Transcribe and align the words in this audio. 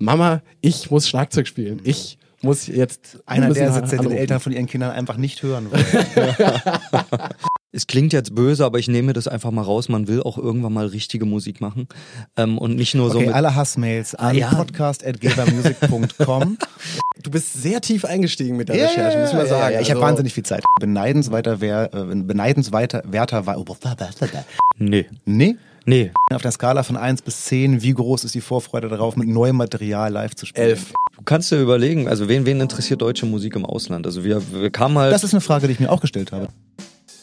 Mama, 0.00 0.42
ich 0.62 0.90
muss 0.90 1.08
Schlagzeug 1.08 1.46
spielen. 1.46 1.80
Ich 1.84 2.18
muss 2.40 2.66
jetzt 2.66 3.18
einer 3.26 3.52
der 3.52 3.70
Sätze, 3.70 3.98
den 3.98 4.12
Eltern 4.12 4.40
von 4.40 4.50
ihren 4.50 4.66
Kindern 4.66 4.92
einfach 4.92 5.18
nicht 5.18 5.42
hören 5.42 5.70
wollen. 5.70 5.84
Es 7.72 7.86
klingt 7.86 8.12
jetzt 8.12 8.34
böse, 8.34 8.64
aber 8.64 8.80
ich 8.80 8.88
nehme 8.88 9.12
das 9.12 9.28
einfach 9.28 9.52
mal 9.52 9.62
raus. 9.62 9.88
Man 9.88 10.08
will 10.08 10.24
auch 10.24 10.36
irgendwann 10.36 10.72
mal 10.72 10.86
richtige 10.86 11.24
Musik 11.24 11.60
machen 11.60 11.86
ähm, 12.36 12.58
und 12.58 12.74
nicht 12.74 12.96
nur 12.96 13.06
okay, 13.06 13.12
so 13.12 13.20
mit 13.20 13.32
alle 13.32 13.54
Hassmails 13.54 14.16
an 14.16 14.36
ja. 14.36 14.48
podcast@gebermusic.com. 14.48 16.58
Du 17.22 17.30
bist 17.30 17.52
sehr 17.52 17.82
tief 17.82 18.06
eingestiegen 18.06 18.56
mit 18.56 18.70
der 18.70 18.76
yeah, 18.76 18.88
Recherche, 18.88 19.18
muss 19.18 19.34
man 19.34 19.46
sagen. 19.46 19.74
Ja, 19.74 19.80
ich 19.80 19.90
also. 19.90 19.90
habe 19.90 20.00
wahnsinnig 20.00 20.32
viel 20.32 20.42
Zeit. 20.42 20.64
Beneidenswerter, 20.80 21.60
wer, 21.60 21.94
äh, 21.94 22.14
beneidenswerter, 22.16 23.02
werter 23.06 23.44
war. 23.44 23.58
Nee. 24.78 25.04
Nee? 25.26 25.56
Nee. 25.90 26.12
Auf 26.32 26.42
der 26.42 26.52
Skala 26.52 26.84
von 26.84 26.96
1 26.96 27.22
bis 27.22 27.46
10, 27.46 27.82
wie 27.82 27.92
groß 27.92 28.22
ist 28.22 28.36
die 28.36 28.40
Vorfreude 28.40 28.88
darauf, 28.88 29.16
mit 29.16 29.26
neuem 29.26 29.56
Material 29.56 30.12
live 30.12 30.36
zu 30.36 30.46
spielen? 30.46 30.68
Elf. 30.68 30.92
Du 31.16 31.24
kannst 31.24 31.50
dir 31.50 31.60
überlegen, 31.60 32.06
also 32.06 32.28
wen, 32.28 32.46
wen 32.46 32.60
interessiert 32.60 33.02
deutsche 33.02 33.26
Musik 33.26 33.56
im 33.56 33.66
Ausland? 33.66 34.06
Also 34.06 34.22
wir, 34.22 34.40
wir 34.52 34.70
kamen 34.70 34.96
halt. 34.96 35.12
Das 35.12 35.24
ist 35.24 35.34
eine 35.34 35.40
Frage, 35.40 35.66
die 35.66 35.72
ich 35.72 35.80
mir 35.80 35.90
auch 35.90 36.00
gestellt 36.00 36.30
habe. 36.30 36.46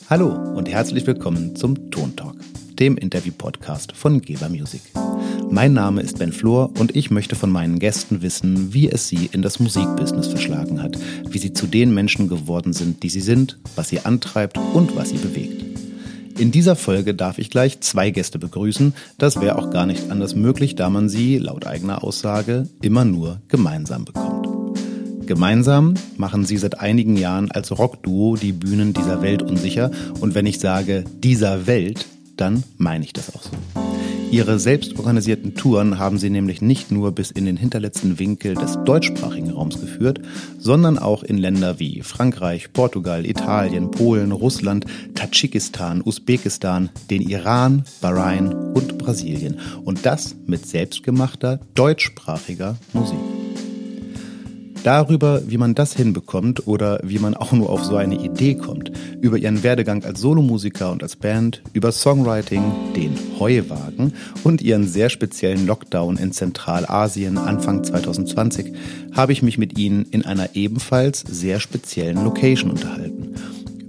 Hallo 0.09 0.33
und 0.53 0.67
herzlich 0.67 1.07
willkommen 1.07 1.55
zum 1.55 1.91
Tontalk, 1.91 2.35
dem 2.77 2.97
Interview-Podcast 2.97 3.93
von 3.93 4.19
Geber 4.19 4.49
Music. 4.49 4.81
Mein 5.49 5.71
Name 5.71 6.01
ist 6.01 6.19
Ben 6.19 6.33
Flor 6.33 6.69
und 6.77 6.93
ich 6.93 7.09
möchte 7.09 7.37
von 7.37 7.49
meinen 7.49 7.79
Gästen 7.79 8.21
wissen, 8.21 8.73
wie 8.73 8.89
es 8.89 9.07
sie 9.07 9.29
in 9.31 9.43
das 9.43 9.61
Musikbusiness 9.61 10.27
verschlagen 10.27 10.83
hat, 10.83 10.97
wie 11.29 11.37
sie 11.37 11.53
zu 11.53 11.67
den 11.67 11.93
Menschen 11.93 12.27
geworden 12.27 12.73
sind, 12.73 13.01
die 13.01 13.09
sie 13.09 13.21
sind, 13.21 13.59
was 13.77 13.87
sie 13.87 14.01
antreibt 14.01 14.57
und 14.57 14.97
was 14.97 15.11
sie 15.11 15.17
bewegt. 15.19 15.66
In 16.37 16.51
dieser 16.51 16.75
Folge 16.75 17.15
darf 17.15 17.39
ich 17.39 17.49
gleich 17.49 17.79
zwei 17.79 18.11
Gäste 18.11 18.37
begrüßen. 18.37 18.93
Das 19.17 19.41
wäre 19.41 19.57
auch 19.57 19.71
gar 19.71 19.87
nicht 19.87 20.11
anders 20.11 20.35
möglich, 20.35 20.75
da 20.75 20.91
man 20.91 21.09
sie, 21.09 21.39
laut 21.39 21.65
eigener 21.65 22.03
Aussage, 22.03 22.67
immer 22.81 23.05
nur 23.05 23.41
gemeinsam 23.47 24.05
bekommt. 24.05 24.47
Gemeinsam 25.25 25.95
machen 26.15 26.45
sie 26.45 26.57
seit 26.57 26.79
einigen 26.79 27.17
Jahren 27.17 27.51
als 27.51 27.77
Rockduo 27.77 28.37
die 28.37 28.51
Bühnen 28.51 28.93
dieser 28.93 29.23
Welt 29.23 29.41
unsicher. 29.41 29.89
Und 30.19 30.35
wenn 30.35 30.45
ich 30.45 30.59
sage 30.59 31.05
dieser 31.23 31.65
Welt, 31.65 32.05
dann 32.35 32.63
meine 32.77 33.03
ich 33.03 33.13
das 33.13 33.35
auch 33.35 33.41
so. 33.41 33.49
Ihre 34.29 34.59
selbstorganisierten 34.59 35.55
Touren 35.55 35.99
haben 35.99 36.17
sie 36.17 36.29
nämlich 36.29 36.61
nicht 36.61 36.91
nur 36.91 37.13
bis 37.13 37.31
in 37.31 37.45
den 37.45 37.55
hinterletzten 37.55 38.19
Winkel 38.19 38.55
des 38.55 38.77
deutschsprachigen 38.83 39.51
Raums 39.51 39.79
geführt, 39.79 40.19
sondern 40.59 40.99
auch 40.99 41.23
in 41.23 41.37
Länder 41.37 41.79
wie 41.79 42.01
Frankreich, 42.01 42.73
Portugal, 42.73 43.25
Italien, 43.25 43.89
Polen, 43.89 44.33
Russland, 44.33 44.85
Tadschikistan, 45.15 46.01
Usbekistan, 46.03 46.89
den 47.09 47.21
Iran, 47.21 47.85
Bahrain 48.01 48.53
und 48.53 48.97
Brasilien. 48.97 49.59
Und 49.85 50.05
das 50.05 50.35
mit 50.45 50.67
selbstgemachter 50.67 51.61
deutschsprachiger 51.73 52.77
Musik. 52.91 53.46
Darüber, 54.87 55.41
wie 55.45 55.57
man 55.57 55.75
das 55.75 55.93
hinbekommt 55.93 56.65
oder 56.65 57.01
wie 57.03 57.19
man 57.19 57.33
auch 57.33 57.51
nur 57.51 57.69
auf 57.69 57.83
so 57.83 57.97
eine 57.97 58.15
Idee 58.23 58.55
kommt, 58.55 58.89
über 59.19 59.37
ihren 59.37 59.61
Werdegang 59.61 60.05
als 60.05 60.21
Solomusiker 60.21 60.93
und 60.93 61.03
als 61.03 61.17
Band, 61.17 61.61
über 61.73 61.91
Songwriting, 61.91 62.63
den 62.95 63.13
Heuwagen 63.37 64.13
und 64.45 64.61
ihren 64.61 64.87
sehr 64.87 65.09
speziellen 65.09 65.67
Lockdown 65.67 66.15
in 66.15 66.31
Zentralasien 66.31 67.37
Anfang 67.37 67.83
2020, 67.83 68.71
habe 69.13 69.33
ich 69.33 69.43
mich 69.43 69.57
mit 69.57 69.77
ihnen 69.77 70.05
in 70.11 70.23
einer 70.23 70.55
ebenfalls 70.55 71.19
sehr 71.19 71.59
speziellen 71.59 72.23
Location 72.23 72.71
unterhalten. 72.71 73.35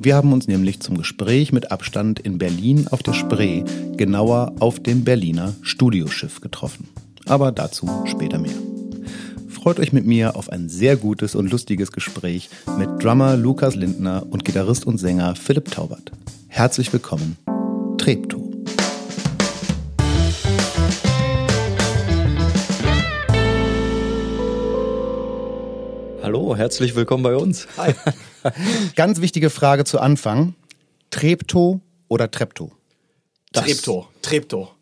Wir 0.01 0.17
haben 0.17 0.33
uns 0.33 0.49
nämlich 0.49 0.81
zum 0.81 0.99
Gespräch 0.99 1.53
mit 1.53 1.71
Abstand 1.71 2.19
in 2.19 2.39
Berlin 2.39 2.89
auf 2.91 3.05
der 3.05 3.13
Spree, 3.13 3.63
genauer 3.97 4.55
auf 4.59 4.81
dem 4.81 5.05
Berliner 5.05 5.55
Studioschiff 5.63 6.41
getroffen. 6.41 6.89
Aber 7.27 7.53
dazu 7.53 7.89
später 8.05 8.41
mehr 8.41 8.68
freut 9.69 9.81
euch 9.81 9.93
mit 9.93 10.07
mir 10.07 10.35
auf 10.35 10.49
ein 10.49 10.71
sehr 10.71 10.97
gutes 10.97 11.35
und 11.35 11.51
lustiges 11.51 11.93
Gespräch 11.93 12.49
mit 12.79 12.89
Drummer 13.05 13.37
Lukas 13.37 13.75
Lindner 13.75 14.25
und 14.31 14.43
Gitarrist 14.43 14.87
und 14.87 14.97
Sänger 14.97 15.37
Philipp 15.37 15.71
Taubert. 15.71 16.11
Herzlich 16.49 16.91
willkommen, 16.91 17.37
Treptow. 17.99 18.51
Hallo, 26.23 26.57
herzlich 26.57 26.95
willkommen 26.95 27.23
bei 27.23 27.37
uns. 27.37 27.69
Hi. 27.77 27.93
Ganz 28.97 29.21
wichtige 29.21 29.51
Frage 29.51 29.85
zu 29.85 30.01
Anfang. 30.01 30.55
Treptow 31.11 31.81
oder 32.09 32.31
Treptow? 32.31 32.73
Treptow. 33.53 34.09
Treptow. 34.23 34.78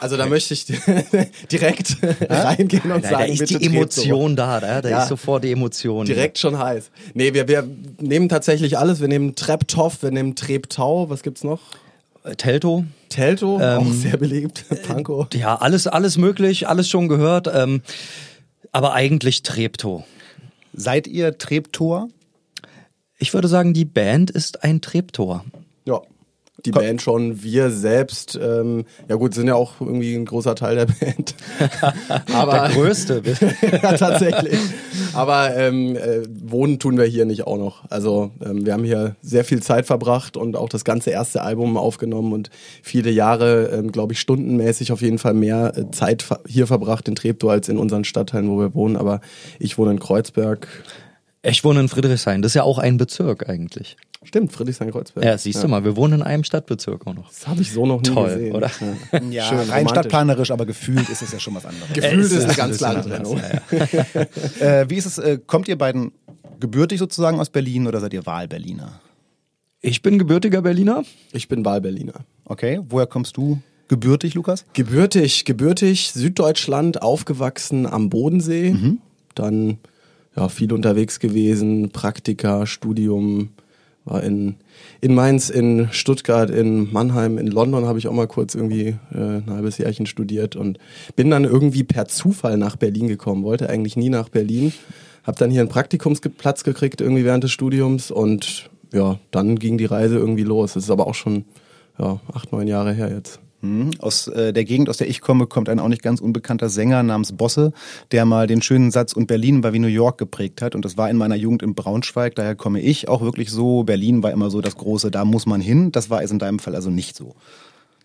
Also 0.00 0.16
da 0.16 0.26
möchte 0.26 0.54
ich 0.54 0.64
direkt 1.50 1.96
reingehen 2.30 2.92
und 2.92 3.02
ja, 3.02 3.10
sagen, 3.10 3.36
da 3.36 3.44
ist 3.44 3.50
die 3.50 3.66
Emotion 3.66 4.36
da, 4.36 4.60
da, 4.60 4.80
da 4.80 4.88
ja, 4.88 5.02
ist 5.02 5.08
sofort 5.08 5.42
die 5.42 5.50
Emotion. 5.50 6.06
Direkt 6.06 6.38
schon 6.38 6.56
heiß. 6.56 6.90
Nee, 7.14 7.34
wir, 7.34 7.48
wir 7.48 7.68
nehmen 8.00 8.28
tatsächlich 8.28 8.78
alles. 8.78 9.00
Wir 9.00 9.08
nehmen 9.08 9.34
Treptow, 9.34 10.00
wir 10.00 10.12
nehmen 10.12 10.36
Treptau, 10.36 11.10
was 11.10 11.24
gibt's 11.24 11.42
noch? 11.42 11.60
Äh, 12.22 12.36
Telto. 12.36 12.84
Telto, 13.08 13.58
ähm, 13.60 13.78
auch 13.78 13.92
sehr 13.92 14.16
beliebt. 14.16 14.64
Panko. 14.86 15.26
Ja, 15.34 15.56
alles, 15.56 15.88
alles 15.88 16.16
möglich, 16.16 16.68
alles 16.68 16.88
schon 16.88 17.08
gehört. 17.08 17.50
Ähm, 17.52 17.82
aber 18.70 18.92
eigentlich 18.92 19.42
Treptow. 19.42 20.04
Seid 20.72 21.08
ihr 21.08 21.38
Treptor? 21.38 22.08
Ich 23.18 23.34
würde 23.34 23.48
sagen, 23.48 23.74
die 23.74 23.84
Band 23.84 24.30
ist 24.30 24.62
ein 24.62 24.80
Treptor. 24.80 25.44
Die 26.64 26.72
Komm. 26.72 26.82
Band 26.82 27.02
schon, 27.02 27.42
wir 27.42 27.70
selbst, 27.70 28.38
ähm, 28.42 28.84
ja 29.08 29.14
gut, 29.14 29.32
sind 29.32 29.46
ja 29.46 29.54
auch 29.54 29.80
irgendwie 29.80 30.16
ein 30.16 30.24
großer 30.24 30.56
Teil 30.56 30.74
der 30.74 30.86
Band. 30.86 31.36
Aber, 32.34 32.52
der 32.52 32.68
größte. 32.70 33.22
ja, 33.82 33.96
tatsächlich. 33.96 34.58
Aber 35.14 35.56
ähm, 35.56 35.94
äh, 35.94 36.22
wohnen 36.28 36.80
tun 36.80 36.98
wir 36.98 37.04
hier 37.04 37.26
nicht 37.26 37.46
auch 37.46 37.58
noch. 37.58 37.88
Also 37.90 38.32
ähm, 38.44 38.66
wir 38.66 38.72
haben 38.72 38.82
hier 38.82 39.14
sehr 39.22 39.44
viel 39.44 39.62
Zeit 39.62 39.86
verbracht 39.86 40.36
und 40.36 40.56
auch 40.56 40.68
das 40.68 40.84
ganze 40.84 41.10
erste 41.10 41.42
Album 41.42 41.76
aufgenommen 41.76 42.32
und 42.32 42.50
viele 42.82 43.10
Jahre, 43.10 43.68
ähm, 43.68 43.92
glaube 43.92 44.14
ich, 44.14 44.20
stundenmäßig 44.20 44.90
auf 44.90 45.00
jeden 45.00 45.18
Fall 45.18 45.34
mehr 45.34 45.72
äh, 45.76 45.90
Zeit 45.92 46.24
hier 46.48 46.66
verbracht 46.66 47.06
in 47.06 47.14
Treptow 47.14 47.50
als 47.50 47.68
in 47.68 47.78
unseren 47.78 48.02
Stadtteilen, 48.02 48.50
wo 48.50 48.58
wir 48.58 48.74
wohnen. 48.74 48.96
Aber 48.96 49.20
ich 49.60 49.78
wohne 49.78 49.92
in 49.92 50.00
Kreuzberg. 50.00 50.66
Ich 51.42 51.64
wohne 51.64 51.80
in 51.80 51.88
Friedrichshain. 51.88 52.42
Das 52.42 52.50
ist 52.50 52.54
ja 52.54 52.62
auch 52.64 52.78
ein 52.78 52.96
Bezirk 52.96 53.48
eigentlich. 53.48 53.96
Stimmt, 54.24 54.52
Friedrichshain-Kreuzberg. 54.52 55.24
Ja, 55.24 55.38
siehst 55.38 55.56
ja. 55.56 55.62
du 55.62 55.68
mal, 55.68 55.84
wir 55.84 55.94
wohnen 55.94 56.14
in 56.14 56.22
einem 56.22 56.42
Stadtbezirk 56.42 57.06
auch 57.06 57.14
noch. 57.14 57.28
Das 57.28 57.46
habe 57.46 57.62
ich 57.62 57.72
so 57.72 57.86
noch 57.86 58.02
nie 58.02 58.08
Toll, 58.08 58.34
gesehen. 58.34 58.54
oder? 58.54 58.70
Ja, 59.12 59.20
ja 59.30 59.44
Schön, 59.44 59.70
rein 59.70 59.88
stadtplanerisch, 59.88 60.50
aber 60.50 60.66
gefühlt 60.66 61.08
ist 61.08 61.22
es 61.22 61.32
ja 61.32 61.38
schon 61.38 61.54
was 61.54 61.64
anderes. 61.64 61.92
Gefühlt 61.92 62.24
ist, 62.24 62.32
ist 62.32 62.44
eine 62.44 62.54
ganz 62.54 62.78
klare 62.78 63.02
Trennung. 63.02 63.40
Ja, 63.70 64.20
äh, 64.80 64.90
wie 64.90 64.96
ist 64.96 65.06
es, 65.06 65.18
äh, 65.18 65.38
kommt 65.46 65.68
ihr 65.68 65.78
beiden 65.78 66.10
gebürtig 66.58 66.98
sozusagen 66.98 67.38
aus 67.38 67.50
Berlin 67.50 67.86
oder 67.86 68.00
seid 68.00 68.12
ihr 68.12 68.26
Wahlberliner? 68.26 69.00
Ich 69.80 70.02
bin 70.02 70.18
gebürtiger 70.18 70.62
Berliner. 70.62 71.04
Ich 71.32 71.46
bin 71.46 71.64
Wahlberliner. 71.64 72.24
Okay, 72.44 72.80
woher 72.88 73.06
kommst 73.06 73.36
du? 73.36 73.60
Gebürtig, 73.86 74.34
Lukas? 74.34 74.64
Gebürtig, 74.72 75.44
gebürtig, 75.44 76.10
Süddeutschland, 76.12 77.00
aufgewachsen 77.00 77.86
am 77.86 78.10
Bodensee. 78.10 78.70
Mhm. 78.70 78.98
Dann 79.36 79.78
ja, 80.38 80.48
viel 80.48 80.72
unterwegs 80.72 81.18
gewesen, 81.18 81.90
Praktika, 81.90 82.64
Studium, 82.64 83.48
war 84.04 84.22
in, 84.22 84.54
in 85.00 85.14
Mainz, 85.14 85.50
in 85.50 85.88
Stuttgart, 85.90 86.48
in 86.48 86.92
Mannheim, 86.92 87.38
in 87.38 87.48
London 87.48 87.86
habe 87.86 87.98
ich 87.98 88.06
auch 88.06 88.12
mal 88.12 88.28
kurz 88.28 88.54
irgendwie 88.54 88.96
äh, 89.12 89.38
ein 89.38 89.50
halbes 89.50 89.78
Jahrchen 89.78 90.06
studiert 90.06 90.54
und 90.54 90.78
bin 91.16 91.28
dann 91.30 91.44
irgendwie 91.44 91.82
per 91.82 92.06
Zufall 92.06 92.56
nach 92.56 92.76
Berlin 92.76 93.08
gekommen, 93.08 93.42
wollte 93.42 93.68
eigentlich 93.68 93.96
nie 93.96 94.10
nach 94.10 94.28
Berlin, 94.28 94.72
habe 95.24 95.36
dann 95.38 95.50
hier 95.50 95.60
einen 95.60 95.68
Praktikumsplatz 95.68 96.62
gekriegt 96.62 97.00
irgendwie 97.00 97.24
während 97.24 97.42
des 97.42 97.50
Studiums 97.50 98.12
und 98.12 98.70
ja, 98.92 99.18
dann 99.32 99.58
ging 99.58 99.76
die 99.76 99.86
Reise 99.86 100.16
irgendwie 100.18 100.44
los. 100.44 100.74
Das 100.74 100.84
ist 100.84 100.90
aber 100.90 101.08
auch 101.08 101.14
schon 101.14 101.44
ja, 101.98 102.20
acht, 102.32 102.52
neun 102.52 102.68
Jahre 102.68 102.92
her 102.92 103.10
jetzt. 103.10 103.40
Hm, 103.60 103.90
aus 103.98 104.28
äh, 104.28 104.52
der 104.52 104.64
Gegend, 104.64 104.88
aus 104.88 104.98
der 104.98 105.08
ich 105.08 105.20
komme, 105.20 105.46
kommt 105.46 105.68
ein 105.68 105.80
auch 105.80 105.88
nicht 105.88 106.02
ganz 106.02 106.20
unbekannter 106.20 106.68
Sänger 106.68 107.02
namens 107.02 107.32
Bosse, 107.32 107.72
der 108.12 108.24
mal 108.24 108.46
den 108.46 108.62
schönen 108.62 108.92
Satz 108.92 109.12
und 109.12 109.26
Berlin 109.26 109.64
war 109.64 109.72
wie 109.72 109.80
New 109.80 109.88
York 109.88 110.18
geprägt 110.18 110.62
hat. 110.62 110.76
Und 110.76 110.84
das 110.84 110.96
war 110.96 111.10
in 111.10 111.16
meiner 111.16 111.34
Jugend 111.34 111.62
in 111.62 111.74
Braunschweig, 111.74 112.36
daher 112.36 112.54
komme 112.54 112.80
ich 112.80 113.08
auch 113.08 113.20
wirklich 113.20 113.50
so. 113.50 113.82
Berlin 113.82 114.22
war 114.22 114.30
immer 114.30 114.50
so 114.50 114.60
das 114.60 114.76
große, 114.76 115.10
da 115.10 115.24
muss 115.24 115.46
man 115.46 115.60
hin. 115.60 115.90
Das 115.90 116.08
war 116.08 116.22
es 116.22 116.30
in 116.30 116.38
deinem 116.38 116.60
Fall 116.60 116.76
also 116.76 116.90
nicht 116.90 117.16
so 117.16 117.34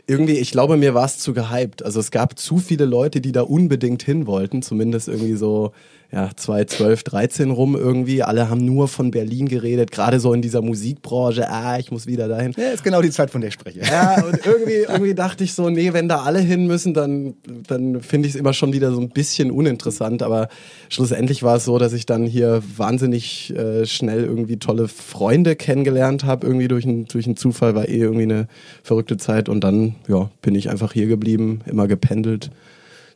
irgendwie, 0.05 0.33
ich 0.33 0.51
glaube, 0.51 0.77
mir 0.77 0.93
war 0.93 1.05
es 1.05 1.17
zu 1.19 1.33
gehypt. 1.33 1.83
Also 1.83 1.99
es 1.99 2.11
gab 2.11 2.37
zu 2.37 2.57
viele 2.57 2.85
Leute, 2.85 3.21
die 3.21 3.31
da 3.31 3.41
unbedingt 3.41 4.03
hin 4.03 4.27
wollten, 4.27 4.61
zumindest 4.61 5.07
irgendwie 5.07 5.35
so 5.35 5.71
ja, 6.13 6.29
2012, 6.35 7.03
13 7.03 7.49
rum 7.49 7.75
irgendwie. 7.75 8.21
Alle 8.21 8.47
haben 8.47 8.63
nur 8.63 8.87
von 8.87 9.09
Berlin 9.09 9.47
geredet, 9.47 9.89
gerade 9.89 10.19
so 10.19 10.31
in 10.31 10.43
dieser 10.43 10.61
Musikbranche. 10.61 11.49
Ah, 11.49 11.79
ich 11.79 11.89
muss 11.91 12.05
wieder 12.05 12.27
dahin. 12.27 12.53
Ja, 12.55 12.69
ist 12.69 12.83
genau 12.83 13.01
die 13.01 13.09
Zeit, 13.09 13.31
von 13.31 13.41
der 13.41 13.47
ich 13.47 13.55
spreche. 13.55 13.79
Ja, 13.79 14.23
und 14.23 14.45
irgendwie, 14.45 14.85
irgendwie 14.87 15.15
dachte 15.15 15.43
ich 15.43 15.55
so, 15.55 15.71
nee, 15.71 15.91
wenn 15.91 16.07
da 16.07 16.21
alle 16.21 16.39
hin 16.39 16.67
müssen, 16.67 16.93
dann, 16.93 17.33
dann 17.67 18.01
finde 18.01 18.27
ich 18.27 18.35
es 18.35 18.39
immer 18.39 18.53
schon 18.53 18.73
wieder 18.73 18.91
so 18.91 19.01
ein 19.01 19.09
bisschen 19.09 19.49
uninteressant. 19.49 20.21
Aber 20.21 20.49
schlussendlich 20.87 21.41
war 21.41 21.55
es 21.55 21.65
so, 21.65 21.79
dass 21.79 21.93
ich 21.93 22.05
dann 22.05 22.27
hier 22.27 22.61
wahnsinnig 22.77 23.51
äh, 23.55 23.87
schnell 23.87 24.23
irgendwie 24.23 24.59
tolle 24.59 24.87
Freunde 24.87 25.55
kennengelernt 25.55 26.25
habe. 26.25 26.45
Irgendwie 26.45 26.67
durch 26.67 26.85
einen 26.85 27.05
durch 27.05 27.25
einen 27.25 27.37
Zufall 27.37 27.73
war 27.73 27.89
eh 27.89 27.97
irgendwie 27.97 28.23
eine 28.23 28.47
verrückte 28.83 29.17
Zeit. 29.17 29.49
Und 29.49 29.63
dann, 29.63 29.95
ja, 30.07 30.29
bin 30.43 30.53
ich 30.53 30.69
einfach 30.69 30.93
hier 30.93 31.07
geblieben, 31.07 31.61
immer 31.65 31.87
gependelt 31.87 32.51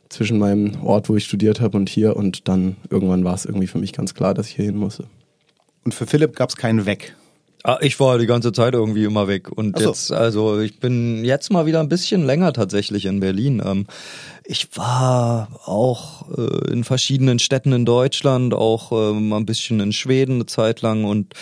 zwischen 0.08 0.38
meinem 0.38 0.82
Ort, 0.82 1.08
wo 1.08 1.16
ich 1.16 1.24
studiert 1.24 1.60
habe 1.60 1.76
und 1.76 1.88
hier 1.88 2.16
und 2.16 2.48
dann 2.48 2.76
irgendwann 2.90 3.24
war 3.24 3.34
es 3.34 3.44
irgendwie 3.44 3.66
für 3.66 3.78
mich 3.78 3.92
ganz 3.92 4.14
klar, 4.14 4.34
dass 4.34 4.48
ich 4.48 4.56
hier 4.56 4.64
hin 4.64 4.76
musste. 4.76 5.04
Und 5.84 5.94
für 5.94 6.06
Philipp 6.06 6.36
gab 6.36 6.50
es 6.50 6.56
keinen 6.56 6.86
Weg. 6.86 7.14
Ah, 7.64 7.78
ich 7.80 7.98
war 7.98 8.18
die 8.18 8.26
ganze 8.26 8.52
Zeit 8.52 8.74
irgendwie 8.74 9.04
immer 9.04 9.26
weg 9.26 9.50
und 9.50 9.78
so. 9.78 9.88
jetzt, 9.88 10.12
also 10.12 10.60
ich 10.60 10.78
bin 10.78 11.24
jetzt 11.24 11.50
mal 11.50 11.66
wieder 11.66 11.80
ein 11.80 11.88
bisschen 11.88 12.24
länger 12.24 12.52
tatsächlich 12.52 13.06
in 13.06 13.18
Berlin. 13.18 13.60
Ähm, 13.64 13.86
ich 14.44 14.68
war 14.76 15.48
auch 15.66 16.26
äh, 16.38 16.72
in 16.72 16.84
verschiedenen 16.84 17.40
Städten 17.40 17.72
in 17.72 17.84
Deutschland, 17.84 18.54
auch 18.54 18.92
ähm, 18.92 19.32
ein 19.32 19.44
bisschen 19.44 19.80
in 19.80 19.92
Schweden 19.92 20.36
eine 20.36 20.46
Zeit 20.46 20.82
lang 20.82 21.04
und 21.04 21.34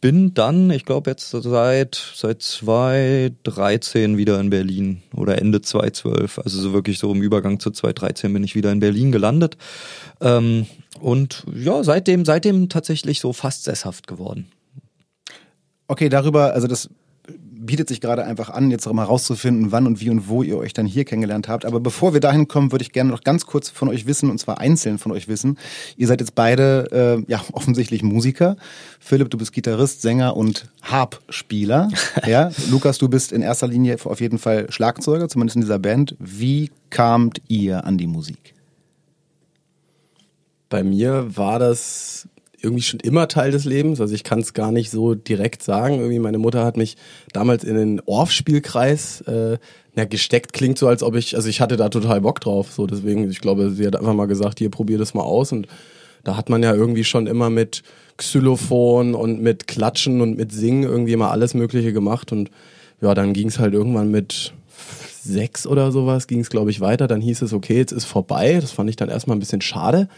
bin 0.00 0.34
dann, 0.34 0.70
ich 0.70 0.84
glaube 0.84 1.10
jetzt 1.10 1.30
seit 1.30 2.12
seit 2.14 2.42
2013 2.42 4.16
wieder 4.16 4.38
in 4.38 4.50
Berlin 4.50 5.02
oder 5.14 5.38
Ende 5.38 5.60
2012, 5.60 6.38
also 6.38 6.60
so 6.60 6.72
wirklich 6.72 6.98
so 6.98 7.12
im 7.12 7.22
Übergang 7.22 7.58
zu 7.58 7.70
2013 7.70 8.32
bin 8.32 8.44
ich 8.44 8.54
wieder 8.54 8.70
in 8.70 8.80
Berlin 8.80 9.12
gelandet 9.12 9.56
ähm, 10.20 10.66
und 11.00 11.44
ja 11.54 11.82
seitdem 11.82 12.24
seitdem 12.24 12.68
tatsächlich 12.68 13.20
so 13.20 13.32
fast 13.32 13.64
sesshaft 13.64 14.06
geworden. 14.06 14.46
Okay, 15.88 16.08
darüber, 16.08 16.52
also 16.52 16.66
das 16.66 16.90
bietet 17.68 17.88
sich 17.88 18.00
gerade 18.00 18.24
einfach 18.24 18.50
an, 18.50 18.70
jetzt 18.70 18.86
auch 18.86 18.92
mal 18.92 19.04
rauszufinden, 19.04 19.72
wann 19.72 19.86
und 19.86 20.00
wie 20.00 20.10
und 20.10 20.28
wo 20.28 20.42
ihr 20.42 20.56
euch 20.56 20.72
dann 20.72 20.86
hier 20.86 21.04
kennengelernt 21.04 21.48
habt. 21.48 21.64
Aber 21.64 21.80
bevor 21.80 22.14
wir 22.14 22.20
dahin 22.20 22.48
kommen, 22.48 22.72
würde 22.72 22.82
ich 22.82 22.92
gerne 22.92 23.10
noch 23.10 23.22
ganz 23.22 23.46
kurz 23.46 23.68
von 23.68 23.88
euch 23.88 24.06
wissen, 24.06 24.30
und 24.30 24.38
zwar 24.38 24.58
einzeln 24.58 24.98
von 24.98 25.12
euch 25.12 25.28
wissen. 25.28 25.58
Ihr 25.96 26.06
seid 26.06 26.20
jetzt 26.20 26.34
beide 26.34 27.24
äh, 27.26 27.30
ja 27.30 27.40
offensichtlich 27.52 28.02
Musiker. 28.02 28.56
Philipp, 29.00 29.30
du 29.30 29.38
bist 29.38 29.52
Gitarrist, 29.52 30.02
Sänger 30.02 30.36
und 30.36 30.68
Harpspieler. 30.82 31.90
ja, 32.26 32.50
Lukas, 32.70 32.98
du 32.98 33.08
bist 33.08 33.32
in 33.32 33.42
erster 33.42 33.68
Linie 33.68 33.98
auf 34.04 34.20
jeden 34.20 34.38
Fall 34.38 34.70
Schlagzeuger, 34.70 35.28
zumindest 35.28 35.56
in 35.56 35.62
dieser 35.62 35.78
Band. 35.78 36.16
Wie 36.18 36.70
kamt 36.90 37.42
ihr 37.48 37.84
an 37.84 37.98
die 37.98 38.06
Musik? 38.06 38.54
Bei 40.68 40.82
mir 40.82 41.36
war 41.36 41.58
das 41.58 42.28
irgendwie 42.60 42.82
schon 42.82 43.00
immer 43.00 43.28
Teil 43.28 43.50
des 43.50 43.64
Lebens. 43.64 44.00
Also 44.00 44.14
ich 44.14 44.24
kann 44.24 44.40
es 44.40 44.52
gar 44.52 44.72
nicht 44.72 44.90
so 44.90 45.14
direkt 45.14 45.62
sagen. 45.62 45.96
Irgendwie 45.96 46.18
meine 46.18 46.38
Mutter 46.38 46.64
hat 46.64 46.76
mich 46.76 46.96
damals 47.32 47.64
in 47.64 47.76
den 47.76 48.00
Orff-Spielkreis 48.04 49.20
äh, 49.22 49.58
na, 49.94 50.04
gesteckt. 50.04 50.52
Klingt 50.52 50.78
so, 50.78 50.88
als 50.88 51.02
ob 51.02 51.14
ich, 51.14 51.36
also 51.36 51.48
ich 51.48 51.60
hatte 51.60 51.76
da 51.76 51.88
total 51.88 52.20
Bock 52.20 52.40
drauf. 52.40 52.72
So 52.72 52.86
deswegen, 52.86 53.30
ich 53.30 53.40
glaube, 53.40 53.70
sie 53.70 53.86
hat 53.86 53.96
einfach 53.96 54.14
mal 54.14 54.26
gesagt, 54.26 54.58
hier 54.58 54.70
probier 54.70 54.98
das 54.98 55.14
mal 55.14 55.22
aus. 55.22 55.52
Und 55.52 55.68
da 56.24 56.36
hat 56.36 56.48
man 56.48 56.62
ja 56.62 56.74
irgendwie 56.74 57.04
schon 57.04 57.26
immer 57.26 57.48
mit 57.48 57.82
Xylophon 58.16 59.14
und 59.14 59.40
mit 59.40 59.68
Klatschen 59.68 60.20
und 60.20 60.36
mit 60.36 60.52
Singen 60.52 60.82
irgendwie 60.82 61.16
mal 61.16 61.30
alles 61.30 61.54
Mögliche 61.54 61.92
gemacht. 61.92 62.32
Und 62.32 62.50
ja, 63.00 63.14
dann 63.14 63.32
ging 63.32 63.48
es 63.48 63.60
halt 63.60 63.74
irgendwann 63.74 64.10
mit 64.10 64.52
sechs 65.22 65.66
oder 65.66 65.92
sowas, 65.92 66.26
ging 66.26 66.40
es 66.40 66.50
glaube 66.50 66.70
ich 66.70 66.80
weiter. 66.80 67.06
Dann 67.06 67.20
hieß 67.20 67.42
es, 67.42 67.52
okay, 67.52 67.76
jetzt 67.76 67.92
ist 67.92 68.04
vorbei. 68.04 68.58
Das 68.60 68.72
fand 68.72 68.90
ich 68.90 68.96
dann 68.96 69.08
erstmal 69.08 69.36
ein 69.36 69.40
bisschen 69.40 69.60
schade. 69.60 70.08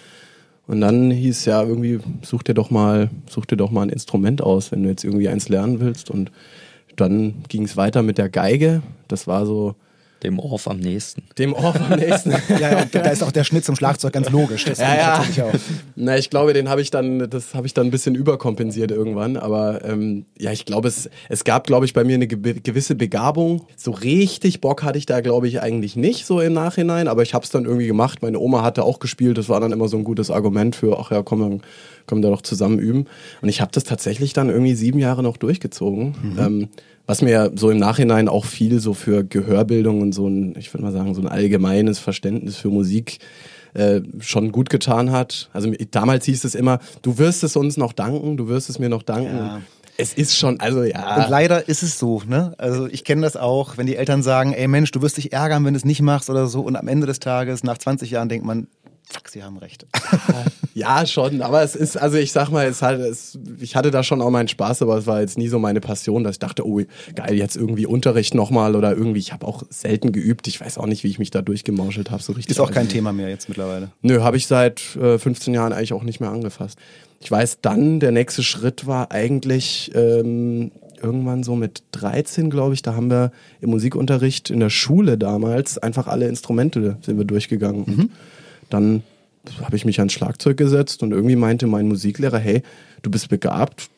Und 0.70 0.80
dann 0.82 1.10
hieß 1.10 1.46
ja 1.46 1.64
irgendwie, 1.64 1.98
such 2.22 2.44
dir 2.44 2.54
doch 2.54 2.70
mal, 2.70 3.10
such 3.28 3.44
dir 3.46 3.56
doch 3.56 3.72
mal 3.72 3.82
ein 3.82 3.88
Instrument 3.88 4.40
aus, 4.40 4.70
wenn 4.70 4.84
du 4.84 4.88
jetzt 4.88 5.02
irgendwie 5.02 5.28
eins 5.28 5.48
lernen 5.48 5.80
willst. 5.80 6.10
Und 6.12 6.30
dann 6.94 7.42
ging 7.48 7.64
es 7.64 7.76
weiter 7.76 8.04
mit 8.04 8.18
der 8.18 8.28
Geige. 8.28 8.80
Das 9.08 9.26
war 9.26 9.46
so, 9.46 9.74
dem 10.22 10.38
Orff 10.38 10.68
am 10.68 10.78
nächsten. 10.78 11.22
Dem 11.38 11.52
Orff 11.52 11.80
am 11.80 11.98
nächsten. 11.98 12.30
ja, 12.48 12.72
ja, 12.72 12.84
da 12.84 13.10
ist 13.10 13.22
auch 13.22 13.32
der 13.32 13.44
Schnitt 13.44 13.64
zum 13.64 13.76
Schlagzeug 13.76 14.12
ganz 14.12 14.30
logisch. 14.30 14.64
Das 14.64 14.78
ja, 14.78 14.96
ja. 14.96 15.24
Ich 15.28 15.42
auch. 15.42 15.52
Na, 15.96 16.16
ich 16.16 16.30
glaube, 16.30 16.52
den 16.52 16.68
habe 16.68 16.82
ich 16.82 16.90
dann, 16.90 17.30
das 17.30 17.54
habe 17.54 17.66
ich 17.66 17.74
dann 17.74 17.86
ein 17.86 17.90
bisschen 17.90 18.14
überkompensiert 18.14 18.90
irgendwann. 18.90 19.36
Aber 19.36 19.84
ähm, 19.84 20.26
ja, 20.38 20.52
ich 20.52 20.66
glaube, 20.66 20.88
es, 20.88 21.08
es 21.28 21.44
gab, 21.44 21.66
glaube 21.66 21.86
ich, 21.86 21.94
bei 21.94 22.04
mir 22.04 22.14
eine 22.14 22.26
gewisse 22.26 22.94
Begabung. 22.94 23.66
So 23.76 23.92
richtig 23.92 24.60
Bock 24.60 24.82
hatte 24.82 24.98
ich 24.98 25.06
da, 25.06 25.20
glaube 25.20 25.48
ich, 25.48 25.62
eigentlich 25.62 25.96
nicht 25.96 26.26
so 26.26 26.40
im 26.40 26.52
Nachhinein. 26.52 27.08
Aber 27.08 27.22
ich 27.22 27.34
habe 27.34 27.44
es 27.44 27.50
dann 27.50 27.64
irgendwie 27.64 27.86
gemacht. 27.86 28.22
Meine 28.22 28.38
Oma 28.38 28.62
hatte 28.62 28.84
auch 28.84 28.98
gespielt. 28.98 29.38
Das 29.38 29.48
war 29.48 29.60
dann 29.60 29.72
immer 29.72 29.88
so 29.88 29.96
ein 29.96 30.04
gutes 30.04 30.30
Argument 30.30 30.76
für, 30.76 30.98
ach 30.98 31.10
ja, 31.10 31.22
komm, 31.22 31.40
dann 31.40 31.62
können 32.06 32.22
wir 32.22 32.28
da 32.28 32.34
doch 32.34 32.42
zusammen 32.42 32.78
üben. 32.78 33.06
Und 33.40 33.48
ich 33.48 33.60
habe 33.60 33.70
das 33.72 33.84
tatsächlich 33.84 34.32
dann 34.32 34.50
irgendwie 34.50 34.74
sieben 34.74 34.98
Jahre 34.98 35.22
noch 35.22 35.36
durchgezogen. 35.36 36.14
Mhm. 36.22 36.38
Ähm, 36.38 36.68
was 37.10 37.22
mir 37.22 37.50
so 37.56 37.70
im 37.70 37.78
Nachhinein 37.78 38.28
auch 38.28 38.44
viel 38.44 38.78
so 38.78 38.94
für 38.94 39.24
Gehörbildung 39.24 40.00
und 40.00 40.12
so 40.12 40.28
ein, 40.28 40.54
ich 40.56 40.72
würde 40.72 40.84
mal 40.84 40.92
sagen, 40.92 41.12
so 41.12 41.20
ein 41.20 41.26
allgemeines 41.26 41.98
Verständnis 41.98 42.54
für 42.54 42.68
Musik 42.68 43.18
äh, 43.74 44.00
schon 44.20 44.52
gut 44.52 44.70
getan 44.70 45.10
hat. 45.10 45.50
Also 45.52 45.72
damals 45.90 46.26
hieß 46.26 46.44
es 46.44 46.54
immer, 46.54 46.78
du 47.02 47.18
wirst 47.18 47.42
es 47.42 47.56
uns 47.56 47.76
noch 47.76 47.92
danken, 47.92 48.36
du 48.36 48.46
wirst 48.46 48.70
es 48.70 48.78
mir 48.78 48.88
noch 48.88 49.02
danken. 49.02 49.36
Ja. 49.36 49.60
Es 49.96 50.14
ist 50.14 50.36
schon, 50.36 50.60
also 50.60 50.84
ja. 50.84 51.24
Und 51.24 51.30
leider 51.30 51.68
ist 51.68 51.82
es 51.82 51.98
so, 51.98 52.22
ne? 52.28 52.54
Also 52.58 52.86
ich 52.86 53.02
kenne 53.02 53.22
das 53.22 53.36
auch, 53.36 53.76
wenn 53.76 53.88
die 53.88 53.96
Eltern 53.96 54.22
sagen, 54.22 54.52
ey 54.52 54.68
Mensch, 54.68 54.92
du 54.92 55.02
wirst 55.02 55.16
dich 55.16 55.32
ärgern, 55.32 55.64
wenn 55.64 55.74
du 55.74 55.78
es 55.78 55.84
nicht 55.84 56.02
machst 56.02 56.30
oder 56.30 56.46
so. 56.46 56.60
Und 56.60 56.76
am 56.76 56.86
Ende 56.86 57.08
des 57.08 57.18
Tages, 57.18 57.64
nach 57.64 57.76
20 57.76 58.12
Jahren, 58.12 58.28
denkt 58.28 58.46
man, 58.46 58.68
Fuck, 59.12 59.28
Sie 59.28 59.42
haben 59.42 59.58
recht. 59.58 59.86
ja, 60.74 61.04
schon, 61.04 61.42
aber 61.42 61.64
es 61.64 61.74
ist, 61.74 61.96
also 61.96 62.16
ich 62.16 62.30
sag 62.30 62.50
mal, 62.50 62.66
es 62.66 62.80
halt, 62.80 63.00
es, 63.00 63.36
ich 63.58 63.74
hatte 63.74 63.90
da 63.90 64.04
schon 64.04 64.22
auch 64.22 64.30
meinen 64.30 64.46
Spaß, 64.46 64.82
aber 64.82 64.96
es 64.98 65.06
war 65.08 65.20
jetzt 65.20 65.36
nie 65.36 65.48
so 65.48 65.58
meine 65.58 65.80
Passion, 65.80 66.22
dass 66.22 66.36
ich 66.36 66.38
dachte, 66.38 66.64
oh, 66.64 66.80
geil, 67.16 67.34
jetzt 67.34 67.56
irgendwie 67.56 67.86
Unterricht 67.86 68.34
nochmal 68.34 68.76
oder 68.76 68.96
irgendwie, 68.96 69.18
ich 69.18 69.32
habe 69.32 69.48
auch 69.48 69.64
selten 69.68 70.12
geübt, 70.12 70.46
ich 70.46 70.60
weiß 70.60 70.78
auch 70.78 70.86
nicht, 70.86 71.02
wie 71.02 71.08
ich 71.08 71.18
mich 71.18 71.32
da 71.32 71.42
durchgemauschelt 71.42 72.12
habe, 72.12 72.22
so 72.22 72.34
richtig. 72.34 72.52
Ist 72.52 72.60
auch 72.60 72.70
kein 72.70 72.88
Thema 72.88 73.12
mehr 73.12 73.28
jetzt 73.28 73.48
mittlerweile. 73.48 73.90
Nö, 74.02 74.20
habe 74.20 74.36
ich 74.36 74.46
seit 74.46 74.94
äh, 74.94 75.18
15 75.18 75.54
Jahren 75.54 75.72
eigentlich 75.72 75.92
auch 75.92 76.04
nicht 76.04 76.20
mehr 76.20 76.30
angefasst. 76.30 76.78
Ich 77.18 77.28
weiß 77.28 77.58
dann, 77.62 77.98
der 77.98 78.12
nächste 78.12 78.44
Schritt 78.44 78.86
war 78.86 79.10
eigentlich 79.10 79.90
ähm, 79.96 80.70
irgendwann 81.02 81.42
so 81.42 81.56
mit 81.56 81.82
13, 81.92 82.48
glaube 82.48 82.74
ich, 82.74 82.82
da 82.82 82.94
haben 82.94 83.10
wir 83.10 83.32
im 83.60 83.70
Musikunterricht 83.70 84.50
in 84.50 84.60
der 84.60 84.70
Schule 84.70 85.18
damals 85.18 85.78
einfach 85.78 86.06
alle 86.06 86.28
Instrumente 86.28 86.98
sind 87.02 87.18
wir 87.18 87.24
durchgegangen. 87.24 87.84
Mhm 87.86 88.10
dann 88.70 89.02
habe 89.62 89.76
ich 89.76 89.84
mich 89.84 89.98
ans 89.98 90.12
Schlagzeug 90.12 90.56
gesetzt 90.56 91.02
und 91.02 91.12
irgendwie 91.12 91.36
meinte 91.36 91.66
mein 91.66 91.88
Musiklehrer, 91.88 92.38
hey, 92.38 92.62
du 93.02 93.10
bist 93.10 93.28
begabt, 93.28 93.90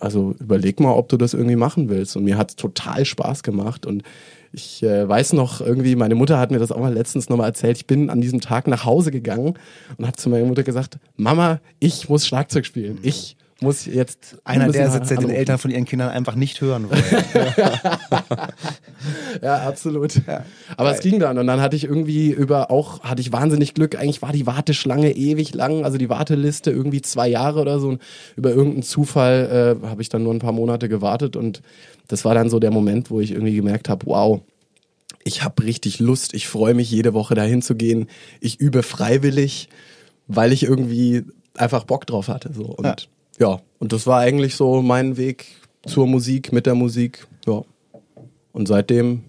also 0.00 0.34
überleg 0.40 0.80
mal, 0.80 0.92
ob 0.92 1.08
du 1.08 1.16
das 1.16 1.34
irgendwie 1.34 1.56
machen 1.56 1.88
willst. 1.88 2.16
Und 2.16 2.24
mir 2.24 2.36
hat 2.36 2.50
es 2.50 2.56
total 2.56 3.04
Spaß 3.04 3.42
gemacht 3.42 3.86
und 3.86 4.02
ich 4.52 4.82
äh, 4.82 5.08
weiß 5.08 5.34
noch 5.34 5.60
irgendwie, 5.60 5.94
meine 5.94 6.16
Mutter 6.16 6.38
hat 6.38 6.50
mir 6.50 6.58
das 6.58 6.72
auch 6.72 6.80
mal 6.80 6.92
letztens 6.92 7.28
nochmal 7.28 7.48
erzählt. 7.48 7.76
Ich 7.76 7.86
bin 7.86 8.10
an 8.10 8.20
diesem 8.20 8.40
Tag 8.40 8.66
nach 8.66 8.84
Hause 8.84 9.12
gegangen 9.12 9.54
und 9.96 10.06
habe 10.06 10.16
zu 10.16 10.28
meiner 10.28 10.46
Mutter 10.46 10.64
gesagt, 10.64 10.98
Mama, 11.16 11.60
ich 11.78 12.08
muss 12.08 12.26
Schlagzeug 12.26 12.66
spielen. 12.66 12.98
Ich 13.02 13.36
muss 13.60 13.84
jetzt 13.84 14.38
einer 14.44 14.70
der 14.70 14.90
Sätze, 14.90 15.16
den 15.16 15.30
Eltern 15.30 15.58
von 15.58 15.70
ihren 15.70 15.84
Kindern 15.84 16.08
einfach 16.08 16.34
nicht 16.34 16.60
hören 16.60 16.88
wollen. 16.90 17.02
ja, 19.42 19.68
absolut. 19.68 20.14
Ja. 20.26 20.44
Aber 20.76 20.92
es 20.92 21.00
ging 21.00 21.18
dann 21.18 21.36
und 21.36 21.46
dann 21.46 21.60
hatte 21.60 21.76
ich 21.76 21.84
irgendwie 21.84 22.30
über 22.30 22.70
auch 22.70 23.02
hatte 23.02 23.20
ich 23.20 23.32
wahnsinnig 23.32 23.74
Glück. 23.74 23.96
Eigentlich 23.96 24.22
war 24.22 24.32
die 24.32 24.46
Warteschlange 24.46 25.14
ewig 25.14 25.54
lang, 25.54 25.84
also 25.84 25.98
die 25.98 26.08
Warteliste 26.08 26.70
irgendwie 26.70 27.02
zwei 27.02 27.28
Jahre 27.28 27.60
oder 27.60 27.78
so. 27.78 27.88
Und 27.88 28.02
über 28.36 28.50
irgendeinen 28.50 28.82
Zufall 28.82 29.76
äh, 29.82 29.86
habe 29.86 30.00
ich 30.00 30.08
dann 30.08 30.22
nur 30.22 30.32
ein 30.32 30.38
paar 30.38 30.52
Monate 30.52 30.88
gewartet 30.88 31.36
und 31.36 31.60
das 32.08 32.24
war 32.24 32.34
dann 32.34 32.48
so 32.48 32.58
der 32.58 32.70
Moment, 32.70 33.10
wo 33.10 33.20
ich 33.20 33.32
irgendwie 33.32 33.56
gemerkt 33.56 33.88
habe, 33.88 34.06
wow. 34.06 34.40
Ich 35.22 35.44
habe 35.44 35.62
richtig 35.64 35.98
Lust, 35.98 36.32
ich 36.32 36.48
freue 36.48 36.72
mich 36.72 36.90
jede 36.90 37.12
Woche 37.12 37.34
dahin 37.34 37.60
zu 37.60 37.74
gehen. 37.74 38.08
Ich 38.40 38.58
übe 38.58 38.82
freiwillig, 38.82 39.68
weil 40.28 40.50
ich 40.50 40.62
irgendwie 40.62 41.24
einfach 41.58 41.84
Bock 41.84 42.06
drauf 42.06 42.28
hatte. 42.28 42.54
So. 42.54 42.64
Und 42.64 42.86
ja 42.86 42.96
ja, 43.40 43.60
und 43.78 43.92
das 43.92 44.06
war 44.06 44.20
eigentlich 44.20 44.54
so 44.54 44.82
mein 44.82 45.16
Weg 45.16 45.46
zur 45.86 46.06
Musik, 46.06 46.52
mit 46.52 46.66
der 46.66 46.74
Musik. 46.74 47.26
Ja. 47.46 47.62
Und 48.52 48.68
seitdem 48.68 49.24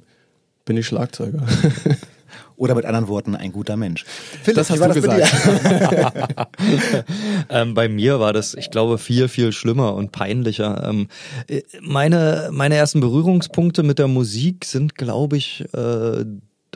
bin 0.66 0.78
ich 0.78 0.86
Schlagzeuger. 0.88 1.46
Oder 2.58 2.76
mit 2.76 2.86
anderen 2.86 3.08
Worten, 3.08 3.36
ein 3.36 3.52
guter 3.52 3.76
Mensch. 3.76 4.06
Philipp, 4.44 4.58
das 4.58 4.70
hast 4.70 4.80
du 4.80 4.88
das 4.88 4.96
gesagt. 4.96 6.46
ähm, 7.50 7.74
bei 7.74 7.90
mir 7.90 8.20
war 8.20 8.34
das, 8.34 8.54
ich 8.54 8.70
glaube, 8.70 9.00
viel, 9.00 9.30
viel 9.30 9.52
schlimmer 9.52 9.96
und 9.96 10.12
peinlicher. 10.12 10.88
Ähm, 10.88 11.08
äh, 11.48 11.62
meine, 11.82 12.50
meine 12.52 12.76
ersten 12.76 13.00
Berührungspunkte 13.00 13.82
mit 13.82 13.98
der 13.98 14.08
Musik 14.08 14.66
sind, 14.66 14.96
glaube 14.96 15.38
ich, 15.38 15.66
äh, 15.74 16.24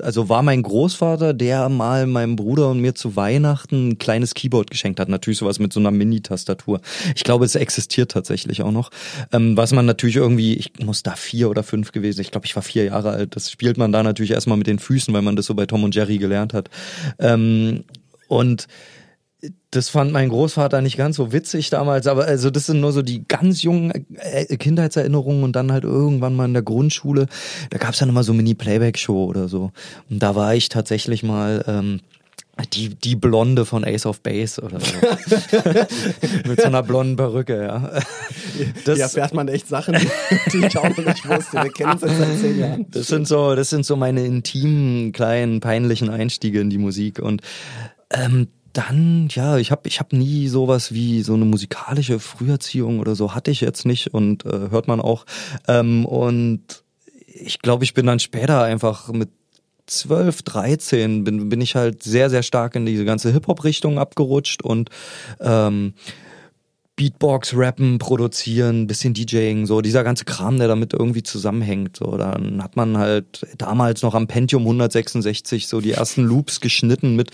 also 0.01 0.29
war 0.29 0.43
mein 0.43 0.61
Großvater, 0.61 1.33
der 1.33 1.69
mal 1.69 2.07
meinem 2.07 2.35
Bruder 2.35 2.69
und 2.69 2.79
mir 2.79 2.95
zu 2.95 3.15
Weihnachten 3.15 3.89
ein 3.89 3.97
kleines 3.97 4.33
Keyboard 4.33 4.69
geschenkt 4.69 4.99
hat. 4.99 5.09
Natürlich 5.09 5.39
sowas 5.39 5.59
mit 5.59 5.73
so 5.73 5.79
einer 5.79 5.91
Mini-Tastatur. 5.91 6.81
Ich 7.15 7.23
glaube, 7.23 7.45
es 7.45 7.55
existiert 7.55 8.11
tatsächlich 8.11 8.61
auch 8.61 8.71
noch. 8.71 8.89
Ähm, 9.31 9.57
was 9.57 9.71
man 9.71 9.85
natürlich 9.85 10.15
irgendwie, 10.15 10.55
ich 10.55 10.71
muss 10.79 11.03
da 11.03 11.15
vier 11.15 11.49
oder 11.49 11.63
fünf 11.63 11.91
gewesen, 11.91 12.21
ich 12.21 12.31
glaube, 12.31 12.45
ich 12.45 12.55
war 12.55 12.63
vier 12.63 12.85
Jahre 12.85 13.11
alt. 13.11 13.35
Das 13.35 13.51
spielt 13.51 13.77
man 13.77 13.91
da 13.91 14.03
natürlich 14.03 14.31
erstmal 14.31 14.57
mit 14.57 14.67
den 14.67 14.79
Füßen, 14.79 15.13
weil 15.13 15.21
man 15.21 15.35
das 15.35 15.45
so 15.45 15.55
bei 15.55 15.65
Tom 15.65 15.83
und 15.83 15.95
Jerry 15.95 16.17
gelernt 16.17 16.53
hat. 16.53 16.69
Ähm, 17.19 17.83
und 18.27 18.67
das 19.71 19.89
fand 19.89 20.11
mein 20.11 20.29
Großvater 20.29 20.81
nicht 20.81 20.97
ganz 20.97 21.17
so 21.17 21.31
witzig 21.31 21.69
damals, 21.69 22.07
aber 22.07 22.25
also 22.25 22.49
das 22.49 22.65
sind 22.65 22.79
nur 22.79 22.91
so 22.91 23.01
die 23.01 23.27
ganz 23.27 23.61
jungen 23.61 23.91
äh, 24.15 24.57
Kindheitserinnerungen 24.57 25.43
und 25.43 25.55
dann 25.55 25.71
halt 25.71 25.83
irgendwann 25.83 26.35
mal 26.35 26.45
in 26.45 26.53
der 26.53 26.63
Grundschule, 26.63 27.27
da 27.69 27.77
gab 27.77 27.91
es 27.91 27.99
dann 27.99 28.09
immer 28.09 28.23
so 28.23 28.33
Mini-Playback-Show 28.33 29.25
oder 29.25 29.47
so. 29.47 29.71
Und 30.09 30.23
da 30.23 30.35
war 30.35 30.55
ich 30.55 30.69
tatsächlich 30.69 31.23
mal 31.23 31.63
ähm, 31.67 32.01
Die, 32.73 32.95
die 32.95 33.17
Blonde 33.17 33.65
von 33.65 33.83
Ace 33.83 34.05
of 34.05 34.21
Base 34.21 34.61
oder 34.61 34.79
so. 34.79 34.93
Mit 36.47 36.61
so 36.61 36.67
einer 36.67 36.83
blonden 36.83 37.17
Perücke, 37.17 37.61
ja. 37.61 38.01
Das, 38.85 38.95
Hier 38.95 39.03
erfährt 39.03 39.33
man 39.33 39.49
echt 39.49 39.67
Sachen, 39.67 39.97
die 40.53 40.65
ich 40.65 40.77
auch 40.77 40.87
nicht 40.87 41.27
wusste. 41.27 41.63
Wir 41.63 41.71
kennen 41.71 41.91
uns 41.91 42.01
jetzt 42.03 42.17
seit 42.17 42.39
zehn 42.39 42.59
Jahren. 42.59 42.85
Das 42.91 43.07
sind 43.07 43.27
so, 43.27 43.55
das 43.55 43.69
sind 43.69 43.85
so 43.85 43.97
meine 43.97 44.25
intimen, 44.25 45.11
kleinen, 45.11 45.59
peinlichen 45.59 46.09
Einstiege 46.09 46.61
in 46.61 46.69
die 46.69 46.77
Musik. 46.77 47.19
Und 47.19 47.41
ähm, 48.09 48.47
dann, 48.77 49.29
ja, 49.31 49.57
ich 49.57 49.71
habe 49.71 49.87
ich 49.87 49.99
hab 49.99 50.11
nie 50.11 50.47
sowas 50.47 50.93
wie 50.93 51.21
so 51.23 51.33
eine 51.33 51.45
musikalische 51.45 52.19
Früherziehung 52.19 52.99
oder 52.99 53.15
so, 53.15 53.33
hatte 53.33 53.51
ich 53.51 53.61
jetzt 53.61 53.85
nicht 53.85 54.13
und 54.13 54.45
äh, 54.45 54.69
hört 54.69 54.87
man 54.87 54.99
auch. 54.99 55.25
Ähm, 55.67 56.05
und 56.05 56.83
ich 57.25 57.59
glaube, 57.59 57.85
ich 57.85 57.93
bin 57.93 58.05
dann 58.05 58.19
später 58.19 58.63
einfach 58.63 59.09
mit 59.09 59.29
12, 59.87 60.41
13 60.41 61.23
bin, 61.23 61.49
bin 61.49 61.61
ich 61.61 61.75
halt 61.75 62.03
sehr, 62.03 62.29
sehr 62.29 62.43
stark 62.43 62.75
in 62.75 62.85
diese 62.85 63.05
ganze 63.05 63.31
Hip-Hop-Richtung 63.31 63.99
abgerutscht 63.99 64.61
und 64.63 64.89
ähm, 65.39 65.93
Beatbox, 66.97 67.53
Rappen, 67.55 67.97
Produzieren, 67.97 68.87
bisschen 68.87 69.13
DJing, 69.13 69.65
so 69.65 69.81
dieser 69.81 70.05
ganze 70.05 70.23
Kram, 70.23 70.57
der 70.57 70.69
damit 70.69 70.93
irgendwie 70.93 71.23
zusammenhängt. 71.23 71.97
So, 71.97 72.15
dann 72.15 72.63
hat 72.63 72.77
man 72.77 72.97
halt 72.97 73.45
damals 73.57 74.01
noch 74.01 74.15
am 74.15 74.27
Pentium 74.27 74.61
166 74.61 75.67
so 75.67 75.81
die 75.81 75.91
ersten 75.91 76.23
Loops 76.23 76.61
geschnitten 76.61 77.17
mit 77.17 77.31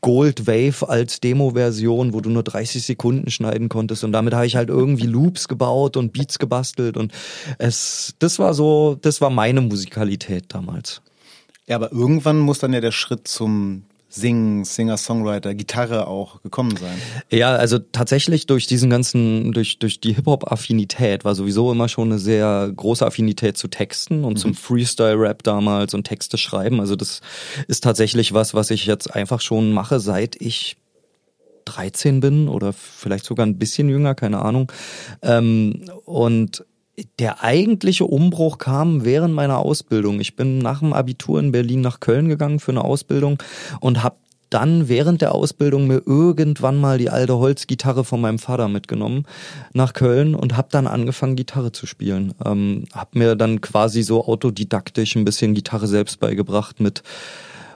Gold 0.00 0.46
Wave 0.46 0.88
als 0.88 1.20
Demo-Version, 1.20 2.14
wo 2.14 2.22
du 2.22 2.30
nur 2.30 2.42
30 2.42 2.82
Sekunden 2.82 3.30
schneiden 3.30 3.68
konntest. 3.68 4.02
Und 4.02 4.12
damit 4.12 4.32
habe 4.32 4.46
ich 4.46 4.56
halt 4.56 4.70
irgendwie 4.70 5.06
Loops 5.06 5.46
gebaut 5.46 5.98
und 5.98 6.14
Beats 6.14 6.38
gebastelt. 6.38 6.96
Und 6.96 7.12
es, 7.58 8.14
das 8.18 8.38
war 8.38 8.54
so, 8.54 8.98
das 9.02 9.20
war 9.20 9.28
meine 9.28 9.60
Musikalität 9.60 10.46
damals. 10.48 11.02
Ja, 11.66 11.76
aber 11.76 11.92
irgendwann 11.92 12.38
muss 12.38 12.60
dann 12.60 12.72
ja 12.72 12.80
der 12.80 12.92
Schritt 12.92 13.28
zum 13.28 13.84
Singen, 14.14 14.64
Singer, 14.64 14.98
Songwriter, 14.98 15.54
Gitarre 15.54 16.06
auch 16.06 16.42
gekommen 16.42 16.76
sein? 16.76 16.98
Ja, 17.30 17.54
also 17.54 17.78
tatsächlich 17.78 18.46
durch 18.46 18.66
diesen 18.66 18.90
ganzen, 18.90 19.52
durch, 19.52 19.78
durch 19.78 20.00
die 20.00 20.12
Hip-Hop-Affinität 20.12 21.24
war 21.24 21.34
sowieso 21.34 21.72
immer 21.72 21.88
schon 21.88 22.10
eine 22.10 22.18
sehr 22.18 22.70
große 22.76 23.06
Affinität 23.06 23.56
zu 23.56 23.68
Texten 23.68 24.24
und 24.24 24.34
mhm. 24.34 24.36
zum 24.36 24.54
Freestyle-Rap 24.54 25.42
damals 25.42 25.94
und 25.94 26.04
Texte 26.04 26.36
schreiben. 26.36 26.78
Also 26.80 26.94
das 26.94 27.22
ist 27.68 27.82
tatsächlich 27.82 28.34
was, 28.34 28.52
was 28.52 28.70
ich 28.70 28.84
jetzt 28.84 29.14
einfach 29.14 29.40
schon 29.40 29.72
mache, 29.72 29.98
seit 29.98 30.36
ich 30.40 30.76
13 31.64 32.20
bin 32.20 32.48
oder 32.48 32.74
vielleicht 32.74 33.24
sogar 33.24 33.46
ein 33.46 33.58
bisschen 33.58 33.88
jünger, 33.88 34.14
keine 34.14 34.42
Ahnung. 34.42 34.70
Ähm, 35.22 35.84
und 36.04 36.64
der 37.18 37.42
eigentliche 37.42 38.04
Umbruch 38.04 38.58
kam 38.58 39.04
während 39.04 39.34
meiner 39.34 39.58
Ausbildung. 39.58 40.20
Ich 40.20 40.36
bin 40.36 40.58
nach 40.58 40.80
dem 40.80 40.92
Abitur 40.92 41.40
in 41.40 41.52
Berlin 41.52 41.80
nach 41.80 42.00
Köln 42.00 42.28
gegangen 42.28 42.60
für 42.60 42.72
eine 42.72 42.84
Ausbildung 42.84 43.38
und 43.80 44.02
habe 44.02 44.16
dann 44.50 44.88
während 44.88 45.22
der 45.22 45.34
Ausbildung 45.34 45.86
mir 45.86 46.02
irgendwann 46.04 46.78
mal 46.78 46.98
die 46.98 47.08
alte 47.08 47.38
Holzgitarre 47.38 48.04
von 48.04 48.20
meinem 48.20 48.38
Vater 48.38 48.68
mitgenommen 48.68 49.24
nach 49.72 49.94
Köln 49.94 50.34
und 50.34 50.56
habe 50.56 50.68
dann 50.70 50.86
angefangen 50.86 51.36
Gitarre 51.36 51.72
zu 51.72 51.86
spielen. 51.86 52.34
Ähm, 52.44 52.84
habe 52.92 53.18
mir 53.18 53.34
dann 53.34 53.62
quasi 53.62 54.02
so 54.02 54.26
autodidaktisch 54.26 55.16
ein 55.16 55.24
bisschen 55.24 55.54
Gitarre 55.54 55.86
selbst 55.86 56.20
beigebracht 56.20 56.80
mit 56.80 57.02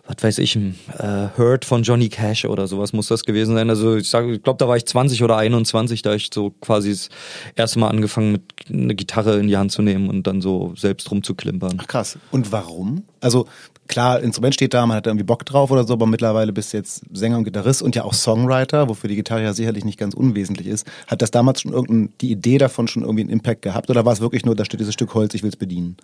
was 0.06 0.22
weiß 0.22 0.38
ich, 0.38 0.56
äh, 0.56 1.28
Hurt 1.36 1.64
von 1.64 1.82
Johnny 1.82 2.08
Cash 2.08 2.44
oder 2.44 2.66
sowas 2.66 2.92
muss 2.92 3.08
das 3.08 3.24
gewesen 3.24 3.54
sein. 3.54 3.68
Also 3.70 3.96
ich 3.96 4.08
sage, 4.08 4.34
ich 4.34 4.42
glaube, 4.42 4.58
da 4.58 4.68
war 4.68 4.76
ich 4.76 4.86
20 4.86 5.22
oder 5.22 5.36
21, 5.36 6.02
da 6.02 6.14
ich 6.14 6.30
so 6.32 6.50
quasi 6.60 6.90
das 6.90 7.08
erste 7.56 7.78
Mal 7.78 7.88
angefangen 7.88 8.32
mit 8.32 8.42
eine 8.68 8.94
Gitarre 8.94 9.38
in 9.38 9.48
die 9.48 9.56
Hand 9.56 9.72
zu 9.72 9.82
nehmen 9.82 10.08
und 10.08 10.26
dann 10.26 10.40
so 10.40 10.74
selbst 10.76 11.10
rumzuklimpern. 11.10 11.78
Ach 11.80 11.86
krass. 11.86 12.18
Und 12.30 12.52
warum? 12.52 13.04
Also 13.20 13.46
klar, 13.88 14.20
Instrument 14.20 14.54
steht 14.54 14.74
da, 14.74 14.86
man 14.86 14.96
hat 14.96 15.06
irgendwie 15.06 15.24
Bock 15.24 15.44
drauf 15.44 15.70
oder 15.70 15.84
so, 15.84 15.94
aber 15.94 16.06
mittlerweile 16.06 16.52
bist 16.52 16.72
du 16.72 16.78
jetzt 16.78 17.02
Sänger 17.12 17.38
und 17.38 17.44
Gitarrist 17.44 17.82
und 17.82 17.94
ja 17.94 18.04
auch 18.04 18.14
Songwriter, 18.14 18.88
wofür 18.88 19.08
die 19.08 19.16
Gitarre 19.16 19.42
ja 19.42 19.52
sicherlich 19.52 19.84
nicht 19.84 19.98
ganz 19.98 20.14
unwesentlich 20.14 20.66
ist. 20.66 20.86
Hat 21.06 21.22
das 21.22 21.30
damals 21.30 21.62
schon 21.62 21.72
irgendein, 21.72 22.12
die 22.20 22.30
Idee 22.30 22.58
davon 22.58 22.88
schon 22.88 23.02
irgendwie 23.02 23.22
einen 23.22 23.30
Impact 23.30 23.62
gehabt 23.62 23.90
oder 23.90 24.04
war 24.04 24.12
es 24.12 24.20
wirklich 24.20 24.44
nur, 24.44 24.54
da 24.54 24.64
steht 24.64 24.80
dieses 24.80 24.94
Stück 24.94 25.14
Holz, 25.14 25.34
ich 25.34 25.42
will 25.42 25.50
es 25.50 25.56
bedienen? 25.56 25.96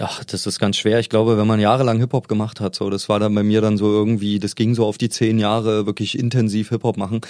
Ach, 0.00 0.24
das 0.24 0.46
ist 0.46 0.58
ganz 0.58 0.76
schwer. 0.76 0.98
Ich 0.98 1.08
glaube, 1.08 1.38
wenn 1.38 1.46
man 1.46 1.60
jahrelang 1.60 1.98
Hip-Hop 1.98 2.28
gemacht 2.28 2.60
hat, 2.60 2.74
so, 2.74 2.90
das 2.90 3.08
war 3.08 3.20
dann 3.20 3.34
bei 3.34 3.42
mir 3.42 3.60
dann 3.60 3.76
so 3.76 3.92
irgendwie, 3.92 4.38
das 4.38 4.54
ging 4.54 4.74
so 4.74 4.86
auf 4.86 4.98
die 4.98 5.08
zehn 5.08 5.38
Jahre 5.38 5.86
wirklich 5.86 6.18
intensiv 6.18 6.70
Hip-Hop 6.70 6.96
machen. 6.96 7.20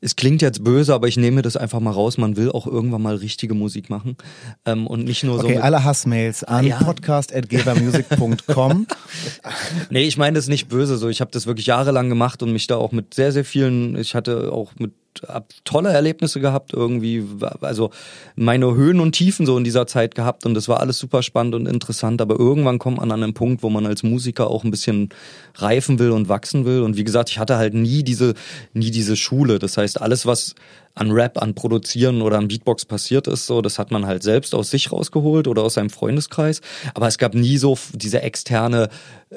Es 0.00 0.16
klingt 0.16 0.42
jetzt 0.42 0.64
böse, 0.64 0.94
aber 0.94 1.08
ich 1.08 1.16
nehme 1.16 1.42
das 1.42 1.56
einfach 1.56 1.80
mal 1.80 1.90
raus. 1.90 2.18
Man 2.18 2.36
will 2.36 2.50
auch 2.50 2.66
irgendwann 2.66 3.02
mal 3.02 3.16
richtige 3.16 3.54
Musik 3.54 3.90
machen 3.90 4.16
ähm, 4.64 4.86
und 4.86 5.04
nicht 5.04 5.24
nur 5.24 5.36
okay, 5.36 5.42
so. 5.42 5.48
Okay, 5.48 5.58
alle 5.58 5.84
Hassmails 5.84 6.44
an 6.44 6.66
ja. 6.66 6.78
podcast.gebermusic.com. 6.78 8.86
nee, 9.90 10.06
ich 10.06 10.16
meine 10.16 10.36
das 10.36 10.48
nicht 10.48 10.68
böse. 10.68 10.96
So, 10.96 11.08
ich 11.08 11.20
habe 11.20 11.30
das 11.30 11.46
wirklich 11.46 11.66
jahrelang 11.66 12.08
gemacht 12.08 12.42
und 12.42 12.52
mich 12.52 12.66
da 12.66 12.76
auch 12.76 12.92
mit 12.92 13.14
sehr, 13.14 13.32
sehr 13.32 13.44
vielen. 13.44 13.96
Ich 13.96 14.14
hatte 14.14 14.52
auch 14.52 14.72
mit 14.78 14.92
hab 15.26 15.48
tolle 15.64 15.90
Erlebnisse 15.90 16.40
gehabt 16.40 16.72
irgendwie, 16.72 17.24
also 17.60 17.90
meine 18.36 18.74
Höhen 18.74 19.00
und 19.00 19.12
Tiefen 19.12 19.46
so 19.46 19.56
in 19.58 19.64
dieser 19.64 19.86
Zeit 19.86 20.14
gehabt 20.14 20.46
und 20.46 20.54
das 20.54 20.68
war 20.68 20.80
alles 20.80 20.98
super 20.98 21.22
spannend 21.22 21.54
und 21.54 21.66
interessant, 21.66 22.20
aber 22.20 22.38
irgendwann 22.38 22.78
kommt 22.78 22.98
man 22.98 23.10
an 23.10 23.22
einen 23.22 23.34
Punkt, 23.34 23.62
wo 23.62 23.70
man 23.70 23.86
als 23.86 24.02
Musiker 24.02 24.48
auch 24.48 24.64
ein 24.64 24.70
bisschen 24.70 25.08
reifen 25.56 25.98
will 25.98 26.10
und 26.10 26.28
wachsen 26.28 26.64
will 26.64 26.82
und 26.82 26.96
wie 26.96 27.04
gesagt, 27.04 27.30
ich 27.30 27.38
hatte 27.38 27.56
halt 27.56 27.74
nie 27.74 28.02
diese 28.02 28.34
nie 28.74 28.90
diese 28.90 29.16
Schule, 29.16 29.58
das 29.58 29.76
heißt, 29.76 30.00
alles 30.00 30.26
was 30.26 30.54
an 30.98 31.12
Rap, 31.12 31.40
an 31.40 31.54
Produzieren 31.54 32.22
oder 32.22 32.38
an 32.38 32.48
Beatbox 32.48 32.84
passiert 32.84 33.28
ist, 33.28 33.46
so, 33.46 33.62
das 33.62 33.78
hat 33.78 33.90
man 33.90 34.06
halt 34.06 34.22
selbst 34.22 34.54
aus 34.54 34.70
sich 34.70 34.90
rausgeholt 34.90 35.46
oder 35.46 35.62
aus 35.62 35.74
seinem 35.74 35.90
Freundeskreis. 35.90 36.60
Aber 36.94 37.06
es 37.06 37.18
gab 37.18 37.34
nie 37.34 37.56
so 37.56 37.78
diese 37.92 38.22
externe 38.22 38.88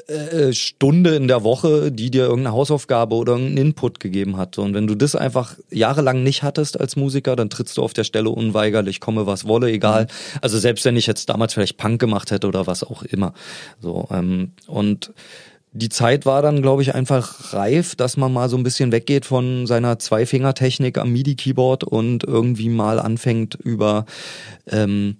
äh, 0.07 0.53
Stunde 0.53 1.15
in 1.15 1.27
der 1.27 1.43
Woche, 1.43 1.91
die 1.91 2.09
dir 2.09 2.23
irgendeine 2.23 2.55
Hausaufgabe 2.55 3.15
oder 3.15 3.33
irgendeinen 3.33 3.67
Input 3.67 3.99
gegeben 3.99 4.37
hat. 4.37 4.57
Und 4.57 4.73
wenn 4.73 4.87
du 4.87 4.95
das 4.95 5.15
einfach 5.15 5.55
jahrelang 5.71 6.23
nicht 6.23 6.43
hattest 6.43 6.79
als 6.79 6.95
Musiker, 6.95 7.35
dann 7.35 7.49
trittst 7.49 7.77
du 7.77 7.83
auf 7.83 7.93
der 7.93 8.03
Stelle 8.03 8.29
unweigerlich, 8.29 8.99
komme 8.99 9.25
was 9.25 9.47
wolle, 9.47 9.71
egal. 9.71 10.07
Also 10.41 10.59
selbst 10.59 10.85
wenn 10.85 10.97
ich 10.97 11.07
jetzt 11.07 11.29
damals 11.29 11.53
vielleicht 11.53 11.77
Punk 11.77 11.99
gemacht 11.99 12.31
hätte 12.31 12.47
oder 12.47 12.67
was 12.67 12.83
auch 12.83 13.03
immer. 13.03 13.33
So, 13.79 14.07
ähm, 14.11 14.51
und 14.67 15.13
die 15.73 15.89
Zeit 15.89 16.25
war 16.25 16.41
dann, 16.41 16.61
glaube 16.61 16.81
ich, 16.81 16.93
einfach 16.93 17.53
reif, 17.53 17.95
dass 17.95 18.17
man 18.17 18.33
mal 18.33 18.49
so 18.49 18.57
ein 18.57 18.63
bisschen 18.63 18.91
weggeht 18.91 19.25
von 19.25 19.65
seiner 19.67 19.99
Zweifingertechnik 19.99 20.97
am 20.97 21.13
MIDI-Keyboard 21.13 21.85
und 21.85 22.25
irgendwie 22.25 22.69
mal 22.69 22.99
anfängt 22.99 23.55
über 23.55 24.05
ähm, 24.67 25.17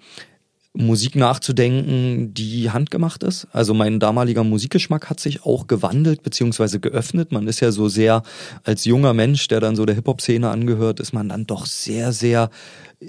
Musik 0.73 1.17
nachzudenken, 1.17 2.33
die 2.33 2.71
handgemacht 2.71 3.23
ist. 3.23 3.47
Also 3.51 3.73
mein 3.73 3.99
damaliger 3.99 4.45
Musikgeschmack 4.45 5.09
hat 5.09 5.19
sich 5.19 5.45
auch 5.45 5.67
gewandelt 5.67 6.23
beziehungsweise 6.23 6.79
geöffnet. 6.79 7.33
Man 7.33 7.47
ist 7.47 7.59
ja 7.59 7.71
so 7.71 7.89
sehr 7.89 8.23
als 8.63 8.85
junger 8.85 9.13
Mensch, 9.13 9.49
der 9.49 9.59
dann 9.59 9.75
so 9.75 9.85
der 9.85 9.95
Hip-Hop-Szene 9.95 10.49
angehört, 10.49 11.01
ist 11.01 11.11
man 11.11 11.27
dann 11.27 11.45
doch 11.45 11.65
sehr, 11.65 12.13
sehr 12.13 12.49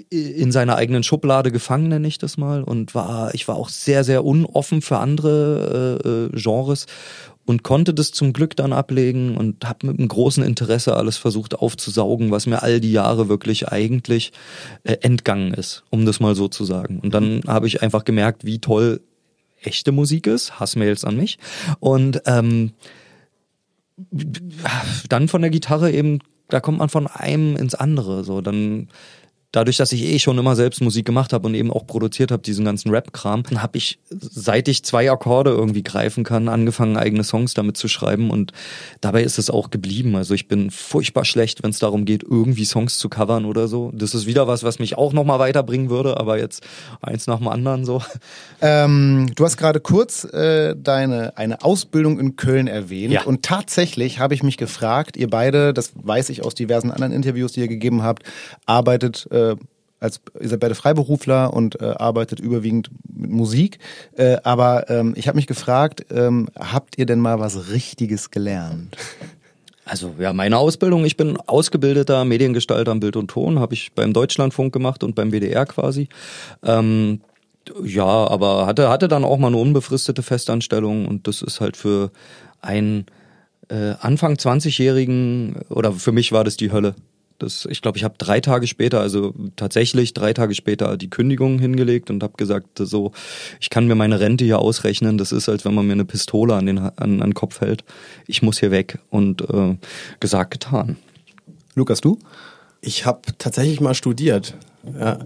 in 0.09 0.51
seiner 0.51 0.75
eigenen 0.75 1.03
Schublade 1.03 1.51
gefangen, 1.51 1.87
nenne 1.87 2.07
ich 2.07 2.17
das 2.17 2.35
mal. 2.37 2.63
Und 2.63 2.95
war, 2.95 3.33
ich 3.33 3.47
war 3.47 3.55
auch 3.55 3.69
sehr, 3.69 4.03
sehr 4.03 4.25
unoffen 4.25 4.81
für 4.81 4.97
andere 4.97 6.01
äh, 6.03 6.07
äh 6.35 6.41
Genres 6.41 6.87
und 7.45 7.63
konnte 7.63 7.93
das 7.93 8.11
zum 8.11 8.33
Glück 8.33 8.55
dann 8.55 8.73
ablegen 8.73 9.35
und 9.37 9.67
habe 9.67 9.87
mit 9.87 9.99
einem 9.99 10.07
großen 10.07 10.43
Interesse 10.43 10.95
alles 10.95 11.17
versucht 11.17 11.55
aufzusaugen, 11.55 12.31
was 12.31 12.45
mir 12.45 12.63
all 12.63 12.79
die 12.79 12.91
Jahre 12.91 13.29
wirklich 13.29 13.67
eigentlich 13.67 14.31
äh, 14.83 14.97
entgangen 15.01 15.53
ist, 15.53 15.83
um 15.89 16.05
das 16.05 16.19
mal 16.19 16.35
so 16.35 16.47
zu 16.47 16.63
sagen. 16.65 16.99
Und 17.01 17.13
dann 17.13 17.41
habe 17.47 17.67
ich 17.67 17.81
einfach 17.81 18.05
gemerkt, 18.05 18.45
wie 18.45 18.59
toll 18.59 19.01
echte 19.61 19.91
Musik 19.91 20.27
ist, 20.27 20.59
Hassmails 20.59 21.05
an 21.05 21.17
mich. 21.17 21.37
Und 21.79 22.21
ähm, 22.25 22.71
dann 25.09 25.27
von 25.27 25.41
der 25.41 25.51
Gitarre 25.51 25.91
eben, 25.91 26.19
da 26.49 26.59
kommt 26.59 26.79
man 26.79 26.89
von 26.89 27.07
einem 27.07 27.55
ins 27.55 27.75
andere, 27.75 28.23
so. 28.23 28.41
Dann 28.41 28.87
dadurch, 29.53 29.77
dass 29.77 29.91
ich 29.91 30.03
eh 30.03 30.19
schon 30.19 30.37
immer 30.37 30.55
selbst 30.55 30.81
Musik 30.81 31.05
gemacht 31.05 31.31
habe 31.31 31.47
und 31.47 31.53
eben 31.53 31.71
auch 31.71 31.87
produziert 31.87 32.31
habe, 32.31 32.41
diesen 32.41 32.65
ganzen 32.65 32.89
Rap-Kram, 32.89 33.43
habe 33.55 33.77
ich, 33.77 33.99
seit 34.09 34.67
ich 34.67 34.83
zwei 34.83 35.09
Akkorde 35.09 35.51
irgendwie 35.51 35.83
greifen 35.83 36.23
kann, 36.23 36.49
angefangen, 36.49 36.97
eigene 36.97 37.23
Songs 37.23 37.53
damit 37.53 37.77
zu 37.77 37.87
schreiben 37.87 38.31
und 38.31 38.51
dabei 38.99 39.23
ist 39.23 39.37
es 39.37 39.49
auch 39.49 39.69
geblieben. 39.69 40.15
Also 40.15 40.33
ich 40.33 40.47
bin 40.47 40.71
furchtbar 40.71 41.23
schlecht, 41.23 41.63
wenn 41.63 41.69
es 41.69 41.79
darum 41.79 42.03
geht, 42.03 42.23
irgendwie 42.23 42.65
Songs 42.65 42.97
zu 42.97 43.09
covern 43.09 43.45
oder 43.45 43.67
so. 43.67 43.91
Das 43.93 44.15
ist 44.15 44.25
wieder 44.25 44.47
was, 44.47 44.63
was 44.63 44.79
mich 44.79 44.97
auch 44.97 45.13
nochmal 45.13 45.37
weiterbringen 45.37 45.89
würde, 45.89 46.17
aber 46.17 46.39
jetzt 46.39 46.63
eins 47.01 47.27
nach 47.27 47.37
dem 47.37 47.47
anderen 47.47 47.85
so. 47.85 48.01
Ähm, 48.59 49.31
du 49.35 49.45
hast 49.45 49.57
gerade 49.57 49.79
kurz 49.79 50.23
äh, 50.23 50.75
deine 50.75 51.37
eine 51.37 51.63
Ausbildung 51.63 52.19
in 52.19 52.35
Köln 52.37 52.67
erwähnt 52.67 53.13
ja. 53.13 53.23
und 53.23 53.43
tatsächlich 53.43 54.17
habe 54.17 54.33
ich 54.33 54.41
mich 54.41 54.57
gefragt, 54.57 55.15
ihr 55.15 55.29
beide, 55.29 55.73
das 55.73 55.91
weiß 55.93 56.29
ich 56.29 56.43
aus 56.43 56.55
diversen 56.55 56.89
anderen 56.89 57.13
Interviews, 57.13 57.51
die 57.51 57.59
ihr 57.59 57.67
gegeben 57.67 58.01
habt, 58.01 58.23
arbeitet 58.65 59.27
äh, 59.31 59.42
äh, 59.51 59.55
als 59.99 60.19
ihr 60.39 60.49
seid 60.49 60.59
beide 60.59 60.75
Freiberufler 60.75 61.53
und 61.53 61.79
äh, 61.79 61.85
arbeitet 61.85 62.39
überwiegend 62.41 62.89
mit 63.07 63.31
Musik. 63.31 63.79
Äh, 64.17 64.37
aber 64.43 64.89
ähm, 64.89 65.13
ich 65.15 65.27
habe 65.27 65.37
mich 65.37 65.47
gefragt, 65.47 66.05
ähm, 66.11 66.49
habt 66.59 66.97
ihr 66.97 67.05
denn 67.05 67.19
mal 67.19 67.39
was 67.39 67.69
Richtiges 67.69 68.29
gelernt? 68.29 68.97
Also 69.85 70.15
ja, 70.19 70.33
meine 70.33 70.57
Ausbildung, 70.57 71.05
ich 71.05 71.17
bin 71.17 71.37
ausgebildeter 71.37 72.25
Mediengestalter 72.25 72.91
am 72.91 72.99
Bild 72.99 73.15
und 73.15 73.29
Ton, 73.29 73.59
habe 73.59 73.73
ich 73.73 73.93
beim 73.93 74.13
Deutschlandfunk 74.13 74.73
gemacht 74.73 75.03
und 75.03 75.15
beim 75.15 75.31
WDR 75.31 75.65
quasi. 75.65 76.07
Ähm, 76.63 77.21
ja, 77.83 78.05
aber 78.05 78.65
hatte, 78.65 78.89
hatte 78.89 79.07
dann 79.07 79.23
auch 79.23 79.37
mal 79.37 79.47
eine 79.47 79.57
unbefristete 79.57 80.21
Festanstellung 80.21 81.05
und 81.07 81.27
das 81.27 81.41
ist 81.41 81.61
halt 81.61 81.77
für 81.77 82.11
ein 82.61 83.05
äh, 83.69 83.93
Anfang 83.99 84.35
20-Jährigen, 84.35 85.61
oder 85.69 85.93
für 85.93 86.11
mich 86.11 86.31
war 86.31 86.43
das 86.43 86.57
die 86.57 86.71
Hölle. 86.71 86.95
Das, 87.43 87.67
ich 87.69 87.81
glaube, 87.81 87.97
ich 87.97 88.05
habe 88.05 88.15
drei 88.17 88.39
Tage 88.39 88.67
später, 88.67 89.01
also 89.01 89.33
tatsächlich 89.57 90.13
drei 90.13 90.33
Tage 90.33 90.55
später 90.55 90.95
die 90.95 91.09
Kündigung 91.09 91.59
hingelegt 91.59 92.09
und 92.09 92.23
habe 92.23 92.33
gesagt, 92.37 92.79
so, 92.79 93.11
ich 93.59 93.69
kann 93.69 93.85
mir 93.85 93.95
meine 93.95 94.19
Rente 94.19 94.45
hier 94.45 94.59
ausrechnen. 94.59 95.17
Das 95.17 95.31
ist, 95.31 95.49
als 95.49 95.65
wenn 95.65 95.73
man 95.73 95.85
mir 95.85 95.93
eine 95.93 96.05
Pistole 96.05 96.55
an 96.55 96.65
den, 96.65 96.77
an, 96.77 96.93
an 96.95 97.19
den 97.19 97.33
Kopf 97.33 97.59
hält. 97.59 97.83
Ich 98.27 98.41
muss 98.41 98.59
hier 98.59 98.71
weg. 98.71 98.99
Und 99.09 99.41
äh, 99.41 99.75
gesagt, 100.21 100.51
getan. 100.51 100.95
Lukas, 101.75 101.99
du? 102.01 102.17
Ich 102.79 103.05
habe 103.05 103.21
tatsächlich 103.37 103.81
mal 103.81 103.93
studiert. 103.93 104.55
Ja. 104.97 105.19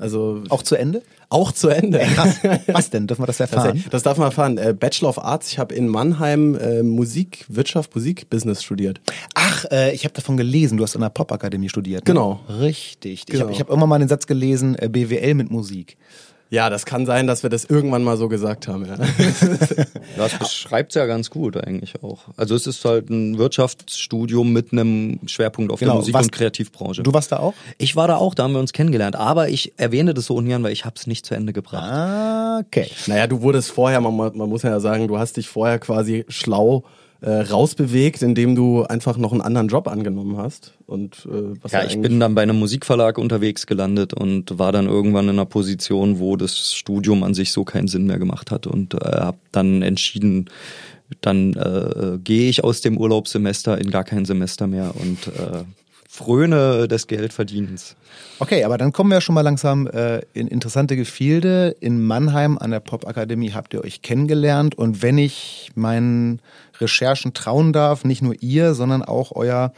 Also 0.00 0.42
auch 0.48 0.62
zu 0.62 0.76
Ende? 0.76 1.02
Auch 1.28 1.52
zu 1.52 1.68
Ende. 1.68 1.98
Krass. 1.98 2.38
Was 2.66 2.90
denn? 2.90 3.06
Dürfen 3.06 3.22
wir 3.22 3.26
das 3.26 3.38
erfahren? 3.38 3.84
Das 3.90 4.02
darf 4.02 4.16
man 4.18 4.26
erfahren. 4.26 4.58
Äh, 4.58 4.74
Bachelor 4.78 5.10
of 5.10 5.22
Arts. 5.22 5.52
Ich 5.52 5.58
habe 5.58 5.74
in 5.74 5.88
Mannheim 5.88 6.56
äh, 6.56 6.82
Musik, 6.82 7.44
Wirtschaft, 7.48 7.94
Musikbusiness 7.94 8.62
studiert. 8.62 9.00
Ach, 9.34 9.66
äh, 9.70 9.92
ich 9.94 10.04
habe 10.04 10.14
davon 10.14 10.36
gelesen. 10.36 10.78
Du 10.78 10.82
hast 10.82 10.96
an 10.96 11.02
der 11.02 11.10
Popakademie 11.10 11.68
studiert. 11.68 12.02
Ne? 12.02 12.14
Genau. 12.14 12.40
Richtig. 12.48 13.26
Genau. 13.26 13.48
Ich 13.50 13.60
habe 13.60 13.70
hab 13.70 13.76
immer 13.76 13.86
mal 13.86 13.98
den 13.98 14.08
Satz 14.08 14.26
gelesen, 14.26 14.74
äh, 14.76 14.88
BWL 14.88 15.34
mit 15.34 15.50
Musik. 15.50 15.96
Ja, 16.50 16.68
das 16.68 16.84
kann 16.84 17.06
sein, 17.06 17.28
dass 17.28 17.44
wir 17.44 17.50
das 17.50 17.64
irgendwann 17.64 18.02
mal 18.02 18.16
so 18.16 18.28
gesagt 18.28 18.66
haben. 18.66 18.84
Ja. 18.84 18.96
das 20.16 20.36
beschreibt 20.36 20.90
es 20.90 20.96
ja 20.96 21.06
ganz 21.06 21.30
gut 21.30 21.56
eigentlich 21.56 22.02
auch. 22.02 22.22
Also 22.36 22.56
es 22.56 22.66
ist 22.66 22.84
halt 22.84 23.08
ein 23.08 23.38
Wirtschaftsstudium 23.38 24.52
mit 24.52 24.72
einem 24.72 25.20
Schwerpunkt 25.26 25.72
auf 25.72 25.78
genau, 25.78 25.92
der 25.92 25.98
Musik- 26.00 26.14
was, 26.14 26.24
und 26.24 26.32
Kreativbranche. 26.32 27.04
Du 27.04 27.12
warst 27.12 27.30
da 27.30 27.38
auch? 27.38 27.54
Ich 27.78 27.94
war 27.94 28.08
da 28.08 28.16
auch, 28.16 28.34
da 28.34 28.42
haben 28.42 28.52
wir 28.52 28.60
uns 28.60 28.72
kennengelernt. 28.72 29.14
Aber 29.14 29.48
ich 29.48 29.72
erwähne 29.76 30.12
das 30.12 30.26
so 30.26 30.34
ungern, 30.34 30.64
weil 30.64 30.72
ich 30.72 30.84
habe 30.84 30.96
es 30.98 31.06
nicht 31.06 31.24
zu 31.24 31.34
Ende 31.34 31.52
gebracht. 31.52 31.84
Ah, 31.88 32.58
okay. 32.66 32.90
Naja, 33.06 33.28
du 33.28 33.42
wurdest 33.42 33.70
vorher, 33.70 34.00
man, 34.00 34.16
man 34.16 34.48
muss 34.48 34.62
ja 34.62 34.80
sagen, 34.80 35.06
du 35.06 35.18
hast 35.18 35.36
dich 35.36 35.48
vorher 35.48 35.78
quasi 35.78 36.24
schlau 36.28 36.78
äh, 36.78 36.99
rausbewegt, 37.26 38.22
indem 38.22 38.54
du 38.54 38.84
einfach 38.84 39.18
noch 39.18 39.32
einen 39.32 39.42
anderen 39.42 39.68
Job 39.68 39.88
angenommen 39.88 40.38
hast. 40.38 40.72
Und, 40.86 41.26
äh, 41.30 41.54
was 41.60 41.72
ja, 41.72 41.84
ich 41.84 42.00
bin 42.00 42.18
dann 42.18 42.34
bei 42.34 42.42
einem 42.42 42.58
Musikverlag 42.58 43.18
unterwegs 43.18 43.66
gelandet 43.66 44.14
und 44.14 44.58
war 44.58 44.72
dann 44.72 44.86
irgendwann 44.86 45.26
in 45.26 45.36
einer 45.36 45.44
Position, 45.44 46.18
wo 46.18 46.36
das 46.36 46.72
Studium 46.72 47.22
an 47.22 47.34
sich 47.34 47.52
so 47.52 47.64
keinen 47.64 47.88
Sinn 47.88 48.06
mehr 48.06 48.18
gemacht 48.18 48.50
hat 48.50 48.66
und 48.66 48.94
äh, 48.94 48.98
habe 48.98 49.38
dann 49.52 49.82
entschieden, 49.82 50.48
dann 51.20 51.54
äh, 51.54 52.18
gehe 52.22 52.48
ich 52.48 52.64
aus 52.64 52.80
dem 52.80 52.96
Urlaubssemester 52.96 53.78
in 53.78 53.90
gar 53.90 54.04
kein 54.04 54.24
Semester 54.24 54.66
mehr 54.66 54.94
und 54.96 55.26
äh, 55.26 55.64
fröne 56.08 56.88
des 56.88 57.06
Geldverdienens. 57.06 57.96
Okay, 58.40 58.64
aber 58.64 58.78
dann 58.78 58.92
kommen 58.92 59.10
wir 59.10 59.20
schon 59.20 59.34
mal 59.34 59.42
langsam 59.42 59.86
äh, 59.86 60.22
in 60.32 60.48
interessante 60.48 60.96
Gefilde. 60.96 61.76
In 61.80 62.04
Mannheim 62.04 62.58
an 62.58 62.72
der 62.72 62.80
Popakademie 62.80 63.52
habt 63.52 63.74
ihr 63.74 63.84
euch 63.84 64.02
kennengelernt 64.02 64.76
und 64.76 65.02
wenn 65.02 65.18
ich 65.18 65.70
meinen 65.74 66.40
Recherchen 66.80 67.34
trauen 67.34 67.72
darf, 67.72 68.04
nicht 68.04 68.22
nur 68.22 68.34
ihr, 68.40 68.74
sondern 68.74 69.02
auch 69.02 69.32
euer, 69.34 69.72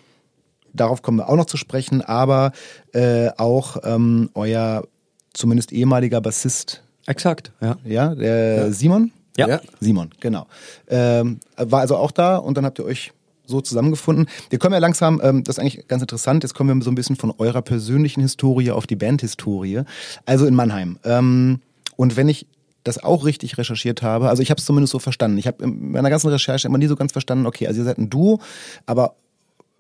darauf 0.73 1.02
kommen 1.02 1.18
wir 1.18 1.28
auch 1.28 1.37
noch 1.37 1.47
zu 1.47 1.56
sprechen, 1.56 2.02
aber 2.02 2.52
äh, 2.92 3.30
auch 3.37 3.76
ähm, 3.85 4.30
euer 4.35 4.85
zumindest 5.32 5.73
ehemaliger 5.73 6.21
Bassist. 6.21 6.82
Exakt, 7.06 7.52
ja. 7.61 7.76
Ja, 7.85 8.14
der 8.14 8.56
ja. 8.56 8.71
Simon? 8.73 9.12
Ja. 9.37 9.61
Simon, 9.80 10.11
genau. 10.21 10.47
Ähm, 10.88 11.40
war 11.56 11.80
also 11.80 11.97
auch 11.97 12.11
da 12.11 12.37
und 12.37 12.56
dann 12.56 12.64
habt 12.64 12.78
ihr 12.78 12.85
euch 12.85 13.12
so 13.47 13.61
zusammengefunden. 13.61 14.26
Wir 14.50 14.59
kommen 14.59 14.73
ja 14.73 14.78
langsam, 14.78 15.21
ähm, 15.23 15.42
das 15.44 15.56
ist 15.56 15.61
eigentlich 15.61 15.88
ganz 15.88 16.02
interessant, 16.02 16.42
jetzt 16.42 16.54
kommen 16.54 16.78
wir 16.78 16.85
so 16.85 16.90
ein 16.90 16.94
bisschen 16.94 17.16
von 17.16 17.32
eurer 17.38 17.62
persönlichen 17.62 18.21
Historie 18.21 18.71
auf 18.71 18.87
die 18.87 18.97
Bandhistorie. 18.97 19.82
Also 20.26 20.47
in 20.47 20.54
Mannheim. 20.54 20.99
Ähm, 21.04 21.61
und 21.97 22.16
wenn 22.16 22.28
ich 22.28 22.47
das 22.85 23.03
auch 23.03 23.25
richtig 23.25 23.59
recherchiert 23.59 24.03
habe, 24.03 24.29
also 24.29 24.43
ich 24.43 24.51
habe 24.51 24.59
es 24.59 24.65
zumindest 24.65 24.93
so 24.93 24.99
verstanden. 24.99 25.39
Ich 25.39 25.47
habe 25.47 25.65
in 25.65 25.93
meiner 25.93 26.11
ganzen 26.11 26.29
Recherche 26.29 26.67
immer 26.67 26.79
nie 26.79 26.87
so 26.87 26.97
ganz 26.97 27.12
verstanden, 27.12 27.47
okay, 27.47 27.67
also 27.67 27.81
ihr 27.81 27.85
seid 27.85 27.99
ein 27.99 28.11
Duo, 28.11 28.41
aber 28.87 29.17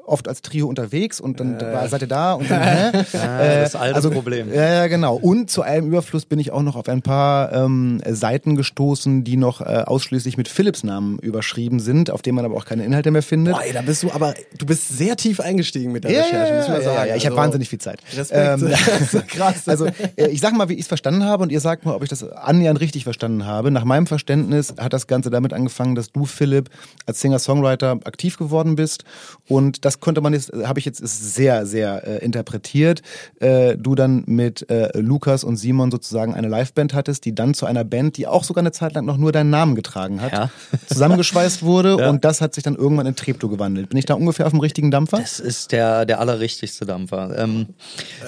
oft 0.04 0.28
als 0.28 0.42
Trio 0.42 0.66
unterwegs 0.66 1.20
und 1.20 1.40
dann 1.40 1.58
äh. 1.58 1.88
seid 1.88 2.02
ihr 2.02 2.08
da 2.08 2.34
und 2.34 2.50
dann, 2.50 2.62
hä? 2.62 2.92
Äh, 3.22 3.62
das 3.62 3.76
alte 3.76 3.94
also, 3.94 4.10
Problem. 4.10 4.52
Ja, 4.52 4.68
ja, 4.68 4.86
genau. 4.86 5.16
Und 5.16 5.50
zu 5.50 5.62
allem 5.62 5.86
Überfluss 5.86 6.24
bin 6.24 6.38
ich 6.38 6.50
auch 6.50 6.62
noch 6.62 6.76
auf 6.76 6.88
ein 6.88 7.02
paar 7.02 7.52
ähm, 7.52 8.00
Seiten 8.06 8.56
gestoßen, 8.56 9.24
die 9.24 9.36
noch 9.36 9.60
äh, 9.60 9.84
ausschließlich 9.86 10.36
mit 10.36 10.48
Philips 10.48 10.82
Namen 10.82 11.18
überschrieben 11.18 11.80
sind, 11.80 12.10
auf 12.10 12.22
denen 12.22 12.36
man 12.36 12.44
aber 12.44 12.56
auch 12.56 12.64
keine 12.64 12.84
Inhalte 12.84 13.10
mehr 13.10 13.22
findet. 13.22 13.54
Boah, 13.54 13.62
ey, 13.62 13.72
da 13.72 13.82
bist 13.82 14.02
du 14.02 14.10
aber, 14.12 14.34
du 14.56 14.66
bist 14.66 14.96
sehr 14.96 15.16
tief 15.16 15.40
eingestiegen 15.40 15.92
mit 15.92 16.04
der 16.04 16.12
ja, 16.12 16.22
Recherche, 16.22 16.54
muss 16.54 16.68
man 16.68 16.82
sagen. 16.82 16.96
Ja, 16.96 17.04
ja, 17.04 17.06
ich 17.06 17.12
also, 17.12 17.26
habe 17.26 17.36
wahnsinnig 17.36 17.68
viel 17.68 17.80
Zeit. 17.80 18.00
Respekt. 18.16 18.62
Ähm, 18.62 19.26
krass. 19.28 19.62
Also 19.72 19.86
äh, 19.86 20.28
ich 20.28 20.40
sag 20.40 20.54
mal, 20.54 20.68
wie 20.68 20.74
ich 20.74 20.82
es 20.82 20.88
verstanden 20.88 21.24
habe 21.24 21.42
und 21.42 21.52
ihr 21.52 21.60
sagt 21.60 21.84
mal, 21.84 21.94
ob 21.94 22.02
ich 22.02 22.08
das 22.08 22.22
annähernd 22.24 22.80
richtig 22.80 23.04
verstanden 23.04 23.46
habe. 23.46 23.70
Nach 23.70 23.84
meinem 23.84 24.06
Verständnis 24.06 24.74
hat 24.78 24.92
das 24.92 25.06
Ganze 25.06 25.30
damit 25.30 25.52
angefangen, 25.52 25.94
dass 25.94 26.12
du, 26.12 26.26
Philipp, 26.26 26.68
als 27.06 27.20
Singer-Songwriter 27.20 28.00
aktiv 28.04 28.36
geworden 28.36 28.76
bist 28.76 29.04
und 29.48 29.84
das 29.84 29.91
konnte 30.00 30.20
man 30.20 30.32
jetzt 30.32 30.52
habe 30.64 30.78
ich 30.78 30.84
jetzt 30.84 31.00
ist 31.00 31.34
sehr, 31.34 31.66
sehr 31.66 32.06
äh, 32.06 32.24
interpretiert. 32.24 33.02
Äh, 33.40 33.76
du 33.76 33.94
dann 33.94 34.24
mit 34.26 34.68
äh, 34.70 34.98
Lukas 34.98 35.44
und 35.44 35.56
Simon 35.56 35.90
sozusagen 35.90 36.34
eine 36.34 36.48
Liveband 36.48 36.94
hattest, 36.94 37.24
die 37.24 37.34
dann 37.34 37.54
zu 37.54 37.66
einer 37.66 37.84
Band, 37.84 38.16
die 38.16 38.26
auch 38.26 38.44
sogar 38.44 38.62
eine 38.62 38.72
Zeit 38.72 38.94
lang 38.94 39.04
noch 39.04 39.16
nur 39.16 39.32
deinen 39.32 39.50
Namen 39.50 39.74
getragen 39.74 40.20
hat, 40.20 40.32
ja. 40.32 40.50
zusammengeschweißt 40.86 41.62
wurde 41.62 41.96
ja. 41.98 42.10
und 42.10 42.24
das 42.24 42.40
hat 42.40 42.54
sich 42.54 42.64
dann 42.64 42.76
irgendwann 42.76 43.06
in 43.06 43.16
Treptow 43.16 43.50
gewandelt. 43.50 43.88
Bin 43.88 43.98
ich 43.98 44.06
da 44.06 44.14
ungefähr 44.14 44.46
auf 44.46 44.52
dem 44.52 44.60
richtigen 44.60 44.90
Dampfer? 44.90 45.18
Das 45.18 45.40
ist 45.40 45.72
der, 45.72 46.06
der 46.06 46.20
allerrichtigste 46.20 46.86
Dampfer. 46.86 47.36
Ähm, 47.38 47.66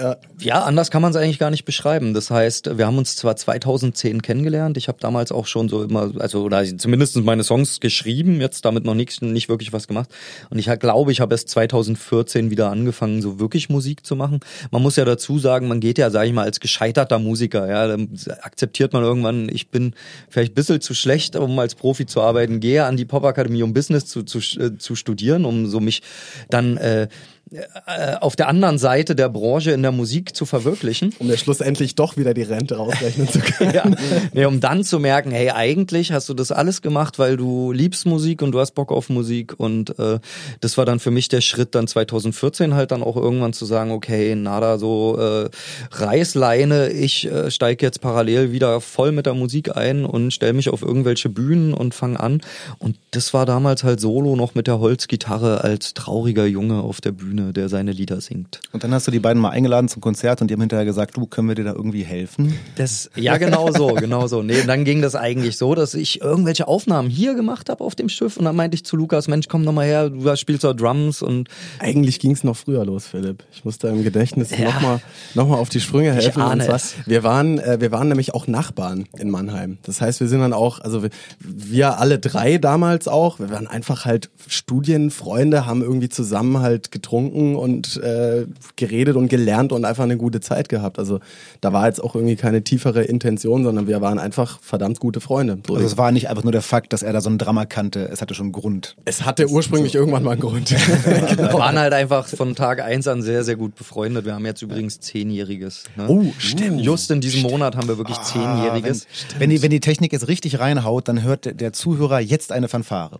äh, 0.00 0.16
ja, 0.40 0.62
anders 0.62 0.90
kann 0.90 1.02
man 1.02 1.10
es 1.10 1.16
eigentlich 1.16 1.38
gar 1.38 1.50
nicht 1.50 1.64
beschreiben. 1.64 2.14
Das 2.14 2.30
heißt, 2.30 2.76
wir 2.76 2.86
haben 2.86 2.98
uns 2.98 3.16
zwar 3.16 3.36
2010 3.36 4.22
kennengelernt, 4.22 4.76
ich 4.76 4.88
habe 4.88 4.98
damals 5.00 5.32
auch 5.32 5.46
schon 5.46 5.68
so 5.68 5.82
immer, 5.82 6.12
also 6.18 6.42
oder 6.42 6.64
zumindest 6.76 7.16
meine 7.16 7.44
Songs 7.44 7.80
geschrieben, 7.80 8.40
jetzt 8.40 8.64
damit 8.64 8.84
noch 8.84 8.94
nichts, 8.94 9.20
nicht 9.20 9.48
wirklich 9.48 9.72
was 9.72 9.88
gemacht. 9.88 10.10
Und 10.50 10.58
ich 10.58 10.66
glaube, 10.78 11.12
ich 11.12 11.20
habe 11.20 11.34
erst 11.34 11.50
2014 11.54 12.14
2014 12.14 12.50
wieder 12.50 12.70
angefangen, 12.70 13.22
so 13.22 13.38
wirklich 13.38 13.68
Musik 13.68 14.04
zu 14.04 14.16
machen. 14.16 14.40
Man 14.70 14.82
muss 14.82 14.96
ja 14.96 15.04
dazu 15.04 15.38
sagen, 15.38 15.68
man 15.68 15.80
geht 15.80 15.98
ja, 15.98 16.10
sage 16.10 16.28
ich 16.28 16.32
mal, 16.32 16.44
als 16.44 16.60
gescheiterter 16.60 17.18
Musiker, 17.18 17.68
ja, 17.68 17.86
dann 17.86 18.08
akzeptiert 18.42 18.92
man 18.92 19.02
irgendwann, 19.02 19.48
ich 19.48 19.68
bin 19.68 19.94
vielleicht 20.28 20.52
ein 20.52 20.54
bisschen 20.54 20.80
zu 20.80 20.94
schlecht, 20.94 21.36
um 21.36 21.58
als 21.58 21.74
Profi 21.74 22.06
zu 22.06 22.20
arbeiten, 22.20 22.60
gehe 22.60 22.84
an 22.84 22.96
die 22.96 23.04
Popakademie, 23.04 23.62
um 23.62 23.72
Business 23.72 24.06
zu, 24.06 24.22
zu, 24.22 24.38
äh, 24.60 24.76
zu 24.78 24.94
studieren, 24.94 25.44
um 25.44 25.66
so 25.66 25.80
mich 25.80 26.02
dann 26.50 26.76
äh, 26.76 27.08
äh, 27.54 28.16
auf 28.20 28.36
der 28.36 28.48
anderen 28.48 28.78
Seite 28.78 29.14
der 29.14 29.28
Branche 29.28 29.70
in 29.70 29.82
der 29.82 29.92
Musik 29.92 30.34
zu 30.34 30.46
verwirklichen. 30.46 31.14
Um 31.18 31.28
ja 31.28 31.36
schlussendlich 31.36 31.94
doch 31.94 32.16
wieder 32.16 32.34
die 32.34 32.42
Rente 32.42 32.76
rausrechnen 32.76 33.28
zu 33.28 33.38
können. 33.40 33.74
ja. 33.74 33.84
Nee, 34.32 34.44
um 34.46 34.60
dann 34.60 34.84
zu 34.84 34.98
merken, 34.98 35.30
hey, 35.30 35.50
eigentlich 35.50 36.12
hast 36.12 36.28
du 36.28 36.34
das 36.34 36.50
alles 36.52 36.82
gemacht, 36.82 37.18
weil 37.18 37.36
du 37.36 37.72
liebst 37.72 38.06
Musik 38.06 38.42
und 38.42 38.52
du 38.52 38.60
hast 38.60 38.72
Bock 38.72 38.90
auf 38.90 39.08
Musik 39.08 39.54
und 39.58 39.98
äh, 39.98 40.18
das 40.60 40.76
war 40.78 40.84
dann 40.84 41.00
für 41.00 41.10
mich 41.10 41.28
der 41.28 41.40
Schritt 41.40 41.74
dann 41.74 41.86
2014 41.86 42.74
halt 42.74 42.90
dann 42.90 43.02
auch 43.02 43.16
irgendwann 43.16 43.52
zu 43.52 43.64
sagen, 43.66 43.90
okay, 43.90 44.34
nada, 44.34 44.78
so 44.78 45.18
äh, 45.18 45.48
Reißleine, 45.92 46.90
ich 46.90 47.30
äh, 47.30 47.50
steige 47.50 47.84
jetzt 47.86 48.00
parallel 48.00 48.52
wieder 48.52 48.80
voll 48.80 49.12
mit 49.12 49.26
der 49.26 49.34
Musik 49.34 49.76
ein 49.76 50.04
und 50.04 50.32
stelle 50.32 50.54
mich 50.54 50.70
auf 50.70 50.82
irgendwelche 50.82 51.28
Bühnen 51.28 51.74
und 51.74 51.94
fange 51.94 52.18
an 52.18 52.40
und 52.78 52.96
das 53.10 53.34
war 53.34 53.46
damals 53.46 53.84
halt 53.84 54.00
solo 54.00 54.36
noch 54.36 54.54
mit 54.54 54.66
der 54.66 54.80
Holzgitarre 54.80 55.62
als 55.62 55.94
trauriger 55.94 56.46
Junge 56.46 56.80
auf 56.80 57.00
der 57.00 57.12
Bühne 57.12 57.43
Bühne, 57.44 57.52
der 57.52 57.68
seine 57.68 57.92
Lieder 57.92 58.20
singt. 58.20 58.60
Und 58.72 58.84
dann 58.84 58.92
hast 58.92 59.06
du 59.06 59.10
die 59.10 59.20
beiden 59.20 59.40
mal 59.40 59.50
eingeladen 59.50 59.88
zum 59.88 60.00
Konzert 60.00 60.40
und 60.40 60.48
die 60.48 60.54
haben 60.54 60.60
hinterher 60.60 60.84
gesagt, 60.84 61.16
du, 61.16 61.26
können 61.26 61.48
wir 61.48 61.54
dir 61.54 61.64
da 61.64 61.72
irgendwie 61.72 62.02
helfen? 62.02 62.54
Das, 62.76 63.10
ja, 63.16 63.36
genau 63.36 63.70
so, 63.72 63.88
genau 63.94 64.26
so. 64.26 64.42
Nee, 64.42 64.62
dann 64.66 64.84
ging 64.84 65.02
das 65.02 65.14
eigentlich 65.14 65.56
so, 65.56 65.74
dass 65.74 65.94
ich 65.94 66.20
irgendwelche 66.20 66.68
Aufnahmen 66.68 67.08
hier 67.08 67.34
gemacht 67.34 67.68
habe 67.68 67.84
auf 67.84 67.94
dem 67.94 68.08
Schiff 68.08 68.36
und 68.36 68.44
dann 68.44 68.56
meinte 68.56 68.74
ich 68.74 68.84
zu 68.84 68.96
Lukas, 68.96 69.28
Mensch, 69.28 69.48
komm 69.48 69.62
noch 69.62 69.72
mal 69.72 69.86
her, 69.86 70.10
du 70.10 70.36
spielst 70.36 70.64
auch 70.64 70.74
Drums 70.74 71.22
und... 71.22 71.48
Eigentlich 71.78 72.18
ging 72.18 72.32
es 72.32 72.44
noch 72.44 72.56
früher 72.56 72.84
los, 72.84 73.06
Philipp. 73.06 73.44
Ich 73.52 73.64
muss 73.64 73.78
da 73.78 73.90
im 73.90 74.02
Gedächtnis 74.02 74.50
ja. 74.50 74.64
nochmal 74.64 75.00
noch 75.34 75.48
mal 75.48 75.56
auf 75.56 75.68
die 75.68 75.80
Sprünge 75.80 76.12
helfen. 76.12 76.30
Ich 76.30 76.36
ahne 76.36 76.64
zwar, 76.64 76.76
es. 76.76 76.94
Wir 77.06 77.22
waren, 77.22 77.58
äh, 77.58 77.80
wir 77.80 77.92
waren 77.92 78.08
nämlich 78.08 78.34
auch 78.34 78.46
Nachbarn 78.46 79.06
in 79.18 79.30
Mannheim. 79.30 79.78
Das 79.82 80.00
heißt, 80.00 80.20
wir 80.20 80.28
sind 80.28 80.40
dann 80.40 80.52
auch, 80.52 80.80
also 80.80 81.02
wir, 81.02 81.10
wir 81.40 81.98
alle 81.98 82.18
drei 82.18 82.58
damals 82.58 83.08
auch, 83.08 83.38
wir 83.38 83.50
waren 83.50 83.66
einfach 83.66 84.04
halt 84.04 84.30
Studienfreunde, 84.48 85.66
haben 85.66 85.82
irgendwie 85.82 86.08
zusammen 86.08 86.60
halt 86.60 86.90
getrunken 86.90 87.23
und 87.30 87.96
äh, 87.98 88.46
geredet 88.76 89.16
und 89.16 89.28
gelernt 89.28 89.72
und 89.72 89.84
einfach 89.84 90.04
eine 90.04 90.16
gute 90.16 90.40
Zeit 90.40 90.68
gehabt. 90.68 90.98
Also 90.98 91.20
da 91.60 91.72
war 91.72 91.86
jetzt 91.86 92.02
auch 92.02 92.14
irgendwie 92.14 92.36
keine 92.36 92.62
tiefere 92.62 93.02
Intention, 93.02 93.64
sondern 93.64 93.86
wir 93.86 94.00
waren 94.00 94.18
einfach 94.18 94.60
verdammt 94.60 95.00
gute 95.00 95.20
Freunde. 95.20 95.58
So 95.66 95.74
also 95.74 95.86
es 95.86 95.96
war 95.96 96.12
nicht 96.12 96.28
einfach 96.28 96.42
nur 96.42 96.52
der 96.52 96.62
Fakt, 96.62 96.92
dass 96.92 97.02
er 97.02 97.12
da 97.12 97.20
so 97.20 97.30
ein 97.30 97.38
Drama 97.38 97.66
kannte, 97.66 98.08
es 98.12 98.20
hatte 98.20 98.34
schon 98.34 98.46
einen 98.46 98.52
Grund. 98.52 98.96
Es 99.04 99.24
hatte 99.24 99.48
ursprünglich 99.48 99.92
so. 99.92 99.98
irgendwann 99.98 100.22
mal 100.22 100.32
einen 100.32 100.40
Grund. 100.40 100.74
genau. 101.04 101.36
Wir 101.36 101.52
waren 101.54 101.78
halt 101.78 101.92
einfach 101.92 102.26
von 102.26 102.54
Tag 102.54 102.80
eins 102.80 103.08
an 103.08 103.22
sehr, 103.22 103.44
sehr 103.44 103.56
gut 103.56 103.74
befreundet. 103.74 104.24
Wir 104.24 104.34
haben 104.34 104.46
jetzt 104.46 104.62
übrigens 104.62 105.00
Zehnjähriges. 105.00 105.84
Ne? 105.96 106.06
Oh, 106.08 106.32
stimmt. 106.38 106.80
Just 106.80 107.10
in 107.10 107.20
diesem 107.20 107.40
stimmt. 107.40 107.52
Monat 107.52 107.76
haben 107.76 107.88
wir 107.88 107.98
wirklich 107.98 108.18
ah, 108.18 108.22
Zehnjähriges. 108.22 109.06
Wenn, 109.32 109.40
wenn, 109.40 109.50
die, 109.50 109.62
wenn 109.62 109.70
die 109.70 109.80
Technik 109.80 110.12
jetzt 110.12 110.28
richtig 110.28 110.58
reinhaut, 110.58 111.08
dann 111.08 111.22
hört 111.22 111.60
der 111.60 111.72
Zuhörer 111.72 112.20
jetzt 112.20 112.52
eine 112.52 112.68
Fanfare. 112.68 113.18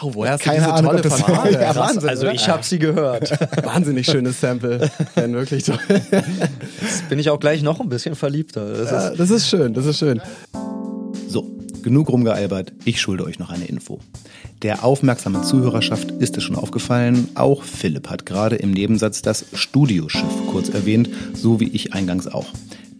Wow, 0.00 0.14
woher 0.14 0.32
hast 0.32 0.42
Keine 0.42 0.58
du 0.58 0.62
diese 0.64 0.74
Ahnung, 0.74 0.90
tolle 0.90 1.02
das 1.02 1.20
Fanfare? 1.20 1.52
Ja, 1.52 1.76
Wahnsinn, 1.76 2.08
also 2.08 2.28
ich 2.28 2.48
habe 2.48 2.62
sie 2.62 2.78
gehört. 2.78 3.30
Wahnsinnig 3.64 4.06
schönes 4.06 4.40
Sample. 4.40 4.90
Wenn 5.14 5.34
wirklich 5.34 5.64
toll. 5.64 5.78
Jetzt 5.88 7.08
bin 7.08 7.18
ich 7.18 7.30
auch 7.30 7.40
gleich 7.40 7.62
noch 7.62 7.80
ein 7.80 7.88
bisschen 7.88 8.14
verliebter. 8.14 8.68
Das, 8.68 8.90
ja, 8.90 9.08
ist, 9.08 9.20
das 9.20 9.30
ist 9.30 9.48
schön, 9.48 9.74
das 9.74 9.86
ist 9.86 9.98
schön. 9.98 10.20
So, 11.28 11.46
genug 11.82 12.10
rumgealbert, 12.10 12.72
ich 12.84 13.00
schulde 13.00 13.24
euch 13.24 13.38
noch 13.38 13.50
eine 13.50 13.64
Info. 13.64 14.00
Der 14.62 14.84
aufmerksamen 14.84 15.44
Zuhörerschaft 15.44 16.10
ist 16.10 16.36
es 16.36 16.44
schon 16.44 16.56
aufgefallen, 16.56 17.28
auch 17.34 17.62
Philipp 17.62 18.08
hat 18.08 18.26
gerade 18.26 18.56
im 18.56 18.72
Nebensatz 18.72 19.22
das 19.22 19.46
Studioschiff 19.52 20.24
kurz 20.50 20.68
erwähnt, 20.68 21.10
so 21.34 21.60
wie 21.60 21.68
ich 21.68 21.94
eingangs 21.94 22.26
auch. 22.26 22.46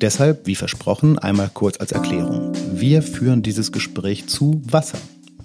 Deshalb, 0.00 0.46
wie 0.46 0.54
versprochen, 0.54 1.18
einmal 1.18 1.50
kurz 1.52 1.80
als 1.80 1.92
Erklärung. 1.92 2.52
Wir 2.74 3.00
führen 3.00 3.42
dieses 3.42 3.72
Gespräch 3.72 4.26
zu 4.26 4.60
Wasser. 4.66 4.98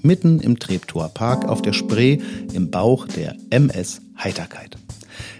Mitten 0.03 0.39
im 0.39 0.59
Treptower 0.59 1.09
Park 1.09 1.45
auf 1.45 1.61
der 1.61 1.73
Spree 1.73 2.19
im 2.53 2.71
Bauch 2.71 3.07
der 3.07 3.35
MS 3.49 4.01
Heiterkeit. 4.17 4.77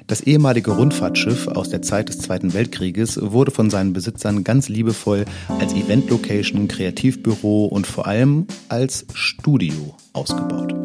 Das 0.07 0.21
ehemalige 0.21 0.71
Rundfahrtschiff 0.71 1.47
aus 1.47 1.69
der 1.69 1.81
Zeit 1.81 2.09
des 2.09 2.19
Zweiten 2.19 2.53
Weltkrieges 2.53 3.19
wurde 3.21 3.51
von 3.51 3.69
seinen 3.69 3.93
Besitzern 3.93 4.43
ganz 4.43 4.67
liebevoll 4.67 5.25
als 5.47 5.73
Eventlocation, 5.73 6.67
Kreativbüro 6.67 7.65
und 7.65 7.87
vor 7.87 8.07
allem 8.07 8.45
als 8.67 9.05
Studio 9.13 9.95
ausgebaut. 10.13 10.75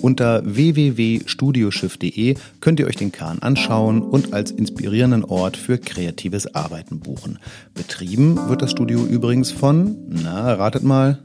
Unter 0.00 0.42
www.studioschiff.de 0.44 2.36
könnt 2.60 2.80
ihr 2.80 2.86
euch 2.86 2.96
den 2.96 3.12
Kahn 3.12 3.40
anschauen 3.40 4.02
und 4.02 4.32
als 4.32 4.50
inspirierenden 4.50 5.24
Ort 5.24 5.56
für 5.56 5.78
kreatives 5.78 6.54
Arbeiten 6.54 7.00
buchen. 7.00 7.38
Betrieben 7.74 8.48
wird 8.48 8.62
das 8.62 8.70
Studio 8.70 9.04
übrigens 9.04 9.50
von, 9.50 9.96
na, 10.08 10.54
ratet 10.54 10.84
mal, 10.84 11.18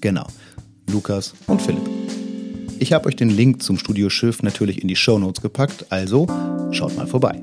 genau, 0.00 0.26
Lukas 0.90 1.34
und 1.46 1.62
Philipp. 1.62 1.88
Ich 2.78 2.92
habe 2.92 3.08
euch 3.08 3.16
den 3.16 3.30
Link 3.30 3.62
zum 3.62 3.78
Studio 3.78 4.08
Schiff 4.08 4.42
natürlich 4.42 4.80
in 4.82 4.88
die 4.88 4.96
Show 4.96 5.18
Notes 5.18 5.42
gepackt, 5.42 5.86
also 5.90 6.26
schaut 6.72 6.96
mal 6.96 7.06
vorbei. 7.06 7.42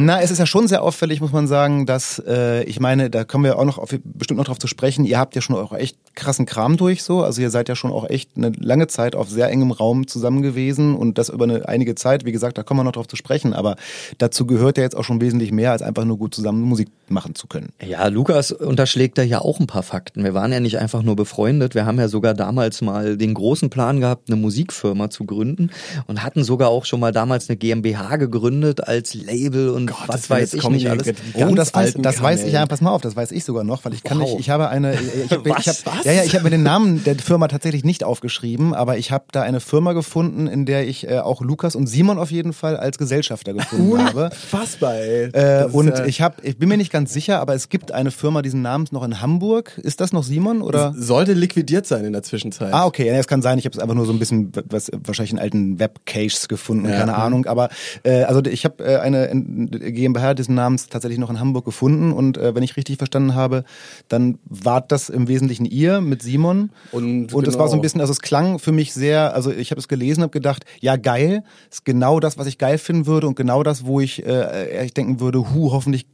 Na, 0.00 0.20
es 0.20 0.30
ist 0.30 0.38
ja 0.38 0.46
schon 0.46 0.68
sehr 0.68 0.84
auffällig, 0.84 1.20
muss 1.20 1.32
man 1.32 1.48
sagen, 1.48 1.84
dass 1.84 2.22
äh, 2.24 2.62
ich 2.62 2.78
meine, 2.78 3.10
da 3.10 3.24
kommen 3.24 3.42
wir 3.42 3.58
auch 3.58 3.64
noch 3.64 3.78
auf, 3.78 3.92
bestimmt 4.04 4.38
noch 4.38 4.46
drauf 4.46 4.60
zu 4.60 4.68
sprechen. 4.68 5.04
Ihr 5.04 5.18
habt 5.18 5.34
ja 5.34 5.42
schon 5.42 5.56
auch 5.56 5.72
echt 5.72 5.98
krassen 6.14 6.46
Kram 6.46 6.76
durch, 6.76 7.02
so. 7.02 7.24
Also 7.24 7.42
ihr 7.42 7.50
seid 7.50 7.68
ja 7.68 7.74
schon 7.74 7.90
auch 7.90 8.08
echt 8.08 8.30
eine 8.36 8.52
lange 8.60 8.86
Zeit 8.86 9.16
auf 9.16 9.28
sehr 9.28 9.50
engem 9.50 9.72
Raum 9.72 10.06
zusammen 10.06 10.40
gewesen 10.40 10.94
und 10.94 11.18
das 11.18 11.30
über 11.30 11.46
eine 11.46 11.66
einige 11.66 11.96
Zeit. 11.96 12.24
Wie 12.24 12.30
gesagt, 12.30 12.58
da 12.58 12.62
kommen 12.62 12.78
wir 12.78 12.84
noch 12.84 12.92
drauf 12.92 13.08
zu 13.08 13.16
sprechen. 13.16 13.52
Aber 13.52 13.74
dazu 14.18 14.46
gehört 14.46 14.76
ja 14.76 14.84
jetzt 14.84 14.94
auch 14.94 15.02
schon 15.02 15.20
wesentlich 15.20 15.50
mehr, 15.50 15.72
als 15.72 15.82
einfach 15.82 16.04
nur 16.04 16.16
gut 16.16 16.32
zusammen 16.32 16.62
Musik 16.62 16.90
machen 17.08 17.34
zu 17.34 17.48
können. 17.48 17.70
Ja, 17.84 18.06
Lukas 18.06 18.52
unterschlägt 18.52 19.18
da 19.18 19.24
ja 19.24 19.40
auch 19.40 19.58
ein 19.58 19.66
paar 19.66 19.82
Fakten. 19.82 20.22
Wir 20.22 20.32
waren 20.32 20.52
ja 20.52 20.60
nicht 20.60 20.78
einfach 20.78 21.02
nur 21.02 21.16
befreundet. 21.16 21.74
Wir 21.74 21.86
haben 21.86 21.98
ja 21.98 22.06
sogar 22.06 22.34
damals 22.34 22.82
mal 22.82 23.16
den 23.16 23.34
großen 23.34 23.68
Plan 23.68 23.98
gehabt, 23.98 24.30
eine 24.30 24.40
Musikfirma 24.40 25.10
zu 25.10 25.24
gründen 25.24 25.70
und 26.06 26.22
hatten 26.22 26.44
sogar 26.44 26.68
auch 26.68 26.84
schon 26.84 27.00
mal 27.00 27.10
damals 27.10 27.48
eine 27.48 27.56
GmbH 27.56 28.14
gegründet 28.14 28.86
als 28.86 29.14
Label 29.14 29.70
und 29.70 29.87
Gott, 29.88 30.08
was 30.08 30.28
weiß 30.28 30.54
ich 30.54 30.68
nicht 30.68 30.90
alles. 30.90 31.14
Oh, 31.34 31.54
das 31.54 31.72
weiß, 31.74 31.94
das 31.98 32.22
weiß 32.22 32.44
ich 32.44 32.52
ja, 32.52 32.66
pass 32.66 32.80
mal 32.80 32.90
auf, 32.90 33.02
das 33.02 33.14
weiß 33.14 33.30
ich 33.32 33.44
sogar 33.44 33.64
noch, 33.64 33.84
weil 33.84 33.94
ich 33.94 34.02
kann 34.02 34.18
wow. 34.18 34.28
nicht, 34.28 34.40
ich 34.40 34.50
habe 34.50 34.68
eine, 34.68 34.94
ich, 34.94 35.30
hab, 35.30 35.46
was, 35.48 35.66
ich 35.66 35.86
hab, 35.86 36.04
ja, 36.04 36.12
ja, 36.12 36.24
ich 36.24 36.34
habe 36.34 36.44
mir 36.44 36.50
den 36.50 36.62
Namen 36.62 37.04
der 37.04 37.16
Firma 37.16 37.48
tatsächlich 37.48 37.84
nicht 37.84 38.02
aufgeschrieben, 38.02 38.74
aber 38.74 38.98
ich 38.98 39.12
habe 39.12 39.26
da 39.30 39.42
eine 39.42 39.60
Firma 39.60 39.92
gefunden, 39.92 40.46
in 40.46 40.66
der 40.66 40.88
ich 40.88 41.08
äh, 41.08 41.18
auch 41.18 41.40
Lukas 41.40 41.76
und 41.76 41.86
Simon 41.86 42.18
auf 42.18 42.30
jeden 42.30 42.52
Fall 42.52 42.76
als 42.76 42.98
Gesellschafter 42.98 43.52
gefunden 43.52 44.04
habe. 44.04 44.24
Unfassbar, 44.24 44.94
ey. 44.96 45.26
Äh, 45.32 45.66
und 45.70 45.88
ja 45.88 46.08
ich 46.08 46.22
habe, 46.22 46.36
ich 46.42 46.58
bin 46.58 46.68
mir 46.68 46.76
nicht 46.76 46.90
ganz 46.90 47.12
sicher, 47.12 47.40
aber 47.40 47.54
es 47.54 47.68
gibt 47.68 47.92
eine 47.92 48.10
Firma 48.10 48.42
diesen 48.42 48.62
Namens 48.62 48.92
noch 48.92 49.04
in 49.04 49.20
Hamburg. 49.20 49.78
Ist 49.78 50.00
das 50.00 50.12
noch 50.12 50.22
Simon 50.22 50.62
oder? 50.62 50.94
Sollte 50.96 51.34
liquidiert 51.34 51.86
sein 51.86 52.04
in 52.04 52.12
der 52.12 52.22
Zwischenzeit. 52.22 52.72
Ah, 52.72 52.86
okay, 52.86 53.06
ja, 53.06 53.14
es 53.14 53.28
kann 53.28 53.42
sein. 53.42 53.58
Ich 53.58 53.66
habe 53.66 53.76
es 53.76 53.82
einfach 53.82 53.94
nur 53.94 54.06
so 54.06 54.12
ein 54.12 54.18
bisschen, 54.18 54.52
was 54.68 54.90
wahrscheinlich 55.04 55.32
in 55.32 55.38
alten 55.38 55.78
Webcaches 55.78 56.48
gefunden, 56.48 56.88
ja. 56.88 56.98
keine 56.98 57.14
Ahnung. 57.14 57.46
Aber 57.46 57.68
äh, 58.02 58.22
also 58.22 58.42
ich 58.44 58.64
habe 58.64 58.84
äh, 58.84 58.96
eine 58.96 59.28
GmbH 59.70 60.34
diesen 60.34 60.54
Namens 60.54 60.88
tatsächlich 60.88 61.18
noch 61.18 61.30
in 61.30 61.40
Hamburg 61.40 61.64
gefunden 61.64 62.12
und 62.12 62.38
äh, 62.38 62.54
wenn 62.54 62.62
ich 62.62 62.76
richtig 62.76 62.98
verstanden 62.98 63.34
habe, 63.34 63.64
dann 64.08 64.38
war 64.44 64.80
das 64.80 65.08
im 65.08 65.28
Wesentlichen 65.28 65.64
ihr 65.64 66.00
mit 66.00 66.22
Simon 66.22 66.70
und 66.92 67.32
und 67.32 67.46
es 67.46 67.58
war 67.58 67.68
so 67.68 67.72
ein 67.72 67.78
genau. 67.78 67.82
bisschen, 67.82 68.00
also 68.00 68.12
es 68.12 68.20
klang 68.20 68.58
für 68.58 68.72
mich 68.72 68.92
sehr, 68.92 69.34
also 69.34 69.50
ich 69.50 69.70
habe 69.70 69.78
es 69.78 69.88
gelesen, 69.88 70.22
habe 70.22 70.30
gedacht, 70.30 70.64
ja 70.80 70.96
geil, 70.96 71.44
ist 71.70 71.84
genau 71.84 72.20
das, 72.20 72.38
was 72.38 72.46
ich 72.46 72.58
geil 72.58 72.78
finden 72.78 73.06
würde 73.06 73.26
und 73.26 73.36
genau 73.36 73.62
das, 73.62 73.84
wo 73.84 74.00
ich 74.00 74.24
äh, 74.26 74.84
ich 74.84 74.94
denken 74.94 75.20
würde, 75.20 75.52
hu, 75.52 75.72
hoffentlich 75.72 76.06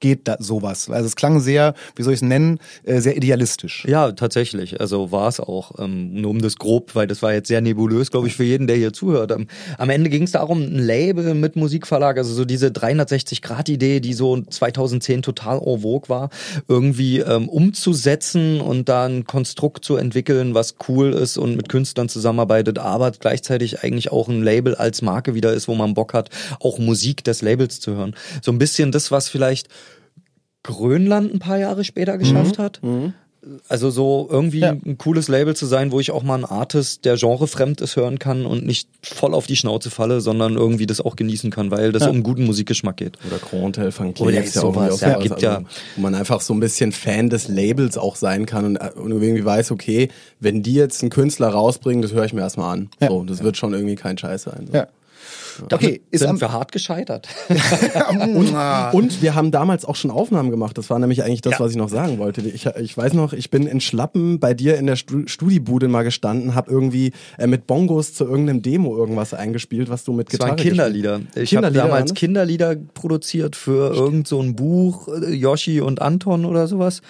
geht 0.00 0.28
da 0.28 0.36
sowas? 0.38 0.90
Also 0.90 1.06
es 1.06 1.16
klang 1.16 1.40
sehr, 1.40 1.74
wie 1.96 2.02
soll 2.02 2.12
ich 2.12 2.18
es 2.18 2.22
nennen, 2.22 2.58
äh, 2.84 3.00
sehr 3.00 3.16
idealistisch. 3.16 3.84
Ja, 3.88 4.12
tatsächlich. 4.12 4.80
Also 4.80 5.12
war 5.12 5.28
es 5.28 5.40
auch. 5.40 5.78
Ähm, 5.78 6.14
nur 6.20 6.30
um 6.30 6.40
das 6.40 6.56
grob, 6.56 6.94
weil 6.94 7.06
das 7.06 7.22
war 7.22 7.32
jetzt 7.32 7.48
sehr 7.48 7.60
nebulös, 7.60 8.10
glaube 8.10 8.26
ich, 8.26 8.34
für 8.34 8.44
jeden, 8.44 8.66
der 8.66 8.76
hier 8.76 8.92
zuhört. 8.92 9.30
Ähm, 9.32 9.46
am 9.78 9.90
Ende 9.90 10.10
ging 10.10 10.24
es 10.24 10.32
darum, 10.32 10.62
ein 10.62 10.78
Label 10.78 11.34
mit 11.34 11.56
Musikverlag, 11.56 12.18
also 12.18 12.32
so 12.34 12.44
diese 12.44 12.68
360-Grad-Idee, 12.68 14.00
die 14.00 14.12
so 14.12 14.40
2010 14.40 15.22
total 15.22 15.58
en 15.58 15.80
vogue 15.80 16.08
war, 16.08 16.30
irgendwie 16.68 17.20
ähm, 17.20 17.48
umzusetzen 17.48 18.60
und 18.60 18.88
da 18.88 19.06
ein 19.06 19.24
Konstrukt 19.24 19.84
zu 19.84 19.96
entwickeln, 19.96 20.54
was 20.54 20.76
cool 20.88 21.12
ist 21.12 21.36
und 21.36 21.56
mit 21.56 21.68
Künstlern 21.68 22.08
zusammenarbeitet, 22.08 22.78
aber 22.78 23.10
gleichzeitig 23.12 23.82
eigentlich 23.82 24.12
auch 24.12 24.28
ein 24.28 24.42
Label 24.42 24.74
als 24.74 25.02
Marke 25.02 25.34
wieder 25.34 25.52
ist, 25.52 25.68
wo 25.68 25.74
man 25.74 25.94
Bock 25.94 26.14
hat, 26.14 26.30
auch 26.60 26.78
Musik 26.78 27.24
des 27.24 27.42
Labels 27.42 27.80
zu 27.80 27.92
hören. 27.92 28.14
So 28.42 28.52
ein 28.52 28.58
bisschen 28.58 28.92
das, 28.92 29.10
was 29.10 29.28
vielleicht 29.28 29.68
Grönland 30.62 31.32
ein 31.32 31.38
paar 31.38 31.58
Jahre 31.58 31.84
später 31.84 32.18
geschafft 32.18 32.58
mhm. 32.58 32.62
hat. 32.62 32.80
Mhm. 32.82 33.14
Also 33.68 33.88
so 33.88 34.28
irgendwie 34.30 34.60
ja. 34.60 34.72
ein 34.72 34.98
cooles 34.98 35.28
Label 35.28 35.56
zu 35.56 35.64
sein, 35.64 35.92
wo 35.92 36.00
ich 36.00 36.10
auch 36.10 36.22
mal 36.22 36.34
einen 36.34 36.44
Artist, 36.44 37.06
der 37.06 37.16
genrefremd 37.16 37.80
ist, 37.80 37.96
hören 37.96 38.18
kann 38.18 38.44
und 38.44 38.66
nicht 38.66 38.86
voll 39.02 39.32
auf 39.32 39.46
die 39.46 39.56
Schnauze 39.56 39.88
falle, 39.88 40.20
sondern 40.20 40.56
irgendwie 40.56 40.84
das 40.84 41.00
auch 41.00 41.16
genießen 41.16 41.50
kann, 41.50 41.70
weil 41.70 41.90
das 41.90 42.02
ja. 42.02 42.10
um 42.10 42.22
guten 42.22 42.44
Musikgeschmack 42.44 42.98
geht. 42.98 43.16
Oder 43.26 43.38
Grand 43.38 43.78
Hotel 43.78 43.92
von 43.92 44.12
Klee 44.12 44.24
Oder 44.24 44.44
ist 44.44 44.54
ja 44.54 44.60
sowas, 44.60 45.00
ja, 45.00 45.18
gibt 45.18 45.36
also, 45.36 45.46
ja. 45.46 45.62
Wo 45.96 46.02
man 46.02 46.14
einfach 46.14 46.42
so 46.42 46.52
ein 46.52 46.60
bisschen 46.60 46.92
Fan 46.92 47.30
des 47.30 47.48
Labels 47.48 47.96
auch 47.96 48.16
sein 48.16 48.44
kann 48.44 48.66
und, 48.66 48.76
und 48.76 49.10
irgendwie 49.10 49.44
weiß, 49.44 49.70
okay, 49.70 50.10
wenn 50.38 50.62
die 50.62 50.74
jetzt 50.74 51.02
einen 51.02 51.10
Künstler 51.10 51.48
rausbringen, 51.48 52.02
das 52.02 52.12
höre 52.12 52.26
ich 52.26 52.34
mir 52.34 52.42
erstmal 52.42 52.74
an. 52.74 52.90
So, 53.00 53.24
das 53.24 53.42
wird 53.42 53.56
schon 53.56 53.72
irgendwie 53.72 53.96
kein 53.96 54.18
Scheiß 54.18 54.42
sein. 54.42 54.66
So. 54.66 54.74
Ja. 54.74 54.88
Okay, 55.72 56.02
ist 56.10 56.20
sind 56.20 56.40
wir 56.40 56.52
hart 56.52 56.72
gescheitert. 56.72 57.28
und, 58.10 58.54
und, 58.92 59.22
wir 59.22 59.34
haben 59.34 59.50
damals 59.50 59.84
auch 59.84 59.96
schon 59.96 60.10
Aufnahmen 60.10 60.50
gemacht. 60.50 60.78
Das 60.78 60.90
war 60.90 60.98
nämlich 60.98 61.22
eigentlich 61.22 61.40
das, 61.40 61.54
ja. 61.54 61.60
was 61.60 61.72
ich 61.72 61.76
noch 61.76 61.88
sagen 61.88 62.18
wollte. 62.18 62.40
Ich, 62.42 62.66
ich 62.66 62.96
weiß 62.96 63.14
noch, 63.14 63.32
ich 63.32 63.50
bin 63.50 63.66
in 63.66 63.80
Schlappen 63.80 64.40
bei 64.40 64.54
dir 64.54 64.76
in 64.78 64.86
der 64.86 64.96
Studiebude 64.96 65.88
mal 65.88 66.02
gestanden, 66.02 66.54
habe 66.54 66.70
irgendwie 66.70 67.12
äh, 67.38 67.46
mit 67.46 67.66
Bongos 67.66 68.14
zu 68.14 68.24
irgendeinem 68.24 68.62
Demo 68.62 68.96
irgendwas 68.96 69.34
eingespielt, 69.34 69.90
was 69.90 70.04
du 70.04 70.12
mit 70.12 70.30
Gitarre 70.30 70.50
Das 70.50 70.58
waren 70.58 70.68
Kinderlieder. 70.68 71.20
Ich 71.34 71.54
habe 71.56 71.70
damals 71.70 72.14
Kinderlieder 72.14 72.76
produziert 72.76 73.56
für 73.56 73.94
irgend 73.94 74.26
so 74.26 74.40
ein 74.40 74.56
Buch, 74.56 75.08
äh, 75.08 75.32
Yoshi 75.32 75.80
und 75.80 76.02
Anton 76.02 76.44
oder 76.44 76.66
sowas. 76.66 77.02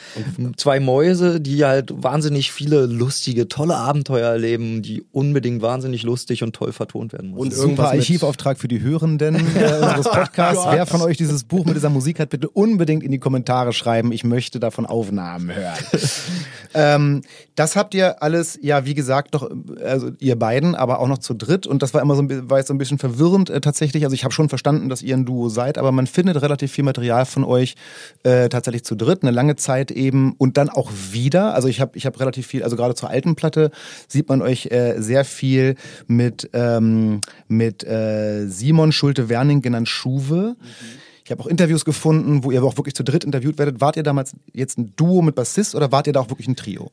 Zwei 0.56 0.80
Mäuse, 0.80 1.40
die 1.40 1.64
halt 1.64 1.92
wahnsinnig 2.02 2.52
viele 2.52 2.86
lustige, 2.86 3.48
tolle 3.48 3.76
Abenteuer 3.76 4.30
erleben, 4.30 4.82
die 4.82 5.04
unbedingt 5.12 5.62
wahnsinnig 5.62 6.02
lustig 6.02 6.42
und 6.42 6.54
toll 6.54 6.72
vertont 6.72 7.12
werden 7.12 7.30
müssen. 7.30 7.40
Und 7.40 7.52
irgendwas 7.52 7.90
Archiv 7.90 8.22
Auftrag 8.40 8.58
für 8.58 8.68
die 8.68 8.80
Hörenden 8.80 9.34
äh, 9.34 9.38
unseres 9.82 10.08
Podcasts. 10.08 10.64
Wer 10.70 10.86
von 10.86 11.02
euch 11.02 11.18
dieses 11.18 11.44
Buch 11.44 11.66
mit 11.66 11.76
dieser 11.76 11.90
Musik 11.90 12.18
hat, 12.20 12.30
bitte 12.30 12.48
unbedingt 12.48 13.02
in 13.02 13.10
die 13.10 13.18
Kommentare 13.18 13.74
schreiben. 13.74 14.12
Ich 14.12 14.24
möchte 14.24 14.58
davon 14.58 14.86
Aufnahmen 14.86 15.54
hören. 15.54 15.76
ähm, 16.74 17.22
das 17.54 17.76
habt 17.76 17.92
ihr 17.92 18.22
alles, 18.22 18.58
ja, 18.62 18.86
wie 18.86 18.94
gesagt, 18.94 19.34
doch, 19.34 19.50
also 19.84 20.10
ihr 20.20 20.38
beiden, 20.38 20.74
aber 20.74 21.00
auch 21.00 21.08
noch 21.08 21.18
zu 21.18 21.34
dritt. 21.34 21.66
Und 21.66 21.82
das 21.82 21.92
war 21.92 22.00
immer 22.00 22.14
so, 22.14 22.22
war 22.48 22.56
jetzt 22.56 22.68
so 22.68 22.74
ein 22.74 22.78
bisschen 22.78 22.96
verwirrend 22.96 23.50
äh, 23.50 23.60
tatsächlich. 23.60 24.04
Also 24.04 24.14
ich 24.14 24.24
habe 24.24 24.32
schon 24.32 24.48
verstanden, 24.48 24.88
dass 24.88 25.02
ihr 25.02 25.14
ein 25.14 25.26
Duo 25.26 25.50
seid, 25.50 25.76
aber 25.76 25.92
man 25.92 26.06
findet 26.06 26.40
relativ 26.40 26.72
viel 26.72 26.84
Material 26.84 27.26
von 27.26 27.44
euch 27.44 27.74
äh, 28.22 28.48
tatsächlich 28.48 28.84
zu 28.84 28.94
dritt, 28.94 29.22
eine 29.22 29.32
lange 29.32 29.56
Zeit 29.56 29.90
eben 29.90 30.32
und 30.38 30.56
dann 30.56 30.70
auch 30.70 30.90
wieder. 31.10 31.52
Also 31.52 31.68
ich 31.68 31.82
habe 31.82 31.92
ich 31.98 32.06
hab 32.06 32.18
relativ 32.18 32.46
viel, 32.46 32.62
also 32.62 32.76
gerade 32.76 32.94
zur 32.94 33.10
alten 33.10 33.34
Platte 33.34 33.70
sieht 34.08 34.30
man 34.30 34.40
euch 34.40 34.70
äh, 34.70 34.94
sehr 34.98 35.26
viel 35.26 35.74
mit, 36.06 36.48
ähm, 36.54 37.20
mit 37.46 37.84
äh, 37.84 38.29
Simon 38.46 38.92
Schulte-Werning, 38.92 39.62
genannt 39.62 39.88
Schuwe. 39.88 40.56
Mhm 40.58 41.09
ich 41.30 41.32
habe 41.32 41.44
auch 41.44 41.46
Interviews 41.46 41.84
gefunden, 41.84 42.42
wo 42.42 42.50
ihr 42.50 42.60
auch 42.64 42.76
wirklich 42.76 42.96
zu 42.96 43.04
dritt 43.04 43.22
interviewt 43.22 43.56
werdet. 43.56 43.80
Wart 43.80 43.96
ihr 43.96 44.02
damals 44.02 44.32
jetzt 44.52 44.78
ein 44.78 44.94
Duo 44.96 45.22
mit 45.22 45.36
Bassist 45.36 45.76
oder 45.76 45.92
wart 45.92 46.08
ihr 46.08 46.12
da 46.12 46.18
auch 46.18 46.28
wirklich 46.28 46.48
ein 46.48 46.56
Trio? 46.56 46.90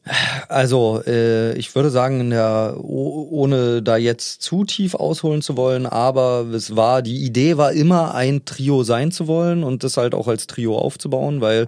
Also, 0.48 1.02
äh, 1.08 1.58
ich 1.58 1.74
würde 1.74 1.90
sagen, 1.90 2.32
ja, 2.32 2.76
ohne 2.78 3.82
da 3.82 3.98
jetzt 3.98 4.44
zu 4.44 4.64
tief 4.64 4.94
ausholen 4.94 5.42
zu 5.42 5.58
wollen, 5.58 5.88
aber 5.88 6.46
es 6.54 6.76
war, 6.76 7.02
die 7.02 7.26
Idee 7.26 7.58
war 7.58 7.72
immer 7.72 8.14
ein 8.14 8.46
Trio 8.46 8.84
sein 8.84 9.12
zu 9.12 9.26
wollen 9.26 9.64
und 9.64 9.84
das 9.84 9.98
halt 9.98 10.14
auch 10.14 10.28
als 10.28 10.46
Trio 10.46 10.78
aufzubauen, 10.78 11.42
weil 11.42 11.66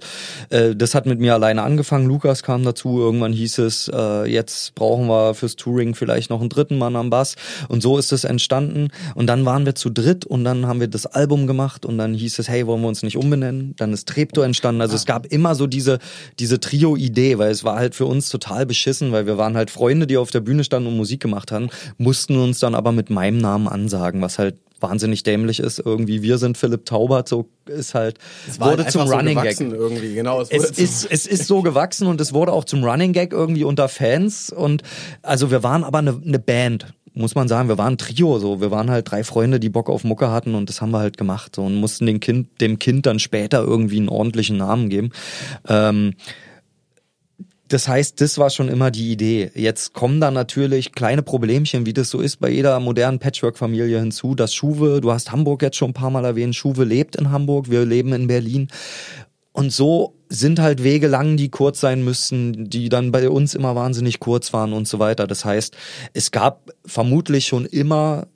äh, 0.50 0.76
das 0.76 0.94
hat 0.94 1.08
mit 1.08 1.20
mir 1.20 1.34
alleine 1.34 1.64
angefangen. 1.64 2.06
Lukas 2.06 2.44
kam 2.44 2.64
dazu, 2.64 3.00
irgendwann 3.00 3.34
hieß 3.34 3.58
es, 3.58 3.90
äh, 3.92 4.32
jetzt 4.32 4.76
brauchen 4.76 5.08
wir 5.08 5.34
fürs 5.34 5.56
Touring 5.56 5.96
vielleicht 5.96 6.30
noch 6.30 6.40
einen 6.40 6.50
dritten 6.50 6.78
Mann 6.78 6.96
am 6.96 7.10
Bass 7.10 7.36
und 7.68 7.82
so 7.82 7.98
ist 7.98 8.12
es 8.12 8.26
entstanden 8.26 8.90
und 9.16 9.26
dann 9.26 9.44
waren 9.44 9.66
wir 9.66 9.74
zu 9.74 9.90
dritt 9.90 10.24
und 10.24 10.44
dann 10.44 10.68
haben 10.68 10.80
wir 10.80 10.88
das 10.88 11.08
Album 11.08 11.48
gemacht 11.48 11.84
und 11.84 11.98
dann 11.98 12.14
hieß 12.14 12.38
es, 12.38 12.48
hey, 12.48 12.59
hey, 12.60 12.68
wollen 12.68 12.82
wir 12.82 12.88
uns 12.88 13.04
nicht 13.04 13.18
umbenennen? 13.18 13.74
Dann 13.78 13.94
ist 13.94 14.08
Treptow 14.08 14.44
entstanden. 14.44 14.82
Also 14.82 14.96
es 14.96 15.06
gab 15.06 15.26
immer 15.28 15.56
so 15.56 15.68
diese, 15.68 16.00
diese 16.40 16.60
Trio-Idee, 16.60 17.38
weil 17.38 17.52
es 17.52 17.64
war 17.64 17.78
halt 17.78 17.96
für 17.96 18.06
uns 18.06 18.30
total 18.30 18.66
beschissen, 18.66 19.12
weil 19.12 19.26
wir 19.26 19.38
waren 19.38 19.56
halt 19.56 19.72
Freunde, 19.72 20.08
die 20.08 20.18
auf 20.18 20.32
der 20.32 20.42
Bühne 20.42 20.64
standen 20.64 20.90
und 20.90 20.98
Musik 20.98 21.22
gemacht 21.22 21.52
haben, 21.52 21.70
mussten 21.98 22.38
uns 22.38 22.60
dann 22.60 22.76
aber 22.76 22.92
mit 22.92 23.10
meinem 23.10 23.38
Namen 23.38 23.68
ansagen, 23.68 24.22
was 24.22 24.40
halt 24.40 24.56
wahnsinnig 24.82 25.24
dämlich 25.24 25.60
ist. 25.60 25.80
Irgendwie, 25.80 26.22
wir 26.22 26.38
sind 26.38 26.58
Philipp 26.58 26.86
Taubert, 26.86 27.28
so 27.28 27.50
ist 27.66 27.94
halt, 27.94 28.18
Es 28.48 28.60
wurde 28.60 28.84
halt 28.84 28.92
zum 28.92 29.02
einfach 29.02 29.18
Running 29.18 29.38
so 29.38 29.44
Gag. 29.44 29.60
irgendwie, 29.60 30.14
genau. 30.16 30.42
Es, 30.42 30.50
Es 30.50 30.72
ist, 30.72 31.08
es 31.10 31.28
ist 31.28 31.48
so 31.48 31.62
gewachsen 31.62 32.08
und 32.08 32.20
es 32.22 32.34
wurde 32.34 32.52
auch 32.52 32.66
zum 32.66 32.84
Running 32.84 33.14
Gag 33.14 33.34
irgendwie 33.34 33.64
unter 33.64 33.90
Fans. 33.90 34.50
Und 34.52 34.84
also 35.22 35.52
wir 35.52 35.64
waren 35.64 35.84
aber 35.84 36.00
eine, 36.00 36.22
eine 36.26 36.40
Band, 36.40 36.88
muss 37.14 37.36
man 37.36 37.48
sagen. 37.48 37.70
Wir 37.70 37.78
waren 37.78 37.94
ein 37.94 37.98
Trio 37.98 38.40
so. 38.40 38.62
Wir 38.62 38.72
waren 38.72 38.90
halt 38.90 39.10
drei 39.10 39.24
Freunde, 39.24 39.60
die 39.60 39.70
Bock 39.70 39.90
auf 39.90 40.04
Mucke 40.04 40.32
hatten 40.32 40.56
und 40.56 40.70
das 40.70 40.82
haben 40.82 40.92
wir 40.92 41.00
halt 41.00 41.18
gemacht 41.18 41.56
so, 41.56 41.64
und 41.64 41.76
mussten 41.76 42.06
dem 42.06 42.20
Kind, 42.20 42.62
dem 42.62 42.80
Kind 42.80 43.06
dann 43.06 43.20
später 43.20 43.64
irgendwie 43.64 43.98
einen 43.98 44.10
ordentlichen 44.10 44.58
Namen 44.58 44.90
geben. 44.90 45.12
Ähm, 45.68 46.14
das 47.70 47.88
heißt, 47.88 48.20
das 48.20 48.40
war 48.40 48.50
schon 48.50 48.68
immer 48.68 48.90
die 48.90 49.12
Idee. 49.12 49.52
Jetzt 49.54 49.94
kommen 49.94 50.20
da 50.20 50.32
natürlich 50.32 50.92
kleine 50.92 51.22
Problemchen, 51.22 51.86
wie 51.86 51.94
das 51.94 52.10
so 52.10 52.20
ist 52.20 52.38
bei 52.38 52.50
jeder 52.50 52.80
modernen 52.80 53.20
Patchwork-Familie 53.20 54.00
hinzu. 54.00 54.34
Das 54.34 54.56
Schuwe, 54.56 55.02
du 55.02 55.12
hast 55.12 55.32
Hamburg 55.32 55.62
jetzt 55.62 55.78
schon 55.78 55.92
ein 55.92 55.94
paar 55.94 56.10
Mal 56.10 56.26
erwähnt, 56.26 56.56
Schuwe 56.56 56.84
lebt 56.84 57.16
in 57.16 57.30
Hamburg, 57.30 57.70
wir 57.70 57.86
leben 57.86 58.12
in 58.14 58.26
Berlin. 58.26 58.70
Und 59.52 59.72
so 59.72 60.16
sind 60.30 60.60
halt 60.60 60.84
Wege 60.84 61.08
lang, 61.08 61.36
die 61.36 61.50
kurz 61.50 61.80
sein 61.80 62.04
müssten, 62.04 62.70
die 62.70 62.90
dann 62.90 63.12
bei 63.12 63.30
uns 63.30 63.56
immer 63.56 63.76
wahnsinnig 63.76 64.20
kurz 64.20 64.54
waren 64.54 64.74
und 64.74 64.88
so 64.88 65.00
weiter. 65.00 65.26
Das 65.26 65.44
heißt, 65.44 65.76
es 66.14 66.32
gab 66.32 66.72
vermutlich 66.86 67.48
schon 67.48 67.66
immer 67.66 68.28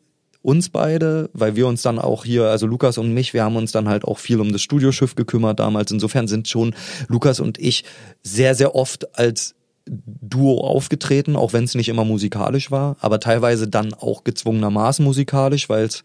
uns 0.42 0.70
beide, 0.70 1.30
weil 1.34 1.56
wir 1.56 1.68
uns 1.68 1.82
dann 1.82 2.00
auch 2.00 2.26
hier, 2.26 2.46
also 2.46 2.68
Lukas 2.68 2.98
und 2.98 3.14
mich, 3.14 3.34
wir 3.34 3.44
haben 3.44 3.56
uns 3.56 3.72
dann 3.72 3.88
halt 3.88 4.04
auch 4.04 4.18
viel 4.18 4.42
um 4.42 4.52
das 4.52 4.62
Studioschiff 4.62 5.16
gekümmert 5.16 5.60
damals. 5.60 5.92
Insofern 5.92 6.28
sind 6.28 6.48
schon 6.48 6.76
Lukas 7.08 7.40
und 7.40 7.58
ich 7.60 7.86
sehr, 8.24 8.54
sehr 8.54 8.76
oft 8.76 9.18
als 9.18 9.56
Duo 9.86 10.62
aufgetreten, 10.62 11.36
auch 11.36 11.54
wenn 11.54 11.64
es 11.64 11.76
nicht 11.76 11.90
immer 11.90 12.06
musikalisch 12.06 12.72
war, 12.72 12.98
aber 13.00 13.20
teilweise 13.20 13.68
dann 13.68 13.94
auch 13.94 14.24
gezwungenermaßen 14.24 15.04
musikalisch, 15.04 15.70
weil 15.70 15.86
es 15.86 16.04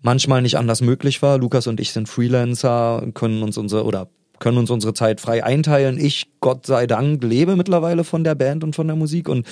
manchmal 0.00 0.42
nicht 0.42 0.56
anders 0.56 0.80
möglich 0.80 1.22
war. 1.22 1.38
Lukas 1.38 1.66
und 1.66 1.80
ich 1.80 1.92
sind 1.92 2.08
Freelancer, 2.08 3.06
können 3.14 3.42
uns 3.42 3.56
unsere 3.58 3.84
oder 3.84 4.08
können 4.38 4.58
uns 4.58 4.70
unsere 4.70 4.94
Zeit 4.94 5.20
frei 5.20 5.44
einteilen. 5.44 5.98
Ich, 5.98 6.30
Gott 6.40 6.66
sei 6.66 6.86
Dank, 6.86 7.22
lebe 7.22 7.56
mittlerweile 7.56 8.04
von 8.04 8.24
der 8.24 8.34
Band 8.34 8.64
und 8.64 8.74
von 8.74 8.86
der 8.86 8.96
Musik 8.96 9.28
und 9.28 9.46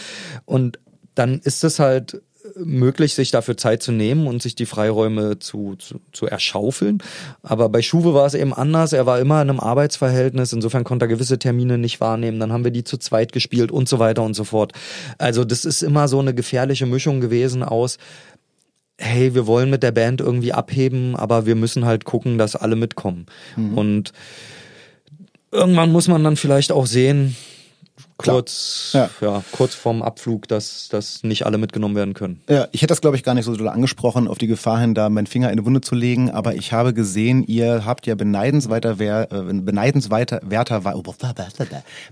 und 0.44 0.78
dann 1.14 1.40
ist 1.40 1.64
es 1.64 1.78
halt 1.78 2.20
möglich, 2.54 3.14
sich 3.14 3.30
dafür 3.30 3.56
Zeit 3.56 3.82
zu 3.82 3.92
nehmen 3.92 4.26
und 4.26 4.42
sich 4.42 4.54
die 4.54 4.66
Freiräume 4.66 5.38
zu, 5.38 5.76
zu, 5.76 6.00
zu 6.12 6.26
erschaufeln. 6.26 7.02
Aber 7.42 7.68
bei 7.68 7.82
Schuwe 7.82 8.14
war 8.14 8.26
es 8.26 8.34
eben 8.34 8.54
anders. 8.54 8.92
Er 8.92 9.06
war 9.06 9.18
immer 9.18 9.42
in 9.42 9.50
einem 9.50 9.60
Arbeitsverhältnis. 9.60 10.52
Insofern 10.52 10.84
konnte 10.84 11.06
er 11.06 11.08
gewisse 11.08 11.38
Termine 11.38 11.78
nicht 11.78 12.00
wahrnehmen. 12.00 12.38
Dann 12.38 12.52
haben 12.52 12.64
wir 12.64 12.70
die 12.70 12.84
zu 12.84 12.98
zweit 12.98 13.32
gespielt 13.32 13.72
und 13.72 13.88
so 13.88 13.98
weiter 13.98 14.22
und 14.22 14.34
so 14.34 14.44
fort. 14.44 14.72
Also 15.18 15.44
das 15.44 15.64
ist 15.64 15.82
immer 15.82 16.08
so 16.08 16.18
eine 16.18 16.34
gefährliche 16.34 16.86
Mischung 16.86 17.20
gewesen 17.20 17.62
aus, 17.62 17.98
hey, 18.98 19.34
wir 19.34 19.46
wollen 19.46 19.68
mit 19.68 19.82
der 19.82 19.92
Band 19.92 20.20
irgendwie 20.20 20.52
abheben, 20.52 21.16
aber 21.16 21.44
wir 21.44 21.54
müssen 21.54 21.84
halt 21.84 22.04
gucken, 22.04 22.38
dass 22.38 22.56
alle 22.56 22.76
mitkommen. 22.76 23.26
Und 23.76 24.12
irgendwann 25.56 25.92
muss 25.92 26.08
man 26.08 26.22
dann 26.24 26.36
vielleicht 26.36 26.70
auch 26.72 26.86
sehen, 26.86 27.36
Klar. 28.18 28.36
kurz, 28.36 28.90
Ja. 28.94 29.10
ja. 29.20 29.42
kurz 29.52 29.74
vorm 29.74 30.02
Abflug, 30.02 30.48
dass, 30.48 30.88
dass 30.88 31.22
nicht 31.22 31.44
alle 31.46 31.58
mitgenommen 31.58 31.94
werden 31.96 32.14
können. 32.14 32.40
Ja, 32.48 32.68
ich 32.72 32.80
hätte 32.82 32.92
das, 32.92 33.00
glaube 33.00 33.16
ich, 33.16 33.22
gar 33.22 33.34
nicht 33.34 33.44
so 33.44 33.54
doll 33.56 33.68
angesprochen, 33.68 34.28
auf 34.28 34.38
die 34.38 34.46
Gefahr 34.46 34.80
hin, 34.80 34.94
da 34.94 35.08
meinen 35.10 35.26
Finger 35.26 35.50
in 35.50 35.56
die 35.58 35.64
Wunde 35.64 35.80
zu 35.82 35.94
legen, 35.94 36.30
aber 36.30 36.54
ich 36.54 36.72
habe 36.72 36.94
gesehen, 36.94 37.42
ihr 37.46 37.84
habt 37.84 38.06
ja 38.06 38.14
beneidenswerter, 38.14 38.98
wer- 38.98 39.30
äh, 39.32 39.52
beneidenswerter, 39.52 40.40
werter, 40.44 40.82
oh, 40.96 41.02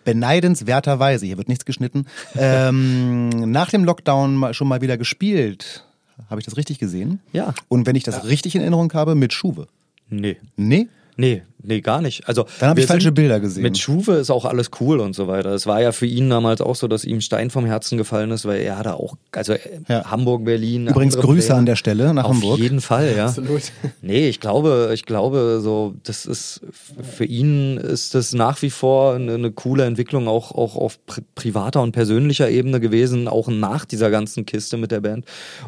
beneidenswerterweise, 0.05 1.27
hier 1.27 1.37
wird 1.39 1.49
nichts 1.49 1.65
geschnitten, 1.65 2.07
ähm, 2.37 3.29
nach 3.51 3.71
dem 3.71 3.85
Lockdown 3.85 4.53
schon 4.55 4.69
mal 4.69 4.81
wieder 4.81 4.97
gespielt. 4.97 5.85
Habe 6.31 6.41
ich 6.41 6.45
das 6.45 6.57
richtig 6.57 6.79
gesehen? 6.79 7.21
Ja. 7.33 7.55
Und 7.69 7.87
wenn 7.87 7.97
ich 7.97 8.05
das 8.05 8.25
richtig 8.25 8.55
in 8.55 8.61
Erinnerung 8.61 8.93
habe, 8.95 9.15
mit 9.15 9.33
Schuwe. 9.33 9.67
Nee. 10.09 10.37
Nee? 10.57 10.89
Nee, 11.17 11.43
nee, 11.65 11.81
gar 11.81 12.01
nicht. 12.01 12.29
Also 12.29 12.47
Dann 12.61 12.71
habe 12.71 12.81
ich 12.81 12.87
falsche 12.87 13.07
sind- 13.09 13.15
Bilder 13.15 13.41
gesehen. 13.41 13.63
Mit 13.63 13.79
Schuwe 13.79 14.13
ist 14.15 14.31
auch 14.31 14.45
alles 14.45 14.71
cool 14.81 15.01
und 15.01 15.15
so 15.15 15.27
weiter. 15.29 15.51
Es 15.51 15.67
war 15.67 15.81
ja 15.83 15.93
für 15.93 16.07
ihn 16.07 16.31
damals 16.31 16.61
auch 16.61 16.77
so, 16.77 16.89
dass 16.89 17.05
ihm 17.05 17.21
Stein 17.21 17.51
vom 17.51 17.67
Herzen 17.67 17.99
gefallen 17.99 18.31
ist, 18.31 18.45
weil 18.45 18.61
er 18.61 18.83
da 18.83 18.95
auch, 18.95 19.17
also 19.33 19.55
äh, 19.55 19.59
Ja. 19.89 20.11
Hamburg, 20.11 20.45
Berlin. 20.45 20.87
Übrigens 20.89 21.17
Grüße 21.17 21.47
Pläne. 21.49 21.59
an 21.59 21.67
der 21.67 21.77
Stelle 21.77 22.15
nach 22.15 22.25
Auf 22.25 22.33
Hamburg. 22.35 22.59
jeden 22.59 22.81
Fall, 22.81 23.15
ja. 23.17 23.27
Absolut. 23.27 23.63
Nee, 24.03 24.29
ich 24.29 24.39
glaube, 24.41 24.91
ich 24.93 25.07
glaube, 25.07 25.61
so, 25.63 25.95
das 26.05 26.27
ist, 26.27 26.61
für 27.03 27.25
ihn 27.25 27.79
ist 27.79 28.15
das 28.15 28.33
nach 28.35 28.61
wie 28.63 28.71
vor 28.71 29.15
eine, 29.15 29.35
eine 29.35 29.51
coole 29.51 29.85
Entwicklung, 29.85 30.29
auch, 30.29 30.53
auch 30.53 30.77
auf 30.77 31.05
pri 31.07 31.23
privater 31.35 31.81
und 31.83 31.93
persönlicher 31.93 32.51
Ebene 32.51 32.81
gewesen, 32.81 33.29
auch 33.29 33.49
nach 33.49 33.85
dieser 33.87 34.11
ganzen 34.11 34.45
Kiste 34.47 34.77
mit 34.77 34.91
der 34.91 35.01
Band. 35.01 35.25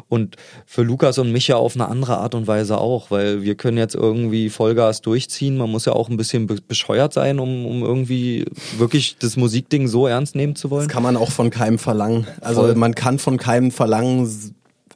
Und 0.07 0.35
für 0.65 0.83
Lukas 0.83 1.17
und 1.17 1.31
mich 1.31 1.47
ja 1.47 1.55
auf 1.57 1.75
eine 1.75 1.87
andere 1.87 2.17
Art 2.17 2.35
und 2.35 2.45
Weise 2.47 2.77
auch, 2.77 3.09
weil 3.11 3.41
wir 3.43 3.55
können 3.55 3.77
jetzt 3.77 3.95
irgendwie 3.95 4.49
Vollgas 4.49 5.01
durchziehen. 5.01 5.57
Man 5.57 5.71
muss 5.71 5.85
ja 5.87 5.93
auch 5.93 6.09
ein 6.09 6.17
bisschen 6.17 6.45
be 6.47 6.57
bescheuert 6.67 7.13
sein, 7.13 7.39
um, 7.39 7.65
um 7.65 7.81
irgendwie 7.83 8.45
wirklich 8.77 9.17
das 9.19 9.35
Musikding 9.37 9.87
so 9.87 10.05
ernst 10.07 10.35
nehmen 10.35 10.55
zu 10.55 10.69
wollen. 10.69 10.85
Das 10.87 10.93
kann 10.93 11.03
man 11.03 11.17
auch 11.17 11.31
von 11.31 11.49
keinem 11.49 11.79
verlangen. 11.79 12.27
Also 12.41 12.61
Voll. 12.61 12.75
man 12.75 12.93
kann 12.95 13.17
von 13.19 13.37
keinem 13.37 13.71
verlangen, 13.71 14.29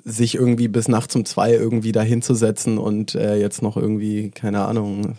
sich 0.04 0.34
irgendwie 0.36 0.68
bis 0.68 0.88
nachts 0.88 1.16
um 1.16 1.26
zwei 1.26 1.54
irgendwie 1.54 1.92
da 1.92 2.02
hinzusetzen 2.02 2.78
und 2.80 3.14
äh, 3.14 3.36
jetzt 3.38 3.62
noch 3.62 3.78
irgendwie, 3.78 4.32
keine 4.32 4.66
Ahnung, 4.66 5.16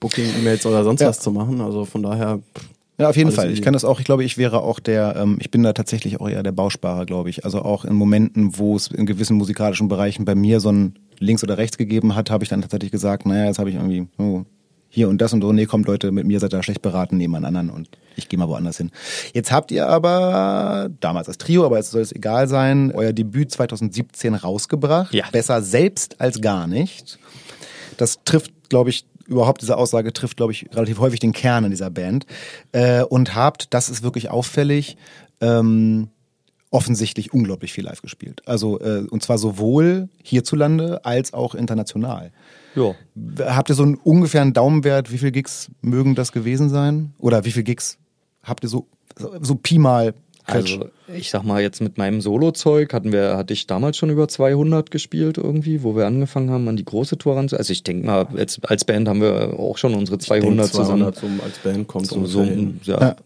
Booking-E-Mails 0.00 0.64
oder 0.66 0.84
sonst 0.84 1.00
Ja. 1.00 1.08
was 1.08 1.20
zu 1.20 1.30
machen. 1.30 1.60
Also 1.60 1.84
von 1.84 2.02
daher. 2.02 2.38
pff, 2.56 2.64
Ja, 2.98 3.08
auf 3.10 3.16
jeden 3.16 3.28
Alles 3.28 3.36
Fall. 3.36 3.50
Ich 3.50 3.60
kann 3.62 3.72
das 3.74 3.84
auch, 3.84 3.98
ich 4.00 4.06
glaube, 4.06 4.24
ich 4.24 4.38
wäre 4.38 4.62
auch 4.62 4.80
der, 4.80 5.16
ähm, 5.16 5.36
ich 5.40 5.50
bin 5.50 5.62
da 5.62 5.72
tatsächlich 5.74 6.20
auch 6.20 6.28
eher 6.28 6.42
der 6.42 6.52
Bausparer, 6.52 7.04
glaube 7.04 7.28
ich. 7.30 7.44
Also 7.44 7.60
auch 7.62 7.84
in 7.84 7.94
Momenten, 7.94 8.56
wo 8.58 8.74
es 8.76 8.86
in 8.88 9.04
gewissen 9.06 9.36
musikalischen 9.36 9.88
Bereichen 9.88 10.24
bei 10.24 10.34
mir 10.34 10.60
so 10.60 10.70
ein 10.70 10.94
links 11.18 11.42
oder 11.42 11.58
rechts 11.58 11.76
gegeben 11.78 12.14
hat, 12.14 12.30
habe 12.30 12.42
ich 12.44 12.50
dann 12.50 12.62
tatsächlich 12.62 12.90
gesagt, 12.90 13.26
naja, 13.26 13.46
jetzt 13.46 13.58
habe 13.58 13.68
ich 13.70 13.76
irgendwie 13.76 14.06
oh, 14.18 14.42
hier 14.94 15.08
und 15.08 15.22
das 15.22 15.32
und 15.32 15.40
so, 15.40 15.52
nee, 15.54 15.64
kommt 15.64 15.86
Leute, 15.86 16.12
mit 16.12 16.26
mir 16.26 16.38
seid 16.38 16.52
ihr 16.52 16.62
schlecht 16.62 16.82
beraten, 16.82 17.16
nehmen 17.16 17.34
einen 17.34 17.46
anderen 17.46 17.70
und 17.70 17.88
ich 18.14 18.28
gehe 18.28 18.38
mal 18.38 18.48
woanders 18.48 18.76
hin. 18.76 18.90
Jetzt 19.32 19.50
habt 19.50 19.70
ihr 19.70 19.88
aber, 19.88 20.90
damals 21.00 21.28
als 21.28 21.38
Trio, 21.38 21.64
aber 21.64 21.78
jetzt 21.78 21.92
soll 21.92 22.02
es 22.02 22.12
egal 22.12 22.46
sein, 22.46 22.92
euer 22.94 23.14
Debüt 23.14 23.50
2017 23.50 24.34
rausgebracht. 24.34 25.14
Ja. 25.14 25.24
Besser 25.32 25.62
selbst 25.62 26.20
als 26.20 26.42
gar 26.42 26.66
nicht. 26.66 27.18
Das 27.96 28.22
trifft, 28.24 28.52
glaube 28.68 28.90
ich, 28.90 29.06
überhaupt 29.26 29.62
diese 29.62 29.78
Aussage 29.78 30.12
trifft, 30.12 30.36
glaube 30.36 30.52
ich, 30.52 30.68
relativ 30.74 30.98
häufig 30.98 31.20
den 31.20 31.32
Kern 31.32 31.64
in 31.64 31.70
dieser 31.70 31.88
Band. 31.88 32.26
Äh, 32.72 33.02
und 33.02 33.34
habt, 33.34 33.72
das 33.72 33.88
ist 33.88 34.02
wirklich 34.02 34.28
auffällig, 34.28 34.98
ähm, 35.40 36.10
offensichtlich 36.70 37.32
unglaublich 37.32 37.72
viel 37.72 37.84
live 37.84 38.02
gespielt. 38.02 38.42
Also, 38.44 38.78
äh, 38.80 39.06
und 39.08 39.22
zwar 39.22 39.38
sowohl 39.38 40.10
hierzulande 40.22 41.02
als 41.06 41.32
auch 41.32 41.54
international. 41.54 42.30
Ja. 42.74 42.94
Habt 43.46 43.70
ihr 43.70 43.74
so 43.74 43.82
einen 43.82 43.96
ungefähren 43.96 44.52
Daumenwert, 44.52 45.12
wie 45.12 45.18
viele 45.18 45.32
Gigs 45.32 45.70
mögen 45.80 46.14
das 46.14 46.32
gewesen 46.32 46.68
sein? 46.68 47.12
Oder 47.18 47.44
wie 47.44 47.52
viele 47.52 47.64
Gigs 47.64 47.98
habt 48.42 48.64
ihr 48.64 48.68
so, 48.68 48.86
so, 49.40 49.54
Pi 49.54 49.78
mal 49.78 50.14
Quetsch? 50.46 50.78
Also 50.78 50.88
ich 51.14 51.30
sag 51.30 51.44
mal 51.44 51.60
jetzt 51.60 51.80
mit 51.80 51.98
meinem 51.98 52.20
Solo-Zeug 52.20 52.92
hatten 52.92 53.12
wir, 53.12 53.36
hatte 53.36 53.52
ich 53.52 53.66
damals 53.66 53.96
schon 53.96 54.10
über 54.10 54.28
200 54.28 54.90
gespielt 54.90 55.38
irgendwie, 55.38 55.82
wo 55.82 55.94
wir 55.94 56.06
angefangen 56.06 56.50
haben 56.50 56.66
an 56.68 56.76
die 56.76 56.84
große 56.84 57.18
Tour 57.18 57.36
ran. 57.36 57.48
Also 57.52 57.72
ich 57.72 57.82
denke 57.82 58.06
mal, 58.06 58.26
jetzt 58.36 58.60
als 58.68 58.84
Band 58.84 59.08
haben 59.08 59.20
wir 59.20 59.58
auch 59.58 59.78
schon 59.78 59.94
unsere 59.94 60.18
200 60.18 60.66
Ich 60.66 60.72
denke, 60.72 60.86
200 60.86 61.14
zusammen. 61.14 61.38
so 61.38 61.44
als 61.44 61.58
Band 61.58 61.88
kommt 61.88 62.06
So, 62.06 62.24
so, 62.24 62.42
ja. 62.42 63.00
Ja. 63.00 63.16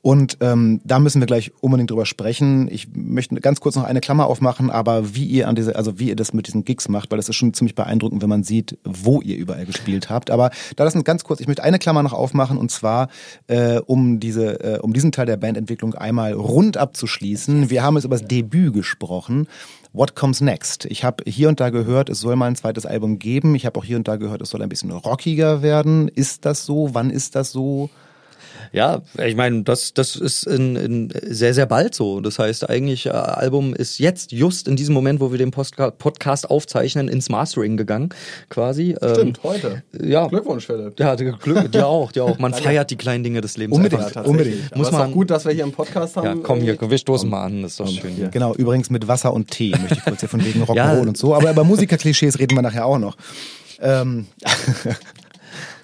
Und 0.00 0.38
ähm, 0.40 0.80
da 0.84 0.98
müssen 0.98 1.20
wir 1.20 1.26
gleich 1.26 1.52
unbedingt 1.60 1.90
drüber 1.90 2.06
sprechen. 2.06 2.68
Ich 2.70 2.88
möchte 2.94 3.34
ganz 3.36 3.60
kurz 3.60 3.76
noch 3.76 3.84
eine 3.84 4.00
Klammer 4.00 4.26
aufmachen, 4.26 4.70
aber 4.70 5.14
wie 5.14 5.26
ihr 5.26 5.48
an 5.48 5.54
diese, 5.54 5.76
also 5.76 5.98
wie 5.98 6.08
ihr 6.08 6.16
das 6.16 6.32
mit 6.32 6.46
diesen 6.46 6.64
Gigs 6.64 6.88
macht, 6.88 7.10
weil 7.10 7.16
das 7.16 7.28
ist 7.28 7.36
schon 7.36 7.54
ziemlich 7.54 7.74
beeindruckend, 7.74 8.22
wenn 8.22 8.28
man 8.28 8.44
sieht, 8.44 8.78
wo 8.84 9.20
ihr 9.20 9.36
überall 9.36 9.66
gespielt 9.66 10.10
habt. 10.10 10.30
Aber 10.30 10.50
da 10.76 10.84
das 10.84 10.92
ganz 11.04 11.24
kurz, 11.24 11.40
ich 11.40 11.46
möchte 11.46 11.62
eine 11.62 11.78
Klammer 11.78 12.02
noch 12.02 12.12
aufmachen 12.12 12.58
und 12.58 12.70
zwar 12.70 13.08
äh, 13.46 13.78
um 13.78 14.20
diese, 14.20 14.60
äh, 14.60 14.78
um 14.78 14.92
diesen 14.92 15.12
Teil 15.12 15.26
der 15.26 15.36
Bandentwicklung 15.36 15.94
einmal 15.94 16.32
rund 16.32 16.76
abzuschließen. 16.76 17.70
Wir 17.70 17.82
haben 17.82 17.94
jetzt 17.96 18.04
über 18.04 18.16
das 18.16 18.26
Debüt 18.26 18.74
gesprochen. 18.74 19.46
What 19.94 20.14
comes 20.14 20.40
next? 20.40 20.86
Ich 20.86 21.04
habe 21.04 21.22
hier 21.26 21.50
und 21.50 21.60
da 21.60 21.68
gehört, 21.68 22.08
es 22.08 22.20
soll 22.20 22.34
mal 22.36 22.46
ein 22.46 22.56
zweites 22.56 22.86
Album 22.86 23.18
geben. 23.18 23.54
Ich 23.54 23.66
habe 23.66 23.78
auch 23.78 23.84
hier 23.84 23.98
und 23.98 24.08
da 24.08 24.16
gehört, 24.16 24.40
es 24.40 24.48
soll 24.48 24.62
ein 24.62 24.68
bisschen 24.70 24.90
rockiger 24.90 25.60
werden. 25.60 26.08
Ist 26.08 26.46
das 26.46 26.64
so? 26.64 26.94
Wann 26.94 27.10
ist 27.10 27.34
das 27.34 27.52
so? 27.52 27.90
Ja, 28.72 29.02
ich 29.22 29.36
meine, 29.36 29.62
das, 29.64 29.92
das 29.92 30.16
ist 30.16 30.46
in, 30.46 30.76
in 30.76 31.12
sehr, 31.28 31.52
sehr 31.52 31.66
bald 31.66 31.94
so. 31.94 32.20
Das 32.20 32.38
heißt, 32.38 32.68
eigentlich, 32.70 33.06
äh, 33.06 33.10
Album 33.10 33.74
ist 33.74 33.98
jetzt, 33.98 34.32
just 34.32 34.66
in 34.66 34.76
diesem 34.76 34.94
Moment, 34.94 35.20
wo 35.20 35.30
wir 35.30 35.38
den 35.38 35.50
Postka 35.50 35.90
Podcast 35.90 36.48
aufzeichnen, 36.50 37.08
ins 37.08 37.28
Mastering 37.28 37.76
gegangen, 37.76 38.10
quasi. 38.48 38.96
Stimmt, 38.96 39.38
Ähm, 39.38 39.42
heute. 39.42 39.82
ja. 40.02 40.26
Glückwunsch, 40.28 40.66
Philipp. 40.66 40.98
Ja, 40.98 41.14
Glück, 41.14 41.70
dir 41.72 41.86
auch, 41.86 42.12
dir 42.12 42.24
auch. 42.24 42.38
Man 42.38 42.54
feiert 42.54 42.90
die 42.90 42.96
kleinen 42.96 43.24
Dinge 43.24 43.40
des 43.42 43.56
Lebens. 43.58 43.76
Unbedingt. 43.76 44.02
einfach. 44.04 44.24
Unbedingt. 44.24 44.70
Aber 44.70 44.78
Muss 44.78 44.86
ist 44.88 44.92
man- 44.92 45.10
auch 45.10 45.12
gut, 45.12 45.30
dass 45.30 45.44
wir 45.44 45.52
hier 45.52 45.64
im 45.64 45.72
Podcast 45.72 46.16
haben. 46.16 46.24
Ja, 46.26 46.34
komm 46.42 46.60
hier, 46.60 46.72
irgendwie. 46.74 46.90
wir 46.92 46.98
stoßen 46.98 47.28
mal 47.28 47.44
an, 47.44 47.62
das 47.62 47.72
ist 47.72 47.80
doch 47.80 47.88
schön. 47.88 48.10
hier. 48.12 48.28
Genau, 48.28 48.54
übrigens 48.54 48.88
mit 48.90 49.06
Wasser 49.08 49.32
und 49.34 49.50
Tee, 49.50 49.70
möchte 49.72 49.94
ich 49.94 50.04
kurz 50.04 50.20
hier 50.20 50.28
von 50.28 50.44
wegen 50.44 50.62
Rock'n'Roll 50.64 50.76
Ja. 50.76 50.92
und 51.00 51.16
so. 51.16 51.34
Aber 51.34 51.50
über 51.50 51.64
Musikerklischees 51.64 52.38
reden 52.38 52.56
wir 52.56 52.62
nachher 52.62 52.86
auch 52.86 52.98
noch. 52.98 53.16
Ähm, 53.80 54.26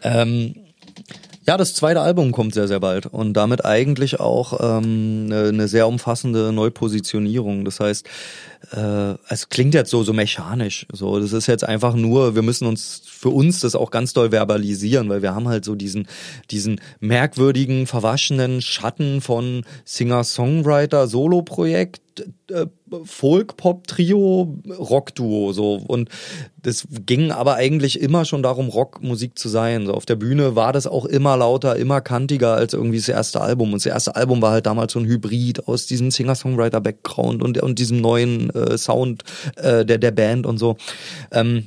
Ähm, 0.03 0.55
ja, 1.49 1.57
das 1.57 1.73
zweite 1.73 2.03
Album 2.03 2.31
kommt 2.31 2.53
sehr, 2.53 2.69
sehr 2.69 2.79
bald 2.79 3.07
und 3.07 3.33
damit 3.33 3.65
eigentlich 3.65 4.21
auch 4.21 4.61
ähm, 4.61 5.29
eine, 5.31 5.49
eine 5.49 5.67
sehr 5.67 5.89
umfassende 5.89 6.53
Neupositionierung. 6.53 7.65
Das 7.65 7.81
heißt, 7.81 8.07
äh, 8.73 9.15
es 9.29 9.49
klingt 9.49 9.75
jetzt 9.75 9.91
so 9.91 10.03
so 10.03 10.13
mechanisch. 10.13 10.87
So, 10.93 11.21
das 11.21 11.33
ist 11.33 11.47
jetzt 11.47 11.65
einfach 11.65 11.95
nur, 11.95 12.35
wir 12.35 12.43
müssen 12.43 12.67
uns 12.67 13.01
für 13.05 13.31
uns 13.31 13.61
das 13.61 13.75
auch 13.75 13.91
ganz 13.91 14.13
doll 14.13 14.31
verbalisieren, 14.31 15.09
weil 15.09 15.23
wir 15.23 15.35
haben 15.35 15.49
halt 15.49 15.65
so 15.65 15.75
diesen 15.75 16.07
diesen 16.51 16.79
merkwürdigen, 17.01 17.87
verwaschenen 17.87 18.61
Schatten 18.63 19.21
von 19.21 19.65
Singer-Songwriter-Solo-Projekt 19.85 22.03
äh, 22.51 22.67
Folk-Pop-Trio, 23.05 24.59
Rock-Duo 24.79 25.53
so 25.53 25.75
und 25.75 26.09
das 26.63 26.87
ging 27.07 27.31
aber 27.31 27.55
eigentlich 27.55 28.01
immer 28.01 28.25
schon 28.25 28.43
darum, 28.43 28.69
Rockmusik 28.69 29.39
zu 29.39 29.49
sein. 29.49 29.87
So 29.87 29.95
auf 29.95 30.07
der 30.07 30.17
Bühne 30.17 30.57
war 30.57 30.73
das 30.73 30.87
auch 30.87 31.05
immer 31.05 31.37
lauter, 31.37 31.77
immer 31.77 32.01
kantiger 32.01 32.55
als 32.55 32.73
irgendwie 32.73 32.99
das 32.99 33.09
erste 33.09 33.41
Album. 33.41 33.73
Und 33.73 33.79
das 33.79 33.87
erste 33.87 34.17
Album 34.17 34.43
war 34.43 34.53
halt 34.53 34.67
damals 34.67 34.93
so 34.93 34.99
ein 34.99 35.07
Hybrid 35.07 35.69
aus 35.69 35.87
diesem 35.87 36.11
Singer-Songwriter-Background 36.11 37.43
und, 37.43 37.63
und 37.63 37.79
diesem 37.79 38.01
neuen 38.01 38.48
äh, 38.51 38.79
Sound 38.79 39.25
äh, 39.57 39.85
der, 39.85 39.99
der 39.99 40.11
Band 40.11 40.47
und 40.47 40.59
so. 40.59 40.77
Ähm, 41.33 41.67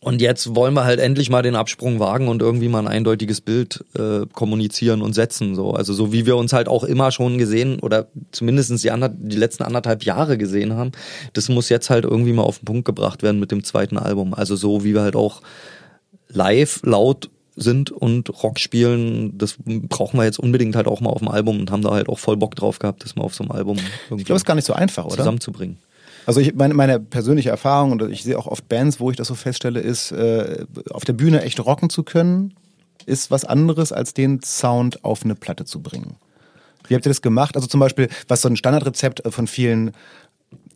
und 0.00 0.20
jetzt 0.20 0.54
wollen 0.54 0.74
wir 0.74 0.84
halt 0.84 1.00
endlich 1.00 1.30
mal 1.30 1.42
den 1.42 1.56
Absprung 1.56 1.98
wagen 1.98 2.28
und 2.28 2.40
irgendwie 2.40 2.68
mal 2.68 2.78
ein 2.78 2.86
eindeutiges 2.86 3.40
Bild 3.40 3.84
äh, 3.98 4.26
kommunizieren 4.32 5.02
und 5.02 5.14
setzen. 5.14 5.54
So. 5.54 5.72
Also 5.72 5.94
so 5.94 6.12
wie 6.12 6.26
wir 6.26 6.36
uns 6.36 6.52
halt 6.52 6.68
auch 6.68 6.84
immer 6.84 7.10
schon 7.10 7.38
gesehen 7.38 7.80
oder 7.80 8.06
zumindestens 8.30 8.82
die, 8.82 8.90
ander 8.90 9.08
die 9.08 9.36
letzten 9.36 9.64
anderthalb 9.64 10.04
Jahre 10.04 10.38
gesehen 10.38 10.74
haben, 10.74 10.92
das 11.32 11.48
muss 11.48 11.70
jetzt 11.70 11.90
halt 11.90 12.04
irgendwie 12.04 12.32
mal 12.32 12.42
auf 12.42 12.60
den 12.60 12.66
Punkt 12.66 12.84
gebracht 12.84 13.22
werden 13.22 13.40
mit 13.40 13.50
dem 13.50 13.64
zweiten 13.64 13.98
Album. 13.98 14.32
Also 14.34 14.54
so 14.54 14.84
wie 14.84 14.94
wir 14.94 15.02
halt 15.02 15.16
auch 15.16 15.42
live 16.28 16.82
laut 16.84 17.30
sind 17.56 17.90
und 17.90 18.42
Rock 18.42 18.60
spielen, 18.60 19.36
das 19.38 19.56
brauchen 19.64 20.18
wir 20.20 20.24
jetzt 20.24 20.38
unbedingt 20.38 20.76
halt 20.76 20.86
auch 20.86 21.00
mal 21.00 21.10
auf 21.10 21.18
dem 21.18 21.28
Album 21.28 21.58
und 21.58 21.70
haben 21.70 21.82
da 21.82 21.90
halt 21.90 22.08
auch 22.08 22.18
voll 22.18 22.36
Bock 22.36 22.54
drauf 22.54 22.78
gehabt, 22.78 23.02
das 23.02 23.16
mal 23.16 23.24
auf 23.24 23.34
so 23.34 23.42
einem 23.42 23.52
Album 23.52 23.78
irgendwie 24.04 24.20
ich 24.20 24.26
glaube, 24.26 24.36
es 24.36 24.42
ist 24.42 24.46
gar 24.46 24.54
nicht 24.54 24.66
so 24.66 24.74
einfach, 24.74 25.06
oder? 25.06 25.16
zusammenzubringen. 25.16 25.78
Also 26.26 26.40
ich, 26.40 26.54
meine, 26.54 26.74
meine 26.74 27.00
persönliche 27.00 27.50
Erfahrung, 27.50 27.92
und 27.92 28.02
ich 28.10 28.24
sehe 28.24 28.38
auch 28.38 28.46
oft 28.46 28.68
Bands, 28.68 29.00
wo 29.00 29.10
ich 29.10 29.16
das 29.16 29.28
so 29.28 29.34
feststelle, 29.34 29.80
ist, 29.80 30.10
äh, 30.10 30.66
auf 30.90 31.04
der 31.04 31.12
Bühne 31.12 31.42
echt 31.42 31.64
rocken 31.64 31.88
zu 31.88 32.02
können, 32.02 32.54
ist 33.06 33.30
was 33.30 33.44
anderes, 33.44 33.92
als 33.92 34.12
den 34.12 34.42
Sound 34.42 35.04
auf 35.04 35.24
eine 35.24 35.36
Platte 35.36 35.64
zu 35.64 35.80
bringen. 35.80 36.16
Wie 36.88 36.94
habt 36.94 37.06
ihr 37.06 37.10
das 37.10 37.22
gemacht? 37.22 37.56
Also 37.56 37.68
zum 37.68 37.80
Beispiel, 37.80 38.08
was 38.28 38.42
so 38.42 38.48
ein 38.48 38.56
Standardrezept 38.56 39.22
von 39.32 39.46
vielen 39.46 39.92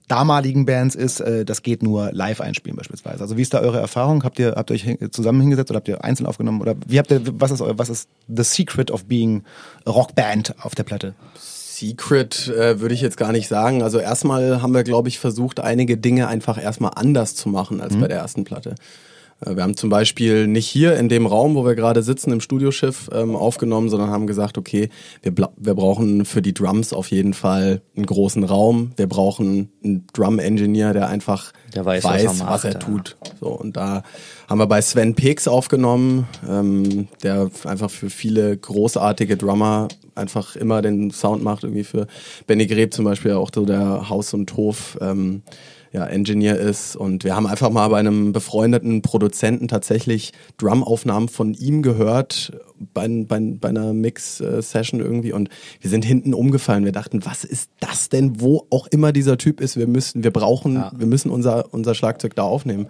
damaligen 0.07 0.67
Bands 0.67 0.95
ist, 0.95 1.21
äh, 1.21 1.45
das 1.45 1.63
geht 1.63 1.83
nur 1.83 2.11
live 2.13 2.41
einspielen 2.41 2.77
beispielsweise. 2.77 3.21
Also 3.21 3.37
wie 3.37 3.43
ist 3.43 3.55
da 3.55 3.61
eure 3.61 3.79
Erfahrung? 3.79 4.25
Habt 4.25 4.39
ihr 4.39 4.55
habt 4.57 4.71
ihr 4.71 4.75
euch 4.75 5.13
zusammen 5.13 5.41
hingesetzt 5.41 5.71
oder 5.71 5.79
habt 5.79 5.89
ihr 5.89 6.05
einzeln 6.05 6.27
aufgenommen 6.27 6.61
oder 6.61 6.75
wie 6.87 6.99
habt 6.99 7.13
ihr 7.13 7.21
was 7.41 7.53
ist 7.53 7.61
euer, 7.61 7.79
was 7.79 7.89
ist 7.89 8.09
the 8.27 8.43
secret 8.43 8.91
of 8.91 9.05
being 9.05 9.45
a 9.85 9.91
Rockband 9.91 10.55
auf 10.63 10.75
der 10.75 10.83
Platte? 10.83 11.15
Secret 11.81 12.49
äh, 12.49 12.81
würde 12.81 12.95
ich 12.95 13.01
jetzt 13.01 13.17
gar 13.17 13.33
nicht 13.33 13.49
sagen. 13.49 13.83
Also 13.83 13.99
erstmal 13.99 14.61
haben 14.61 14.75
wir, 14.75 14.85
glaube 14.85 15.09
ich, 15.09 15.19
versucht, 15.19 15.61
einige 15.61 15.97
Dinge 15.97 16.29
einfach 16.29 16.63
erstmal 16.63 16.93
anders 16.95 17.35
zu 17.35 17.49
machen 17.49 17.81
als 17.81 17.95
mhm. 17.95 18.01
bei 18.01 18.09
der 18.09 18.19
ersten 18.19 18.45
Platte. 18.45 18.75
Äh, 19.45 19.57
wir 19.57 19.63
haben 19.63 19.77
zum 19.77 19.91
Beispiel 19.91 20.47
nicht 20.47 20.67
hier 20.67 20.97
in 20.97 21.09
dem 21.09 21.27
Raum, 21.27 21.55
wo 21.55 21.65
wir 21.65 21.75
gerade 21.75 22.03
sitzen, 22.03 22.33
im 22.33 22.41
Studioschiff 22.41 23.11
ähm, 23.13 23.37
aufgenommen, 23.37 23.89
sondern 23.89 24.11
haben 24.11 24.27
gesagt, 24.27 24.59
okay, 24.59 24.89
wir, 25.23 25.33
wir 25.57 25.75
brauchen 25.75 26.25
für 26.25 26.43
die 26.43 26.55
Drums 26.55 26.93
auf 26.93 27.11
jeden 27.11 27.35
Fall 27.35 27.83
einen 27.97 28.07
großen 28.07 28.45
Raum. 28.45 28.93
Wir 28.97 29.07
brauchen 29.07 29.71
einen 29.83 30.07
Drum-Engineer, 30.13 30.93
der 30.93 31.09
einfach 31.09 31.53
der 31.75 31.85
weiß, 31.85 32.05
weiß, 32.05 32.25
was 32.25 32.39
er, 32.41 32.45
macht, 32.45 32.55
was 32.55 32.65
er 32.65 32.79
tut. 32.79 33.17
So, 33.41 33.49
und 33.49 33.77
da 33.77 34.03
haben 34.49 34.59
wir 34.59 34.67
bei 34.67 34.83
Sven 34.83 35.15
Peeks 35.15 35.49
aufgenommen, 35.49 36.27
ähm, 36.49 37.09
der 37.23 37.51
einfach 37.65 37.91
für 37.91 38.11
viele 38.11 38.57
großartige 38.57 39.37
Drummer 39.37 39.89
einfach 40.15 40.57
immer 40.57 40.83
den 40.83 41.11
Sound 41.11 41.43
macht, 41.43 41.65
irgendwie 41.65 41.85
für 41.85 42.07
Benny 42.47 42.67
Greb 42.67 42.93
zum 42.93 43.05
Beispiel 43.05 43.33
auch 43.33 43.51
so 43.55 43.65
der 43.65 44.09
Haus- 44.09 44.35
und 44.35 44.57
Hof. 44.57 44.99
Ähm, 45.01 45.43
ja, 45.93 46.07
Engineer 46.07 46.59
ist. 46.59 46.95
Und 46.95 47.25
wir 47.25 47.35
haben 47.35 47.47
einfach 47.47 47.71
mal 47.71 47.89
bei 47.89 47.99
einem 47.99 48.33
befreundeten 48.33 49.03
Produzenten 49.03 49.67
tatsächlich 49.67 50.33
Drumaufnahmen 50.57 51.29
von 51.29 51.55
ihm 51.55 51.83
gehört, 51.83 52.53
bei, 52.95 53.09
bei, 53.09 53.41
bei 53.41 53.69
einer 53.69 53.93
Mix-Session 53.93 55.01
irgendwie. 55.01 55.33
Und 55.33 55.49
wir 55.81 55.91
sind 55.91 56.05
hinten 56.05 56.33
umgefallen. 56.33 56.85
Wir 56.85 56.93
dachten, 56.93 57.25
was 57.25 57.45
ist 57.45 57.71
das 57.81 58.09
denn, 58.09 58.41
wo 58.41 58.67
auch 58.71 58.87
immer 58.87 59.13
dieser 59.13 59.37
Typ 59.37 59.61
ist? 59.61 59.77
Wir 59.77 59.89
müssen, 59.89 60.23
wir 60.23 60.33
brauchen, 60.33 60.75
ja. 60.75 60.93
wir 60.97 61.07
müssen 61.07 61.31
unser, 61.31 61.73
unser 61.75 61.95
Schlagzeug 61.95 62.37
da 62.37 62.43
aufnehmen. 62.43 62.87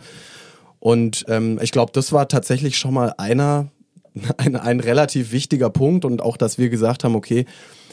Und 0.79 1.25
ähm, 1.29 1.59
ich 1.63 1.73
glaube, 1.73 1.93
das 1.95 2.13
war 2.13 2.29
tatsächlich 2.29 2.77
schon 2.77 2.95
mal 2.95 3.15
einer, 3.17 3.69
ein, 4.37 4.57
ein 4.57 4.81
relativ 4.81 5.33
wichtiger 5.33 5.71
Punkt 5.71 6.05
und 6.05 6.21
auch, 6.21 6.37
dass 6.37 6.59
wir 6.59 6.69
gesagt 6.69 7.05
haben, 7.05 7.15
okay, 7.15 7.47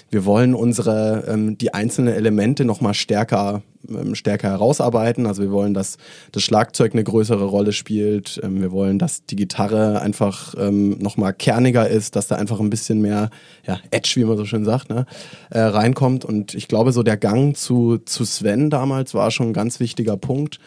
wir 0.09 0.25
wollen 0.25 0.53
unsere 0.53 1.25
ähm, 1.27 1.57
die 1.57 1.73
einzelnen 1.73 2.13
Elemente 2.13 2.65
noch 2.65 2.81
mal 2.81 2.93
stärker 2.93 3.61
ähm, 3.89 4.15
stärker 4.15 4.49
herausarbeiten. 4.49 5.25
Also 5.25 5.41
wir 5.41 5.51
wollen, 5.51 5.73
dass 5.73 5.97
das 6.31 6.43
Schlagzeug 6.43 6.93
eine 6.93 7.03
größere 7.03 7.45
Rolle 7.45 7.73
spielt. 7.73 8.39
Ähm, 8.43 8.61
wir 8.61 8.71
wollen, 8.71 8.99
dass 8.99 9.25
die 9.25 9.35
Gitarre 9.35 10.01
einfach 10.01 10.55
ähm, 10.57 10.97
noch 10.99 11.17
mal 11.17 11.31
kerniger 11.31 11.87
ist, 11.87 12.15
dass 12.15 12.27
da 12.27 12.35
einfach 12.35 12.59
ein 12.59 12.69
bisschen 12.69 13.01
mehr 13.01 13.29
ja, 13.65 13.79
Edge, 13.91 14.13
wie 14.15 14.25
man 14.25 14.37
so 14.37 14.45
schön 14.45 14.65
sagt, 14.65 14.89
ne, 14.89 15.05
äh, 15.49 15.59
reinkommt. 15.59 16.25
Und 16.25 16.53
ich 16.53 16.67
glaube, 16.67 16.91
so 16.91 17.03
der 17.03 17.17
Gang 17.17 17.55
zu 17.55 17.97
zu 17.99 18.25
Sven 18.25 18.69
damals 18.69 19.13
war 19.13 19.31
schon 19.31 19.47
ein 19.47 19.53
ganz 19.53 19.79
wichtiger 19.79 20.17
Punkt. 20.17 20.59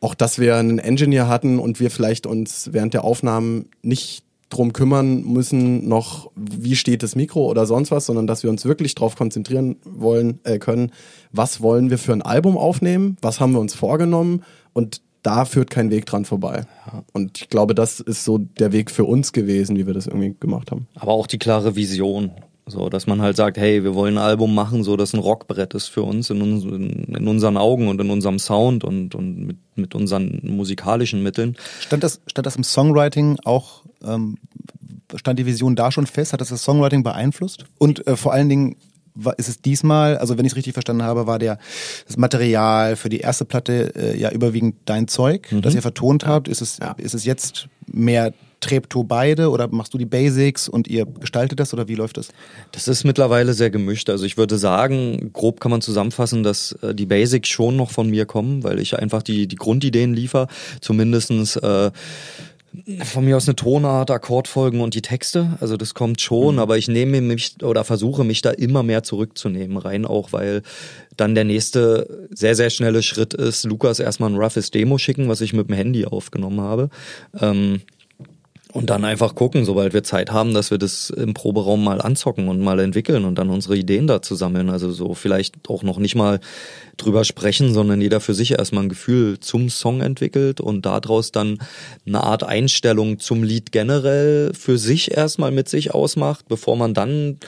Auch, 0.00 0.14
dass 0.14 0.38
wir 0.38 0.56
einen 0.56 0.78
Engineer 0.78 1.28
hatten 1.28 1.58
und 1.58 1.78
wir 1.78 1.90
vielleicht 1.90 2.26
uns 2.26 2.70
während 2.72 2.94
der 2.94 3.04
Aufnahmen 3.04 3.66
nicht 3.82 4.24
drum 4.50 4.72
kümmern 4.72 5.22
müssen, 5.22 5.88
noch 5.88 6.30
wie 6.36 6.76
steht 6.76 7.02
das 7.02 7.16
Mikro 7.16 7.46
oder 7.46 7.66
sonst 7.66 7.90
was, 7.90 8.06
sondern 8.06 8.26
dass 8.26 8.42
wir 8.42 8.50
uns 8.50 8.64
wirklich 8.64 8.94
darauf 8.94 9.16
konzentrieren 9.16 9.76
wollen 9.84 10.40
äh, 10.44 10.58
können, 10.58 10.92
was 11.32 11.62
wollen 11.62 11.88
wir 11.88 11.98
für 11.98 12.12
ein 12.12 12.22
Album 12.22 12.58
aufnehmen, 12.58 13.16
was 13.22 13.40
haben 13.40 13.52
wir 13.52 13.60
uns 13.60 13.74
vorgenommen 13.74 14.42
und 14.72 15.00
da 15.22 15.44
führt 15.44 15.70
kein 15.70 15.90
Weg 15.90 16.06
dran 16.06 16.24
vorbei. 16.24 16.64
Ja. 16.86 17.04
Und 17.12 17.42
ich 17.42 17.48
glaube, 17.48 17.74
das 17.74 18.00
ist 18.00 18.24
so 18.24 18.38
der 18.38 18.72
Weg 18.72 18.90
für 18.90 19.04
uns 19.04 19.32
gewesen, 19.32 19.76
wie 19.76 19.86
wir 19.86 19.94
das 19.94 20.06
irgendwie 20.06 20.34
gemacht 20.38 20.70
haben. 20.70 20.88
Aber 20.94 21.12
auch 21.12 21.26
die 21.26 21.38
klare 21.38 21.76
Vision. 21.76 22.32
So, 22.70 22.88
dass 22.88 23.06
man 23.06 23.20
halt 23.20 23.36
sagt, 23.36 23.58
hey, 23.58 23.84
wir 23.84 23.94
wollen 23.94 24.16
ein 24.18 24.24
Album 24.24 24.54
machen, 24.54 24.84
so 24.84 24.96
dass 24.96 25.12
ein 25.12 25.20
Rockbrett 25.20 25.74
ist 25.74 25.88
für 25.88 26.02
uns 26.02 26.30
in, 26.30 26.40
uns, 26.40 26.64
in 26.64 27.28
unseren 27.28 27.56
Augen 27.56 27.88
und 27.88 28.00
in 28.00 28.10
unserem 28.10 28.38
Sound 28.38 28.84
und, 28.84 29.14
und 29.14 29.46
mit, 29.46 29.56
mit 29.74 29.94
unseren 29.94 30.40
musikalischen 30.42 31.22
Mitteln. 31.22 31.56
Stand 31.80 32.02
das, 32.02 32.20
stand 32.26 32.46
das 32.46 32.56
im 32.56 32.64
Songwriting 32.64 33.38
auch, 33.44 33.84
ähm, 34.04 34.38
stand 35.16 35.38
die 35.38 35.46
Vision 35.46 35.76
da 35.76 35.92
schon 35.92 36.06
fest? 36.06 36.32
Hat 36.32 36.40
das 36.40 36.48
das 36.48 36.62
Songwriting 36.62 37.02
beeinflusst? 37.02 37.64
Und 37.78 38.06
äh, 38.06 38.16
vor 38.16 38.32
allen 38.32 38.48
Dingen, 38.48 38.76
ist 39.36 39.48
es 39.48 39.60
diesmal, 39.60 40.18
also 40.18 40.38
wenn 40.38 40.46
ich 40.46 40.52
es 40.52 40.56
richtig 40.56 40.72
verstanden 40.72 41.02
habe, 41.02 41.26
war 41.26 41.38
der 41.38 41.58
das 42.06 42.16
Material 42.16 42.96
für 42.96 43.08
die 43.08 43.18
erste 43.18 43.44
Platte 43.44 43.92
äh, 43.96 44.18
ja 44.18 44.30
überwiegend 44.30 44.76
dein 44.84 45.08
Zeug, 45.08 45.50
mhm. 45.50 45.62
das 45.62 45.74
ihr 45.74 45.82
vertont 45.82 46.26
habt. 46.26 46.48
Ist 46.48 46.62
es, 46.62 46.78
ja. 46.78 46.92
ist 46.92 47.14
es 47.14 47.24
jetzt 47.24 47.68
mehr 47.86 48.32
Treptow 48.60 49.04
beide 49.04 49.50
oder 49.50 49.68
machst 49.68 49.94
du 49.94 49.98
die 49.98 50.06
Basics 50.06 50.68
und 50.68 50.88
ihr 50.88 51.06
gestaltet 51.06 51.60
das 51.60 51.72
oder 51.72 51.88
wie 51.88 51.94
läuft 51.94 52.16
das? 52.16 52.28
Das 52.72 52.88
ist 52.88 53.04
mittlerweile 53.04 53.54
sehr 53.54 53.70
gemischt. 53.70 54.10
Also 54.10 54.24
ich 54.24 54.36
würde 54.36 54.58
sagen, 54.58 55.32
grob 55.32 55.60
kann 55.60 55.70
man 55.70 55.80
zusammenfassen, 55.80 56.42
dass 56.42 56.72
äh, 56.82 56.94
die 56.94 57.06
Basics 57.06 57.48
schon 57.48 57.76
noch 57.76 57.90
von 57.90 58.08
mir 58.10 58.26
kommen, 58.26 58.62
weil 58.62 58.78
ich 58.78 58.98
einfach 58.98 59.22
die, 59.22 59.46
die 59.46 59.56
Grundideen 59.56 60.14
liefer. 60.14 60.46
Zumindestens 60.80 61.56
äh, 61.56 61.90
von 63.04 63.24
mir 63.24 63.36
aus 63.36 63.48
eine 63.48 63.56
Tonart, 63.56 64.10
Akkordfolgen 64.10 64.80
und 64.80 64.94
die 64.94 65.02
Texte. 65.02 65.58
Also 65.60 65.76
das 65.76 65.94
kommt 65.94 66.20
schon, 66.20 66.54
mhm. 66.54 66.60
aber 66.60 66.78
ich 66.78 66.88
nehme 66.88 67.20
mich 67.20 67.56
oder 67.62 67.84
versuche 67.84 68.24
mich 68.24 68.42
da 68.42 68.50
immer 68.50 68.82
mehr 68.82 69.02
zurückzunehmen, 69.02 69.76
rein 69.76 70.04
auch, 70.04 70.32
weil 70.32 70.62
dann 71.16 71.34
der 71.34 71.44
nächste 71.44 72.28
sehr, 72.30 72.54
sehr 72.54 72.70
schnelle 72.70 73.02
Schritt 73.02 73.34
ist, 73.34 73.64
Lukas 73.64 73.98
erstmal 73.98 74.30
ein 74.30 74.36
roughes 74.36 74.70
Demo 74.70 74.98
schicken, 74.98 75.28
was 75.28 75.40
ich 75.40 75.52
mit 75.52 75.68
dem 75.68 75.74
Handy 75.74 76.04
aufgenommen 76.04 76.60
habe. 76.60 76.90
Ähm, 77.40 77.80
und 78.72 78.90
dann 78.90 79.04
einfach 79.04 79.34
gucken, 79.34 79.64
sobald 79.64 79.92
wir 79.92 80.02
Zeit 80.02 80.30
haben, 80.30 80.54
dass 80.54 80.70
wir 80.70 80.78
das 80.78 81.10
im 81.10 81.34
Proberaum 81.34 81.82
mal 81.82 82.00
anzocken 82.00 82.48
und 82.48 82.60
mal 82.60 82.78
entwickeln 82.78 83.24
und 83.24 83.36
dann 83.36 83.50
unsere 83.50 83.76
Ideen 83.76 84.06
dazu 84.06 84.34
sammeln. 84.34 84.70
Also 84.70 84.92
so 84.92 85.14
vielleicht 85.14 85.68
auch 85.68 85.82
noch 85.82 85.98
nicht 85.98 86.14
mal 86.14 86.40
drüber 86.96 87.24
sprechen, 87.24 87.74
sondern 87.74 88.00
jeder 88.00 88.20
für 88.20 88.34
sich 88.34 88.52
erstmal 88.52 88.84
ein 88.84 88.88
Gefühl 88.88 89.40
zum 89.40 89.70
Song 89.70 90.00
entwickelt 90.00 90.60
und 90.60 90.86
daraus 90.86 91.32
dann 91.32 91.58
eine 92.06 92.22
Art 92.22 92.44
Einstellung 92.44 93.18
zum 93.18 93.42
Lied 93.42 93.72
generell 93.72 94.52
für 94.54 94.78
sich 94.78 95.16
erstmal 95.16 95.50
mit 95.50 95.68
sich 95.68 95.92
ausmacht, 95.92 96.46
bevor 96.48 96.76
man 96.76 96.94
dann 96.94 97.38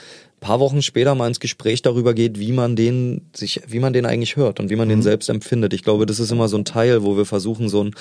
paar 0.42 0.60
Wochen 0.60 0.82
später 0.82 1.14
mal 1.14 1.28
ins 1.28 1.40
Gespräch 1.40 1.80
darüber 1.80 2.12
geht, 2.12 2.38
wie 2.38 2.52
man 2.52 2.76
den 2.76 3.22
sich, 3.32 3.62
wie 3.68 3.78
man 3.78 3.94
den 3.94 4.04
eigentlich 4.04 4.36
hört 4.36 4.60
und 4.60 4.68
wie 4.68 4.76
man 4.76 4.88
mhm. 4.88 4.94
den 4.94 5.02
selbst 5.02 5.30
empfindet. 5.30 5.72
Ich 5.72 5.84
glaube, 5.84 6.04
das 6.04 6.20
ist 6.20 6.32
immer 6.32 6.48
so 6.48 6.58
ein 6.58 6.66
Teil, 6.66 7.02
wo 7.04 7.16
wir 7.16 7.24
versuchen, 7.24 7.70
so 7.70 7.84
ein 7.84 7.94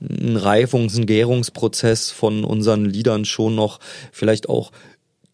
ein 0.00 0.36
Reifungs-, 0.36 0.96
ein 0.98 1.06
Gärungsprozess 1.06 2.10
von 2.10 2.44
unseren 2.44 2.84
Liedern 2.84 3.24
schon 3.24 3.54
noch 3.54 3.80
vielleicht 4.12 4.48
auch 4.48 4.72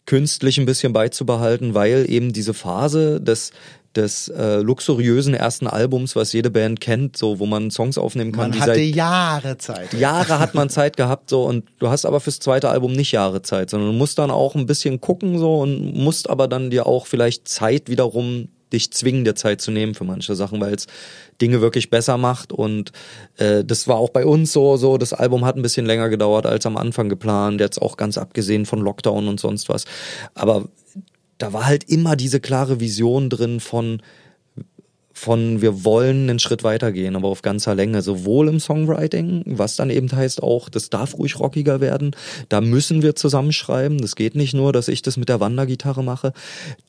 künstlich 0.05 0.57
ein 0.57 0.65
bisschen 0.65 0.93
beizubehalten, 0.93 1.73
weil 1.73 2.05
eben 2.09 2.33
diese 2.33 2.53
Phase 2.53 3.21
des 3.21 3.51
des 3.95 4.27
äh, 4.27 4.57
luxuriösen 4.57 5.33
ersten 5.33 5.67
Albums, 5.67 6.15
was 6.15 6.33
jede 6.33 6.49
Band 6.49 6.81
kennt, 6.81 7.15
so 7.15 7.39
wo 7.39 7.45
man 7.45 7.69
Songs 7.69 7.97
aufnehmen 7.97 8.31
kann. 8.31 8.49
Man 8.49 8.59
hatte 8.59 8.79
Jahre 8.79 9.57
Zeit. 9.57 9.93
Jahre 9.93 10.39
hat 10.39 10.55
man 10.55 10.69
Zeit 10.69 10.97
gehabt 10.97 11.29
so 11.29 11.43
und 11.43 11.65
du 11.79 11.89
hast 11.89 12.05
aber 12.05 12.19
fürs 12.19 12.39
zweite 12.39 12.69
Album 12.69 12.93
nicht 12.93 13.11
Jahre 13.11 13.41
Zeit, 13.41 13.69
sondern 13.69 13.91
du 13.91 13.97
musst 13.97 14.17
dann 14.17 14.31
auch 14.31 14.55
ein 14.55 14.65
bisschen 14.65 14.99
gucken 14.99 15.37
so 15.37 15.59
und 15.59 15.93
musst 15.93 16.29
aber 16.29 16.47
dann 16.47 16.69
dir 16.69 16.87
auch 16.87 17.05
vielleicht 17.05 17.47
Zeit 17.47 17.89
wiederum 17.89 18.49
dich 18.73 18.91
zwingen, 18.91 19.23
dir 19.23 19.35
Zeit 19.35 19.61
zu 19.61 19.71
nehmen 19.71 19.93
für 19.93 20.03
manche 20.03 20.35
Sachen, 20.35 20.59
weil 20.59 20.73
es 20.73 20.87
Dinge 21.41 21.61
wirklich 21.61 21.89
besser 21.89 22.17
macht. 22.17 22.51
Und 22.51 22.91
äh, 23.37 23.63
das 23.63 23.87
war 23.87 23.97
auch 23.97 24.09
bei 24.09 24.25
uns 24.25 24.51
so, 24.51 24.77
so, 24.77 24.97
das 24.97 25.13
Album 25.13 25.45
hat 25.45 25.55
ein 25.55 25.61
bisschen 25.61 25.85
länger 25.85 26.09
gedauert 26.09 26.45
als 26.45 26.65
am 26.65 26.77
Anfang 26.77 27.09
geplant, 27.09 27.61
jetzt 27.61 27.81
auch 27.81 27.97
ganz 27.97 28.17
abgesehen 28.17 28.65
von 28.65 28.79
Lockdown 28.79 29.27
und 29.27 29.39
sonst 29.39 29.69
was. 29.69 29.85
Aber 30.33 30.65
da 31.37 31.53
war 31.53 31.65
halt 31.65 31.85
immer 31.85 32.15
diese 32.15 32.39
klare 32.39 32.79
Vision 32.79 33.29
drin 33.29 33.59
von, 33.59 34.01
von 35.13 35.61
wir 35.61 35.83
wollen 35.85 36.29
einen 36.29 36.39
Schritt 36.39 36.63
weitergehen, 36.63 37.15
aber 37.15 37.27
auf 37.27 37.43
ganzer 37.43 37.75
Länge, 37.75 38.01
sowohl 38.01 38.49
im 38.49 38.59
Songwriting, 38.59 39.43
was 39.45 39.75
dann 39.75 39.91
eben 39.91 40.11
heißt 40.11 40.41
auch, 40.41 40.69
das 40.69 40.89
darf 40.89 41.17
ruhig 41.17 41.39
rockiger 41.39 41.79
werden, 41.79 42.15
da 42.49 42.61
müssen 42.61 43.03
wir 43.03 43.15
zusammenschreiben, 43.15 43.99
das 43.99 44.15
geht 44.15 44.35
nicht 44.35 44.53
nur, 44.53 44.73
dass 44.73 44.87
ich 44.87 45.03
das 45.03 45.15
mit 45.17 45.29
der 45.29 45.39
Wandergitarre 45.39 46.03
mache, 46.03 46.33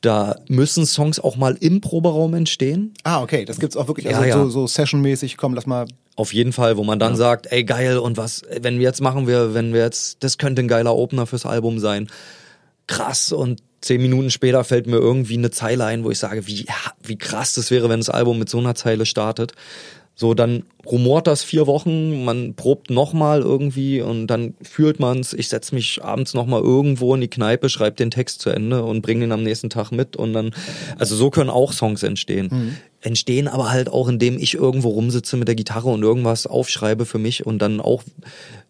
da 0.01 0.35
müssen 0.47 0.85
Songs 0.85 1.19
auch 1.19 1.37
mal 1.37 1.55
im 1.59 1.81
Proberaum 1.81 2.33
entstehen. 2.33 2.93
Ah, 3.03 3.21
okay, 3.21 3.45
das 3.45 3.59
gibt's 3.59 3.77
auch 3.77 3.87
wirklich, 3.87 4.07
also 4.07 4.21
Ja, 4.21 4.27
ja. 4.27 4.33
so, 4.35 4.49
so 4.49 4.67
sessionmäßig, 4.67 5.37
komm, 5.37 5.53
lass 5.53 5.67
mal. 5.67 5.85
Auf 6.15 6.33
jeden 6.33 6.53
Fall, 6.53 6.77
wo 6.77 6.83
man 6.83 6.97
dann 6.97 7.15
sagt, 7.15 7.51
ey 7.51 7.63
geil 7.63 7.97
und 7.97 8.17
was, 8.17 8.41
wenn 8.61 8.79
wir 8.79 8.85
jetzt 8.85 9.01
machen 9.01 9.27
wir, 9.27 9.53
wenn 9.53 9.73
wir 9.73 9.81
jetzt, 9.81 10.23
das 10.23 10.37
könnte 10.37 10.61
ein 10.61 10.67
geiler 10.67 10.95
Opener 10.95 11.27
fürs 11.27 11.45
Album 11.45 11.79
sein. 11.79 12.07
Krass 12.87 13.31
und 13.31 13.61
zehn 13.81 14.01
Minuten 14.01 14.31
später 14.31 14.63
fällt 14.63 14.87
mir 14.87 14.97
irgendwie 14.97 15.37
eine 15.37 15.51
Zeile 15.51 15.85
ein, 15.85 16.03
wo 16.03 16.11
ich 16.11 16.19
sage, 16.19 16.47
wie, 16.47 16.65
ja, 16.65 16.75
wie 17.03 17.17
krass 17.17 17.53
das 17.53 17.71
wäre, 17.71 17.89
wenn 17.89 17.99
das 17.99 18.09
Album 18.09 18.39
mit 18.39 18.49
so 18.49 18.57
einer 18.57 18.75
Zeile 18.75 19.05
startet. 19.05 19.53
So, 20.17 20.33
dann 20.33 20.63
rumort 20.85 21.27
das 21.27 21.43
vier 21.43 21.67
Wochen, 21.67 22.23
man 22.23 22.53
probt 22.53 22.89
nochmal 22.89 23.41
irgendwie 23.41 24.01
und 24.01 24.27
dann 24.27 24.53
fühlt 24.61 24.97
man's. 25.01 25.33
Ich 25.33 25.49
setz 25.49 25.73
mich 25.73 26.01
abends 26.05 26.33
nochmal 26.33 26.61
irgendwo 26.61 27.13
in 27.15 27.21
die 27.21 27.27
Kneipe, 27.27 27.67
schreibe 27.67 27.97
den 27.97 28.11
Text 28.11 28.41
zu 28.41 28.49
Ende 28.49 28.83
und 28.83 29.01
bringe 29.01 29.25
ihn 29.25 29.33
am 29.33 29.43
nächsten 29.43 29.69
Tag 29.69 29.91
mit 29.91 30.15
und 30.15 30.31
dann, 30.31 30.51
also 30.97 31.17
so 31.17 31.29
können 31.31 31.49
auch 31.49 31.73
Songs 31.73 32.01
entstehen. 32.01 32.77
Entstehen 33.01 33.49
aber 33.49 33.71
halt 33.71 33.89
auch, 33.89 34.07
indem 34.07 34.39
ich 34.39 34.53
irgendwo 34.53 34.89
rumsitze 34.89 35.35
mit 35.35 35.49
der 35.49 35.55
Gitarre 35.55 35.89
und 35.89 36.01
irgendwas 36.01 36.47
aufschreibe 36.47 37.05
für 37.05 37.19
mich 37.19 37.45
und 37.45 37.59
dann 37.59 37.81
auch, 37.81 38.01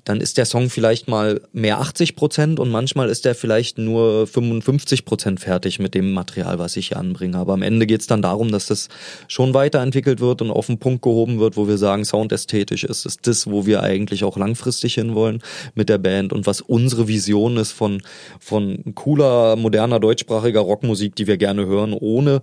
dann 0.05 0.21
ist 0.21 0.37
der 0.37 0.45
Song 0.45 0.69
vielleicht 0.69 1.07
mal 1.07 1.41
mehr 1.51 1.79
80 1.79 2.15
Prozent 2.15 2.59
und 2.59 2.69
manchmal 2.69 3.09
ist 3.09 3.25
der 3.25 3.35
vielleicht 3.35 3.79
nur 3.79 4.27
55 4.27 5.03
Prozent 5.03 5.39
fertig 5.39 5.79
mit 5.79 5.95
dem 5.95 6.13
Material, 6.13 6.59
was 6.59 6.77
ich 6.77 6.89
hier 6.89 6.97
anbringe. 6.97 7.37
Aber 7.37 7.53
am 7.53 7.63
Ende 7.63 7.87
geht's 7.87 8.05
dann 8.05 8.21
darum, 8.21 8.51
dass 8.51 8.67
das 8.67 8.87
schon 9.27 9.55
weiterentwickelt 9.55 10.19
wird 10.19 10.43
und 10.43 10.51
auf 10.51 10.67
den 10.67 10.77
Punkt 10.77 11.01
gehoben 11.01 11.39
wird, 11.39 11.57
wo 11.57 11.67
wir 11.67 11.79
sagen, 11.79 12.05
soundästhetisch 12.05 12.83
ist 12.83 13.05
es 13.05 13.17
das, 13.17 13.49
wo 13.49 13.65
wir 13.65 13.81
eigentlich 13.81 14.23
auch 14.23 14.37
langfristig 14.37 14.93
hinwollen 14.93 15.41
mit 15.73 15.89
der 15.89 15.97
Band 15.97 16.33
und 16.33 16.45
was 16.45 16.61
unsere 16.61 17.07
Vision 17.07 17.57
ist 17.57 17.71
von, 17.71 18.03
von 18.39 18.93
cooler, 18.93 19.55
moderner, 19.55 19.99
deutschsprachiger 19.99 20.61
Rockmusik, 20.61 21.15
die 21.15 21.25
wir 21.25 21.37
gerne 21.37 21.65
hören, 21.65 21.93
ohne 21.93 22.41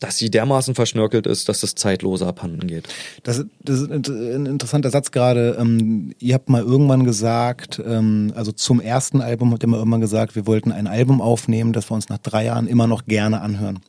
dass 0.00 0.18
sie 0.18 0.30
dermaßen 0.30 0.74
verschnörkelt 0.74 1.26
ist, 1.26 1.48
dass 1.48 1.62
es 1.62 1.74
zeitlose 1.74 2.26
abhanden 2.26 2.66
geht. 2.66 2.88
Das, 3.22 3.44
das 3.62 3.80
ist 3.80 3.90
ein 3.90 4.46
interessanter 4.46 4.90
Satz 4.90 5.10
gerade. 5.10 5.56
Ähm, 5.58 6.12
ihr 6.18 6.34
habt 6.34 6.48
mal 6.48 6.62
irgendwann 6.62 7.04
gesagt, 7.04 7.80
ähm, 7.84 8.32
also 8.34 8.52
zum 8.52 8.80
ersten 8.80 9.20
Album 9.20 9.52
habt 9.52 9.62
ihr 9.62 9.68
mal 9.68 9.78
irgendwann 9.78 10.00
gesagt, 10.00 10.36
wir 10.36 10.46
wollten 10.46 10.72
ein 10.72 10.86
Album 10.86 11.20
aufnehmen, 11.20 11.72
das 11.72 11.90
wir 11.90 11.94
uns 11.94 12.08
nach 12.08 12.18
drei 12.18 12.44
Jahren 12.44 12.66
immer 12.66 12.86
noch 12.86 13.06
gerne 13.06 13.40
anhören. 13.40 13.80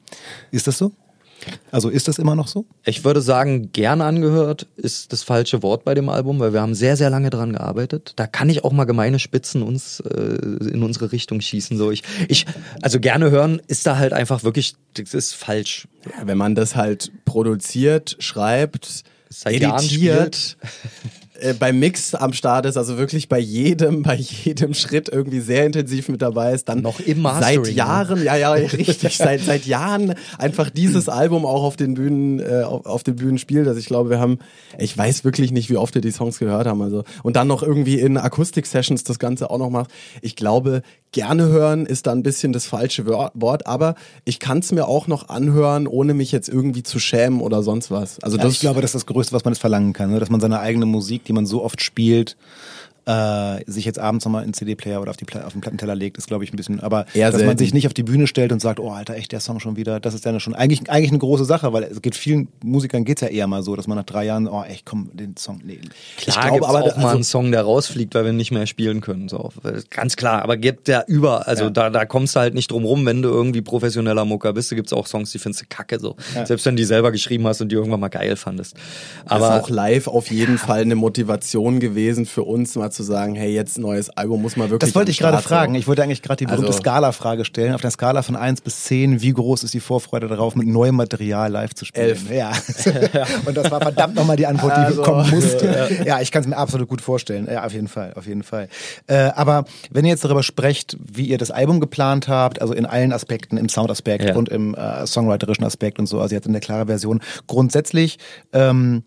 Ist 0.52 0.68
das 0.68 0.78
so? 0.78 0.92
Also 1.72 1.90
ist 1.90 2.08
das 2.08 2.18
immer 2.18 2.36
noch 2.36 2.48
so? 2.48 2.66
Ich 2.86 3.04
würde 3.04 3.22
sagen, 3.22 3.72
gern 3.72 4.02
angehört 4.02 4.68
ist 4.76 5.14
das 5.14 5.24
falsche 5.24 5.62
Wort 5.64 5.84
bei 5.84 5.94
dem 5.94 6.10
Album, 6.10 6.40
weil 6.40 6.54
wir 6.54 6.62
haben 6.62 6.76
sehr, 6.76 6.98
sehr 6.98 7.10
lange 7.10 7.30
dran 7.30 7.54
gearbeitet. 7.54 8.14
Da 8.16 8.28
kann 8.28 8.50
ich 8.50 8.64
auch 8.64 8.72
mal 8.72 8.86
gemeine 8.86 9.20
Spitzen 9.20 9.62
uns 9.62 10.00
äh, 10.00 10.70
in 10.72 10.82
unsere 10.84 11.12
Richtung 11.12 11.42
schießen. 11.42 11.78
So 11.78 11.92
ich, 11.92 12.04
ich, 12.28 12.46
also 12.82 13.00
gerne 13.00 13.32
hören 13.32 13.62
ist 13.68 13.86
da 13.86 13.98
halt 13.98 14.14
einfach 14.14 14.44
wirklich, 14.44 14.76
das 14.94 15.14
ist 15.14 15.34
falsch. 15.34 15.88
Ja, 16.06 16.28
wenn 16.28 16.38
man 16.38 16.56
das 16.56 16.76
halt 16.76 17.12
produziert, 17.26 18.16
schreibt, 18.20 19.04
Seit 19.30 19.56
editiert, 19.56 20.58
äh, 21.40 21.54
beim 21.54 21.80
Mix 21.80 22.16
am 22.16 22.34
Start 22.34 22.66
ist, 22.66 22.78
also 22.78 22.98
wirklich 22.98 23.30
bei 23.30 23.40
jedem, 23.40 24.04
bei 24.04 24.16
jedem 24.16 24.74
Schritt 24.74 25.10
irgendwie 25.10 25.40
sehr 25.40 25.66
intensiv 25.66 26.10
mit 26.10 26.22
dabei 26.22 26.54
ist, 26.54 26.70
dann 26.70 26.82
Noch 26.82 27.00
im 27.00 27.22
Mastering, 27.22 27.66
seit 27.66 27.76
Jahren, 27.76 28.24
ja, 28.24 28.36
ja, 28.36 28.52
richtig, 28.52 29.18
seit, 29.18 29.42
seit 29.42 29.66
Jahren 29.66 30.16
einfach 30.38 30.70
dieses 30.70 31.10
Album 31.10 31.46
auch 31.46 31.64
auf 31.64 31.76
den 31.76 31.96
Bühnen, 31.96 32.40
äh, 32.40 32.64
auf, 32.64 32.86
auf 32.86 33.04
den 33.04 33.16
Bühnen 33.16 33.38
spielt. 33.38 33.68
Also 33.68 33.80
ich 33.80 33.86
glaube, 33.86 34.10
wir 34.10 34.20
haben, 34.20 34.40
ich 34.78 34.98
weiß 34.98 35.24
wirklich 35.24 35.52
nicht, 35.52 35.70
wie 35.70 35.78
oft 35.78 35.94
wir 35.96 36.02
die 36.02 36.12
Songs 36.12 36.40
gehört 36.40 36.68
haben, 36.68 36.82
also, 36.82 37.04
und 37.24 37.36
dann 37.36 37.48
noch 37.48 37.64
irgendwie 37.64 38.00
in 38.00 38.18
Akustik-Sessions 38.18 39.04
das 39.04 39.20
Ganze 39.20 39.50
auch 39.50 39.58
noch 39.58 39.70
macht. 39.70 39.92
Ich 40.22 40.36
glaube, 40.36 40.82
gerne 41.12 41.48
hören 41.48 41.86
ist 41.86 42.08
da 42.08 42.12
ein 42.12 42.24
bisschen 42.24 42.52
das 42.52 42.66
falsche 42.66 43.06
Wor- 43.06 43.32
Wort, 43.36 43.68
aber 43.68 43.96
ich 44.26 44.40
kann 44.40 44.60
es 44.60 44.74
mir 44.74 44.86
auch 44.88 45.08
noch 45.08 45.30
anhören, 45.30 45.88
ohne 45.88 46.14
mich 46.14 46.34
jetzt 46.34 46.50
irgendwie 46.50 46.84
zu 46.84 47.00
schämen 47.00 47.40
oder 47.40 47.64
sonst 47.64 47.90
was. 47.90 48.20
Also 48.20 48.36
Ja, 48.38 48.44
das, 48.44 48.54
ich 48.54 48.60
glaube, 48.60 48.82
das 48.82 48.90
ist 48.90 48.96
das 48.96 49.06
Größte, 49.06 49.34
was 49.34 49.46
man 49.46 49.54
jetzt 49.54 49.62
verlangen 49.62 49.94
kann, 49.94 50.12
ne? 50.12 50.20
dass 50.20 50.30
man 50.30 50.42
seine 50.42 50.60
eigene 50.60 50.86
Musik, 50.86 51.24
die 51.28 51.34
man 51.34 51.46
so 51.46 51.64
oft 51.64 51.82
spielt, 51.82 52.38
äh, 53.06 53.60
sich 53.70 53.86
jetzt 53.86 54.00
abends 54.00 54.26
nochmal 54.26 54.44
in 54.46 54.54
CD-Player 54.54 55.02
oder 55.02 55.12
auf, 55.12 55.18
die 55.18 55.26
auf 55.36 55.52
den 55.54 55.62
Plattenteller 55.62 55.96
legt, 55.96 56.18
ist, 56.18 56.28
glaube 56.28 56.44
ich, 56.44 56.52
ein 56.54 56.56
bisschen. 56.56 56.80
Aber 56.80 57.06
Eher 57.14 57.28
dass 57.32 57.40
man 57.40 57.50
selten. 57.50 57.58
sich 57.60 57.74
nicht 57.74 57.88
auf 57.88 57.94
die 57.94 58.04
Bühne 58.04 58.28
stellt 58.28 58.52
und 58.52 58.62
sagt, 58.62 58.80
oh 58.80 58.90
Alter, 58.92 59.16
echt 59.16 59.32
der 59.32 59.40
Song 59.40 59.60
schon 59.60 59.76
wieder, 59.76 60.00
das 60.00 60.14
ist 60.14 60.26
ja 60.26 60.40
schon 60.40 60.56
eigentlich, 60.56 60.90
eigentlich 60.90 61.10
eine 61.12 61.20
große 61.20 61.46
Sache, 61.46 61.72
weil 61.74 61.84
es 61.84 62.02
geht 62.02 62.16
vielen 62.16 62.48
Musikern 62.64 63.06
geht's 63.06 63.22
ja 63.22 63.28
eher 63.28 63.48
mal 63.48 63.62
so, 63.64 63.76
dass 63.76 63.88
man 63.88 63.98
nach 63.98 64.06
drei 64.06 64.26
Jahren, 64.26 64.48
oh 64.48 64.64
echt, 64.64 64.86
komm, 64.86 65.10
den 65.14 65.38
Song, 65.38 65.62
nee. 65.64 65.80
Klar 66.18 66.46
Ich 66.46 66.52
glaube 66.52 66.68
aber, 66.68 66.80
auch 66.84 66.98
mal 66.98 67.04
also- 67.06 67.08
einen 67.16 67.24
Song, 67.24 67.52
der 67.52 67.62
rausfliegt, 67.62 68.16
weil 68.16 68.26
wir 68.26 68.34
nicht 68.34 68.52
mehr 68.52 68.66
spielen 68.68 69.02
können. 69.02 69.30
So. 69.30 69.52
Ganz 69.92 70.16
klar, 70.16 70.42
aber 70.42 70.58
gibt 70.58 70.88
ja 70.88 71.04
über, 71.08 71.48
also 71.48 71.66
Ja. 71.66 71.70
da, 71.70 71.90
da 71.90 72.06
kommst 72.06 72.36
du 72.36 72.40
halt 72.40 72.54
nicht 72.56 72.72
drum 72.72 72.86
rum, 72.86 73.06
wenn 73.06 73.22
du 73.22 73.30
irgendwie 73.30 73.62
professioneller 73.62 74.26
Mucker 74.26 74.54
bist. 74.54 74.72
Da 74.72 74.76
gibt's 74.76 74.94
auch 74.94 75.08
Songs, 75.08 75.32
die 75.32 75.40
findest 75.40 75.62
du 75.64 75.66
kacke 75.70 76.00
so. 76.00 76.16
Selbst 76.46 76.66
wenn 76.66 76.76
du 76.76 76.82
die 76.82 76.86
selber 76.86 77.12
geschrieben 77.12 77.46
hast 77.48 77.62
und 77.62 77.70
die 77.72 77.76
irgendwann 77.76 78.00
mal 78.00 78.08
geil 78.10 78.36
fandest. 78.36 78.76
Aber 79.26 79.46
Aber 79.46 79.58
ist 79.58 79.64
auch 79.66 79.70
live 79.70 80.08
auf 80.08 80.32
jeden 80.32 80.58
Fall 80.58 80.82
eine 80.82 80.96
Motivation 80.96 81.80
gewesen 81.80 82.26
für 82.26 82.44
uns, 82.44 82.76
mal 82.76 82.92
zu 82.96 83.04
sagen, 83.04 83.36
hey, 83.36 83.54
jetzt 83.54 83.78
neues 83.78 84.10
Album 84.10 84.42
muss 84.42 84.56
man 84.56 84.70
wirklich. 84.70 84.90
Das 84.90 84.96
wollte 84.96 85.12
ich 85.12 85.18
gerade 85.20 85.42
fragen. 85.42 85.76
Ich 85.76 85.88
wollte 85.88 86.02
eigentlich 86.04 86.22
gerade 86.22 86.38
die 86.38 86.46
berühmte 86.46 86.68
Also- 86.68 86.80
Skala-Frage 86.80 87.46
stellen. 87.46 87.74
Auf 87.74 87.82
der 87.82 87.92
Skala 87.92 88.22
von 88.22 88.36
1 88.36 88.62
bis 88.62 88.84
10, 88.86 89.22
wie 89.22 89.34
groß 89.34 89.64
ist 89.64 89.74
die 89.74 89.80
Vorfreude 89.80 90.28
darauf, 90.28 90.56
mit 90.56 90.68
neuem 90.68 90.96
Material 90.96 91.52
live 91.52 91.74
zu 91.74 91.86
spielen? 91.86 92.06
Elf. 92.08 92.32
Ja. 92.32 92.52
Und 93.46 93.56
das 93.58 93.70
war 93.72 93.82
verdammt 93.82 94.16
nochmal 94.16 94.38
die 94.38 94.48
Antwort, 94.48 94.74
die 94.76 94.82
Also, 94.82 95.02
kommen 95.04 95.30
musste. 95.30 95.90
Ja, 96.06 96.22
ich 96.22 96.32
kann 96.32 96.42
es 96.42 96.48
mir 96.48 96.58
absolut 96.58 96.88
gut 96.90 97.02
vorstellen. 97.02 97.48
Ja, 97.52 97.66
auf 97.66 97.74
jeden 97.74 97.88
Fall, 97.88 98.14
auf 98.16 98.26
jeden 98.28 98.44
Fall. 98.44 98.70
Äh, 99.08 99.16
aber 99.36 99.66
wenn 99.92 100.06
ihr 100.06 100.12
jetzt 100.12 100.24
darüber 100.24 100.44
sprecht, 100.44 100.98
wie 101.00 101.26
ihr 101.28 101.38
das 101.38 101.52
Album 101.52 101.80
geplant 101.80 102.28
habt, 102.28 102.62
also 102.62 102.74
in 102.74 102.86
allen 102.86 103.12
Aspekten, 103.14 103.58
im 103.58 103.70
Soundaspekt 103.70 104.26
Ja. 104.26 104.36
und 104.36 104.50
im 104.50 104.74
äh, 104.76 105.06
songwriterischen 105.06 105.64
Aspekt 105.66 106.00
und 106.00 106.08
so, 106.08 106.20
also 106.22 106.34
jetzt 106.36 106.48
in 106.48 106.54
der 106.54 106.62
klaren 106.62 106.88
Version, 106.88 107.22
grundsätzlich 107.48 108.18
ähm, 108.54 109.04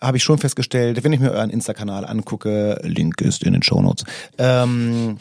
habe 0.00 0.16
ich 0.16 0.22
schon 0.24 0.38
festgestellt, 0.38 1.02
wenn 1.04 1.12
ich 1.12 1.20
mir 1.20 1.32
euren 1.32 1.50
Insta-Kanal 1.50 2.04
angucke, 2.04 2.80
Link 2.82 3.20
ist 3.20 3.42
in 3.42 3.52
den 3.52 3.62
Shownotes, 3.62 4.04
ähm, 4.38 5.16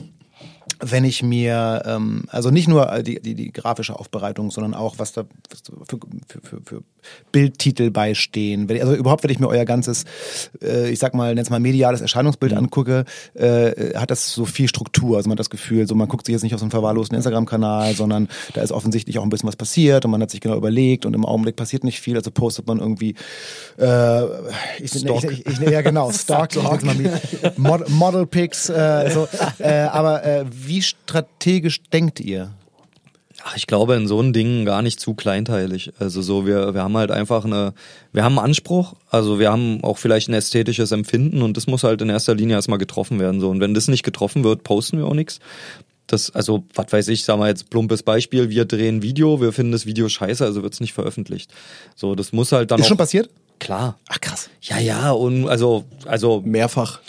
wenn 0.92 1.04
ich 1.04 1.24
mir, 1.24 1.84
ähm, 1.86 2.26
also 2.30 2.52
nicht 2.52 2.68
nur 2.68 3.02
die, 3.02 3.20
die, 3.20 3.34
die 3.34 3.52
grafische 3.52 3.98
Aufbereitung, 3.98 4.52
sondern 4.52 4.74
auch, 4.74 5.00
was 5.00 5.14
da 5.14 5.26
für, 5.88 6.00
für, 6.28 6.42
für, 6.42 6.62
für 6.64 6.84
Bildtitel 7.32 7.92
beistehen. 7.92 8.70
Ich, 8.70 8.82
also 8.82 8.96
überhaupt, 8.96 9.24
wenn 9.24 9.30
ich 9.30 9.40
mir 9.40 9.48
euer 9.48 9.66
ganzes, 9.66 10.06
äh, 10.62 10.90
ich 10.90 11.00
sag 11.00 11.14
mal, 11.14 11.36
nenn's 11.36 11.50
mal 11.50 11.60
mediales 11.60 12.02
Erscheinungsbild 12.02 12.54
angucke, 12.54 13.06
äh, 13.34 13.96
hat 13.96 14.12
das 14.12 14.32
so 14.32 14.46
viel 14.46 14.68
Struktur. 14.68 15.18
Also 15.18 15.28
man 15.28 15.36
hat 15.36 15.40
das 15.40 15.50
Gefühl, 15.50 15.88
so 15.88 15.96
man 15.96 16.08
guckt 16.08 16.26
sich 16.26 16.34
jetzt 16.34 16.44
nicht 16.44 16.54
auf 16.54 16.60
so 16.60 16.66
einen 16.66 16.72
verwahrlosten 16.72 17.16
Instagram-Kanal, 17.16 17.96
sondern 17.96 18.28
da 18.54 18.62
ist 18.62 18.72
offensichtlich 18.72 19.20
auch 19.20 19.24
ein 19.24 19.30
bisschen 19.30 19.48
was 19.48 19.56
passiert 19.56 20.06
und 20.06 20.12
man 20.12 20.22
hat 20.22 20.32
sich 20.32 20.42
genau 20.42 20.56
überlegt 20.56 21.06
und 21.06 21.14
im 21.14 21.26
Augenblick 21.26 21.56
passiert 21.56 21.84
nicht 21.84 22.00
viel, 22.00 22.16
also 22.16 22.32
postet 22.32 22.68
man 22.68 22.80
irgendwie 22.80 23.16
äh, 23.78 24.24
ich, 24.80 24.92
Stock. 24.92 25.24
ich, 25.24 25.46
ich, 25.46 25.48
ich, 25.48 25.60
ja 25.60 25.82
genau, 25.82 26.12
Stock, 26.14 26.56
ich 26.56 26.64
nenn's 26.64 26.84
mal 26.84 26.96
mit 26.96 27.58
Mod 27.58 27.90
Model 27.90 28.26
Pics, 28.26 28.70
äh, 28.70 29.10
so, 29.12 29.28
äh, 29.60 29.82
aber 29.84 30.24
äh, 30.24 30.46
wie 30.50 30.75
strategisch 30.82 31.82
denkt 31.84 32.20
ihr? 32.20 32.54
Ach, 33.44 33.56
ich 33.56 33.68
glaube 33.68 33.96
in 33.96 34.08
so 34.08 34.20
einen 34.20 34.34
Dingen 34.34 34.66
gar 34.66 34.82
nicht 34.82 35.00
zu 35.00 35.14
kleinteilig. 35.14 35.92
Also 36.00 36.22
so, 36.22 36.48
wir, 36.48 36.74
wir 36.74 36.82
haben 36.82 36.98
halt 36.98 37.12
einfach 37.12 37.46
eine, 37.46 37.74
wir 38.12 38.24
haben 38.24 38.40
einen 38.40 38.48
Anspruch, 38.48 38.96
also 39.10 39.38
wir 39.40 39.52
haben 39.52 39.84
auch 39.84 40.00
vielleicht 40.00 40.30
ein 40.30 40.34
ästhetisches 40.34 40.92
Empfinden 40.92 41.42
und 41.44 41.56
das 41.56 41.68
muss 41.68 41.84
halt 41.84 42.02
in 42.02 42.10
erster 42.10 42.34
Linie 42.34 42.56
erstmal 42.56 42.80
getroffen 42.80 43.20
werden. 43.20 43.40
So. 43.42 43.50
Und 43.50 43.60
wenn 43.60 43.74
das 43.74 43.88
nicht 43.88 44.04
getroffen 44.04 44.44
wird, 44.44 44.64
posten 44.64 44.98
wir 44.98 45.06
auch 45.06 45.14
nichts. 45.14 45.40
Das, 46.08 46.32
also, 46.32 46.64
was 46.74 46.92
weiß 46.92 47.08
ich, 47.10 47.24
sagen 47.24 47.42
wir 47.42 47.48
jetzt 47.48 47.70
plumpes 47.70 48.04
Beispiel, 48.04 48.50
wir 48.50 48.66
drehen 48.66 49.02
Video, 49.02 49.42
wir 49.42 49.52
finden 49.54 49.72
das 49.72 49.86
Video 49.86 50.08
scheiße, 50.08 50.44
also 50.44 50.64
wird's 50.64 50.80
nicht 50.80 50.94
veröffentlicht. 50.94 51.52
So, 51.96 52.16
das 52.16 52.32
muss 52.32 52.52
halt 52.52 52.72
dann 52.72 52.80
Ist 52.80 52.86
auch. 52.86 52.90
schon 52.90 52.98
passiert? 52.98 53.30
Klar. 53.60 53.98
Ach 54.08 54.22
krass. 54.22 54.50
Ja, 54.62 54.80
ja, 54.80 55.12
und 55.12 55.48
also, 55.48 55.86
also 56.06 56.42
mehrfach. 56.46 57.00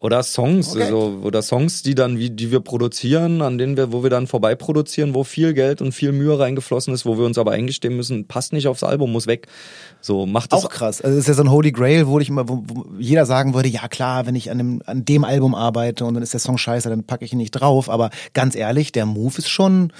Oder 0.00 0.22
Songs, 0.22 0.72
Okay. 0.74 0.84
also, 0.84 1.18
oder 1.24 1.42
Songs, 1.42 1.82
die 1.82 1.96
dann, 1.96 2.18
wie, 2.18 2.30
die 2.30 2.52
wir 2.52 2.60
produzieren, 2.60 3.42
an 3.42 3.58
denen 3.58 3.76
wir, 3.76 3.92
wo 3.92 4.04
wir 4.04 4.10
dann 4.10 4.28
vorbei 4.28 4.54
produzieren, 4.54 5.12
wo 5.12 5.24
viel 5.24 5.54
Geld 5.54 5.82
und 5.82 5.90
viel 5.90 6.12
Mühe 6.12 6.38
reingeflossen 6.38 6.94
ist, 6.94 7.04
wo 7.04 7.18
wir 7.18 7.26
uns 7.26 7.36
aber 7.36 7.50
eingestehen 7.50 7.96
müssen, 7.96 8.28
passt 8.28 8.52
nicht 8.52 8.68
aufs 8.68 8.84
Album, 8.84 9.10
muss 9.10 9.26
weg. 9.26 9.48
So, 10.00 10.24
macht 10.24 10.52
das 10.52 10.64
Auch 10.64 10.70
krass. 10.70 11.00
Also 11.00 11.16
das 11.16 11.24
ist 11.24 11.28
ja 11.28 11.34
so 11.34 11.42
ein 11.42 11.50
Holy 11.50 11.72
Grail, 11.72 12.06
wo 12.06 12.20
ich 12.20 12.28
immer, 12.28 12.48
wo, 12.48 12.62
wo 12.68 12.86
jeder 13.00 13.26
sagen 13.26 13.54
würde, 13.54 13.68
ja 13.68 13.88
klar, 13.88 14.26
wenn 14.26 14.36
ich 14.36 14.52
an 14.52 14.58
dem, 14.58 14.82
an 14.86 15.04
dem 15.04 15.24
Album 15.24 15.56
arbeite 15.56 16.04
und 16.04 16.14
dann 16.14 16.22
ist 16.22 16.32
der 16.32 16.40
Song 16.40 16.58
scheiße, 16.58 16.88
dann 16.88 17.02
packe 17.02 17.24
ich 17.24 17.32
ihn 17.32 17.38
nicht 17.38 17.50
drauf. 17.50 17.90
Aber 17.90 18.10
ganz 18.34 18.54
ehrlich, 18.54 18.92
der 18.92 19.04
Move 19.04 19.38
ist 19.38 19.48
schon, 19.48 19.92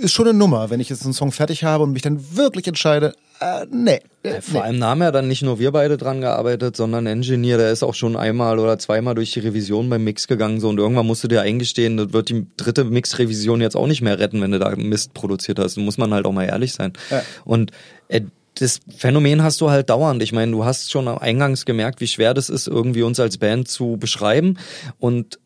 ist 0.00 0.12
schon 0.12 0.28
eine 0.28 0.38
Nummer. 0.38 0.70
Wenn 0.70 0.80
ich 0.80 0.88
jetzt 0.88 1.04
einen 1.04 1.12
Song 1.12 1.32
fertig 1.32 1.64
habe 1.64 1.84
und 1.84 1.92
mich 1.92 2.02
dann 2.02 2.36
wirklich 2.36 2.66
entscheide, 2.66 3.14
äh, 3.40 3.66
nee. 3.70 4.00
äh, 4.22 4.40
Vor 4.40 4.64
allem 4.64 4.82
haben 4.84 5.00
ja 5.00 5.10
dann 5.10 5.26
nicht 5.26 5.42
nur 5.42 5.58
wir 5.58 5.72
beide 5.72 5.96
dran 5.96 6.20
gearbeitet, 6.20 6.76
sondern 6.76 7.06
Engineer, 7.06 7.56
der 7.56 7.70
ist 7.70 7.82
auch 7.82 7.94
schon 7.94 8.16
einmal 8.16 8.58
oder 8.58 8.78
zweimal 8.78 9.14
durch 9.14 9.32
die 9.32 9.40
Revision 9.40 9.88
beim 9.88 10.04
Mix 10.04 10.28
gegangen 10.28 10.60
so 10.60 10.68
und 10.68 10.78
irgendwann 10.78 11.06
musst 11.06 11.24
du 11.24 11.28
dir 11.28 11.40
eingestehen, 11.40 11.96
das 11.96 12.12
wird 12.12 12.28
die 12.28 12.46
dritte 12.56 12.84
Mix-Revision 12.84 13.60
jetzt 13.60 13.76
auch 13.76 13.86
nicht 13.86 14.02
mehr 14.02 14.18
retten, 14.18 14.42
wenn 14.42 14.50
du 14.50 14.58
da 14.58 14.74
Mist 14.76 15.14
produziert 15.14 15.58
hast. 15.58 15.76
Da 15.76 15.80
muss 15.80 15.96
man 15.96 16.12
halt 16.12 16.26
auch 16.26 16.32
mal 16.32 16.44
ehrlich 16.44 16.72
sein. 16.72 16.92
Ja. 17.10 17.22
Und 17.44 17.70
äh, 18.08 18.22
das 18.54 18.80
Phänomen 18.94 19.42
hast 19.42 19.60
du 19.62 19.70
halt 19.70 19.88
dauernd. 19.88 20.22
Ich 20.22 20.32
meine, 20.32 20.52
du 20.52 20.64
hast 20.64 20.90
schon 20.90 21.08
eingangs 21.08 21.64
gemerkt, 21.64 22.00
wie 22.00 22.08
schwer 22.08 22.34
das 22.34 22.50
ist, 22.50 22.66
irgendwie 22.66 23.02
uns 23.02 23.20
als 23.20 23.38
Band 23.38 23.68
zu 23.68 23.96
beschreiben 23.96 24.58
und 24.98 25.38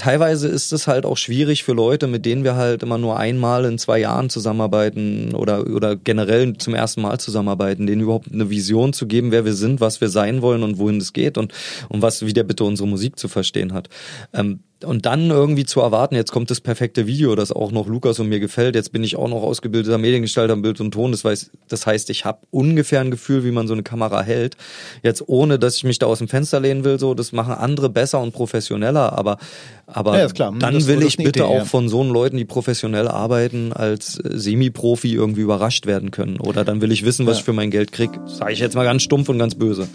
teilweise 0.00 0.48
ist 0.48 0.72
es 0.72 0.86
halt 0.86 1.04
auch 1.04 1.18
schwierig 1.18 1.62
für 1.62 1.74
Leute, 1.74 2.06
mit 2.06 2.24
denen 2.24 2.42
wir 2.42 2.56
halt 2.56 2.82
immer 2.82 2.96
nur 2.96 3.18
einmal 3.18 3.66
in 3.66 3.78
zwei 3.78 3.98
Jahren 3.98 4.30
zusammenarbeiten 4.30 5.34
oder, 5.34 5.66
oder 5.66 5.94
generell 5.94 6.56
zum 6.56 6.74
ersten 6.74 7.02
Mal 7.02 7.20
zusammenarbeiten, 7.20 7.86
denen 7.86 8.00
überhaupt 8.00 8.32
eine 8.32 8.48
Vision 8.48 8.94
zu 8.94 9.06
geben, 9.06 9.30
wer 9.30 9.44
wir 9.44 9.52
sind, 9.52 9.80
was 9.80 10.00
wir 10.00 10.08
sein 10.08 10.40
wollen 10.40 10.62
und 10.62 10.78
wohin 10.78 10.96
es 10.96 11.12
geht 11.12 11.36
und, 11.36 11.52
und 11.90 12.00
was, 12.00 12.24
wie 12.24 12.32
der 12.32 12.44
bitte 12.44 12.64
unsere 12.64 12.88
Musik 12.88 13.18
zu 13.18 13.28
verstehen 13.28 13.74
hat. 13.74 13.90
Ähm, 14.32 14.60
und 14.84 15.06
dann 15.06 15.30
irgendwie 15.30 15.64
zu 15.64 15.80
erwarten, 15.80 16.14
jetzt 16.14 16.32
kommt 16.32 16.50
das 16.50 16.60
perfekte 16.60 17.06
Video, 17.06 17.34
das 17.34 17.52
auch 17.52 17.70
noch 17.72 17.86
Lukas 17.86 18.18
und 18.20 18.28
mir 18.28 18.40
gefällt. 18.40 18.74
Jetzt 18.74 18.92
bin 18.92 19.04
ich 19.04 19.16
auch 19.16 19.28
noch 19.28 19.42
ausgebildeter 19.42 19.98
Mediengestalter 19.98 20.52
im 20.54 20.62
Bild 20.62 20.80
und 20.80 20.92
Ton. 20.92 21.10
Das, 21.12 21.24
weiß, 21.24 21.50
das 21.68 21.86
heißt, 21.86 22.10
ich 22.10 22.24
habe 22.24 22.40
ungefähr 22.50 23.00
ein 23.00 23.10
Gefühl, 23.10 23.44
wie 23.44 23.50
man 23.50 23.66
so 23.66 23.74
eine 23.74 23.82
Kamera 23.82 24.22
hält. 24.22 24.56
Jetzt 25.02 25.22
ohne, 25.28 25.58
dass 25.58 25.76
ich 25.76 25.84
mich 25.84 25.98
da 25.98 26.06
aus 26.06 26.18
dem 26.18 26.28
Fenster 26.28 26.60
lehnen 26.60 26.84
will, 26.84 26.98
so 26.98 27.14
das 27.14 27.32
machen 27.32 27.54
andere 27.54 27.88
besser 27.90 28.20
und 28.20 28.32
professioneller. 28.32 29.18
Aber, 29.18 29.38
aber 29.86 30.18
Ja, 30.18 30.28
dann 30.28 30.58
Das- 30.74 30.86
will 30.86 31.02
ich 31.02 31.16
bitte 31.16 31.40
Idee, 31.40 31.42
auch 31.42 31.54
ja. 31.54 31.64
von 31.64 31.88
so 31.88 32.02
Leuten, 32.02 32.36
die 32.36 32.44
professionell 32.44 33.08
arbeiten, 33.08 33.72
als 33.72 34.18
äh, 34.18 34.38
Semi-Profi 34.38 35.12
irgendwie 35.14 35.42
überrascht 35.42 35.86
werden 35.86 36.10
können. 36.10 36.40
Oder 36.40 36.64
dann 36.64 36.80
will 36.80 36.90
ich 36.92 37.04
wissen, 37.04 37.26
was 37.26 37.36
Ja. 37.36 37.38
ich 37.40 37.44
für 37.44 37.52
mein 37.52 37.70
Geld 37.70 37.92
krieg. 37.92 38.10
Sage 38.26 38.52
ich 38.52 38.58
jetzt 38.60 38.74
mal 38.74 38.84
ganz 38.84 39.02
stumpf 39.02 39.28
und 39.28 39.38
ganz 39.38 39.54
böse. 39.54 39.88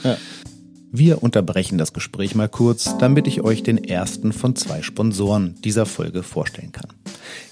Wir 0.91 1.23
unterbrechen 1.23 1.77
das 1.77 1.93
Gespräch 1.93 2.35
mal 2.35 2.49
kurz, 2.49 2.97
damit 2.97 3.27
ich 3.27 3.41
euch 3.41 3.63
den 3.63 3.83
ersten 3.83 4.31
von 4.31 4.55
zwei 4.55 4.81
Sponsoren 4.81 5.55
dieser 5.63 5.85
Folge 5.85 6.23
vorstellen 6.23 6.71
kann. 6.71 6.87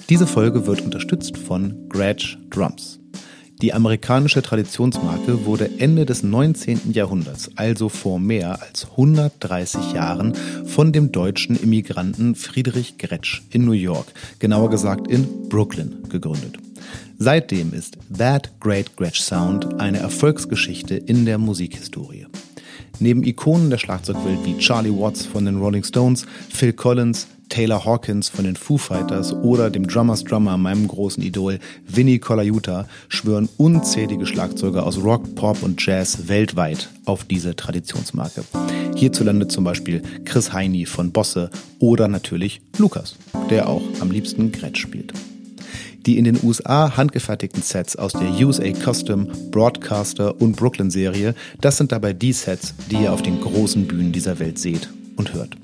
Diese 0.09 0.27
Folge 0.27 0.65
wird 0.67 0.81
unterstützt 0.81 1.37
von 1.37 1.89
Gretsch 1.89 2.37
Drums. 2.49 2.99
Die 3.61 3.73
amerikanische 3.73 4.41
Traditionsmarke 4.41 5.45
wurde 5.45 5.79
Ende 5.79 6.05
des 6.05 6.21
19. 6.21 6.91
Jahrhunderts, 6.91 7.51
also 7.55 7.87
vor 7.87 8.19
mehr 8.19 8.61
als 8.61 8.89
130 8.91 9.93
Jahren, 9.93 10.33
von 10.65 10.91
dem 10.91 11.13
deutschen 11.13 11.55
Immigranten 11.55 12.35
Friedrich 12.35 12.97
Gretsch 12.97 13.41
in 13.51 13.63
New 13.63 13.71
York, 13.71 14.07
genauer 14.39 14.69
gesagt 14.69 15.07
in 15.07 15.47
Brooklyn, 15.47 16.03
gegründet. 16.09 16.57
Seitdem 17.17 17.73
ist 17.73 17.97
That 18.17 18.51
Great 18.59 18.97
Gretsch 18.97 19.21
Sound 19.21 19.79
eine 19.79 19.99
Erfolgsgeschichte 19.99 20.95
in 20.95 21.25
der 21.25 21.37
Musikhistorie. 21.37 22.27
Neben 22.99 23.23
Ikonen 23.23 23.69
der 23.69 23.77
Schlagzeugwelt 23.77 24.39
wie 24.45 24.57
Charlie 24.57 24.91
Watts 24.91 25.25
von 25.25 25.45
den 25.45 25.57
Rolling 25.57 25.83
Stones, 25.83 26.25
Phil 26.49 26.73
Collins, 26.73 27.27
Taylor 27.49 27.85
Hawkins 27.85 28.29
von 28.29 28.45
den 28.45 28.55
Foo 28.55 28.77
Fighters 28.77 29.33
oder 29.33 29.69
dem 29.69 29.87
Drummers 29.87 30.23
Drummer, 30.23 30.57
meinem 30.57 30.87
großen 30.87 31.21
Idol 31.21 31.59
Vinnie 31.87 32.19
Colaiuta, 32.19 32.87
schwören 33.09 33.49
unzählige 33.57 34.25
Schlagzeuger 34.25 34.85
aus 34.85 35.03
Rock, 35.03 35.35
Pop 35.35 35.61
und 35.61 35.85
Jazz 35.85 36.27
weltweit 36.27 36.89
auf 37.05 37.25
diese 37.25 37.55
Traditionsmarke. 37.55 38.43
Hierzulande 38.95 39.47
zum 39.47 39.63
Beispiel 39.63 40.01
Chris 40.25 40.53
Heini 40.53 40.85
von 40.85 41.11
Bosse 41.11 41.49
oder 41.79 42.07
natürlich 42.07 42.61
Lukas, 42.77 43.17
der 43.49 43.69
auch 43.69 43.83
am 43.99 44.11
liebsten 44.11 44.51
Gretsch 44.51 44.79
spielt. 44.79 45.13
Die 46.05 46.17
in 46.17 46.25
den 46.25 46.39
USA 46.43 46.97
handgefertigten 46.97 47.61
Sets 47.61 47.95
aus 47.95 48.13
der 48.13 48.29
USA 48.45 48.73
Custom, 48.73 49.27
Broadcaster 49.51 50.39
und 50.41 50.57
Brooklyn 50.57 50.91
Serie, 50.91 51.33
das 51.61 51.77
sind 51.77 51.91
dabei 51.91 52.13
die 52.13 52.33
Sets, 52.33 52.73
die 52.91 53.03
ihr 53.03 53.13
auf 53.13 53.21
den 53.21 53.39
großen 53.39 53.87
Bühnen 53.87 54.11
dieser 54.11 54.39
Welt 54.39 54.59
seht 54.59 54.89
und 55.15 55.33
hört. 55.33 55.55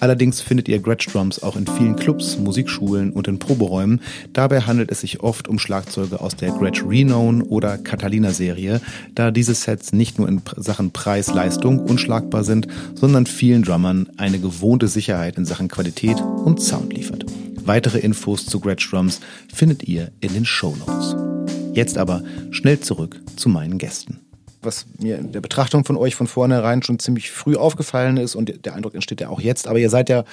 Allerdings 0.00 0.40
findet 0.40 0.68
ihr 0.68 0.80
Gretsch 0.80 1.08
Drums 1.12 1.42
auch 1.42 1.56
in 1.56 1.66
vielen 1.66 1.96
Clubs, 1.96 2.38
Musikschulen 2.38 3.12
und 3.12 3.28
in 3.28 3.38
Proberäumen. 3.38 4.00
Dabei 4.32 4.60
handelt 4.62 4.90
es 4.90 5.00
sich 5.00 5.20
oft 5.20 5.48
um 5.48 5.58
Schlagzeuge 5.58 6.20
aus 6.20 6.36
der 6.36 6.50
Gretsch 6.50 6.82
Renown 6.86 7.42
oder 7.42 7.78
Catalina 7.78 8.32
Serie, 8.32 8.80
da 9.14 9.30
diese 9.30 9.54
Sets 9.54 9.92
nicht 9.92 10.18
nur 10.18 10.28
in 10.28 10.42
Sachen 10.56 10.90
Preis, 10.90 11.32
Leistung 11.32 11.78
unschlagbar 11.78 12.44
sind, 12.44 12.68
sondern 12.94 13.26
vielen 13.26 13.62
Drummern 13.62 14.08
eine 14.16 14.38
gewohnte 14.38 14.88
Sicherheit 14.88 15.38
in 15.38 15.44
Sachen 15.44 15.68
Qualität 15.68 16.20
und 16.20 16.60
Sound 16.60 16.92
liefert. 16.92 17.24
Weitere 17.66 17.98
Infos 17.98 18.46
zu 18.46 18.60
Gretsch 18.60 18.92
Drums 18.92 19.20
findet 19.52 19.82
ihr 19.82 20.12
in 20.20 20.32
den 20.34 20.44
Show 20.44 20.76
Notes. 20.76 21.16
Jetzt 21.74 21.98
aber 21.98 22.22
schnell 22.52 22.78
zurück 22.78 23.20
zu 23.34 23.48
meinen 23.48 23.78
Gästen. 23.78 24.20
Was 24.62 24.86
mir 25.00 25.18
in 25.18 25.32
der 25.32 25.40
Betrachtung 25.40 25.84
von 25.84 25.96
euch 25.96 26.14
von 26.14 26.28
vornherein 26.28 26.84
schon 26.84 27.00
ziemlich 27.00 27.32
früh 27.32 27.56
aufgefallen 27.56 28.18
ist 28.18 28.36
und 28.36 28.64
der 28.64 28.74
Eindruck 28.74 28.94
entsteht 28.94 29.20
ja 29.20 29.30
auch 29.30 29.40
jetzt, 29.40 29.66
aber 29.66 29.80
ihr 29.80 29.90
seid 29.90 30.08
ja, 30.08 30.24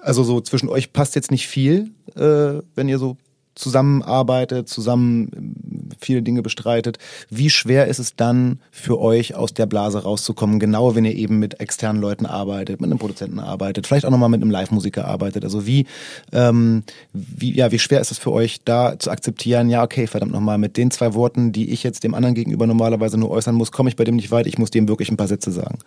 also 0.00 0.24
so 0.24 0.40
zwischen 0.40 0.70
euch 0.70 0.94
passt 0.94 1.14
jetzt 1.14 1.30
nicht 1.30 1.48
viel, 1.48 1.90
äh, 2.16 2.62
wenn 2.74 2.88
ihr 2.88 2.98
so 2.98 3.18
zusammenarbeitet, 3.54 4.68
zusammen 4.68 5.30
ähm, 5.34 5.54
viele 6.00 6.22
Dinge 6.22 6.42
bestreitet. 6.42 6.98
Wie 7.30 7.50
schwer 7.50 7.86
ist 7.86 7.98
es 7.98 8.16
dann 8.16 8.60
für 8.70 9.00
euch 9.00 9.34
aus 9.34 9.54
der 9.54 9.66
Blase 9.66 10.02
rauszukommen, 10.02 10.58
genau 10.58 10.94
wenn 10.94 11.04
ihr 11.04 11.14
eben 11.14 11.38
mit 11.38 11.60
externen 11.60 12.00
Leuten 12.00 12.26
arbeitet, 12.26 12.80
mit 12.80 12.90
einem 12.90 12.98
Produzenten 12.98 13.38
arbeitet, 13.38 13.86
vielleicht 13.86 14.06
auch 14.06 14.10
nochmal 14.10 14.28
mit 14.28 14.42
einem 14.42 14.50
Live-Musiker 14.50 15.06
arbeitet. 15.06 15.44
Also 15.44 15.66
wie, 15.66 15.86
ähm, 16.32 16.82
wie, 17.12 17.52
ja, 17.52 17.70
wie 17.72 17.78
schwer 17.78 18.00
ist 18.00 18.10
es 18.10 18.18
für 18.18 18.32
euch, 18.32 18.60
da 18.64 18.98
zu 18.98 19.10
akzeptieren, 19.10 19.68
ja, 19.68 19.82
okay, 19.82 20.06
verdammt 20.06 20.32
nochmal, 20.32 20.58
mit 20.58 20.76
den 20.76 20.90
zwei 20.90 21.14
Worten, 21.14 21.52
die 21.52 21.70
ich 21.70 21.82
jetzt 21.82 22.04
dem 22.04 22.14
anderen 22.14 22.34
gegenüber 22.34 22.66
normalerweise 22.66 23.18
nur 23.18 23.30
äußern 23.30 23.54
muss, 23.54 23.72
komme 23.72 23.88
ich 23.88 23.96
bei 23.96 24.04
dem 24.04 24.16
nicht 24.16 24.30
weit, 24.30 24.46
ich 24.46 24.58
muss 24.58 24.70
dem 24.70 24.88
wirklich 24.88 25.10
ein 25.10 25.16
paar 25.16 25.28
Sätze 25.28 25.52
sagen. 25.52 25.78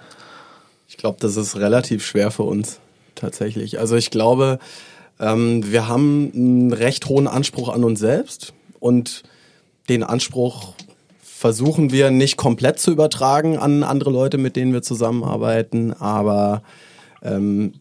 Ich 0.87 0.97
glaube, 0.97 1.17
das 1.19 1.35
ist 1.35 1.57
relativ 1.57 2.05
schwer 2.05 2.31
für 2.31 2.43
uns 2.43 2.79
tatsächlich. 3.15 3.79
Also 3.79 3.95
ich 3.95 4.09
glaube, 4.09 4.59
ähm, 5.19 5.71
wir 5.71 5.87
haben 5.87 6.31
einen 6.33 6.73
recht 6.73 7.07
hohen 7.07 7.27
Anspruch 7.27 7.69
an 7.69 7.83
uns 7.83 7.99
selbst 7.99 8.53
und 8.79 9.23
den 9.89 10.03
Anspruch 10.03 10.73
versuchen 11.21 11.91
wir 11.91 12.11
nicht 12.11 12.37
komplett 12.37 12.79
zu 12.79 12.91
übertragen 12.91 13.57
an 13.57 13.83
andere 13.83 14.09
Leute, 14.09 14.37
mit 14.37 14.55
denen 14.55 14.73
wir 14.73 14.81
zusammenarbeiten, 14.81 15.93
aber 15.93 16.63
ähm, 17.21 17.73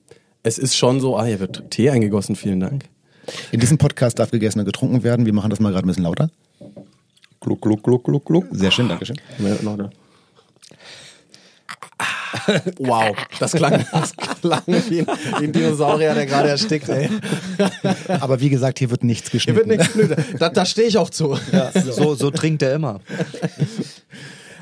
es 0.42 0.58
ist 0.58 0.76
schon 0.76 1.00
so, 1.00 1.16
ah, 1.16 1.24
hier 1.24 1.40
wird 1.40 1.70
Tee 1.70 1.90
eingegossen, 1.90 2.36
vielen 2.36 2.60
Dank. 2.60 2.84
In 3.50 3.60
diesem 3.60 3.78
Podcast 3.78 4.18
darf 4.18 4.30
gegessen 4.30 4.60
und 4.60 4.64
getrunken 4.64 5.02
werden. 5.02 5.26
Wir 5.26 5.32
machen 5.32 5.50
das 5.50 5.58
mal 5.58 5.72
gerade 5.72 5.86
ein 5.86 5.88
bisschen 5.88 6.04
lauter. 6.04 6.30
Gluck, 7.40 7.60
gluck, 7.60 7.82
gluck, 7.82 8.04
gluck, 8.04 8.24
gluck. 8.24 8.46
Sehr 8.52 8.70
schön, 8.70 8.88
Dankeschön. 8.88 9.16
Wow, 12.78 13.16
das 13.38 13.52
klang, 13.52 13.84
das 13.92 14.14
klang 14.16 14.62
wie, 14.66 15.00
ein, 15.00 15.06
wie 15.38 15.44
ein 15.44 15.52
Dinosaurier, 15.52 16.14
der 16.14 16.26
gerade 16.26 16.48
erstickt, 16.48 16.88
ey. 16.88 17.08
Aber 18.20 18.40
wie 18.40 18.50
gesagt, 18.50 18.78
hier 18.78 18.90
wird 18.90 19.04
nichts 19.04 19.30
Hier 19.30 19.38
geschnitten. 19.38 19.68
wird 19.68 19.78
nichts 19.78 19.92
blöd. 19.92 20.16
Da, 20.38 20.48
da 20.48 20.64
stehe 20.64 20.88
ich 20.88 20.98
auch 20.98 21.10
zu. 21.10 21.36
So, 21.84 22.14
so 22.14 22.30
trinkt 22.30 22.62
er 22.62 22.74
immer. 22.74 23.00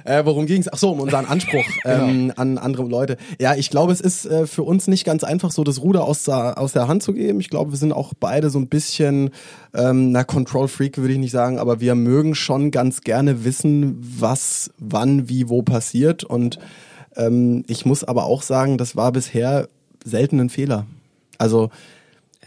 Äh, 0.04 0.26
worum 0.26 0.44
ging's? 0.44 0.68
Ach 0.70 0.76
so, 0.76 0.90
um 0.90 1.00
unseren 1.00 1.24
Anspruch 1.24 1.64
ähm, 1.84 2.32
an 2.36 2.58
andere 2.58 2.84
Leute. 2.84 3.16
Ja, 3.40 3.54
ich 3.54 3.70
glaube, 3.70 3.92
es 3.92 4.00
ist 4.00 4.26
äh, 4.26 4.46
für 4.46 4.62
uns 4.62 4.86
nicht 4.86 5.04
ganz 5.04 5.24
einfach, 5.24 5.50
so 5.50 5.64
das 5.64 5.80
Ruder 5.80 6.04
aus 6.04 6.24
der, 6.24 6.58
aus 6.58 6.72
der 6.72 6.88
Hand 6.88 7.02
zu 7.02 7.14
geben. 7.14 7.40
Ich 7.40 7.48
glaube, 7.48 7.72
wir 7.72 7.78
sind 7.78 7.92
auch 7.92 8.12
beide 8.18 8.50
so 8.50 8.58
ein 8.58 8.68
bisschen, 8.68 9.30
ähm, 9.72 10.12
na, 10.12 10.24
Control 10.24 10.68
Freak 10.68 10.98
würde 10.98 11.14
ich 11.14 11.18
nicht 11.18 11.30
sagen, 11.30 11.58
aber 11.58 11.80
wir 11.80 11.94
mögen 11.94 12.34
schon 12.34 12.70
ganz 12.70 13.00
gerne 13.00 13.44
wissen, 13.44 13.98
was, 13.98 14.70
wann, 14.78 15.28
wie, 15.30 15.48
wo 15.48 15.62
passiert. 15.62 16.22
Und 16.22 16.58
ähm, 17.16 17.64
ich 17.66 17.86
muss 17.86 18.04
aber 18.04 18.24
auch 18.24 18.42
sagen, 18.42 18.78
das 18.78 18.96
war 18.96 19.12
bisher 19.12 19.68
selten 20.04 20.40
ein 20.40 20.50
Fehler. 20.50 20.86
Also 21.38 21.70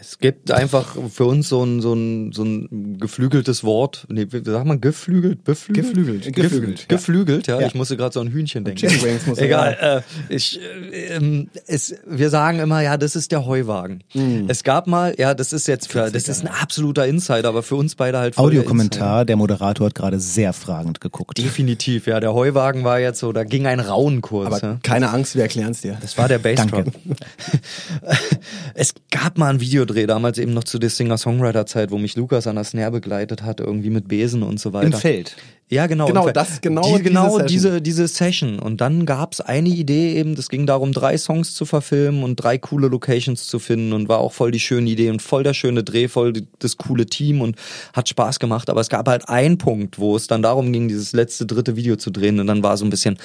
Es 0.00 0.18
gibt 0.18 0.50
einfach 0.50 0.96
für 1.10 1.24
uns 1.24 1.48
so 1.48 1.64
ein, 1.64 1.80
so 1.80 1.92
ein, 1.92 2.32
so 2.32 2.44
ein 2.44 2.98
geflügeltes 2.98 3.64
Wort. 3.64 4.06
Nee, 4.08 4.26
wie 4.30 4.42
sagt 4.44 4.66
man 4.66 4.80
geflügelt? 4.80 5.44
Beflügelt? 5.44 5.86
Geflügelt. 5.86 6.34
Geflügelt. 6.34 6.80
Ja. 6.80 6.86
Geflügelt, 6.88 7.46
ja. 7.46 7.60
ja. 7.60 7.66
Ich 7.66 7.74
musste 7.74 7.96
gerade 7.96 8.12
so 8.12 8.20
an 8.20 8.28
Hühnchen 8.28 8.64
denken. 8.64 8.86
Muss 9.26 9.38
Egal. 9.38 10.04
Äh, 10.28 10.34
ich, 10.34 10.60
äh, 10.60 11.46
es, 11.66 11.96
wir 12.06 12.30
sagen 12.30 12.60
immer, 12.60 12.80
ja, 12.80 12.96
das 12.96 13.16
ist 13.16 13.32
der 13.32 13.46
Heuwagen. 13.46 14.04
Mm. 14.14 14.48
Es 14.48 14.62
gab 14.62 14.86
mal, 14.86 15.14
ja, 15.18 15.34
das 15.34 15.52
ist 15.52 15.66
jetzt 15.66 15.90
für, 15.90 16.10
das 16.10 16.28
ist 16.28 16.42
ein 16.42 16.48
absoluter 16.48 17.06
Insider, 17.06 17.48
aber 17.48 17.62
für 17.62 17.76
uns 17.76 17.94
beide 17.94 18.18
halt 18.18 18.38
Audiokommentar, 18.38 19.24
der 19.24 19.36
Moderator 19.36 19.86
hat 19.86 19.94
gerade 19.94 20.20
sehr 20.20 20.52
fragend 20.52 21.00
geguckt. 21.00 21.38
Definitiv, 21.38 22.06
ja. 22.06 22.20
Der 22.20 22.34
Heuwagen 22.34 22.84
war 22.84 23.00
jetzt 23.00 23.18
so, 23.18 23.32
da 23.32 23.44
ging 23.44 23.66
ein 23.66 23.80
Rauenkurs. 23.80 24.46
Aber 24.46 24.60
ja. 24.60 24.78
keine 24.82 25.10
Angst, 25.10 25.34
wir 25.34 25.42
erklären 25.42 25.72
es 25.72 25.80
dir. 25.80 25.98
Das 26.00 26.16
war 26.18 26.28
der 26.28 26.38
Bassdrum. 26.38 26.84
es 28.74 28.94
gab 29.10 29.38
mal 29.38 29.50
ein 29.50 29.60
Videodreh 29.88 30.06
damals 30.06 30.38
eben 30.38 30.52
noch 30.52 30.64
zu 30.64 30.78
der 30.78 30.90
Singer-Songwriter-Zeit, 30.90 31.90
wo 31.90 31.98
mich 31.98 32.16
Lukas 32.16 32.46
an 32.46 32.56
der 32.56 32.64
Snare 32.64 32.90
begleitet 32.90 33.42
hat, 33.42 33.60
irgendwie 33.60 33.90
mit 33.90 34.08
Besen 34.08 34.42
und 34.42 34.60
so 34.60 34.72
weiter. 34.72 34.86
Im 34.86 34.92
Feld. 34.92 35.36
Ja, 35.70 35.86
genau. 35.86 36.06
Genau, 36.06 36.30
das, 36.30 36.60
genau, 36.62 36.96
die, 36.96 37.02
genau 37.02 37.40
diese, 37.40 37.82
diese 37.82 38.08
Session. 38.08 38.58
Und 38.58 38.80
dann 38.80 39.04
gab's 39.04 39.40
eine 39.40 39.68
Idee 39.68 40.14
eben, 40.14 40.34
das 40.34 40.48
ging 40.48 40.66
darum, 40.66 40.92
drei 40.92 41.18
Songs 41.18 41.54
zu 41.54 41.66
verfilmen 41.66 42.22
und 42.22 42.36
drei 42.36 42.56
coole 42.56 42.88
Locations 42.88 43.46
zu 43.46 43.58
finden 43.58 43.92
und 43.92 44.08
war 44.08 44.18
auch 44.18 44.32
voll 44.32 44.50
die 44.50 44.60
schöne 44.60 44.88
Idee 44.88 45.10
und 45.10 45.20
voll 45.20 45.42
der 45.42 45.54
schöne 45.54 45.84
Dreh, 45.84 46.08
voll 46.08 46.32
das 46.58 46.76
coole 46.78 47.06
Team 47.06 47.42
und 47.42 47.56
hat 47.92 48.08
Spaß 48.08 48.38
gemacht. 48.38 48.70
Aber 48.70 48.80
es 48.80 48.88
gab 48.88 49.08
halt 49.08 49.28
einen 49.28 49.58
Punkt, 49.58 49.98
wo 49.98 50.16
es 50.16 50.26
dann 50.26 50.42
darum 50.42 50.72
ging, 50.72 50.88
dieses 50.88 51.12
letzte 51.12 51.44
dritte 51.44 51.76
Video 51.76 51.96
zu 51.96 52.10
drehen 52.10 52.40
und 52.40 52.46
dann 52.46 52.62
war 52.62 52.76
so 52.76 52.86
ein 52.86 52.90
bisschen, 52.90 53.18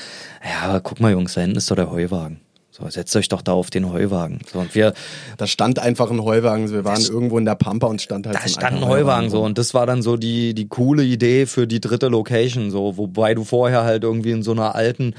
ja, 0.43 0.70
aber 0.70 0.82
guck 0.82 0.99
mal 0.99 1.11
Jungs, 1.11 1.36
da 1.36 1.41
hinten 1.41 1.57
ist 1.57 1.72
doch 1.72 1.76
der 1.76 1.91
Heuwagen. 1.91 2.41
So, 2.84 2.89
setzt 2.89 3.15
euch 3.15 3.29
doch 3.29 3.41
da 3.41 3.53
auf 3.53 3.69
den 3.69 3.91
Heuwagen. 3.91 4.39
So, 4.51 4.59
und 4.59 4.75
wir. 4.75 4.93
Da 5.38 5.47
stand 5.47 5.79
einfach 5.79 6.11
ein 6.11 6.23
Heuwagen. 6.23 6.69
Wir 6.71 6.84
waren 6.84 7.01
irgendwo 7.01 7.38
in 7.38 7.45
der 7.45 7.55
Pampa 7.55 7.88
und 7.88 8.01
stand 8.01 8.27
halt. 8.27 8.36
Da 8.36 8.41
so 8.41 8.49
stand 8.49 8.77
ein 8.77 8.88
Heuwagen, 8.88 9.29
so. 9.29 9.41
Und 9.41 9.57
das 9.57 9.73
war 9.73 9.86
dann 9.86 10.01
so 10.01 10.17
die, 10.17 10.53
die 10.53 10.67
coole 10.67 11.03
Idee 11.03 11.45
für 11.45 11.67
die 11.67 11.79
dritte 11.79 12.07
Location. 12.07 12.71
So, 12.71 12.97
wobei 12.97 13.34
du 13.34 13.43
vorher 13.43 13.84
halt 13.84 14.03
irgendwie 14.03 14.31
in 14.31 14.43
so 14.43 14.51
einer 14.51 14.75
alten 14.75 15.13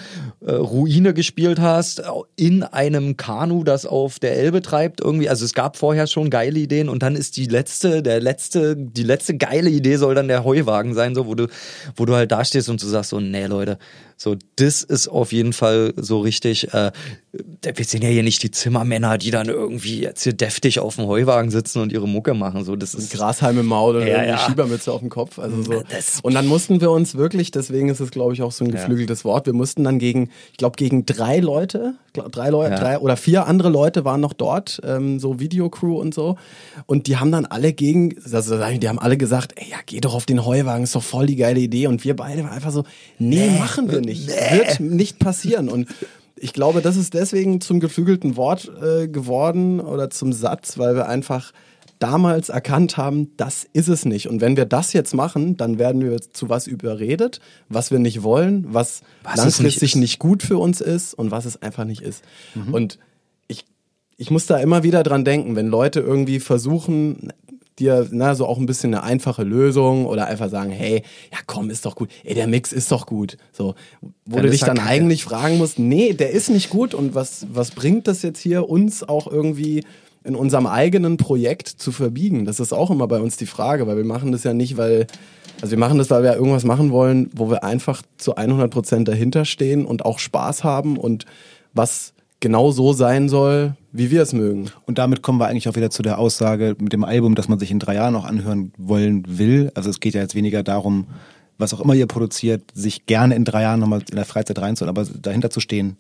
äh, 0.45 0.53
Ruine 0.53 1.15
gespielt 1.15 1.59
hast, 1.61 2.03
in 2.37 2.63
einem 2.63 3.17
Kanu, 3.17 3.65
das 3.65 3.87
auf 3.87 4.19
der 4.19 4.37
Elbe 4.37 4.63
treibt, 4.63 5.01
irgendwie. 5.01 5.29
Also 5.29 5.45
es 5.45 5.55
gab 5.55 5.77
vorher 5.77 6.07
schon 6.07 6.31
geile 6.31 6.59
Ideen 6.59 6.89
und 6.89 7.03
dann 7.03 7.17
ist 7.17 7.37
die 7.37 7.47
letzte, 7.47 8.03
der 8.03 8.21
letzte, 8.21 8.77
die 8.77 9.03
letzte 9.03 9.37
geile 9.37 9.71
Idee 9.71 9.97
soll 9.97 10.15
dann 10.15 10.29
der 10.29 10.45
Heuwagen 10.45 10.95
sein, 10.95 11.15
so, 11.15 11.27
wo 11.27 11.35
du, 11.35 11.49
wo 11.97 12.05
du 12.05 12.15
halt 12.15 12.33
da 12.33 12.45
stehst 12.45 12.69
und 12.69 12.83
du 12.83 12.87
sagst 12.87 13.11
so, 13.11 13.21
nee, 13.21 13.47
Leute, 13.47 13.79
so, 14.17 14.37
das 14.57 14.83
ist 14.83 15.09
auf 15.09 15.33
jeden 15.33 15.53
Fall 15.53 15.93
so 15.97 16.21
richtig. 16.21 16.73
Äh, 16.73 16.93
wir 17.63 17.85
sind 17.85 18.05
ja 18.05 18.11
hier 18.11 18.23
nicht 18.23 18.43
die 18.43 18.51
Zimmermänner, 18.51 19.19
die 19.19 19.33
dann 19.33 19.49
irgendwie 19.49 20.01
jetzt 20.01 20.23
hier 20.23 20.35
deftig 20.35 20.79
auf 20.79 20.97
dem 20.97 21.07
Heuwagen 21.07 21.51
sitzen 21.51 21.81
und 21.81 21.93
ihre 21.93 22.07
Mucke 22.07 22.33
machen. 22.35 22.65
So, 22.65 22.77
das 22.77 22.95
ist 22.95 23.13
Grashalm 23.13 23.59
im 23.59 23.67
Maul 23.67 23.97
oder 23.97 24.07
ja, 24.07 24.19
eine 24.19 24.29
ja. 24.29 24.39
Schiebermütze 24.39 24.93
auf 24.93 25.01
dem 25.01 25.09
Kopf. 25.09 25.39
Also 25.39 25.63
so. 25.63 25.83
und 26.23 26.35
dann 26.35 26.47
mussten 26.47 26.81
wir 26.81 26.91
uns 26.93 27.17
wirklich, 27.17 27.51
deswegen 27.51 27.89
ist 27.89 28.01
es, 28.01 28.11
glaube 28.11 28.35
ich, 28.35 28.43
auch 28.43 28.53
so 28.53 28.65
ein 28.65 28.71
geflügeltes 28.71 29.21
ja. 29.21 29.25
Wort. 29.25 29.47
Wir 29.47 29.53
mussten 29.53 29.83
dann 29.83 29.99
gegen, 29.99 30.31
ich 30.53 30.59
glaube, 30.59 30.77
gegen 30.77 31.07
drei 31.07 31.41
Leute, 31.41 31.95
drei 32.13 32.51
Leute, 32.51 32.75
ja. 32.75 32.81
drei 32.81 32.99
oder 32.99 33.17
vier 33.17 33.47
andere 33.47 33.69
Leute 33.69 34.05
waren 34.05 34.21
noch 34.21 34.33
dort, 34.33 34.81
ähm, 34.85 35.19
so 35.19 35.41
Videocrew 35.41 35.99
und 35.99 36.15
so. 36.15 36.37
Und 36.87 37.09
die 37.09 37.17
haben 37.17 37.33
dann 37.33 37.47
alle 37.47 37.73
gegen, 37.73 38.15
also 38.33 38.57
die 38.57 38.89
haben 38.89 38.99
alle 38.99 39.17
gesagt, 39.17 39.55
ey, 39.57 39.71
ja, 39.71 39.79
geh 39.85 40.01
doch 40.01 40.15
auf 40.15 40.27
den 40.27 40.45
Heuwagen, 40.47 40.85
ist 40.85 40.95
doch 40.95 41.03
voll 41.03 41.27
die 41.27 41.37
geile 41.37 41.59
Idee. 41.59 41.89
Und 41.89 42.05
wir 42.05 42.15
beide 42.15 42.45
waren 42.45 42.53
einfach 42.53 42.71
so, 42.71 42.85
nee, 43.19 43.49
nee. 43.49 43.59
machen 43.59 43.91
wir 43.91 44.01
nicht. 44.05 44.29
Nee. 44.29 44.59
Wird 44.59 44.81
nicht 44.81 45.19
passieren. 45.19 45.69
Und 45.69 45.89
ich 46.37 46.53
glaube, 46.53 46.83
das 46.83 46.97
ist 46.97 47.15
deswegen 47.15 47.61
zum 47.61 47.81
geflügelten 47.81 48.37
Wort 48.37 48.71
äh, 48.83 49.09
geworden 49.09 49.81
oder 49.81 50.11
zum 50.11 50.33
Satz, 50.33 50.79
weil 50.79 50.95
wir 50.95 51.09
einfach 51.09 51.53
damals 51.99 52.49
erkannt 52.49 52.97
haben, 52.97 53.35
das 53.37 53.67
ist 53.73 53.89
es 53.89 54.05
nicht. 54.05 54.29
Und 54.29 54.41
wenn 54.41 54.57
wir 54.57 54.67
das 54.67 54.93
jetzt 54.93 55.15
machen, 55.15 55.57
dann 55.57 55.79
werden 55.79 56.03
wir 56.03 56.21
zu 56.21 56.49
was 56.49 56.67
überredet, 56.67 57.41
was 57.69 57.91
wir 57.91 57.99
nicht 57.99 58.23
wollen, 58.23 58.67
was, 58.69 59.03
was 59.23 59.37
langfristig 59.37 59.95
nicht, 59.95 60.01
nicht, 60.01 60.19
gut 60.19 60.43
für 60.43 60.59
uns 60.59 60.81
ist 60.81 61.15
und 61.15 61.31
was 61.31 61.45
es 61.45 61.63
einfach 61.63 61.85
nicht 61.85 62.03
ist. 62.03 62.23
Mhm. 62.55 62.75
Und 62.75 62.99
ich, 63.49 63.65
ich 64.17 64.31
muss 64.31 64.47
da 64.47 64.59
immer 64.59 64.83
wieder 64.83 65.03
dran 65.03 65.25
denken, 65.25 65.57
wenn 65.57 65.69
Leute 65.69 66.01
irgendwie 66.01 66.41
versuchen, 66.41 67.33
dir 67.79 68.09
na, 68.11 68.35
so 68.35 68.47
auch 68.47 68.59
ein 68.59 68.67
bisschen 68.67 68.95
eine 68.95 69.03
einfache 69.03 69.43
Lösung 69.43 70.07
oder 70.07 70.27
einfach 70.27 70.49
sagen, 70.49 70.71
hey, 70.71 71.03
ja 71.33 71.39
komm, 71.47 71.71
ist 71.71 71.87
doch 71.87 71.97
gut, 71.97 72.11
ey, 72.23 72.35
der 72.35 72.47
Mix 72.47 72.73
ist 72.73 72.93
doch 72.93 73.07
gut. 73.07 73.37
So, 73.53 73.75
wo 74.25 74.37
dann 74.37 74.45
du 74.45 74.51
dich 74.51 74.61
dann 74.61 74.77
kacke. 74.77 74.89
eigentlich 74.89 75.25
fragen 75.25 75.59
musst, 75.59 75.79
nee, 75.79 76.13
der 76.13 76.31
ist 76.31 76.51
nicht 76.51 76.71
gut 76.71 76.95
und 76.95 77.15
was, 77.15 77.47
was 77.53 77.73
bringt 77.73 78.07
das 78.07 78.23
jetzt 78.23 78.41
hier, 78.41 78.69
uns 78.69 79.03
auch 79.03 79.27
irgendwie 79.27 79.85
in 80.25 80.35
unserem 80.35 80.67
eigenen 80.67 81.17
Projekt 81.17 81.69
zu 81.69 81.93
verbiegen? 81.93 82.45
Das 82.45 82.61
ist 82.61 82.73
auch 82.73 82.91
immer 82.91 83.07
bei 83.07 83.21
uns 83.21 83.37
die 83.37 83.47
Frage, 83.47 83.87
weil 83.87 83.97
wir 83.97 84.05
machen 84.05 84.33
das 84.33 84.45
ja 84.45 84.55
nicht, 84.55 84.77
weil, 84.77 85.07
also 85.61 85.73
wir 85.73 85.79
machen 85.79 85.99
das, 85.99 86.11
weil 86.11 86.23
wir 86.23 86.35
irgendwas 86.35 86.65
machen 86.65 86.91
wollen, 86.91 87.31
wo 87.35 87.51
wir 87.51 87.63
einfach 87.63 88.03
zu 88.17 88.37
100 88.37 88.71
Prozent 88.71 89.09
dahinter 89.09 89.45
stehen 89.45 89.85
und 89.85 90.05
auch 90.05 90.19
Spaß 90.19 90.65
haben 90.65 90.97
und 90.97 91.27
was 91.75 92.15
genau 92.41 92.71
so 92.71 92.93
sein 92.93 93.29
soll, 93.29 93.75
wie 93.95 94.11
wir 94.11 94.23
es 94.23 94.33
mögen. 94.33 94.73
Und 94.87 94.99
damit 94.99 95.23
kommen 95.23 95.39
wir 95.39 95.47
eigentlich 95.47 95.69
auch 95.69 95.77
wieder 95.77 95.89
zu 95.89 96.03
der 96.03 96.19
Aussage 96.19 96.75
mit 96.81 96.93
dem 96.93 97.05
Album, 97.05 97.37
dass 97.37 97.49
man 97.49 97.61
sich 97.61 97.71
in 97.71 97.79
drei 97.79 97.95
Jahren 97.95 98.13
noch 98.13 98.25
anhören 98.25 98.73
wollen 98.77 99.25
will. 99.27 99.71
Also 99.75 99.89
es 99.89 100.01
geht 100.01 100.15
ja 100.15 100.21
jetzt 100.21 100.35
weniger 100.35 100.65
darum, 100.65 101.07
was 101.59 101.73
auch 101.73 101.81
immer 101.81 101.95
ihr 101.95 102.09
produziert, 102.09 102.63
sich 102.75 103.07
gerne 103.07 103.37
in 103.37 103.45
drei 103.45 103.63
Jahren 103.63 103.79
nochmal 103.79 104.03
in 104.11 104.17
der 104.17 104.25
Freizeit 104.25 104.59
reinzuholen, 104.59 104.97
aber 104.97 105.09
dahinter 105.23 105.49
zu 105.49 105.61
stehen, 105.61 105.97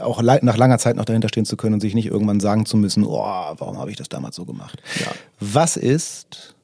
auch 0.00 0.20
nach 0.22 0.56
langer 0.56 0.78
Zeit 0.78 0.96
noch 0.96 1.04
dahinter 1.04 1.28
stehen 1.28 1.44
zu 1.44 1.56
können 1.56 1.74
und 1.74 1.80
sich 1.80 1.94
nicht 1.94 2.06
irgendwann 2.06 2.40
sagen 2.40 2.66
zu 2.66 2.76
müssen, 2.76 3.04
oh, 3.04 3.22
warum 3.22 3.78
habe 3.78 3.92
ich 3.92 3.96
das 3.96 4.08
damals 4.08 4.34
so 4.34 4.44
gemacht? 4.44 4.82
Ja. 4.98 5.12
Was 5.38 5.76
ist, 5.76 6.56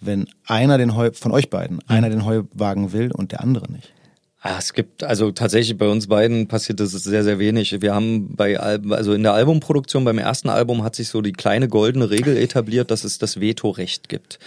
wenn 0.00 0.28
einer 0.46 0.76
den 0.76 0.96
Heu, 0.96 1.12
von 1.14 1.32
euch 1.32 1.48
beiden, 1.48 1.80
einer 1.88 2.10
den 2.10 2.26
Heuwagen 2.26 2.92
will 2.92 3.10
und 3.10 3.32
der 3.32 3.40
andere 3.40 3.72
nicht? 3.72 3.94
Ah, 4.40 4.54
es 4.56 4.72
gibt, 4.72 5.02
also 5.02 5.32
tatsächlich 5.32 5.76
bei 5.76 5.88
uns 5.88 6.06
beiden 6.06 6.46
passiert 6.46 6.78
das 6.78 6.92
sehr, 6.92 7.24
sehr 7.24 7.40
wenig. 7.40 7.82
Wir 7.82 7.92
haben 7.92 8.36
bei, 8.36 8.56
also 8.56 9.12
in 9.12 9.24
der 9.24 9.32
Albumproduktion, 9.32 10.04
beim 10.04 10.18
ersten 10.18 10.48
Album 10.48 10.84
hat 10.84 10.94
sich 10.94 11.08
so 11.08 11.22
die 11.22 11.32
kleine 11.32 11.66
goldene 11.66 12.08
Regel 12.08 12.36
etabliert, 12.36 12.92
dass 12.92 13.02
es 13.02 13.18
das 13.18 13.40
Vetorecht 13.40 14.08
gibt. 14.08 14.38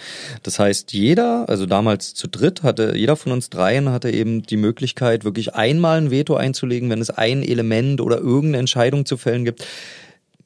Das 0.44 0.58
heißt, 0.58 0.94
jeder, 0.94 1.46
also 1.46 1.66
damals 1.66 2.14
zu 2.14 2.26
dritt 2.26 2.62
hatte, 2.62 2.94
jeder 2.96 3.16
von 3.16 3.32
uns 3.32 3.50
dreien 3.50 3.90
hatte 3.90 4.10
eben 4.10 4.42
die 4.42 4.56
Möglichkeit, 4.56 5.24
wirklich 5.24 5.54
einmal 5.54 5.98
ein 5.98 6.10
Veto 6.10 6.36
einzulegen, 6.36 6.88
wenn 6.88 7.02
es 7.02 7.10
ein 7.10 7.42
Element 7.42 8.00
oder 8.00 8.16
irgendeine 8.16 8.60
Entscheidung 8.60 9.04
zu 9.04 9.18
fällen 9.18 9.44
gibt, 9.44 9.66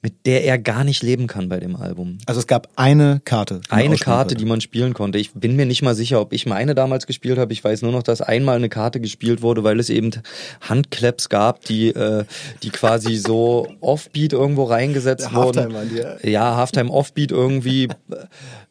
mit 0.03 0.26
der 0.26 0.44
er 0.44 0.59
gar 0.59 0.84
nicht 0.84 1.03
leben 1.03 1.26
kann 1.26 1.49
bei 1.49 1.59
dem 1.59 1.76
Album. 1.76 2.18
Also 2.26 2.40
es 2.40 2.47
gab 2.47 2.68
eine 2.76 3.20
Karte. 3.24 3.61
Eine 3.68 3.97
Karte, 3.97 4.28
konnte. 4.28 4.34
die 4.36 4.44
man 4.44 4.61
spielen 4.61 4.94
konnte. 4.94 5.18
Ich 5.18 5.32
bin 5.32 5.57
mir 5.57 5.66
nicht 5.66 5.82
mal 5.82 5.94
sicher, 5.94 6.20
ob 6.20 6.32
ich 6.32 6.47
meine 6.47 6.74
damals 6.74 7.07
gespielt 7.07 7.38
habe. 7.38 7.53
Ich 7.53 7.62
weiß 7.62 7.82
nur 7.82 7.92
noch, 7.92 8.03
dass 8.03 8.20
einmal 8.20 8.57
eine 8.57 8.68
Karte 8.68 9.01
gespielt 9.01 9.42
wurde, 9.42 9.64
weil 9.64 9.80
es 9.80 9.90
eben 9.90 10.11
Handclaps 10.61 11.28
gab, 11.28 11.64
die, 11.64 11.88
äh, 11.88 12.24
die 12.62 12.70
quasi 12.70 13.16
so 13.16 13.68
Offbeat 13.80 14.32
irgendwo 14.32 14.64
reingesetzt 14.64 15.34
wurden. 15.34 15.74
Halftime 15.74 16.18
ja, 16.22 16.57
Halftime 16.57 16.90
Offbeat 16.90 17.32
irgendwie. 17.32 17.88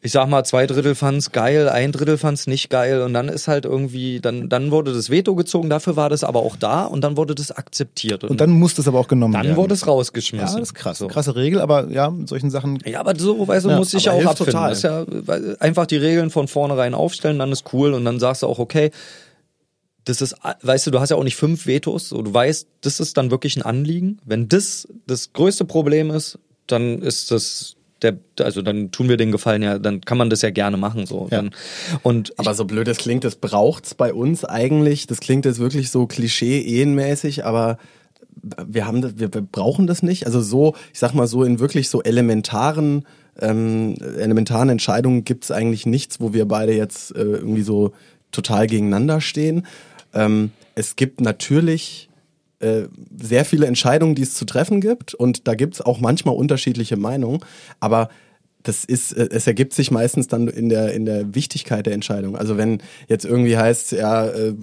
Ich 0.06 0.12
sag 0.12 0.28
mal, 0.28 0.44
zwei 0.44 0.66
Drittel 0.66 0.94
fand's 0.94 1.32
geil, 1.32 1.68
ein 1.68 1.90
Drittel 1.90 2.16
fand's 2.16 2.46
nicht 2.46 2.70
geil 2.70 3.02
und 3.02 3.12
dann 3.12 3.28
ist 3.28 3.48
halt 3.48 3.64
irgendwie, 3.64 4.20
dann, 4.20 4.48
dann 4.48 4.70
wurde 4.70 4.94
das 4.94 5.10
Veto 5.10 5.34
gezogen, 5.34 5.68
dafür 5.68 5.96
war 5.96 6.08
das 6.08 6.22
aber 6.22 6.40
auch 6.40 6.54
da 6.54 6.84
und 6.84 7.02
dann 7.02 7.16
wurde 7.16 7.34
das 7.34 7.50
akzeptiert. 7.50 8.22
Und, 8.22 8.30
und 8.30 8.40
dann 8.40 8.50
musste 8.50 8.80
es 8.80 8.88
aber 8.88 9.00
auch 9.00 9.08
genommen 9.08 9.34
dann 9.34 9.42
werden. 9.42 9.56
Dann 9.56 9.62
wurde 9.62 9.74
es 9.74 9.86
rausgeschmissen. 9.86 10.46
Ja, 10.46 10.60
das 10.60 10.70
ist 10.70 10.74
krass. 10.74 10.98
So. 10.98 11.08
Krass 11.08 11.26
krasse 11.26 11.34
Regel, 11.34 11.60
aber 11.60 11.90
ja, 11.90 12.10
mit 12.10 12.28
solchen 12.28 12.50
Sachen. 12.50 12.78
Ja, 12.84 13.00
aber 13.00 13.18
so, 13.18 13.48
weißt 13.48 13.66
du, 13.66 13.70
ja, 13.70 13.78
muss 13.78 13.94
ich 13.94 14.04
ja 14.04 14.12
auch 14.12 14.24
abfinden. 14.24 14.52
Total. 14.52 14.68
Das 14.68 14.78
ist 14.78 14.84
ja 14.84 15.04
einfach 15.58 15.86
die 15.86 15.96
Regeln 15.96 16.30
von 16.30 16.46
vornherein 16.46 16.94
aufstellen, 16.94 17.40
dann 17.40 17.50
ist 17.50 17.72
cool 17.72 17.92
und 17.92 18.04
dann 18.04 18.20
sagst 18.20 18.42
du 18.42 18.46
auch, 18.46 18.60
okay, 18.60 18.92
das 20.04 20.20
ist, 20.20 20.36
weißt 20.62 20.86
du, 20.86 20.92
du 20.92 21.00
hast 21.00 21.10
ja 21.10 21.16
auch 21.16 21.24
nicht 21.24 21.34
fünf 21.34 21.66
Vetos, 21.66 22.10
so, 22.10 22.22
du 22.22 22.32
weißt, 22.32 22.68
das 22.82 23.00
ist 23.00 23.16
dann 23.16 23.32
wirklich 23.32 23.56
ein 23.56 23.62
Anliegen. 23.62 24.20
Wenn 24.24 24.48
das 24.48 24.86
das 25.08 25.32
größte 25.32 25.64
Problem 25.64 26.12
ist, 26.12 26.38
dann 26.68 27.02
ist 27.02 27.32
das 27.32 27.75
der, 28.02 28.18
also 28.40 28.62
dann 28.62 28.90
tun 28.90 29.08
wir 29.08 29.16
den 29.16 29.32
Gefallen 29.32 29.62
ja, 29.62 29.78
dann 29.78 30.02
kann 30.02 30.18
man 30.18 30.30
das 30.30 30.42
ja 30.42 30.50
gerne 30.50 30.76
machen 30.76 31.06
so. 31.06 31.28
Ja. 31.30 31.38
Dann, 31.38 31.50
und 32.02 32.38
aber 32.38 32.54
so 32.54 32.64
blöd 32.64 32.88
es 32.88 32.98
klingt, 32.98 33.24
das 33.24 33.36
braucht's 33.36 33.94
bei 33.94 34.12
uns 34.12 34.44
eigentlich. 34.44 35.06
Das 35.06 35.20
klingt 35.20 35.44
jetzt 35.44 35.58
wirklich 35.58 35.90
so 35.90 36.06
Klischee-ehenmäßig, 36.06 37.44
aber 37.44 37.78
wir 38.66 38.86
haben 38.86 39.00
das, 39.00 39.18
wir, 39.18 39.32
wir 39.32 39.40
brauchen 39.40 39.86
das 39.86 40.02
nicht. 40.02 40.26
Also 40.26 40.40
so, 40.40 40.74
ich 40.92 40.98
sag 40.98 41.14
mal 41.14 41.26
so 41.26 41.42
in 41.42 41.58
wirklich 41.58 41.88
so 41.88 42.02
elementaren 42.02 43.04
ähm, 43.40 43.96
elementaren 44.18 44.68
Entscheidungen 44.70 45.24
gibt 45.24 45.44
es 45.44 45.50
eigentlich 45.50 45.86
nichts, 45.86 46.20
wo 46.20 46.32
wir 46.32 46.46
beide 46.46 46.74
jetzt 46.74 47.14
äh, 47.14 47.20
irgendwie 47.20 47.62
so 47.62 47.92
total 48.32 48.66
gegeneinander 48.66 49.20
stehen. 49.20 49.66
Ähm, 50.14 50.52
es 50.74 50.96
gibt 50.96 51.20
natürlich 51.20 52.08
äh, 52.60 52.84
sehr 53.16 53.44
viele 53.44 53.66
Entscheidungen, 53.66 54.14
die 54.14 54.22
es 54.22 54.34
zu 54.34 54.44
treffen 54.44 54.80
gibt. 54.80 55.14
Und 55.14 55.46
da 55.46 55.54
gibt 55.54 55.74
es 55.74 55.80
auch 55.80 56.00
manchmal 56.00 56.36
unterschiedliche 56.36 56.96
Meinungen, 56.96 57.40
aber 57.80 58.08
das 58.66 58.84
ist, 58.84 59.12
äh, 59.12 59.28
es 59.30 59.46
ergibt 59.46 59.72
sich 59.72 59.90
meistens 59.90 60.26
dann 60.28 60.48
in 60.48 60.68
der, 60.68 60.92
in 60.92 61.04
der 61.04 61.34
Wichtigkeit 61.34 61.86
der 61.86 61.94
Entscheidung. 61.94 62.36
Also 62.36 62.56
wenn 62.56 62.82
jetzt 63.08 63.24
irgendwie 63.24 63.56
heißt, 63.56 63.92
ja, 63.92 64.26
äh, 64.26 64.54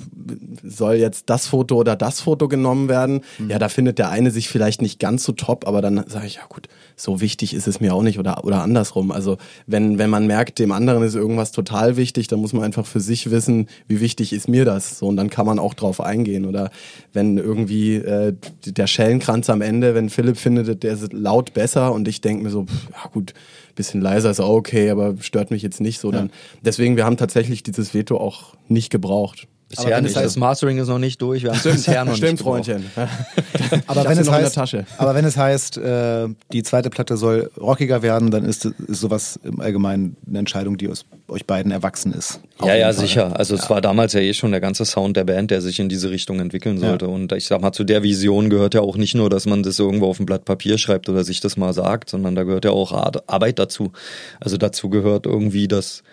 soll 0.64 0.95
jetzt 0.95 1.30
das 1.30 1.47
Foto 1.47 1.78
oder 1.78 1.95
das 1.95 2.20
Foto 2.20 2.47
genommen 2.47 2.89
werden, 2.89 3.22
mhm. 3.39 3.49
ja, 3.49 3.60
da 3.60 3.70
findet 3.70 3.99
der 3.99 4.10
eine 4.10 4.32
sich 4.32 4.49
vielleicht 4.49 4.82
nicht 4.82 4.99
ganz 4.99 5.24
so 5.24 5.32
top, 5.32 5.68
aber 5.68 5.82
dann 5.82 6.04
sage 6.08 6.28
ich, 6.28 6.36
ja 6.36 6.45
gut, 6.49 6.68
so 6.95 7.22
wichtig 7.22 7.54
ist 7.54 7.68
es 7.68 7.80
mir 7.80 7.93
auch 7.93 8.04
nicht 8.04 8.20
oder, 8.20 8.43
oder 8.43 8.62
andersrum. 8.62 9.12
Also 9.12 9.38
wenn, 9.68 9.97
wenn 9.97 10.10
man 10.10 10.28
merkt, 10.28 10.60
dem 10.60 10.72
anderen 10.72 11.04
ist 11.04 11.16
irgendwas 11.16 11.51
total 11.51 11.97
wichtig, 11.97 12.28
dann 12.28 12.39
muss 12.39 12.54
man 12.54 12.64
einfach 12.64 12.86
für 12.86 12.99
sich 12.99 13.32
wissen, 13.32 13.68
wie 13.88 14.01
wichtig 14.01 14.34
ist 14.34 14.47
mir 14.47 14.66
das. 14.66 14.99
So, 14.99 15.08
und 15.08 15.18
dann 15.18 15.30
kann 15.30 15.45
man 15.45 15.60
auch 15.60 15.74
drauf 15.74 16.01
eingehen. 16.01 16.45
Oder 16.45 16.72
wenn 17.14 17.38
irgendwie 17.38 17.95
äh, 17.95 18.34
der 18.66 18.88
Schellenkranz 18.88 19.49
am 19.49 19.62
Ende, 19.62 19.95
wenn 19.95 20.10
Philipp 20.10 20.38
findet, 20.38 20.84
der 20.84 20.93
ist 20.93 21.14
laut 21.14 21.54
besser 21.54 21.93
und 21.93 22.08
ich 22.08 22.22
denke 22.22 22.43
mir 22.43 22.49
so, 22.49 22.66
pff, 22.66 22.89
ja 22.91 23.10
gut, 23.12 23.34
bisschen 23.76 24.01
leiser 24.01 24.32
ist 24.32 24.39
okay, 24.39 24.89
aber 24.89 25.15
stört 25.19 25.51
mich 25.51 25.61
jetzt 25.61 25.82
nicht 25.82 25.99
so. 25.99 26.11
Ja. 26.11 26.19
Dann, 26.19 26.32
deswegen, 26.61 26.95
wir 26.95 27.05
haben 27.05 27.17
tatsächlich 27.17 27.63
dieses 27.63 27.93
Veto 27.93 28.17
auch 28.17 28.55
nicht 28.67 28.89
gebraucht. 28.89 29.47
Bisher 29.76 30.01
nicht. 30.01 30.15
Das, 30.15 30.24
heißt, 30.24 30.36
das 30.36 30.38
Mastering 30.38 30.78
ist 30.78 30.88
noch 30.88 30.99
nicht 30.99 31.21
durch. 31.21 31.43
Wir 31.43 31.51
haben 31.51 31.57
es 31.57 31.63
bisher 31.63 32.05
noch 32.05 32.15
Stimmt, 32.15 32.34
nicht 32.34 32.43
Freundchen. 32.43 32.86
aber, 33.88 34.05
wenn 34.05 34.17
es 34.17 34.30
heißt, 34.30 34.57
aber 34.97 35.15
wenn 35.15 35.26
es 35.26 35.38
heißt, 35.38 35.78
äh, 35.78 36.28
die 36.51 36.63
zweite 36.63 36.89
Platte 36.89 37.17
soll 37.17 37.51
rockiger 37.59 38.01
werden, 38.01 38.32
dann 38.32 38.45
ist, 38.45 38.65
ist 38.65 38.99
sowas 38.99 39.39
im 39.43 39.59
Allgemeinen 39.59 40.15
eine 40.28 40.39
Entscheidung, 40.39 40.78
die 40.78 40.89
aus 40.89 41.05
euch 41.28 41.45
beiden 41.45 41.71
erwachsen 41.71 42.13
ist. 42.13 42.39
Ja, 42.61 42.76
ja, 42.76 42.86
Fall. 42.86 42.93
sicher. 42.93 43.38
Also 43.38 43.55
ja. 43.55 43.61
es 43.61 43.69
war 43.69 43.82
damals 43.82 44.13
ja 44.13 44.19
eh 44.19 44.34
schon 44.34 44.51
der 44.51 44.61
ganze 44.61 44.86
Sound 44.86 45.17
der 45.17 45.24
Band, 45.24 45.51
der 45.51 45.61
sich 45.61 45.80
in 45.80 45.89
diese 45.89 46.09
Richtung 46.11 46.39
entwickeln 46.39 46.78
sollte. 46.78 47.05
Ja. 47.05 47.11
Und 47.11 47.32
ich 47.32 47.45
sag 47.45 47.61
mal, 47.61 47.71
zu 47.71 47.84
der 47.84 48.03
Vision 48.03 48.49
gehört 48.49 48.74
ja 48.74 48.82
auch 48.82 48.97
nicht 48.97 49.15
nur, 49.15 49.30
dass 49.30 49.45
man 49.45 49.63
das 49.63 49.80
irgendwo 49.80 50.07
auf 50.07 50.19
ein 50.19 50.26
Blatt 50.26 50.45
Papier 50.45 50.78
schreibt 50.78 51.09
oder 51.09 51.24
sich 51.24 51.39
das 51.39 51.57
mal 51.57 51.74
sagt, 51.74 52.09
sondern 52.09 52.36
da 52.36 52.43
gehört 52.43 52.65
ja 52.65 52.71
auch 52.71 52.91
Arbeit 52.91 53.59
dazu. 53.59 53.91
Also 54.39 54.57
dazu 54.57 54.89
gehört 54.89 55.26
irgendwie, 55.26 55.67
dass 55.67 56.03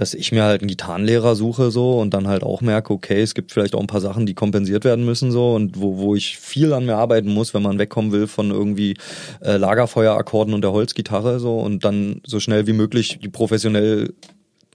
dass 0.00 0.14
ich 0.14 0.32
mir 0.32 0.44
halt 0.44 0.62
einen 0.62 0.68
Gitarrenlehrer 0.68 1.34
suche 1.36 1.70
so 1.70 2.00
und 2.00 2.14
dann 2.14 2.26
halt 2.26 2.42
auch 2.42 2.62
merke, 2.62 2.94
okay, 2.94 3.20
es 3.20 3.34
gibt 3.34 3.52
vielleicht 3.52 3.74
auch 3.74 3.80
ein 3.80 3.86
paar 3.86 4.00
Sachen, 4.00 4.24
die 4.24 4.32
kompensiert 4.32 4.84
werden 4.84 5.04
müssen 5.04 5.30
so 5.30 5.54
und 5.54 5.78
wo, 5.78 5.98
wo 5.98 6.14
ich 6.14 6.38
viel 6.38 6.72
an 6.72 6.86
mir 6.86 6.96
arbeiten 6.96 7.28
muss, 7.34 7.52
wenn 7.52 7.62
man 7.62 7.78
wegkommen 7.78 8.10
will 8.10 8.26
von 8.26 8.50
irgendwie 8.50 8.94
äh, 9.42 9.58
Lagerfeuerakkorden 9.58 10.54
und 10.54 10.62
der 10.62 10.72
Holzgitarre 10.72 11.38
so 11.38 11.58
und 11.58 11.84
dann 11.84 12.22
so 12.24 12.40
schnell 12.40 12.66
wie 12.66 12.72
möglich 12.72 13.18
die 13.22 13.28
professionell 13.28 14.14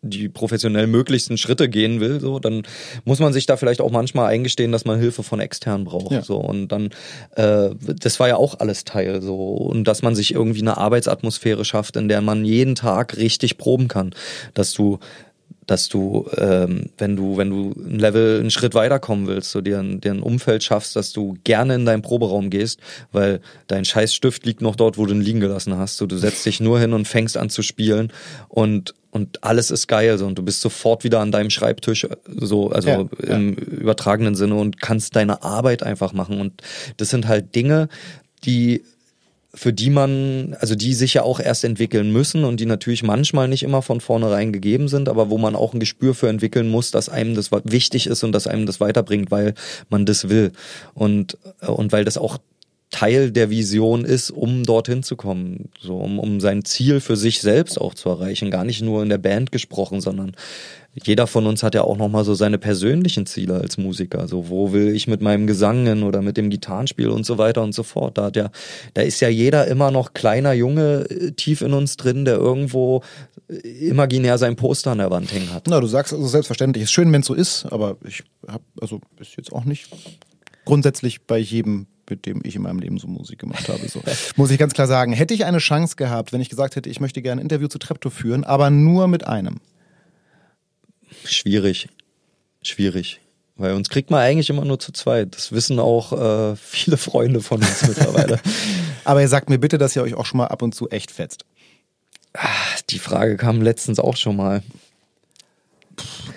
die 0.10 0.30
professionell 0.30 0.88
möglichsten 0.88 1.38
Schritte 1.38 1.70
gehen 1.70 2.00
will, 2.00 2.20
so, 2.20 2.40
dann 2.40 2.64
muss 3.04 3.20
man 3.20 3.34
sich 3.34 3.46
da 3.46 3.58
vielleicht 3.58 3.82
auch 3.82 3.92
manchmal 3.92 4.28
eingestehen, 4.28 4.72
dass 4.72 4.86
man 4.86 5.00
Hilfe 5.00 5.24
von 5.24 5.40
extern 5.40 5.86
braucht. 5.86 6.12
Ja. 6.12 6.22
So. 6.22 6.38
Und 6.38 6.70
dann, 6.70 6.92
äh, 7.36 7.70
das 7.80 8.20
war 8.20 8.28
ja 8.28 8.38
auch 8.38 8.60
alles 8.60 8.84
Teil 8.84 9.22
so. 9.22 9.36
Und 9.36 9.86
dass 9.86 10.02
man 10.02 10.16
sich 10.16 10.34
irgendwie 10.34 10.62
eine 10.62 10.78
Arbeitsatmosphäre 10.78 11.66
schafft, 11.66 11.96
in 11.96 12.08
der 12.08 12.22
man 12.22 12.46
jeden 12.46 12.76
Tag 12.76 13.18
richtig 13.18 13.58
proben 13.58 13.88
kann. 13.88 14.12
Dass 14.54 14.74
du 14.74 15.00
dass 15.68 15.90
du, 15.90 16.30
ähm, 16.38 16.90
wenn 16.98 17.16
du, 17.16 17.38
wenn 17.38 17.50
du 17.50 17.74
ein 17.76 18.00
Level, 18.00 18.40
einen 18.40 18.52
Schritt 18.52 18.76
weiterkommen 18.76 19.28
willst, 19.28 19.52
so 19.52 19.62
dir 19.62 19.80
ein, 19.80 20.00
dir 20.00 20.12
ein 20.12 20.22
Umfeld 20.22 20.64
schaffst, 20.64 20.96
dass 20.96 21.12
du 21.12 21.38
gerne 21.44 21.76
in 21.76 21.86
deinen 21.86 22.02
Proberaum 22.02 22.50
gehst, 22.50 22.80
weil 23.12 23.42
dein 23.68 23.86
scheiß 23.86 24.14
Stift 24.14 24.46
liegt 24.46 24.62
noch 24.62 24.76
dort, 24.76 24.98
wo 24.98 25.06
du 25.06 25.14
ihn 25.14 25.22
liegen 25.22 25.40
gelassen 25.40 25.76
hast. 25.78 25.98
So, 25.98 26.06
du 26.06 26.18
setzt 26.18 26.46
dich 26.46 26.60
nur 26.60 26.80
hin 26.80 26.94
und 26.94 27.08
fängst 27.08 27.38
an 27.38 27.50
zu 27.50 27.64
spielen 27.64 28.12
und 28.48 28.94
und 29.16 29.44
alles 29.46 29.72
ist 29.72 29.88
geil 29.88 30.18
so 30.18 30.28
und 30.28 30.38
du 30.38 30.44
bist 30.44 30.60
sofort 30.60 31.06
wieder 31.06 31.22
an 31.22 31.32
deinem 31.32 31.50
Schreibtisch 31.50 32.06
so 32.28 32.70
also 32.70 32.90
ja, 32.90 33.06
im 33.26 33.54
ja. 33.54 33.64
übertragenen 33.64 34.36
Sinne 34.36 34.56
und 34.56 34.82
kannst 34.82 35.16
deine 35.16 35.42
Arbeit 35.42 35.84
einfach 35.84 36.12
machen 36.12 36.42
und 36.42 36.62
das 36.98 37.10
sind 37.10 37.28
halt 37.28 37.56
Dinge, 37.56 37.88
die 38.44 38.84
für 39.54 39.72
die 39.72 39.90
man, 39.90 40.58
also 40.60 40.76
die 40.76 40.94
sich 40.94 41.14
ja 41.14 41.24
auch 41.24 41.40
erst 41.40 41.64
entwickeln 41.64 42.12
müssen 42.12 42.44
und 42.44 42.60
die 42.60 42.66
natürlich 42.66 43.04
manchmal 43.04 43.48
nicht 43.48 43.64
immer 43.64 43.82
von 43.82 44.02
vornherein 44.02 44.52
gegeben 44.52 44.90
sind, 44.90 45.08
aber 45.08 45.30
wo 45.30 45.38
man 45.38 45.56
auch 45.56 45.74
ein 45.74 45.80
Gespür 45.80 46.14
für 46.14 46.28
entwickeln 46.28 46.68
muss, 46.68 46.92
dass 46.92 47.08
einem 47.08 47.36
das 47.36 47.52
wichtig 47.64 48.08
ist 48.08 48.26
und 48.26 48.34
dass 48.34 48.48
einem 48.48 48.66
das 48.66 48.82
weiterbringt, 48.82 49.32
weil 49.32 49.54
man 49.90 50.06
das 50.06 50.28
will. 50.28 50.52
Und, 50.94 51.38
und 51.66 51.94
weil 51.94 52.04
das 52.04 52.18
auch 52.18 52.38
Teil 52.96 53.32
der 53.32 53.50
Vision 53.50 54.06
ist, 54.06 54.32
um 54.32 54.64
dorthin 54.64 55.04
zu 55.04 55.18
kommen, 55.18 55.68
so 55.82 55.98
um, 55.98 56.18
um 56.18 56.40
sein 56.40 56.64
Ziel 56.64 57.02
für 57.02 57.18
sich 57.18 57.42
selbst 57.42 57.80
auch 57.80 57.94
zu 57.94 58.08
erreichen. 58.08 58.52
Gar 58.52 58.64
nicht 58.64 58.82
nur 58.82 59.04
in 59.04 59.10
der 59.10 59.18
Band 59.18 59.52
gesprochen, 59.52 60.00
sondern 60.00 60.32
jeder 61.04 61.28
von 61.28 61.46
uns 61.46 61.62
hat 61.62 61.76
ja 61.76 61.82
auch 61.82 61.98
nochmal 61.98 62.24
so 62.24 62.36
seine 62.36 62.58
persönlichen 62.58 63.26
Ziele 63.26 63.56
als 63.56 63.78
Musiker. 63.78 64.30
So, 64.30 64.48
wo 64.48 64.72
will 64.72 64.96
ich 64.96 65.08
mit 65.08 65.22
meinem 65.22 65.46
Gesang 65.46 65.86
hin 65.86 66.04
oder 66.04 66.22
mit 66.22 66.38
dem 66.38 66.50
Gitarrenspiel 66.50 67.10
und 67.10 67.26
so 67.26 67.38
weiter 67.38 67.64
und 67.64 67.74
so 67.74 67.84
fort. 67.84 68.18
Da, 68.18 68.32
ja, 68.34 68.50
da 68.94 69.02
ist 69.02 69.20
ja 69.20 69.28
jeder 69.28 69.68
immer 69.68 69.92
noch 69.92 70.14
kleiner 70.14 70.54
Junge 70.54 71.06
äh, 71.10 71.32
tief 71.34 71.64
in 71.64 71.74
uns 71.74 71.98
drin, 71.98 72.24
der 72.24 72.36
irgendwo 72.36 73.04
äh, 73.50 73.56
imaginär 73.90 74.38
sein 74.38 74.56
Poster 74.56 74.92
an 74.92 75.00
der 75.00 75.12
Wand 75.12 75.34
hängen 75.34 75.54
hat. 75.54 75.66
Na, 75.68 75.82
du 75.82 75.88
sagst 75.88 76.14
also 76.14 76.28
selbstverständlich, 76.28 76.86
ist 76.86 76.92
schön, 76.92 77.12
wenn 77.12 77.20
es 77.22 77.28
so 77.28 77.34
ist, 77.34 77.66
aber 77.66 77.98
ich 78.08 78.24
habe 78.48 78.64
also 78.80 79.02
ist 79.20 79.36
jetzt 79.36 79.52
auch 79.52 79.66
nicht 79.66 79.90
grundsätzlich 80.64 81.24
bei 81.24 81.40
jedem 81.40 81.88
mit 82.10 82.26
dem 82.26 82.42
ich 82.44 82.56
in 82.56 82.62
meinem 82.62 82.80
Leben 82.80 82.98
so 82.98 83.08
Musik 83.08 83.40
gemacht 83.40 83.68
habe. 83.70 83.88
So. 83.88 84.02
Muss 84.36 84.52
ich 84.52 84.58
ganz 84.58 84.74
klar 84.74 84.88
sagen. 84.88 85.14
Hätte 85.14 85.34
ich 85.34 85.46
eine 85.46 85.60
Chance 85.60 85.96
gehabt, 85.96 86.34
wenn 86.34 86.42
ich 86.42 86.50
gesagt 86.50 86.76
hätte, 86.76 86.90
ich 86.90 87.00
möchte 87.00 87.22
gerne 87.22 87.42
ein 87.42 87.44
Interview 87.44 87.68
zu 87.68 87.80
Treptow 87.80 88.14
führen, 88.14 88.44
aber 88.44 88.70
nur 88.70 89.08
mit 89.08 89.28
einem? 89.28 89.60
Schwierig. 91.26 91.90
Schwierig. 92.62 93.22
Weil 93.58 93.74
uns 93.74 93.90
kriegt 93.90 94.12
man 94.12 94.20
eigentlich 94.20 94.50
immer 94.50 94.66
nur 94.66 94.80
zu 94.80 94.92
zweit. 94.92 95.36
Das 95.36 95.52
wissen 95.52 95.80
auch 95.80 96.12
äh, 96.12 96.56
viele 96.58 96.98
Freunde 96.98 97.42
von 97.42 97.62
uns 97.62 97.84
mittlerweile. 97.88 98.40
aber 99.06 99.22
ihr 99.22 99.30
sagt 99.30 99.50
mir 99.50 99.60
bitte, 99.60 99.78
dass 99.78 99.96
ihr 99.96 100.04
euch 100.04 100.14
auch 100.14 100.26
schon 100.26 100.40
mal 100.40 100.48
ab 100.48 100.62
und 100.62 100.76
zu 100.76 100.90
echt 100.90 101.12
fetzt. 101.12 101.46
Ach, 102.34 102.82
die 102.90 103.00
Frage 103.00 103.38
kam 103.38 103.62
letztens 103.62 104.00
auch 104.00 104.18
schon 104.18 104.36
mal. 104.36 104.62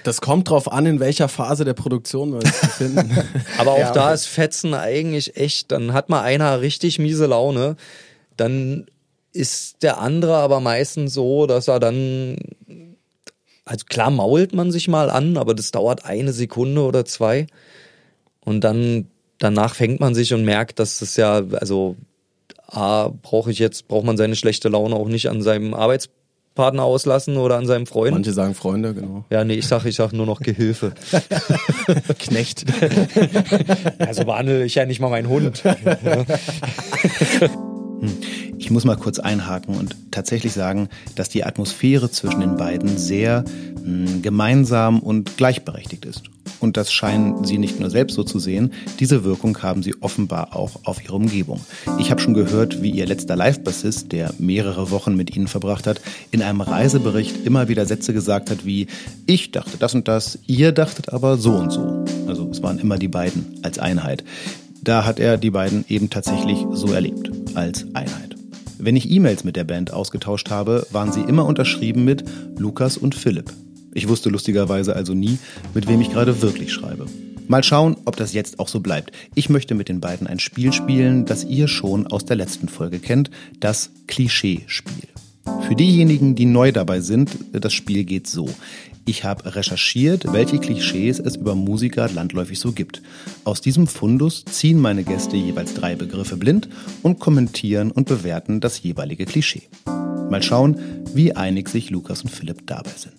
Das 0.08 0.22
kommt 0.22 0.48
drauf 0.48 0.72
an, 0.72 0.86
in 0.86 1.00
welcher 1.00 1.28
Phase 1.28 1.66
der 1.66 1.74
Produktion 1.74 2.30
wir 2.30 2.38
uns 2.38 2.60
befinden. 2.60 3.14
Aber 3.58 3.72
auch 3.72 3.78
ja, 3.78 3.92
da 3.92 4.14
ist 4.14 4.24
Fetzen 4.24 4.72
eigentlich 4.72 5.36
echt, 5.36 5.70
dann 5.70 5.92
hat 5.92 6.08
mal 6.08 6.22
einer 6.22 6.62
richtig 6.62 6.98
miese 6.98 7.26
Laune, 7.26 7.76
dann 8.38 8.86
ist 9.34 9.82
der 9.82 9.98
andere 9.98 10.36
aber 10.36 10.60
meistens 10.60 11.12
so, 11.12 11.46
dass 11.46 11.68
er 11.68 11.78
dann, 11.78 12.38
also 13.66 13.84
klar 13.86 14.10
mault 14.10 14.54
man 14.54 14.72
sich 14.72 14.88
mal 14.88 15.10
an, 15.10 15.36
aber 15.36 15.54
das 15.54 15.72
dauert 15.72 16.06
eine 16.06 16.32
Sekunde 16.32 16.80
oder 16.80 17.04
zwei 17.04 17.46
und 18.40 18.64
dann 18.64 19.08
danach 19.38 19.74
fängt 19.74 20.00
man 20.00 20.14
sich 20.14 20.32
und 20.32 20.42
merkt, 20.42 20.78
dass 20.78 21.00
das 21.00 21.16
ja, 21.16 21.42
also 21.52 21.96
A, 22.66 23.08
brauche 23.08 23.50
ich 23.50 23.58
jetzt, 23.58 23.88
braucht 23.88 24.06
man 24.06 24.16
seine 24.16 24.36
schlechte 24.36 24.70
Laune 24.70 24.96
auch 24.96 25.08
nicht 25.08 25.28
an 25.28 25.42
seinem 25.42 25.74
Arbeitsplatz 25.74 26.17
Partner 26.58 26.82
auslassen 26.82 27.36
oder 27.36 27.56
an 27.56 27.66
seinem 27.66 27.86
Freund. 27.86 28.14
Manche 28.14 28.32
sagen 28.32 28.56
Freunde, 28.56 28.92
genau. 28.92 29.24
Ja, 29.30 29.44
nee, 29.44 29.54
ich 29.54 29.68
sag, 29.68 29.84
ich 29.84 29.94
sag 29.94 30.12
nur 30.12 30.26
noch 30.26 30.40
Gehilfe. 30.40 30.92
Knecht. 32.18 32.64
Also 33.98 34.24
behandle 34.24 34.64
ich 34.64 34.74
ja 34.74 34.84
nicht 34.84 35.00
mal 35.00 35.08
meinen 35.10 35.28
Hund. 35.28 35.62
Hm. 38.00 38.12
Ich 38.58 38.70
muss 38.70 38.84
mal 38.84 38.96
kurz 38.96 39.18
einhaken 39.18 39.76
und 39.76 39.96
tatsächlich 40.10 40.52
sagen, 40.52 40.88
dass 41.14 41.28
die 41.28 41.44
Atmosphäre 41.44 42.10
zwischen 42.10 42.40
den 42.40 42.56
beiden 42.56 42.96
sehr 42.96 43.44
mh, 43.84 44.10
hm, 44.10 44.22
gemeinsam 44.22 45.00
und 45.00 45.36
gleichberechtigt 45.36 46.04
ist. 46.04 46.22
Und 46.60 46.76
das 46.76 46.92
scheinen 46.92 47.44
sie 47.44 47.58
nicht 47.58 47.78
nur 47.80 47.90
selbst 47.90 48.14
so 48.14 48.24
zu 48.24 48.38
sehen, 48.38 48.72
diese 48.98 49.24
Wirkung 49.24 49.62
haben 49.62 49.82
sie 49.82 49.94
offenbar 50.00 50.56
auch 50.56 50.80
auf 50.84 51.02
ihre 51.04 51.14
Umgebung. 51.14 51.60
Ich 51.98 52.10
habe 52.10 52.20
schon 52.20 52.34
gehört, 52.34 52.82
wie 52.82 52.90
ihr 52.90 53.06
letzter 53.06 53.36
Live-Bassist, 53.36 54.12
der 54.12 54.34
mehrere 54.38 54.90
Wochen 54.90 55.16
mit 55.16 55.34
ihnen 55.36 55.48
verbracht 55.48 55.86
hat, 55.86 56.00
in 56.30 56.42
einem 56.42 56.60
Reisebericht 56.60 57.46
immer 57.46 57.68
wieder 57.68 57.86
Sätze 57.86 58.12
gesagt 58.12 58.50
hat 58.50 58.64
wie, 58.64 58.86
ich 59.26 59.50
dachte 59.50 59.76
das 59.78 59.94
und 59.94 60.08
das, 60.08 60.38
ihr 60.46 60.72
dachtet 60.72 61.12
aber 61.12 61.36
so 61.36 61.52
und 61.52 61.70
so. 61.70 62.04
Also 62.26 62.48
es 62.50 62.62
waren 62.62 62.78
immer 62.78 62.98
die 62.98 63.08
beiden 63.08 63.60
als 63.62 63.78
Einheit. 63.78 64.24
Da 64.82 65.04
hat 65.04 65.20
er 65.20 65.36
die 65.36 65.50
beiden 65.50 65.84
eben 65.88 66.10
tatsächlich 66.10 66.58
so 66.72 66.92
erlebt, 66.92 67.30
als 67.54 67.86
Einheit. 67.94 68.36
Wenn 68.78 68.94
ich 68.94 69.10
E-Mails 69.10 69.42
mit 69.42 69.56
der 69.56 69.64
Band 69.64 69.92
ausgetauscht 69.92 70.50
habe, 70.50 70.86
waren 70.92 71.12
sie 71.12 71.20
immer 71.20 71.46
unterschrieben 71.46 72.04
mit 72.04 72.24
Lukas 72.56 72.96
und 72.96 73.14
Philipp. 73.14 73.52
Ich 73.98 74.06
wusste 74.06 74.28
lustigerweise 74.28 74.94
also 74.94 75.12
nie, 75.12 75.38
mit 75.74 75.88
wem 75.88 76.00
ich 76.00 76.10
gerade 76.10 76.40
wirklich 76.40 76.72
schreibe. 76.72 77.06
Mal 77.48 77.64
schauen, 77.64 77.96
ob 78.04 78.14
das 78.14 78.32
jetzt 78.32 78.60
auch 78.60 78.68
so 78.68 78.78
bleibt. 78.78 79.10
Ich 79.34 79.48
möchte 79.48 79.74
mit 79.74 79.88
den 79.88 79.98
beiden 79.98 80.28
ein 80.28 80.38
Spiel 80.38 80.72
spielen, 80.72 81.24
das 81.24 81.42
ihr 81.42 81.66
schon 81.66 82.06
aus 82.06 82.24
der 82.24 82.36
letzten 82.36 82.68
Folge 82.68 83.00
kennt, 83.00 83.28
das 83.58 83.90
Klischee-Spiel. 84.06 85.08
Für 85.66 85.74
diejenigen, 85.74 86.36
die 86.36 86.44
neu 86.44 86.70
dabei 86.70 87.00
sind, 87.00 87.38
das 87.50 87.72
Spiel 87.72 88.04
geht 88.04 88.28
so. 88.28 88.48
Ich 89.04 89.24
habe 89.24 89.56
recherchiert, 89.56 90.32
welche 90.32 90.60
Klischees 90.60 91.18
es 91.18 91.34
über 91.34 91.56
Musiker 91.56 92.08
landläufig 92.08 92.60
so 92.60 92.70
gibt. 92.70 93.02
Aus 93.42 93.60
diesem 93.60 93.88
Fundus 93.88 94.44
ziehen 94.44 94.78
meine 94.78 95.02
Gäste 95.02 95.36
jeweils 95.36 95.74
drei 95.74 95.96
Begriffe 95.96 96.36
blind 96.36 96.68
und 97.02 97.18
kommentieren 97.18 97.90
und 97.90 98.06
bewerten 98.06 98.60
das 98.60 98.80
jeweilige 98.80 99.24
Klischee. 99.24 99.62
Mal 100.30 100.44
schauen, 100.44 100.78
wie 101.14 101.34
einig 101.34 101.68
sich 101.68 101.90
Lukas 101.90 102.22
und 102.22 102.30
Philipp 102.30 102.64
dabei 102.68 102.92
sind. 102.96 103.17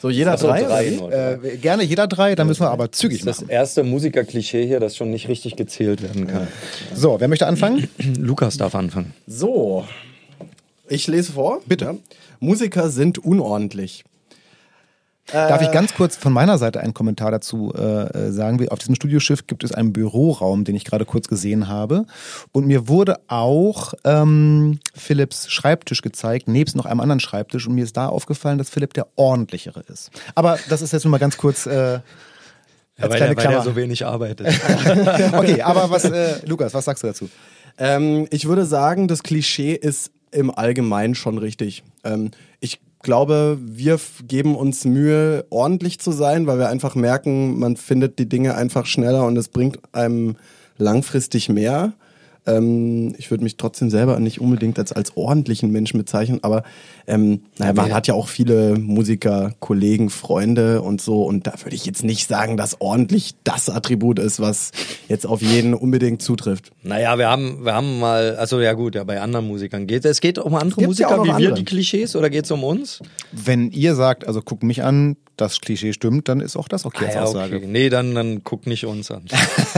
So 0.00 0.10
jeder 0.10 0.32
also 0.32 0.46
drei? 0.46 0.62
drei 0.62 0.86
äh, 0.86 1.56
gerne 1.56 1.82
jeder 1.82 2.06
drei, 2.06 2.34
dann 2.34 2.46
müssen 2.46 2.62
wir 2.62 2.70
aber 2.70 2.92
zügig 2.92 3.24
das 3.24 3.36
machen. 3.36 3.48
Das 3.48 3.54
erste 3.54 3.84
Musikerklischee 3.84 4.66
hier, 4.66 4.80
das 4.80 4.96
schon 4.96 5.10
nicht 5.10 5.28
richtig 5.28 5.56
gezählt 5.56 6.02
werden 6.02 6.26
kann. 6.26 6.48
So, 6.94 7.18
wer 7.20 7.28
möchte 7.28 7.46
anfangen? 7.46 7.88
Lukas 8.18 8.56
darf 8.56 8.74
anfangen. 8.74 9.14
So. 9.26 9.84
Ich 10.88 11.06
lese 11.06 11.32
vor. 11.32 11.60
Bitte. 11.66 11.84
Ja. 11.84 11.94
Musiker 12.40 12.90
sind 12.90 13.18
unordentlich. 13.18 14.04
Darf 15.32 15.60
ich 15.60 15.70
ganz 15.70 15.94
kurz 15.94 16.16
von 16.16 16.32
meiner 16.32 16.56
Seite 16.56 16.80
einen 16.80 16.94
Kommentar 16.94 17.30
dazu 17.30 17.72
äh, 17.74 18.30
sagen? 18.30 18.66
Auf 18.70 18.78
diesem 18.78 18.94
Studioschiff 18.94 19.46
gibt 19.46 19.62
es 19.62 19.72
einen 19.72 19.92
Büroraum, 19.92 20.64
den 20.64 20.74
ich 20.74 20.84
gerade 20.84 21.04
kurz 21.04 21.28
gesehen 21.28 21.68
habe. 21.68 22.06
Und 22.52 22.66
mir 22.66 22.88
wurde 22.88 23.16
auch 23.28 23.92
ähm, 24.04 24.80
Philipps 24.94 25.50
Schreibtisch 25.50 26.00
gezeigt, 26.00 26.48
nebst 26.48 26.76
noch 26.76 26.86
einem 26.86 27.00
anderen 27.00 27.20
Schreibtisch. 27.20 27.66
Und 27.66 27.74
mir 27.74 27.84
ist 27.84 27.96
da 27.96 28.08
aufgefallen, 28.08 28.56
dass 28.56 28.70
Philipp 28.70 28.94
der 28.94 29.06
ordentlichere 29.16 29.84
ist. 29.88 30.10
Aber 30.34 30.58
das 30.70 30.80
ist 30.80 30.92
jetzt 30.92 31.04
nur 31.04 31.10
mal 31.10 31.18
ganz 31.18 31.36
kurz 31.36 31.66
äh, 31.66 31.70
als 31.70 32.02
Ja, 32.96 33.10
weil, 33.10 33.16
kleine 33.16 33.36
er, 33.36 33.44
weil 33.44 33.52
er 33.54 33.62
so 33.62 33.76
wenig 33.76 34.06
arbeitet. 34.06 34.48
okay, 35.32 35.60
aber 35.60 35.90
was, 35.90 36.04
äh, 36.04 36.44
Lukas, 36.46 36.72
was 36.72 36.86
sagst 36.86 37.02
du 37.02 37.06
dazu? 37.06 37.28
Ähm, 37.76 38.26
ich 38.30 38.46
würde 38.48 38.64
sagen, 38.64 39.08
das 39.08 39.22
Klischee 39.22 39.74
ist 39.74 40.10
im 40.30 40.50
Allgemeinen 40.50 41.14
schon 41.14 41.38
richtig. 41.38 41.84
Ähm, 42.04 42.30
glaube, 43.00 43.58
wir 43.60 43.98
geben 44.26 44.56
uns 44.56 44.84
Mühe, 44.84 45.46
ordentlich 45.50 45.98
zu 45.98 46.12
sein, 46.12 46.46
weil 46.46 46.58
wir 46.58 46.68
einfach 46.68 46.94
merken, 46.94 47.58
man 47.58 47.76
findet 47.76 48.18
die 48.18 48.28
Dinge 48.28 48.54
einfach 48.54 48.86
schneller 48.86 49.24
und 49.26 49.36
es 49.36 49.48
bringt 49.48 49.78
einem 49.92 50.36
langfristig 50.78 51.48
mehr. 51.48 51.92
Ähm, 52.46 53.14
ich 53.18 53.30
würde 53.30 53.44
mich 53.44 53.56
trotzdem 53.56 53.90
selber 53.90 54.18
nicht 54.20 54.40
unbedingt 54.40 54.78
als, 54.78 54.92
als 54.92 55.16
ordentlichen 55.16 55.70
Menschen 55.70 55.98
bezeichnen, 55.98 56.38
aber 56.42 56.62
ähm, 57.06 57.40
naja, 57.58 57.72
man 57.74 57.86
wir- 57.88 57.94
hat 57.94 58.06
ja 58.06 58.14
auch 58.14 58.28
viele 58.28 58.78
Musiker, 58.78 59.52
Kollegen, 59.60 60.08
Freunde 60.10 60.80
und 60.82 61.00
so 61.00 61.22
und 61.24 61.46
da 61.46 61.54
würde 61.62 61.74
ich 61.76 61.84
jetzt 61.84 62.04
nicht 62.04 62.28
sagen, 62.28 62.56
dass 62.56 62.80
ordentlich 62.80 63.34
das 63.44 63.68
Attribut 63.68 64.18
ist, 64.18 64.40
was 64.40 64.70
jetzt 65.08 65.26
auf 65.26 65.42
jeden 65.42 65.74
unbedingt 65.74 66.22
zutrifft. 66.22 66.70
Naja, 66.82 67.18
wir 67.18 67.28
haben, 67.28 67.64
wir 67.64 67.74
haben 67.74 67.98
mal, 67.98 68.36
also 68.36 68.60
ja 68.60 68.72
gut, 68.72 68.94
ja, 68.94 69.04
bei 69.04 69.20
anderen 69.20 69.46
Musikern 69.46 69.86
geht 69.86 70.04
es. 70.04 70.20
geht 70.20 70.38
um 70.38 70.54
andere 70.54 70.80
Gibt's 70.82 70.98
ja 70.98 71.08
auch 71.08 71.10
Musiker 71.12 71.16
noch 71.16 71.24
wie 71.24 71.28
wir, 71.28 71.34
andere. 71.48 71.54
die 71.54 71.64
Klischees, 71.64 72.16
oder 72.16 72.30
geht 72.30 72.44
es 72.44 72.50
um 72.50 72.64
uns? 72.64 73.00
Wenn 73.32 73.70
ihr 73.72 73.94
sagt, 73.94 74.26
also 74.26 74.40
guck 74.42 74.62
mich 74.62 74.82
an, 74.82 75.16
das 75.40 75.60
Klischee 75.60 75.92
stimmt, 75.92 76.28
dann 76.28 76.40
ist 76.40 76.56
auch 76.56 76.68
das 76.68 76.84
okay 76.84 77.06
als 77.06 77.14
Ah 77.14 77.18
ja, 77.18 77.24
Aussage. 77.24 77.56
okay. 77.56 77.66
Nee, 77.66 77.88
dann, 77.88 78.14
dann 78.14 78.44
guck 78.44 78.66
nicht 78.66 78.84
uns 78.86 79.10
an. 79.10 79.24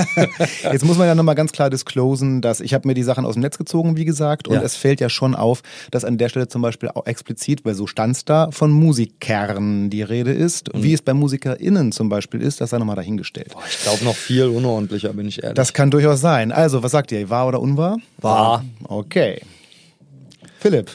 Jetzt 0.73 0.85
muss 0.85 0.99
man 0.99 1.07
ja 1.07 1.15
nochmal 1.15 1.35
ganz 1.35 1.53
klar 1.53 1.71
disclosen, 1.71 2.41
dass 2.41 2.61
ich 2.61 2.75
habe 2.75 2.89
mir 2.89 2.95
die 2.95 3.03
Sachen 3.03 3.25
aus 3.25 3.35
dem 3.35 3.43
Netz 3.43 3.59
gezogen, 3.59 3.97
wie 3.97 4.05
gesagt, 4.05 4.49
und 4.49 4.55
Ja. 4.55 4.63
es 4.63 4.77
fällt 4.77 5.01
ja 5.01 5.09
schon 5.09 5.35
auf, 5.35 5.63
dass 5.91 6.05
an 6.05 6.19
der 6.19 6.29
Stelle 6.29 6.49
zum 6.49 6.63
Beispiel 6.63 6.89
auch 6.89 7.07
explizit, 7.07 7.65
weil 7.65 7.75
so 7.75 7.87
stand's 7.87 8.25
da, 8.25 8.51
von 8.51 8.71
Musikern 8.73 9.91
die 9.91 10.03
Rede 10.03 10.33
ist. 10.33 10.75
Mhm. 10.75 10.83
Wie 10.83 10.93
es 10.93 11.03
bei 11.03 11.15
MusikerInnen 11.15 11.93
zum 11.93 12.09
Beispiel 12.09 12.41
ist, 12.43 12.61
das 12.61 12.71
sei 12.71 12.79
nochmal 12.79 12.97
dahingestellt. 12.97 13.55
Ich 13.71 13.83
glaube 13.83 14.05
noch 14.05 14.17
viel 14.17 14.47
unordentlicher, 14.47 15.13
bin 15.13 15.29
ich 15.29 15.43
ehrlich. 15.43 15.57
Das 15.57 15.73
kann 15.73 15.91
durchaus 15.91 16.21
sein. 16.21 16.53
Also, 16.53 16.83
was 16.83 16.93
sagt 16.93 17.13
ihr? 17.13 17.29
Wahr 17.31 17.47
oder 17.49 17.61
unwahr? 17.61 17.99
Wahr. 18.19 18.65
Okay. 18.85 19.41
Philipp. 20.59 20.91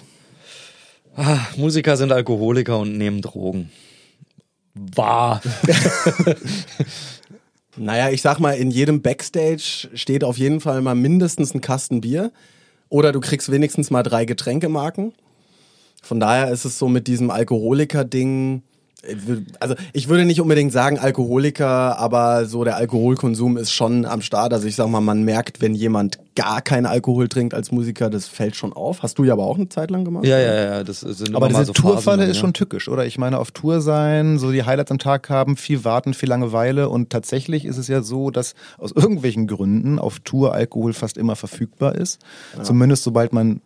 Ah, 1.16 1.38
Musiker 1.55 1.95
sind 1.95 2.11
Alkoholiker 2.11 2.78
und 2.80 2.97
nehmen 2.97 3.22
Drogen. 3.22 3.72
Wahr. 4.76 5.41
Naja, 7.78 8.09
ich 8.09 8.21
sag 8.21 8.39
mal, 8.39 8.53
in 8.53 8.71
jedem 8.71 9.01
Backstage 9.01 9.89
steht 9.93 10.23
auf 10.23 10.38
jeden 10.38 10.61
Fall 10.61 10.82
mal 10.82 10.95
mindestens 10.95 11.53
ein 11.53 11.61
Kasten 11.61 12.01
Bier. 12.01 12.32
Oder 12.89 13.11
du 13.11 13.19
kriegst 13.19 13.51
wenigstens 13.51 13.91
mal 13.91 14.03
drei 14.03 14.26
Getränkemarken. 14.26 15.13
Von 16.01 16.19
daher 16.19 16.51
ist 16.51 16.65
es 16.65 16.80
so 16.80 16.88
mit 16.88 17.07
diesem 17.07 17.32
Alkoholiker-Ding. 17.32 18.63
Also 19.59 19.75
ich 19.93 20.09
würde 20.09 20.25
nicht 20.25 20.41
unbedingt 20.41 20.71
sagen 20.71 20.97
Alkoholiker, 20.97 21.99
aber 21.99 22.45
so 22.45 22.63
der 22.63 22.75
Alkoholkonsum 22.77 23.57
ist 23.57 23.71
schon 23.71 24.05
am 24.05 24.21
Start. 24.21 24.53
Also 24.53 24.67
ich 24.67 24.75
sag 24.75 24.87
mal, 24.87 25.01
man 25.01 25.23
merkt, 25.23 25.61
wenn 25.61 25.75
jemand 25.75 26.19
gar 26.35 26.61
keinen 26.61 26.85
Alkohol 26.85 27.27
trinkt 27.27 27.53
als 27.53 27.71
Musiker, 27.71 28.09
das 28.09 28.27
fällt 28.27 28.55
schon 28.55 28.73
auf. 28.73 29.03
Hast 29.03 29.19
du 29.19 29.23
ja 29.23 29.33
aber 29.33 29.45
auch 29.45 29.57
eine 29.57 29.69
Zeit 29.69 29.91
lang 29.91 30.05
gemacht. 30.05 30.25
Ja, 30.25 30.39
ja, 30.39 30.55
ja, 30.55 30.83
das 30.83 31.01
sind 31.01 31.35
Aber 31.35 31.49
diese 31.49 31.65
so 31.65 31.73
Tourfalle 31.73 32.23
ist 32.25 32.37
ja. 32.37 32.41
schon 32.41 32.53
tückisch, 32.53 32.89
oder? 32.89 33.05
Ich 33.05 33.17
meine, 33.17 33.37
auf 33.39 33.51
Tour 33.51 33.81
sein, 33.81 34.39
so 34.39 34.51
die 34.51 34.63
Highlights 34.63 34.91
am 34.91 34.99
Tag 34.99 35.29
haben, 35.29 35.55
viel 35.55 35.83
warten, 35.83 36.13
viel 36.13 36.29
Langeweile 36.29 36.89
und 36.89 37.09
tatsächlich 37.09 37.65
ist 37.65 37.77
es 37.77 37.87
ja 37.87 38.01
so, 38.01 38.31
dass 38.31 38.55
aus 38.77 38.91
irgendwelchen 38.91 39.47
Gründen 39.47 39.99
auf 39.99 40.19
Tour 40.19 40.53
Alkohol 40.53 40.93
fast 40.93 41.17
immer 41.17 41.35
verfügbar 41.35 41.95
ist. 41.95 42.19
Zumindest 42.63 43.03
sobald 43.03 43.33
man 43.33 43.61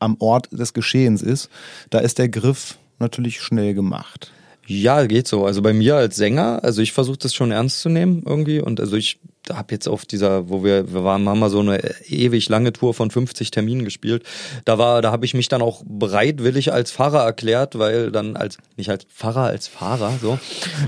am 0.00 0.16
Ort 0.18 0.48
des 0.50 0.72
Geschehens 0.72 1.22
ist. 1.22 1.48
Da 1.90 1.98
ist 1.98 2.18
der 2.18 2.28
Griff 2.28 2.78
natürlich 2.98 3.40
schnell 3.40 3.74
gemacht. 3.74 4.32
Ja, 4.72 5.04
geht 5.04 5.26
so. 5.26 5.46
Also 5.46 5.62
bei 5.62 5.72
mir 5.72 5.96
als 5.96 6.14
Sänger, 6.14 6.62
also 6.62 6.80
ich 6.80 6.92
versuche 6.92 7.18
das 7.18 7.34
schon 7.34 7.50
ernst 7.50 7.80
zu 7.80 7.88
nehmen 7.88 8.22
irgendwie 8.24 8.60
und 8.60 8.78
also 8.78 8.94
ich 8.94 9.18
habe 9.56 9.72
jetzt 9.74 9.88
auf 9.88 10.04
dieser, 10.04 10.48
wo 10.48 10.64
wir, 10.64 10.92
wir 10.92 11.04
waren, 11.04 11.28
haben 11.28 11.38
mal 11.38 11.50
so 11.50 11.60
eine 11.60 11.78
ewig 12.08 12.48
lange 12.48 12.72
Tour 12.72 12.94
von 12.94 13.10
50 13.10 13.50
Terminen 13.50 13.84
gespielt. 13.84 14.22
Da 14.64 14.78
war, 14.78 15.02
da 15.02 15.12
habe 15.12 15.24
ich 15.24 15.34
mich 15.34 15.48
dann 15.48 15.62
auch 15.62 15.82
bereitwillig 15.86 16.72
als 16.72 16.92
Pfarrer 16.92 17.24
erklärt, 17.24 17.78
weil 17.78 18.10
dann 18.10 18.36
als, 18.36 18.58
nicht 18.76 18.90
als 18.90 19.04
Pfarrer, 19.04 19.44
als 19.44 19.68
Fahrer, 19.68 20.12
so, 20.20 20.38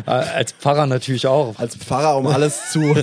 äh, 0.07 0.11
als 0.11 0.53
Pfarrer 0.53 0.87
natürlich 0.87 1.27
auch. 1.27 1.59
Als 1.59 1.77
Pfarrer, 1.77 2.17
um 2.17 2.27
alles 2.27 2.71
zu, 2.71 2.81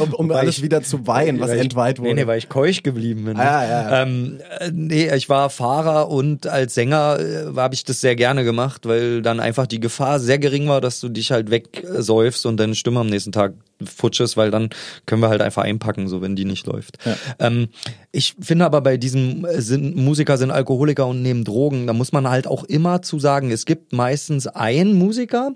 um, 0.00 0.14
um 0.14 0.30
alles 0.32 0.58
ich- 0.58 0.62
wieder 0.64 0.82
zu 0.82 1.06
weihen, 1.06 1.40
was 1.40 1.52
ich- 1.52 1.60
entweiht 1.60 1.98
wurde. 1.98 2.08
Nee, 2.14 2.22
nee, 2.22 2.26
weil 2.26 2.38
ich 2.38 2.48
keusch 2.48 2.82
geblieben 2.82 3.24
bin. 3.24 3.36
Ah, 3.36 3.42
ja, 3.64 3.68
ja, 3.68 3.90
ja. 3.90 4.02
Ähm, 4.02 4.40
äh, 4.60 4.70
nee, 4.72 5.14
ich 5.14 5.28
war 5.28 5.50
Fahrer 5.50 6.08
und 6.08 6.46
als 6.46 6.74
Sänger 6.74 7.18
äh, 7.20 7.56
habe 7.56 7.74
ich 7.74 7.84
das 7.84 8.00
sehr 8.00 8.16
gerne 8.16 8.44
gemacht, 8.44 8.86
weil 8.86 9.22
dann 9.22 9.40
einfach 9.40 9.66
die 9.66 9.80
Gefahr 9.80 10.20
sehr 10.20 10.38
gering 10.38 10.68
war, 10.68 10.80
dass 10.80 11.00
du 11.00 11.08
dich 11.08 11.30
halt 11.32 11.50
wegsäufst 11.50 12.46
und 12.46 12.56
deine 12.58 12.74
Stimme 12.74 13.00
am 13.00 13.06
nächsten 13.08 13.32
Tag 13.32 13.54
futsch 13.84 14.20
ist, 14.20 14.36
weil 14.36 14.50
dann 14.50 14.70
können 15.04 15.22
wir 15.22 15.28
halt 15.28 15.42
einfach 15.42 15.62
einpacken, 15.62 16.08
so 16.08 16.22
wenn 16.22 16.36
die 16.36 16.44
nicht 16.44 16.66
läuft. 16.66 16.98
Ähm, 17.38 17.68
ich 18.12 18.34
finde 18.40 18.64
aber 18.64 18.80
bei 18.80 18.96
diesem 18.96 19.44
äh, 19.44 19.60
sind, 19.60 19.96
Musiker 19.96 20.38
sind 20.38 20.50
Alkoholiker 20.50 21.06
und 21.06 21.22
nehmen 21.22 21.44
Drogen, 21.44 21.86
da 21.86 21.92
muss 21.92 22.12
man 22.12 22.28
halt 22.28 22.46
auch 22.46 22.64
immer 22.64 23.02
zu 23.02 23.18
sagen, 23.18 23.50
es 23.50 23.66
gibt 23.66 23.92
meistens 23.92 24.46
einen 24.46 24.94
Musiker, 24.94 25.52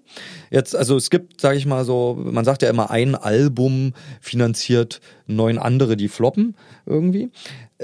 jetzt, 0.51 0.77
also 0.77 0.97
es 0.97 1.11
gibt, 1.11 1.41
sage 1.41 1.59
ich 1.59 1.66
mal 1.66 1.85
so, 1.85 2.18
man 2.23 2.45
sagt 2.45 2.62
ja 2.62 2.71
immer, 2.71 2.91
ein 2.91 3.14
Album 3.14 3.95
finanziert 4.21 5.01
neun 5.27 5.59
andere, 5.59 5.97
die 5.97 6.09
floppen 6.09 6.57
irgendwie. 6.87 7.31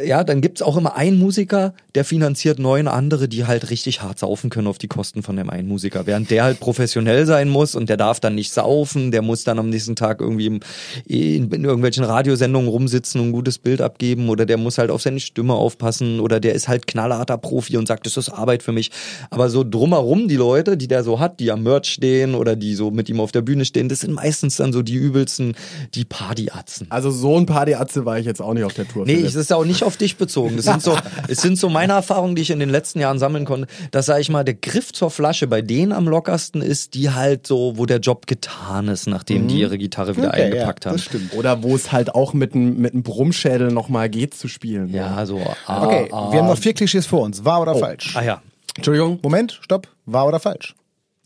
Ja, 0.05 0.24
dann 0.24 0.42
gibt's 0.42 0.61
auch 0.61 0.76
immer 0.76 0.94
einen 0.94 1.18
Musiker, 1.18 1.72
der 1.94 2.05
finanziert 2.05 2.59
neun 2.59 2.86
andere, 2.86 3.28
die 3.28 3.47
halt 3.47 3.70
richtig 3.70 4.03
hart 4.03 4.18
saufen 4.18 4.51
können 4.51 4.66
auf 4.66 4.76
die 4.76 4.88
Kosten 4.88 5.22
von 5.22 5.36
dem 5.36 5.49
einen 5.49 5.68
Musiker. 5.68 6.07
Während 6.07 6.30
der 6.30 6.44
halt 6.44 6.61
professionell 6.61 7.24
sein 7.24 7.49
muss 7.49 7.74
und 7.74 7.88
der 7.88 7.97
darf 7.97 8.20
dann 8.20 8.34
nicht 8.34 8.53
saufen, 8.53 9.11
der 9.11 9.22
muss 9.22 9.44
dann 9.44 9.59
am 9.59 9.70
nächsten 9.70 9.97
Tag 9.97 10.20
irgendwie 10.20 10.47
im, 10.47 10.61
in, 11.07 11.51
in 11.51 11.64
irgendwelchen 11.64 12.05
Radiosendungen 12.05 12.68
rumsitzen 12.68 13.22
und 13.22 13.28
ein 13.28 13.32
gutes 13.32 13.59
Bild 13.59 13.80
abgeben 13.80 14.28
oder 14.28 14.44
der 14.44 14.59
muss 14.59 14.76
halt 14.76 14.90
auf 14.90 15.01
seine 15.01 15.18
Stimme 15.18 15.55
aufpassen 15.55 16.20
oder 16.20 16.40
der 16.40 16.53
ist 16.53 16.68
halt 16.68 16.86
knallharter 16.86 17.38
Profi 17.38 17.78
und 17.78 17.88
sagt, 17.88 18.05
das 18.05 18.18
ist 18.18 18.28
Arbeit 18.28 18.62
für 18.62 18.72
mich. 18.72 18.90
Aber 19.30 19.49
so 19.49 19.64
drumherum 19.64 20.28
die 20.28 20.36
Leute, 20.36 20.76
die 20.76 20.88
der 20.88 21.05
so 21.05 21.20
hat, 21.20 21.40
die 21.40 21.51
am 21.51 21.62
Merch 21.62 21.86
stehen 21.86 22.34
oder 22.34 22.55
die 22.55 22.74
so 22.74 22.90
mit 22.90 23.09
ihm 23.09 23.18
auf 23.18 23.32
der 23.32 23.40
Bühne 23.40 23.64
stehen, 23.64 23.88
das 23.88 24.01
sind 24.01 24.12
meistens 24.12 24.57
dann 24.57 24.74
so 24.74 24.82
die 24.82 24.94
übelsten, 24.97 25.57
die 25.94 26.05
Partyatzen. 26.05 26.86
Also 26.90 27.11
so 27.11 27.34
ein 27.38 27.47
Partyatze 27.47 28.05
war 28.05 28.18
ich 28.18 28.26
jetzt 28.26 28.42
auch 28.42 28.53
nicht 28.53 28.64
auf 28.64 28.74
der 28.74 28.86
Tour. 28.86 29.07
Nee, 29.07 29.22
es 29.22 29.34
ist 29.34 29.51
auch 29.55 29.64
nicht 29.64 29.86
auf 29.87 29.97
dich 29.97 30.16
bezogen. 30.16 30.57
Das 30.57 30.66
sind 30.66 30.82
so, 30.82 30.97
es 31.28 31.41
sind 31.41 31.59
so 31.59 31.68
meine 31.68 31.95
Erfahrungen, 31.95 32.34
die 32.37 32.43
ich 32.43 32.51
in 32.51 32.59
den 32.59 32.68
letzten 32.68 33.01
Jahren 33.01 33.18
sammeln 33.18 33.45
konnte, 33.45 33.68
dass, 33.93 34.07
sag 34.07 34.20
ich 34.20 34.28
mal, 34.28 34.45
der 34.45 34.55
Griff 34.55 34.93
zur 34.93 35.11
Flasche 35.11 35.47
bei 35.47 35.62
denen 35.62 35.93
am 35.93 36.07
lockersten 36.09 36.61
ist, 36.61 36.95
die 36.95 37.11
halt 37.11 37.47
so, 37.47 37.74
wo 37.76 37.87
der 37.87 38.01
Job 38.01 38.26
getan 38.26 38.89
ist, 38.89 39.07
nachdem 39.07 39.49
die 39.49 39.61
ihre 39.61 39.78
Gitarre 39.78 40.16
wieder 40.16 40.28
Okay, 40.28 40.43
eingepackt 40.43 40.84
ja, 40.84 40.91
haben. 40.91 40.97
das 40.99 41.05
stimmt. 41.07 41.32
Oder 41.34 41.62
wo 41.62 41.74
es 41.74 41.93
halt 41.93 42.14
auch 42.14 42.34
mit 42.34 42.55
einem 42.55 42.76
mit 42.78 42.93
einem 42.93 43.03
Brummschädel 43.03 43.68
nochmal 43.70 44.11
geht 44.11 44.34
zu 44.34 44.49
spielen. 44.49 44.93
Ja, 44.93 45.24
so. 45.24 45.41
Ah, 45.66 45.84
Okay, 45.87 46.09
ah, 46.12 46.32
wir 46.32 46.41
haben 46.41 46.49
noch 46.49 46.59
vier 46.59 46.74
Klischees 46.74 47.07
vor 47.07 47.22
uns. 47.22 47.45
Wahr 47.45 47.62
oder 47.62 47.74
falsch? 47.76 48.14
Ah 48.16 48.22
ja. 48.22 48.43
Entschuldigung. 48.74 49.20
Moment, 49.22 49.59
stopp. 49.62 49.89
Wahr 50.05 50.26
oder 50.26 50.41
falsch? 50.41 50.74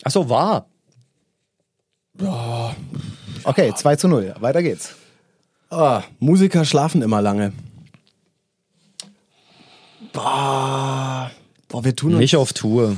Ach 0.04 0.10
so, 0.10 0.28
war. 0.28 0.66
Okay, 3.44 3.72
2 3.74 3.96
zu 3.96 4.08
0. 4.08 4.34
Weiter 4.40 4.62
geht's. 4.62 4.94
Ah, 5.70 6.02
Musiker 6.18 6.64
schlafen 6.64 7.00
immer 7.02 7.22
lange. 7.22 7.52
Boah, 10.12 11.30
boah 11.68 11.84
wir 11.84 11.94
tun 11.94 12.12
uns. 12.12 12.20
Nicht 12.20 12.36
auf 12.36 12.52
Tour. 12.52 12.96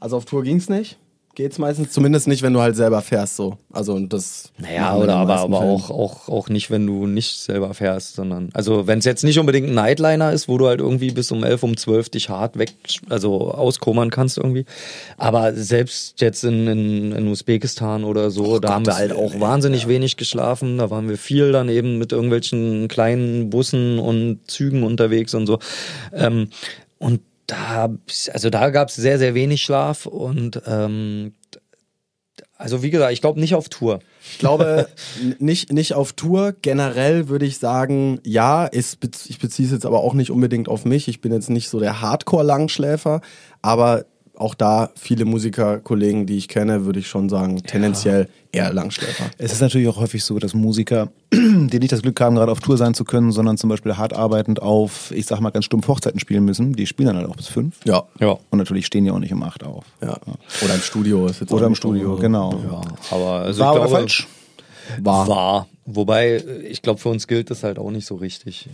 Also 0.00 0.16
auf 0.16 0.24
Tour 0.24 0.42
ging's 0.42 0.68
nicht. 0.68 0.98
Geht's 1.36 1.58
meistens 1.58 1.92
zumindest 1.92 2.28
nicht, 2.28 2.40
wenn 2.40 2.54
du 2.54 2.62
halt 2.62 2.76
selber 2.76 3.02
fährst 3.02 3.36
so. 3.36 3.58
Also 3.70 3.92
und 3.92 4.10
das. 4.10 4.52
Naja, 4.56 4.96
oder 4.96 5.16
aber, 5.16 5.36
aber 5.36 5.58
Fällen. 5.58 5.70
auch, 5.70 5.90
auch, 5.90 6.28
auch 6.30 6.48
nicht, 6.48 6.70
wenn 6.70 6.86
du 6.86 7.06
nicht 7.06 7.36
selber 7.40 7.74
fährst, 7.74 8.14
sondern, 8.14 8.48
also 8.54 8.86
wenn 8.86 9.00
es 9.00 9.04
jetzt 9.04 9.22
nicht 9.22 9.38
unbedingt 9.38 9.68
ein 9.68 9.74
Nightliner 9.74 10.32
ist, 10.32 10.48
wo 10.48 10.56
du 10.56 10.66
halt 10.66 10.80
irgendwie 10.80 11.10
bis 11.10 11.30
um 11.30 11.44
11, 11.44 11.62
um 11.62 11.76
12 11.76 12.08
dich 12.08 12.30
hart 12.30 12.58
weg, 12.58 12.72
also 13.10 13.50
auskommern 13.50 14.08
kannst 14.08 14.38
irgendwie. 14.38 14.64
Aber 15.18 15.52
selbst 15.52 16.22
jetzt 16.22 16.42
in, 16.42 16.66
in, 16.68 17.12
in 17.12 17.28
Usbekistan 17.28 18.04
oder 18.04 18.30
so, 18.30 18.58
da 18.58 18.70
haben 18.70 18.86
wir 18.86 18.96
halt 18.96 19.12
auch 19.12 19.38
wahnsinnig 19.38 19.88
wenig 19.88 20.16
geschlafen. 20.16 20.78
Da 20.78 20.88
waren 20.88 21.06
wir 21.06 21.18
viel 21.18 21.52
dann 21.52 21.68
eben 21.68 21.98
mit 21.98 22.12
irgendwelchen 22.12 22.88
kleinen 22.88 23.50
Bussen 23.50 23.98
und 23.98 24.40
Zügen 24.46 24.84
unterwegs 24.84 25.34
und 25.34 25.46
so. 25.46 25.58
Ähm, 26.14 26.48
und 26.98 27.20
da, 27.46 27.88
also 28.32 28.50
da 28.50 28.70
gab 28.70 28.88
es 28.88 28.96
sehr, 28.96 29.18
sehr 29.18 29.34
wenig 29.34 29.62
Schlaf 29.62 30.06
und 30.06 30.60
ähm, 30.66 31.34
Also 32.58 32.82
wie 32.82 32.90
gesagt, 32.90 33.12
ich 33.12 33.20
glaube 33.20 33.38
nicht 33.38 33.54
auf 33.54 33.68
Tour. 33.68 34.00
Ich 34.32 34.38
glaube 34.38 34.88
nicht, 35.38 35.72
nicht 35.72 35.94
auf 35.94 36.12
Tour. 36.14 36.54
Generell 36.62 37.28
würde 37.28 37.46
ich 37.46 37.58
sagen, 37.58 38.20
ja, 38.24 38.64
ist, 38.66 38.98
ich 39.28 39.38
beziehe 39.38 39.66
es 39.66 39.72
jetzt 39.72 39.86
aber 39.86 40.00
auch 40.00 40.14
nicht 40.14 40.30
unbedingt 40.30 40.68
auf 40.68 40.84
mich. 40.84 41.06
Ich 41.08 41.20
bin 41.20 41.32
jetzt 41.32 41.50
nicht 41.50 41.68
so 41.68 41.78
der 41.78 42.00
Hardcore-Langschläfer, 42.00 43.20
aber 43.62 44.06
auch 44.36 44.54
da 44.54 44.90
viele 44.96 45.24
Musikerkollegen, 45.24 46.26
die 46.26 46.36
ich 46.36 46.48
kenne, 46.48 46.84
würde 46.84 46.98
ich 47.00 47.08
schon 47.08 47.28
sagen, 47.28 47.62
tendenziell 47.62 48.28
eher 48.52 48.72
Langschläfer. 48.72 49.24
Es 49.38 49.52
ist 49.52 49.60
natürlich 49.60 49.88
auch 49.88 49.96
häufig 49.96 50.24
so, 50.24 50.38
dass 50.38 50.54
Musiker, 50.54 51.08
die 51.32 51.78
nicht 51.78 51.92
das 51.92 52.02
Glück 52.02 52.20
haben, 52.20 52.36
gerade 52.36 52.52
auf 52.52 52.60
Tour 52.60 52.76
sein 52.76 52.94
zu 52.94 53.04
können, 53.04 53.32
sondern 53.32 53.56
zum 53.58 53.70
Beispiel 53.70 53.96
hart 53.96 54.12
arbeitend 54.14 54.60
auf, 54.62 55.10
ich 55.10 55.26
sag 55.26 55.40
mal 55.40 55.50
ganz 55.50 55.64
stumpf 55.64 55.88
Hochzeiten 55.88 56.20
spielen 56.20 56.44
müssen, 56.44 56.72
die 56.74 56.86
spielen 56.86 57.08
dann 57.08 57.16
halt 57.16 57.28
auch 57.28 57.36
bis 57.36 57.48
fünf. 57.48 57.76
Ja. 57.84 58.04
Ja. 58.20 58.36
Und 58.50 58.58
natürlich 58.58 58.86
stehen 58.86 59.04
die 59.04 59.10
auch 59.10 59.18
nicht 59.18 59.32
um 59.32 59.42
acht 59.42 59.64
auf. 59.64 59.84
ja. 60.02 60.18
Oder 60.64 60.74
im 60.74 60.80
Studio. 60.80 61.26
Ist 61.26 61.40
jetzt 61.40 61.52
Oder 61.52 61.62
auch 61.62 61.66
im 61.66 61.70
nicht 61.72 61.78
Studio, 61.78 62.16
so- 62.16 62.22
genau. 62.22 62.52
Ja, 62.70 62.80
aber 63.10 63.30
also 63.40 63.60
Wahr 63.62 63.72
ich 63.74 63.80
glaube, 63.80 63.88
falsch? 63.90 64.26
War. 65.00 65.26
War. 65.28 65.66
Wobei, 65.84 66.42
ich 66.68 66.82
glaube, 66.82 67.00
für 67.00 67.08
uns 67.08 67.26
gilt 67.26 67.50
das 67.50 67.62
halt 67.64 67.78
auch 67.78 67.90
nicht 67.90 68.06
so 68.06 68.14
richtig. 68.16 68.68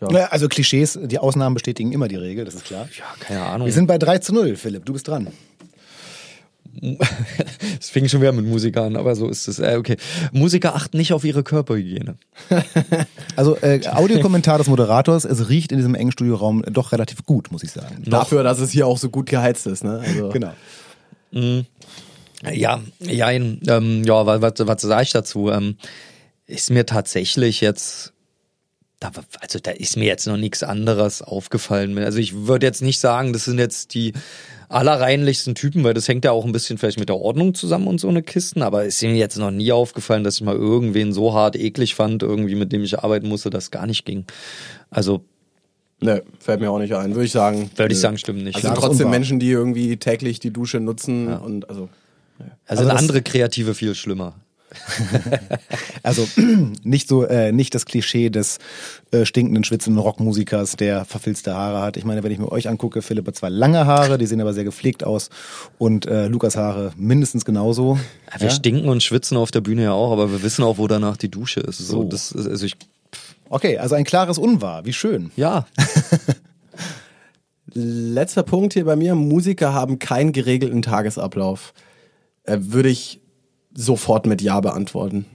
Ja, 0.00 0.26
also 0.26 0.48
Klischees, 0.48 0.98
die 1.02 1.18
Ausnahmen 1.18 1.54
bestätigen 1.54 1.92
immer 1.92 2.08
die 2.08 2.16
Regel, 2.16 2.44
das 2.44 2.54
ist 2.54 2.64
klar. 2.64 2.88
Ja, 2.98 3.04
keine 3.20 3.42
Ahnung. 3.42 3.66
Wir 3.66 3.72
sind 3.72 3.86
bei 3.86 3.96
3 3.96 4.18
zu 4.18 4.34
0, 4.34 4.56
Philipp, 4.56 4.84
du 4.84 4.92
bist 4.92 5.08
dran. 5.08 5.28
Es 7.80 7.90
fing 7.90 8.08
schon 8.08 8.20
wieder 8.20 8.32
mit 8.32 8.46
Musiker 8.46 8.82
an, 8.82 8.96
aber 8.96 9.14
so 9.14 9.28
ist 9.28 9.46
es. 9.46 9.58
Äh, 9.58 9.76
okay. 9.78 9.96
Musiker 10.32 10.74
achten 10.74 10.96
nicht 10.96 11.12
auf 11.12 11.24
ihre 11.24 11.42
Körperhygiene. 11.42 12.16
Also 13.36 13.56
äh, 13.56 13.80
Audiokommentar 13.88 14.58
des 14.58 14.68
Moderators, 14.68 15.24
es 15.24 15.48
riecht 15.48 15.72
in 15.72 15.78
diesem 15.78 15.96
engen 15.96 16.12
Studioraum 16.12 16.62
doch 16.62 16.92
relativ 16.92 17.24
gut, 17.24 17.50
muss 17.50 17.64
ich 17.64 17.72
sagen. 17.72 18.04
Dafür, 18.06 18.44
dass 18.44 18.60
es 18.60 18.70
hier 18.70 18.86
auch 18.86 18.96
so 18.96 19.08
gut 19.08 19.26
geheizt 19.26 19.66
ist. 19.66 19.82
Ne? 19.82 20.02
Also, 20.06 20.28
Genau. 20.28 20.52
Ja, 22.52 22.80
ja, 23.00 23.30
ähm, 23.30 24.04
ja, 24.04 24.26
was, 24.26 24.40
was, 24.40 24.66
was 24.68 24.82
sage 24.82 25.02
ich 25.02 25.10
dazu? 25.10 25.50
Ähm, 25.50 25.76
ist 26.46 26.70
mir 26.70 26.86
tatsächlich 26.86 27.60
jetzt, 27.60 28.12
da, 29.12 29.22
also 29.40 29.58
da 29.58 29.70
ist 29.70 29.96
mir 29.96 30.04
jetzt 30.06 30.26
noch 30.26 30.36
nichts 30.36 30.62
anderes 30.62 31.20
aufgefallen. 31.22 31.96
Also 31.98 32.18
ich 32.18 32.46
würde 32.46 32.66
jetzt 32.66 32.82
nicht 32.82 32.98
sagen, 33.00 33.32
das 33.32 33.44
sind 33.44 33.58
jetzt 33.58 33.94
die 33.94 34.12
allerreinlichsten 34.68 35.54
Typen, 35.54 35.84
weil 35.84 35.94
das 35.94 36.08
hängt 36.08 36.24
ja 36.24 36.32
auch 36.32 36.44
ein 36.44 36.52
bisschen 36.52 36.78
vielleicht 36.78 36.98
mit 36.98 37.08
der 37.08 37.18
Ordnung 37.18 37.54
zusammen 37.54 37.86
und 37.86 38.00
so 38.00 38.08
eine 38.08 38.22
Kisten, 38.22 38.62
aber 38.62 38.84
ist 38.84 39.02
mir 39.02 39.14
jetzt 39.14 39.36
noch 39.36 39.50
nie 39.50 39.72
aufgefallen, 39.72 40.24
dass 40.24 40.36
ich 40.36 40.42
mal 40.42 40.56
irgendwen 40.56 41.12
so 41.12 41.34
hart 41.34 41.54
eklig 41.56 41.94
fand, 41.94 42.22
irgendwie 42.22 42.54
mit 42.54 42.72
dem 42.72 42.82
ich 42.82 42.98
arbeiten 42.98 43.28
musste, 43.28 43.50
dass 43.50 43.70
gar 43.70 43.86
nicht 43.86 44.04
ging. 44.04 44.24
Also 44.90 45.24
Ne, 46.00 46.22
fällt 46.38 46.60
mir 46.60 46.70
auch 46.70 46.80
nicht 46.80 46.92
ein. 46.94 47.14
Würde 47.14 47.24
ich 47.24 47.32
sagen. 47.32 47.70
würde 47.76 47.94
ich 47.94 48.00
sagen, 48.00 48.18
stimmt 48.18 48.42
nicht. 48.42 48.56
Also 48.56 48.66
Klares 48.68 48.82
trotzdem. 48.84 49.10
Menschen, 49.10 49.38
die 49.38 49.48
irgendwie 49.48 49.96
täglich 49.96 50.38
die 50.40 50.50
Dusche 50.50 50.80
nutzen 50.80 51.28
und 51.28 51.68
also. 51.70 51.88
also 52.66 52.82
aber 52.82 52.92
das- 52.92 53.00
andere 53.00 53.22
Kreative 53.22 53.74
viel 53.74 53.94
schlimmer. 53.94 54.34
Also 56.02 56.28
nicht 56.82 57.08
so, 57.08 57.24
äh, 57.24 57.50
nicht 57.52 57.74
das 57.74 57.86
Klischee 57.86 58.28
des 58.30 58.58
äh, 59.10 59.24
stinkenden, 59.24 59.64
schwitzenden 59.64 60.00
Rockmusikers, 60.02 60.76
der 60.76 61.04
verfilzte 61.04 61.54
Haare 61.54 61.80
hat. 61.80 61.96
Ich 61.96 62.04
meine, 62.04 62.22
wenn 62.22 62.30
ich 62.32 62.38
mir 62.38 62.52
euch 62.52 62.68
angucke, 62.68 63.00
Philipp 63.00 63.26
hat 63.26 63.36
zwar 63.36 63.50
lange 63.50 63.86
Haare, 63.86 64.18
die 64.18 64.26
sehen 64.26 64.40
aber 64.40 64.52
sehr 64.52 64.64
gepflegt 64.64 65.04
aus 65.04 65.30
und 65.78 66.06
äh, 66.06 66.26
Lukas 66.26 66.56
Haare 66.56 66.92
mindestens 66.96 67.44
genauso. 67.44 67.98
Ja, 68.34 68.40
wir 68.40 68.50
stinken 68.50 68.88
und 68.88 69.02
schwitzen 69.02 69.36
auf 69.36 69.50
der 69.50 69.60
Bühne 69.62 69.84
ja 69.84 69.92
auch, 69.92 70.12
aber 70.12 70.30
wir 70.30 70.42
wissen 70.42 70.62
auch, 70.62 70.76
wo 70.78 70.86
danach 70.88 71.16
die 71.16 71.30
Dusche 71.30 71.60
ist. 71.60 71.78
So, 71.78 72.02
So. 72.02 72.04
das 72.04 72.32
ist, 72.32 72.46
also 72.46 72.66
ich, 72.66 72.76
Okay, 73.48 73.78
also 73.78 73.94
ein 73.94 74.04
klares 74.04 74.38
Unwahr, 74.38 74.84
wie 74.84 74.92
schön. 74.92 75.30
ja, 75.36 75.66
Letzter 77.76 78.42
Punkt 78.44 78.74
hier 78.74 78.84
bei 78.84 78.94
mir. 78.94 79.14
Musiker 79.14 79.72
haben 79.72 79.98
keinen 79.98 80.32
geregelten 80.32 80.82
Tagesablauf. 80.82 81.72
Äh, 82.44 82.58
würde 82.60 82.88
ich 82.88 83.20
sofort 83.76 84.26
mit 84.26 84.42
Ja 84.42 84.60
beantworten. 84.60 85.26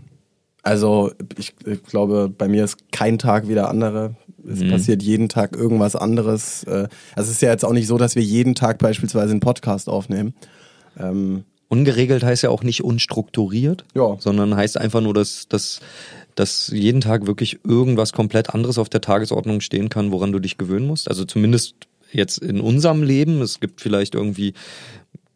Also 0.61 1.11
ich, 1.37 1.53
ich 1.65 1.83
glaube, 1.83 2.29
bei 2.35 2.47
mir 2.47 2.65
ist 2.65 2.91
kein 2.91 3.17
Tag 3.17 3.47
wie 3.47 3.53
der 3.53 3.69
andere. 3.69 4.15
Es 4.47 4.59
passiert 4.67 5.01
jeden 5.03 5.29
Tag 5.29 5.55
irgendwas 5.55 5.95
anderes. 5.95 6.63
Äh, 6.63 6.87
Also 7.15 7.29
es 7.29 7.31
ist 7.37 7.41
ja 7.41 7.49
jetzt 7.51 7.63
auch 7.65 7.73
nicht 7.73 7.87
so, 7.87 7.97
dass 7.97 8.15
wir 8.15 8.23
jeden 8.23 8.55
Tag 8.55 8.77
beispielsweise 8.79 9.31
einen 9.31 9.39
Podcast 9.39 9.87
aufnehmen. 9.89 10.33
Ähm, 10.97 11.43
ungeregelt 11.69 12.23
heißt 12.23 12.43
ja 12.43 12.49
auch 12.49 12.63
nicht 12.63 12.83
unstrukturiert, 12.83 13.85
Ja. 13.95 14.17
sondern 14.19 14.55
heißt 14.55 14.77
einfach 14.77 15.01
nur, 15.01 15.13
dass, 15.13 15.47
dass, 15.47 15.79
dass 16.35 16.67
jeden 16.67 16.99
Tag 17.01 17.25
wirklich 17.27 17.59
irgendwas 17.63 18.11
komplett 18.11 18.49
anderes 18.49 18.77
auf 18.77 18.89
der 18.89 19.01
Tagesordnung 19.01 19.61
stehen 19.61 19.89
kann, 19.89 20.11
woran 20.11 20.31
du 20.31 20.39
dich 20.39 20.57
gewöhnen 20.57 20.87
musst. 20.87 21.07
Also 21.09 21.25
zumindest 21.25 21.75
jetzt 22.11 22.39
in 22.39 22.59
unserem 22.59 23.03
Leben. 23.03 23.41
Es 23.41 23.59
gibt 23.59 23.81
vielleicht 23.81 24.15
irgendwie 24.15 24.53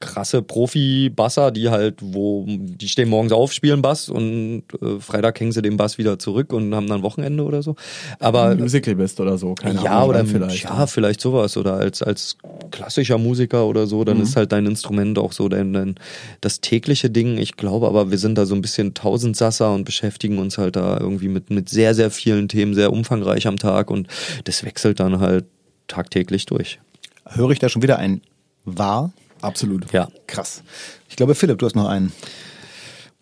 krasse 0.03 0.41
Profi-Basser, 0.41 1.51
die 1.51 1.69
halt, 1.69 1.99
wo, 2.01 2.45
die 2.47 2.87
stehen 2.87 3.09
morgens 3.09 3.31
auf, 3.31 3.53
spielen 3.53 3.81
Bass 3.81 4.09
und 4.09 4.63
äh, 4.81 4.99
Freitag 4.99 5.39
hängen 5.39 5.51
sie 5.53 5.61
den 5.61 5.77
Bass 5.77 5.97
wieder 5.97 6.19
zurück 6.19 6.51
und 6.53 6.75
haben 6.75 6.87
dann 6.87 7.01
Wochenende 7.03 7.43
oder 7.43 7.63
so. 7.63 7.75
Aber 8.19 8.53
Musical 8.55 8.95
bist 8.95 9.19
oder 9.19 9.37
so, 9.37 9.55
keine 9.55 9.81
ja, 9.83 9.91
Ahnung. 9.99 10.09
oder 10.09 10.25
vielleicht. 10.25 10.63
ja, 10.65 10.85
vielleicht 10.87 11.21
sowas. 11.21 11.55
Oder 11.57 11.73
als, 11.75 12.03
als 12.03 12.37
klassischer 12.71 13.17
Musiker 13.17 13.65
oder 13.65 13.87
so, 13.87 14.01
Mhm. 14.01 14.05
dann 14.05 14.21
ist 14.21 14.35
halt 14.35 14.51
dein 14.51 14.65
Instrument 14.65 15.17
auch 15.17 15.31
so 15.31 15.47
dein, 15.47 15.71
dein, 15.73 15.95
das 16.41 16.59
tägliche 16.59 17.09
Ding. 17.09 17.37
Ich 17.37 17.55
glaube 17.55 17.87
aber, 17.87 18.11
wir 18.11 18.17
sind 18.17 18.37
da 18.37 18.45
so 18.45 18.55
ein 18.55 18.61
bisschen 18.61 18.93
Tausendsasser 18.93 19.73
und 19.73 19.85
beschäftigen 19.85 20.37
uns 20.39 20.57
halt 20.57 20.75
da 20.75 20.97
irgendwie 20.99 21.29
mit, 21.29 21.49
mit 21.49 21.69
sehr, 21.69 21.93
sehr 21.95 22.11
vielen 22.11 22.47
Themen, 22.49 22.73
sehr 22.73 22.91
umfangreich 22.91 23.47
am 23.47 23.57
Tag 23.57 23.89
und 23.89 24.07
das 24.43 24.63
wechselt 24.65 24.99
dann 24.99 25.19
halt 25.19 25.45
tagtäglich 25.87 26.45
durch. 26.45 26.79
Höre 27.25 27.51
ich 27.51 27.59
da 27.59 27.69
schon 27.69 27.81
wieder 27.81 27.97
ein 27.99 28.21
Wahr? 28.65 29.13
Absolut. 29.43 29.91
Ja. 29.91 30.07
Krass. 30.27 30.63
Ich 31.09 31.15
glaube, 31.15 31.35
Philipp, 31.35 31.59
du 31.59 31.65
hast 31.65 31.75
noch 31.75 31.87
einen. 31.87 32.11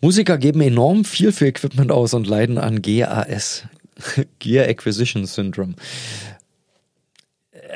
Musiker 0.02 0.38
geben 0.38 0.62
enorm 0.62 1.06
viel 1.06 1.32
für 1.32 1.48
Equipment 1.48 1.92
aus 1.92 2.14
und 2.14 2.28
leiden 2.28 2.58
an 2.58 2.82
GAS, 2.82 3.64
Gear 4.40 4.68
Acquisition 4.68 5.26
Syndrome. 5.26 5.76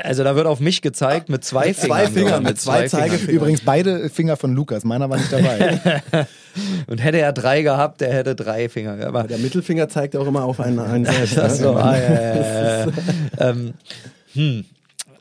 Also 0.01 0.23
da 0.23 0.35
wird 0.35 0.45
auf 0.45 0.59
mich 0.59 0.81
gezeigt 0.81 1.29
mit 1.29 1.43
zwei 1.45 1.73
Fingern. 1.73 2.07
Fingern, 2.07 2.27
sogar, 2.27 2.41
mit 2.41 2.59
zwei 2.59 2.87
Zeigefingern. 2.87 3.35
Übrigens 3.35 3.61
beide 3.61 4.09
Finger 4.09 4.35
von 4.35 4.53
Lukas, 4.53 4.83
meiner 4.83 5.09
war 5.09 5.17
nicht 5.17 5.31
dabei. 5.31 6.01
Und 6.87 7.03
hätte 7.03 7.19
er 7.19 7.31
drei 7.31 7.61
gehabt, 7.61 8.01
der 8.01 8.13
hätte 8.13 8.35
drei 8.35 8.67
Finger. 8.67 9.05
Aber 9.05 9.23
Der 9.23 9.37
Mittelfinger 9.37 9.87
zeigt 9.87 10.15
auch 10.15 10.27
immer 10.27 10.43
auf 10.43 10.59
einen, 10.59 10.79
einen 10.79 11.05
selbst. 11.05 11.37
Ach 11.39 11.49
ne? 11.49 11.55
so, 11.55 11.75
ah, 11.75 11.97
ja, 11.97 12.11
ja, 12.11 12.35
ja, 12.35 12.79
ja. 12.79 12.91
ähm, 13.39 13.73
hm. 14.33 14.65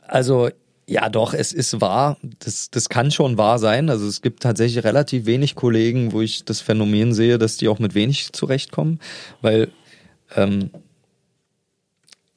Also 0.07 0.49
ja, 0.87 1.09
doch, 1.09 1.33
es 1.33 1.51
ist 1.51 1.81
wahr. 1.81 2.17
Das, 2.39 2.69
das 2.69 2.89
kann 2.89 3.09
schon 3.09 3.37
wahr 3.37 3.57
sein. 3.57 3.89
Also 3.89 4.07
es 4.07 4.21
gibt 4.21 4.43
tatsächlich 4.43 4.83
relativ 4.83 5.25
wenig 5.25 5.55
Kollegen, 5.55 6.11
wo 6.11 6.21
ich 6.21 6.45
das 6.45 6.61
Phänomen 6.61 7.13
sehe, 7.13 7.37
dass 7.37 7.57
die 7.57 7.67
auch 7.67 7.79
mit 7.79 7.95
wenig 7.95 8.33
zurechtkommen, 8.33 8.99
weil 9.41 9.69
ähm, 10.35 10.69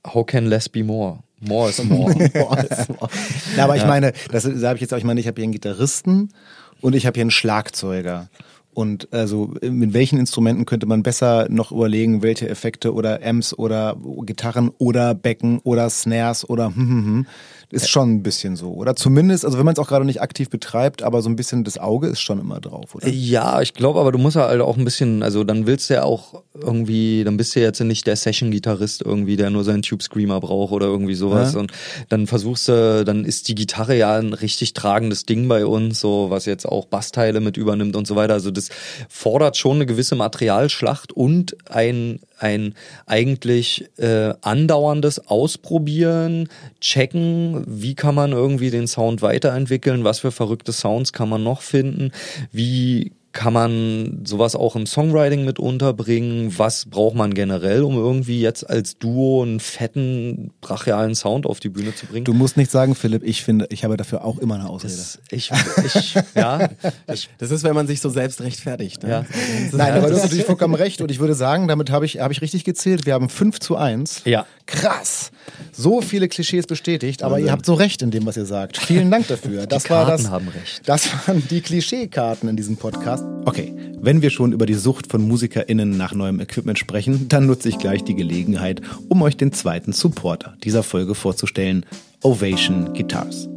how 0.07 0.25
can 0.25 0.47
less 0.47 0.69
be 0.69 0.83
more? 0.83 1.19
More 1.41 1.71
is 1.71 1.83
more. 1.85 2.13
Na, 3.57 3.65
aber 3.65 3.77
ich 3.77 3.87
meine, 3.87 4.13
das 4.33 4.43
sage 4.43 4.77
ich 4.77 4.81
jetzt 4.81 4.93
auch, 4.93 4.99
ich 4.99 5.05
meine, 5.05 5.21
ich 5.21 5.29
habe 5.29 5.37
hier 5.37 5.45
einen 5.45 5.53
Gitarristen 5.53 6.33
und 6.81 6.95
ich 6.95 7.07
habe 7.07 7.15
hier 7.15 7.23
einen 7.23 7.31
Schlagzeuger. 7.31 8.29
Und 8.75 9.13
also 9.13 9.55
mit 9.61 9.93
welchen 9.93 10.19
Instrumenten 10.21 10.65
könnte 10.65 10.87
man 10.87 11.03
besser 11.03 11.49
noch 11.49 11.73
überlegen, 11.73 12.23
welche 12.23 12.49
Effekte 12.49 12.95
oder 12.95 13.21
Amps 13.25 13.53
oder 13.53 13.97
Gitarren 14.23 14.71
oder 14.79 15.15
Becken 15.15 15.59
oder 15.65 15.91
Snares 15.91 16.49
oder 16.49 16.67
hm, 16.67 16.77
hm, 16.77 17.05
hm. 17.05 17.27
Ist 17.71 17.91
schon 17.91 18.15
ein 18.15 18.23
bisschen 18.23 18.57
so. 18.57 18.73
Oder 18.73 18.97
zumindest, 18.97 19.45
also 19.45 19.59
wenn 19.59 19.67
man 19.67 19.75
es 19.75 19.79
auch 19.79 19.89
gerade 19.89 20.07
nicht 20.07 20.23
aktiv 20.23 20.49
betreibt, 20.49 21.03
aber 21.03 21.21
so 21.21 21.29
ein 21.29 21.37
bisschen 21.37 21.65
das 21.65 21.77
Auge 21.77 22.07
ist 22.07 22.21
schon 22.21 22.41
immer 22.41 22.61
drauf, 22.61 22.95
oder? 22.95 23.07
Ja, 23.09 23.61
ich 23.61 23.75
glaube, 23.75 24.01
aber 24.01 24.11
du 24.11 24.17
musst 24.17 24.37
halt 24.37 24.63
auch 24.63 24.79
ein 24.79 24.85
bisschen, 24.85 25.23
also 25.23 25.45
dann 25.45 25.67
willst 25.67 25.91
du 25.91 25.95
ja 25.95 26.05
auch 26.05 26.43
irgendwie, 26.55 27.25
dann 27.25 27.37
bist 27.37 27.55
du 27.55 27.61
jetzt 27.61 27.79
nicht 27.81 28.07
der 28.07 28.17
Session-Gitarrist 28.17 29.03
irgendwie, 29.03 29.37
der 29.37 29.51
nur 29.51 29.65
seinen 29.65 29.83
Tube 29.83 30.03
Screamer 30.03 30.41
braucht 30.41 30.73
oder 30.73 30.87
irgendwie 30.87 31.15
sowas. 31.15 31.53
Ja. 31.53 31.61
Und 31.61 31.73
dann 32.09 32.27
versuchst 32.27 32.69
du, 32.69 33.05
dann 33.05 33.27
ist 33.27 33.49
die 33.49 33.55
Gitarre 33.55 33.97
ja 33.97 34.17
ein 34.17 34.33
richtig 34.33 34.73
tragendes 34.73 35.27
Ding 35.27 35.47
bei 35.47 35.67
uns, 35.67 36.01
so 36.01 36.31
was 36.31 36.47
jetzt 36.47 36.65
auch 36.67 36.87
Bassteile 36.87 37.41
mit 37.41 37.59
übernimmt 37.59 37.97
und 37.97 38.07
so 38.07 38.17
weiter. 38.17 38.33
Also 38.33 38.51
das 38.51 38.71
fordert 39.11 39.59
schon 39.59 39.77
eine 39.77 39.87
gewisse 39.87 40.15
Materialschlacht 40.15 41.13
und 41.13 41.55
ein 41.71 42.21
ein 42.39 42.75
eigentlich 43.07 43.89
äh, 43.99 44.35
andauerndes 44.41 45.27
Ausprobieren, 45.29 46.49
checken, 46.81 47.65
wie 47.67 47.95
kann 47.95 48.15
man 48.15 48.33
irgendwie 48.33 48.71
den 48.71 48.87
Sound 48.87 49.23
weiterentwickeln, 49.23 50.05
was 50.05 50.21
für 50.21 50.33
verrückte 50.33 50.73
Sounds 50.73 51.13
kann 51.13 51.29
man 51.29 51.43
noch 51.43 51.63
finden, 51.63 52.13
wie 52.53 53.13
kann 53.33 53.53
man 53.53 54.23
sowas 54.25 54.57
auch 54.57 54.75
im 54.75 54.87
Songwriting 54.87 55.45
mit 55.45 55.59
unterbringen? 55.59 56.53
Was 56.57 56.87
braucht 56.87 57.15
man 57.15 57.35
generell, 57.35 57.83
um 57.83 57.95
irgendwie 57.95 58.41
jetzt 58.41 58.69
als 58.69 58.99
Duo 58.99 59.43
einen 59.43 59.61
fetten, 59.61 60.51
brachialen 60.61 61.15
Sound 61.15 61.47
auf 61.47 61.61
die 61.61 61.69
Bühne 61.69 61.95
zu 61.95 62.07
bringen? 62.07 62.25
Du 62.25 62.33
musst 62.33 62.57
nicht 62.57 62.71
sagen, 62.71 62.95
Philipp, 62.95 63.23
ich 63.23 63.45
finde, 63.45 63.67
ich 63.71 63.85
habe 63.85 63.97
dafür 63.97 64.25
auch 64.25 64.39
immer 64.39 64.55
eine 64.55 64.69
Ausrede. 64.69 64.95
das, 64.95 65.21
ich, 65.31 65.51
ich, 65.85 66.15
ja, 66.35 66.71
ich, 67.13 67.29
Das 67.39 67.51
ist, 67.51 67.65
wenn 67.65 67.75
man 67.75 67.87
sich 67.87 68.01
so 68.01 68.09
selbst 68.09 68.41
rechtfertigt. 68.41 69.03
Ne? 69.03 69.11
Ja. 69.11 69.25
Nein, 69.73 69.95
aber 69.95 70.09
du 70.09 70.17
hast 70.17 70.23
natürlich 70.23 70.45
vollkommen 70.47 70.75
recht 70.75 71.01
und 71.01 71.11
ich 71.11 71.19
würde 71.19 71.35
sagen, 71.35 71.69
damit 71.69 71.91
habe 71.91 72.07
ich, 72.07 72.21
habe 72.21 72.33
ich 72.33 72.41
richtig 72.41 72.65
gezählt. 72.65 73.05
Wir 73.05 73.15
haben 73.15 73.29
5 73.29 73.61
zu 73.61 73.77
1. 73.77 74.23
Ja. 74.25 74.47
Krass. 74.69 75.31
So 75.73 76.03
viele 76.03 76.29
Klischees 76.29 76.67
bestätigt, 76.67 77.23
aber 77.23 77.41
ihr 77.41 77.51
habt 77.51 77.65
so 77.65 77.73
recht 77.73 78.03
in 78.03 78.11
dem, 78.11 78.27
was 78.27 78.37
ihr 78.37 78.45
sagt. 78.45 78.77
Vielen 78.77 79.11
Dank 79.11 79.27
dafür. 79.27 79.67
Das 79.69 79.85
die 79.85 79.91
war 79.91 80.07
Karten 80.07 80.23
das, 80.25 80.31
haben 80.31 80.49
recht. 80.49 80.83
Das 80.87 81.09
waren 81.27 81.43
die 81.49 81.61
Klischeekarten 81.61 82.49
in 82.49 82.57
diesem 82.57 82.77
Podcast. 82.77 83.25
Okay, 83.47 83.75
wenn 84.01 84.21
wir 84.23 84.31
schon 84.31 84.53
über 84.53 84.67
die 84.67 84.75
Sucht 84.75 85.11
von 85.11 85.27
MusikerInnen 85.27 85.97
nach 85.97 86.15
neuem 86.15 86.41
Equipment 86.41 86.79
sprechen, 86.79 87.29
dann 87.29 87.47
nutze 87.47 87.71
ich 87.71 87.79
gleich 87.79 88.05
die 88.05 88.15
Gelegenheit, 88.15 88.83
um 89.09 89.23
euch 89.23 89.37
den 89.37 89.53
zweiten 89.53 89.93
Supporter 89.93 90.57
dieser 90.63 90.83
Folge 90.83 91.15
vorzustellen. 91.15 91.87
Ovation 92.23 92.93
Guitars. 92.95 93.49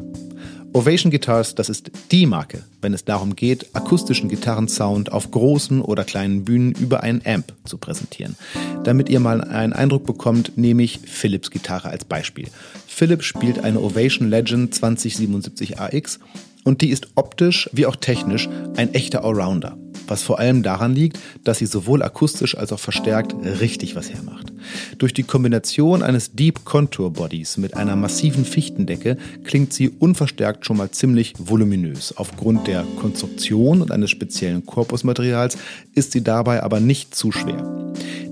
Ovation 0.74 1.12
Guitars, 1.12 1.54
das 1.54 1.68
ist 1.68 1.92
die 2.12 2.26
Marke, 2.26 2.64
wenn 2.82 2.94
es 2.94 3.04
darum 3.04 3.36
geht, 3.36 3.76
akustischen 3.76 4.30
Gitarrensound 4.30 5.12
auf 5.12 5.30
großen 5.30 5.82
oder 5.82 6.06
kleinen 6.06 6.46
Bühnen 6.46 6.72
über 6.72 7.04
einen 7.04 7.22
Amp 7.26 7.54
zu 7.66 7.78
präsentieren. 7.78 8.38
Damit 8.86 9.10
ihr 9.10 9.20
mal 9.20 9.42
einen 9.42 9.74
Eindruck 9.74 10.06
bekommt, 10.06 10.58
nehme 10.58 10.84
ich 10.84 11.00
Philips 11.04 11.52
Gitarre 11.52 11.90
als 11.90 12.06
Beispiel. 12.06 12.48
Philips 12.88 13.26
spielt 13.26 13.64
eine 13.64 13.82
Ovation 13.82 14.30
Legend 14.30 14.74
2077 14.74 15.80
AX 15.80 16.20
und 16.64 16.82
die 16.82 16.90
ist 16.90 17.10
optisch 17.16 17.70
wie 17.74 17.86
auch 17.86 17.98
technisch 17.98 18.48
ein 18.78 18.94
echter 18.94 19.26
Allrounder 19.26 19.78
was 20.12 20.24
vor 20.24 20.40
allem 20.40 20.62
daran 20.62 20.94
liegt, 20.94 21.18
dass 21.46 21.60
sie 21.60 21.66
sowohl 21.66 22.04
akustisch 22.04 22.58
als 22.58 22.74
auch 22.74 22.80
verstärkt 22.80 23.34
richtig 23.62 23.96
was 23.96 24.12
hermacht. 24.12 24.51
Durch 24.98 25.14
die 25.14 25.24
Kombination 25.24 26.04
eines 26.04 26.34
Deep 26.34 26.66
Contour 26.66 27.14
Bodies 27.14 27.58
mit 27.58 27.76
einer 27.76 27.96
massiven 27.96 28.46
Fichtendecke 28.46 29.18
klingt 29.44 29.74
sie 29.74 29.90
unverstärkt 29.90 30.66
schon 30.66 30.78
mal 30.78 30.92
ziemlich 30.92 31.34
voluminös. 31.38 32.18
Aufgrund 32.18 32.68
der 32.68 32.86
Konstruktion 33.00 33.82
und 33.82 33.92
eines 33.92 34.10
speziellen 34.10 34.66
Korpusmaterials 34.66 35.58
ist 35.96 36.12
sie 36.12 36.24
dabei 36.24 36.64
aber 36.64 36.80
nicht 36.80 37.16
zu 37.16 37.32
schwer. 37.32 37.82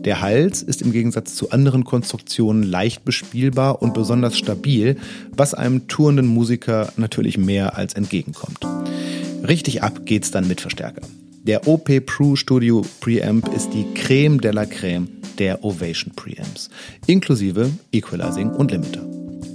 Der 0.05 0.21
Hals 0.21 0.63
ist 0.63 0.81
im 0.81 0.93
Gegensatz 0.93 1.35
zu 1.35 1.51
anderen 1.51 1.83
Konstruktionen 1.83 2.63
leicht 2.63 3.03
bespielbar 3.03 3.81
und 3.81 3.93
besonders 3.93 4.37
stabil, 4.37 4.95
was 5.35 5.53
einem 5.53 5.87
tourenden 5.87 6.27
Musiker 6.27 6.93
natürlich 6.95 7.37
mehr 7.37 7.75
als 7.77 7.93
entgegenkommt. 7.95 8.65
Richtig 9.45 9.83
ab 9.83 10.05
geht's 10.05 10.31
dann 10.31 10.47
mit 10.47 10.61
Verstärker. 10.61 11.01
Der 11.43 11.67
OP 11.67 12.05
Pro 12.05 12.35
Studio 12.35 12.85
Preamp 12.99 13.47
ist 13.55 13.69
die 13.73 13.85
Creme 13.93 14.41
de 14.41 14.51
la 14.51 14.65
Creme 14.65 15.07
der 15.37 15.63
Ovation 15.63 16.13
Preamps, 16.13 16.69
inklusive 17.07 17.71
Equalizing 17.93 18.49
und 18.49 18.71
Limiter. 18.71 19.05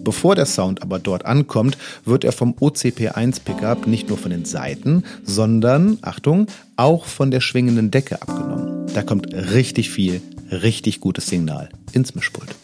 Bevor 0.03 0.35
der 0.35 0.47
Sound 0.47 0.83
aber 0.83 0.99
dort 0.99 1.27
ankommt, 1.27 1.77
wird 2.07 2.25
er 2.25 2.33
vom 2.33 2.55
OCP1 2.55 3.43
Pickup 3.45 3.87
nicht 3.87 4.09
nur 4.09 4.17
von 4.17 4.31
den 4.31 4.47
Seiten, 4.47 5.05
sondern, 5.25 5.99
Achtung, 6.01 6.47
auch 6.77 7.05
von 7.05 7.31
der 7.31 7.41
schwingenden 7.41 7.91
Decke 7.91 8.23
abgenommen. 8.23 8.87
Da 8.95 9.03
kommt 9.03 9.35
richtig 9.35 9.91
viel, 9.91 10.23
richtig 10.51 11.01
gutes 11.01 11.27
Signal 11.27 11.69
ins 11.93 12.15
Mischpult. 12.15 12.55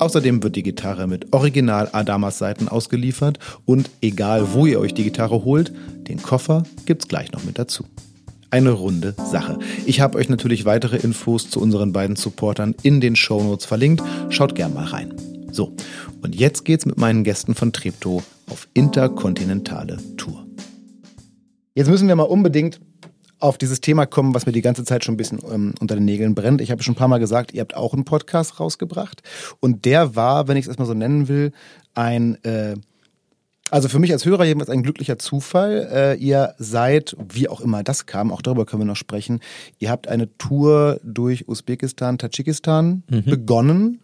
Außerdem 0.00 0.42
wird 0.42 0.56
die 0.56 0.64
Gitarre 0.64 1.06
mit 1.06 1.32
Original 1.32 1.88
Adamas 1.92 2.38
Seiten 2.38 2.66
ausgeliefert 2.66 3.38
und 3.64 3.90
egal 4.02 4.52
wo 4.54 4.66
ihr 4.66 4.80
euch 4.80 4.92
die 4.92 5.04
Gitarre 5.04 5.44
holt, 5.44 5.72
den 6.08 6.20
Koffer 6.20 6.64
gibt's 6.84 7.06
gleich 7.06 7.30
noch 7.30 7.44
mit 7.44 7.60
dazu 7.60 7.84
eine 8.54 8.70
runde 8.70 9.16
Sache. 9.16 9.58
Ich 9.84 10.00
habe 10.00 10.16
euch 10.16 10.28
natürlich 10.28 10.64
weitere 10.64 10.96
Infos 10.98 11.50
zu 11.50 11.60
unseren 11.60 11.92
beiden 11.92 12.14
Supportern 12.14 12.76
in 12.84 13.00
den 13.00 13.16
Shownotes 13.16 13.66
verlinkt. 13.66 14.00
Schaut 14.28 14.54
gern 14.54 14.72
mal 14.72 14.84
rein. 14.84 15.12
So, 15.50 15.72
und 16.22 16.36
jetzt 16.36 16.64
geht's 16.64 16.86
mit 16.86 16.96
meinen 16.96 17.24
Gästen 17.24 17.56
von 17.56 17.72
Treptow 17.72 18.22
auf 18.48 18.68
interkontinentale 18.72 19.98
Tour. 20.16 20.46
Jetzt 21.74 21.90
müssen 21.90 22.06
wir 22.06 22.14
mal 22.14 22.22
unbedingt 22.22 22.80
auf 23.40 23.58
dieses 23.58 23.80
Thema 23.80 24.06
kommen, 24.06 24.36
was 24.36 24.46
mir 24.46 24.52
die 24.52 24.62
ganze 24.62 24.84
Zeit 24.84 25.04
schon 25.04 25.14
ein 25.14 25.18
bisschen 25.18 25.40
ähm, 25.52 25.74
unter 25.80 25.96
den 25.96 26.04
Nägeln 26.04 26.36
brennt. 26.36 26.60
Ich 26.60 26.70
habe 26.70 26.80
schon 26.84 26.92
ein 26.92 26.96
paar 26.96 27.08
Mal 27.08 27.18
gesagt, 27.18 27.52
ihr 27.52 27.60
habt 27.60 27.74
auch 27.74 27.92
einen 27.92 28.04
Podcast 28.04 28.60
rausgebracht. 28.60 29.24
Und 29.58 29.84
der 29.84 30.14
war, 30.14 30.46
wenn 30.46 30.56
ich 30.56 30.66
es 30.66 30.68
erstmal 30.68 30.86
so 30.86 30.94
nennen 30.94 31.26
will, 31.26 31.50
ein 31.94 32.36
äh, 32.44 32.76
also 33.70 33.88
für 33.88 33.98
mich 33.98 34.12
als 34.12 34.24
Hörer 34.24 34.44
jedenfalls 34.44 34.70
ein 34.70 34.82
glücklicher 34.82 35.18
Zufall. 35.18 35.88
Äh, 35.90 36.14
ihr 36.16 36.54
seid, 36.58 37.16
wie 37.32 37.48
auch 37.48 37.60
immer 37.60 37.82
das 37.82 38.06
kam, 38.06 38.30
auch 38.30 38.42
darüber 38.42 38.66
können 38.66 38.82
wir 38.82 38.86
noch 38.86 38.96
sprechen, 38.96 39.40
ihr 39.78 39.90
habt 39.90 40.06
eine 40.06 40.36
Tour 40.38 41.00
durch 41.02 41.48
Usbekistan, 41.48 42.18
Tadschikistan 42.18 43.02
mhm. 43.08 43.24
begonnen. 43.24 44.00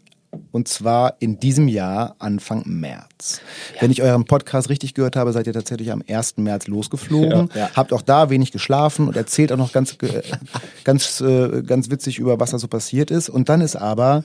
Und 0.52 0.68
zwar 0.68 1.16
in 1.18 1.40
diesem 1.40 1.66
Jahr 1.66 2.14
Anfang 2.20 2.62
März. 2.64 3.40
Ja. 3.74 3.82
Wenn 3.82 3.90
ich 3.90 4.00
euren 4.00 4.24
Podcast 4.24 4.68
richtig 4.68 4.94
gehört 4.94 5.16
habe, 5.16 5.32
seid 5.32 5.48
ihr 5.48 5.52
tatsächlich 5.52 5.90
am 5.90 6.04
1. 6.08 6.36
März 6.36 6.68
losgeflogen. 6.68 7.50
Ja, 7.52 7.60
ja. 7.62 7.70
Habt 7.74 7.92
auch 7.92 8.02
da 8.02 8.30
wenig 8.30 8.52
geschlafen 8.52 9.08
und 9.08 9.16
erzählt 9.16 9.50
auch 9.50 9.56
noch 9.56 9.72
ganz, 9.72 9.96
ganz, 10.84 11.20
äh, 11.20 11.62
ganz 11.62 11.90
witzig 11.90 12.20
über, 12.20 12.38
was 12.38 12.52
da 12.52 12.60
so 12.60 12.68
passiert 12.68 13.10
ist. 13.10 13.28
Und 13.28 13.48
dann 13.48 13.60
ist 13.60 13.74
aber 13.74 14.22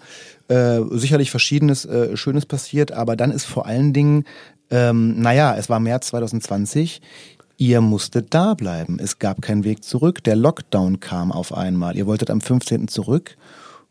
äh, 0.48 0.80
sicherlich 0.92 1.32
verschiedenes 1.32 1.86
äh, 1.86 2.16
Schönes 2.16 2.46
passiert, 2.46 2.92
aber 2.92 3.16
dann 3.16 3.32
ist 3.32 3.46
vor 3.46 3.66
allen 3.66 3.92
Dingen 3.92 4.26
ähm, 4.72 5.20
naja, 5.20 5.56
es 5.56 5.70
war 5.70 5.80
März 5.80 6.08
2020. 6.08 7.02
Ihr 7.58 7.82
musstet 7.82 8.34
da 8.34 8.54
bleiben. 8.54 8.98
Es 9.00 9.20
gab 9.20 9.42
keinen 9.42 9.64
Weg 9.64 9.84
zurück. 9.84 10.24
Der 10.24 10.36
Lockdown 10.36 11.00
kam 11.00 11.32
auf 11.32 11.54
einmal. 11.54 11.96
Ihr 11.96 12.06
wolltet 12.06 12.30
am 12.30 12.42
15. 12.42 12.88
zurück, 12.88 13.38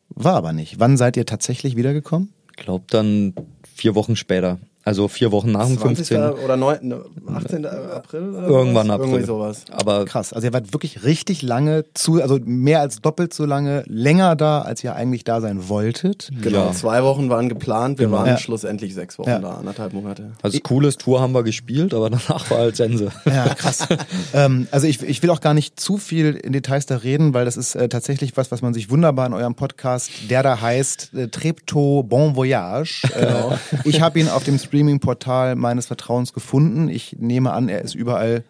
war 0.08 0.34
aber 0.34 0.52
nicht. 0.52 0.78
Wann 0.80 0.96
seid 0.96 1.16
ihr 1.16 1.24
tatsächlich 1.24 1.76
wiedergekommen? 1.76 2.32
Ich 2.56 2.64
glaube 2.64 2.84
dann 2.88 3.34
vier 3.74 3.94
Wochen 3.94 4.16
später. 4.16 4.58
Also 4.86 5.08
vier 5.08 5.32
Wochen 5.32 5.50
nach 5.50 5.66
dem 5.66 5.78
15. 5.78 6.20
oder 6.44 6.56
9, 6.58 6.94
18. 7.34 7.66
April? 7.66 8.34
Oder 8.34 8.46
Irgendwann 8.46 8.88
was? 8.88 8.94
April. 8.94 9.08
Irgendwie 9.08 9.26
sowas. 9.26 9.64
Aber 9.70 10.04
krass. 10.04 10.34
Also 10.34 10.46
ihr 10.46 10.52
wart 10.52 10.74
wirklich 10.74 11.04
richtig 11.04 11.40
lange 11.40 11.84
zu, 11.94 12.20
also 12.20 12.38
mehr 12.44 12.80
als 12.80 13.00
doppelt 13.00 13.32
so 13.32 13.46
lange, 13.46 13.82
länger 13.86 14.36
da, 14.36 14.60
als 14.60 14.84
ihr 14.84 14.94
eigentlich 14.94 15.24
da 15.24 15.40
sein 15.40 15.68
wolltet. 15.68 16.30
Genau. 16.42 16.66
Ja. 16.66 16.72
Zwei 16.72 17.02
Wochen 17.02 17.30
waren 17.30 17.48
geplant. 17.48 17.98
Wir 17.98 18.06
genau. 18.06 18.18
waren 18.18 18.26
ja. 18.26 18.38
schlussendlich 18.38 18.94
sechs 18.94 19.18
Wochen 19.18 19.30
ja. 19.30 19.38
da, 19.38 19.54
anderthalb 19.54 19.94
Monate. 19.94 20.32
Also 20.42 20.58
cooles 20.60 20.98
Tour 20.98 21.20
haben 21.20 21.32
wir 21.32 21.44
gespielt, 21.44 21.94
aber 21.94 22.10
danach 22.10 22.50
war 22.50 22.58
halt 22.58 22.76
Sense. 22.76 23.10
Ja, 23.24 23.54
krass. 23.54 23.86
ähm, 24.34 24.68
also 24.70 24.86
ich, 24.86 25.02
ich 25.02 25.22
will 25.22 25.30
auch 25.30 25.40
gar 25.40 25.54
nicht 25.54 25.80
zu 25.80 25.96
viel 25.96 26.34
in 26.34 26.52
Details 26.52 26.84
da 26.84 26.96
reden, 26.96 27.32
weil 27.32 27.46
das 27.46 27.56
ist 27.56 27.74
äh, 27.74 27.88
tatsächlich 27.88 28.36
was, 28.36 28.50
was 28.50 28.60
man 28.60 28.74
sich 28.74 28.90
wunderbar 28.90 29.26
in 29.26 29.32
eurem 29.32 29.54
Podcast, 29.54 30.10
der 30.28 30.42
da 30.42 30.60
heißt 30.60 31.14
äh, 31.14 31.28
Trepto 31.28 32.02
Bon 32.02 32.36
Voyage. 32.36 33.02
Äh, 33.14 33.26
genau. 33.26 33.58
ich 33.84 34.00
habe 34.02 34.20
ihn 34.20 34.28
auf 34.28 34.44
dem 34.44 34.58
Streaming-Portal 34.74 35.54
meines 35.54 35.86
Vertrauens 35.86 36.32
gefunden. 36.32 36.88
Ich 36.88 37.16
nehme 37.20 37.52
an, 37.52 37.68
er 37.68 37.82
ist 37.82 37.94
überall 37.94 38.42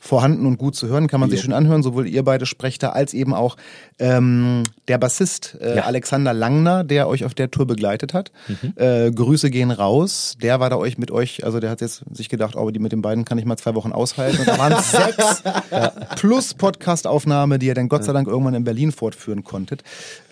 vorhanden 0.00 0.46
und 0.46 0.58
gut 0.58 0.76
zu 0.76 0.88
hören, 0.88 1.08
kann 1.08 1.20
man 1.20 1.30
sich 1.30 1.40
schon 1.40 1.52
anhören, 1.52 1.82
sowohl 1.82 2.06
ihr 2.06 2.22
beide 2.22 2.46
sprecht 2.46 2.82
da, 2.82 2.90
als 2.90 3.14
eben 3.14 3.34
auch 3.34 3.56
ähm, 3.98 4.62
der 4.86 4.98
Bassist 4.98 5.56
äh, 5.60 5.76
ja. 5.76 5.82
Alexander 5.82 6.32
Langner, 6.32 6.84
der 6.84 7.08
euch 7.08 7.24
auf 7.24 7.34
der 7.34 7.50
Tour 7.50 7.66
begleitet 7.66 8.14
hat. 8.14 8.30
Mhm. 8.46 8.72
Äh, 8.76 9.10
Grüße 9.10 9.50
gehen 9.50 9.70
raus. 9.70 10.36
Der 10.40 10.60
war 10.60 10.70
da 10.70 10.76
euch 10.76 10.98
mit 10.98 11.10
euch, 11.10 11.44
also 11.44 11.58
der 11.58 11.70
hat 11.70 11.80
jetzt 11.80 12.04
sich 12.12 12.28
gedacht, 12.28 12.56
oh, 12.56 12.70
die 12.70 12.78
mit 12.78 12.92
den 12.92 13.02
beiden 13.02 13.24
kann 13.24 13.38
ich 13.38 13.44
mal 13.44 13.56
zwei 13.56 13.74
Wochen 13.74 13.92
aushalten. 13.92 14.38
Und 14.38 14.48
da 14.48 14.58
waren 14.58 14.82
sechs 14.82 15.42
ja. 15.70 15.88
plus 16.16 16.54
Podcast-Aufnahme, 16.54 17.58
die 17.58 17.66
ihr 17.66 17.74
dann 17.74 17.88
Gott 17.88 18.04
sei 18.04 18.12
Dank 18.12 18.28
irgendwann 18.28 18.54
in 18.54 18.64
Berlin 18.64 18.92
fortführen 18.92 19.42
konntet. 19.42 19.82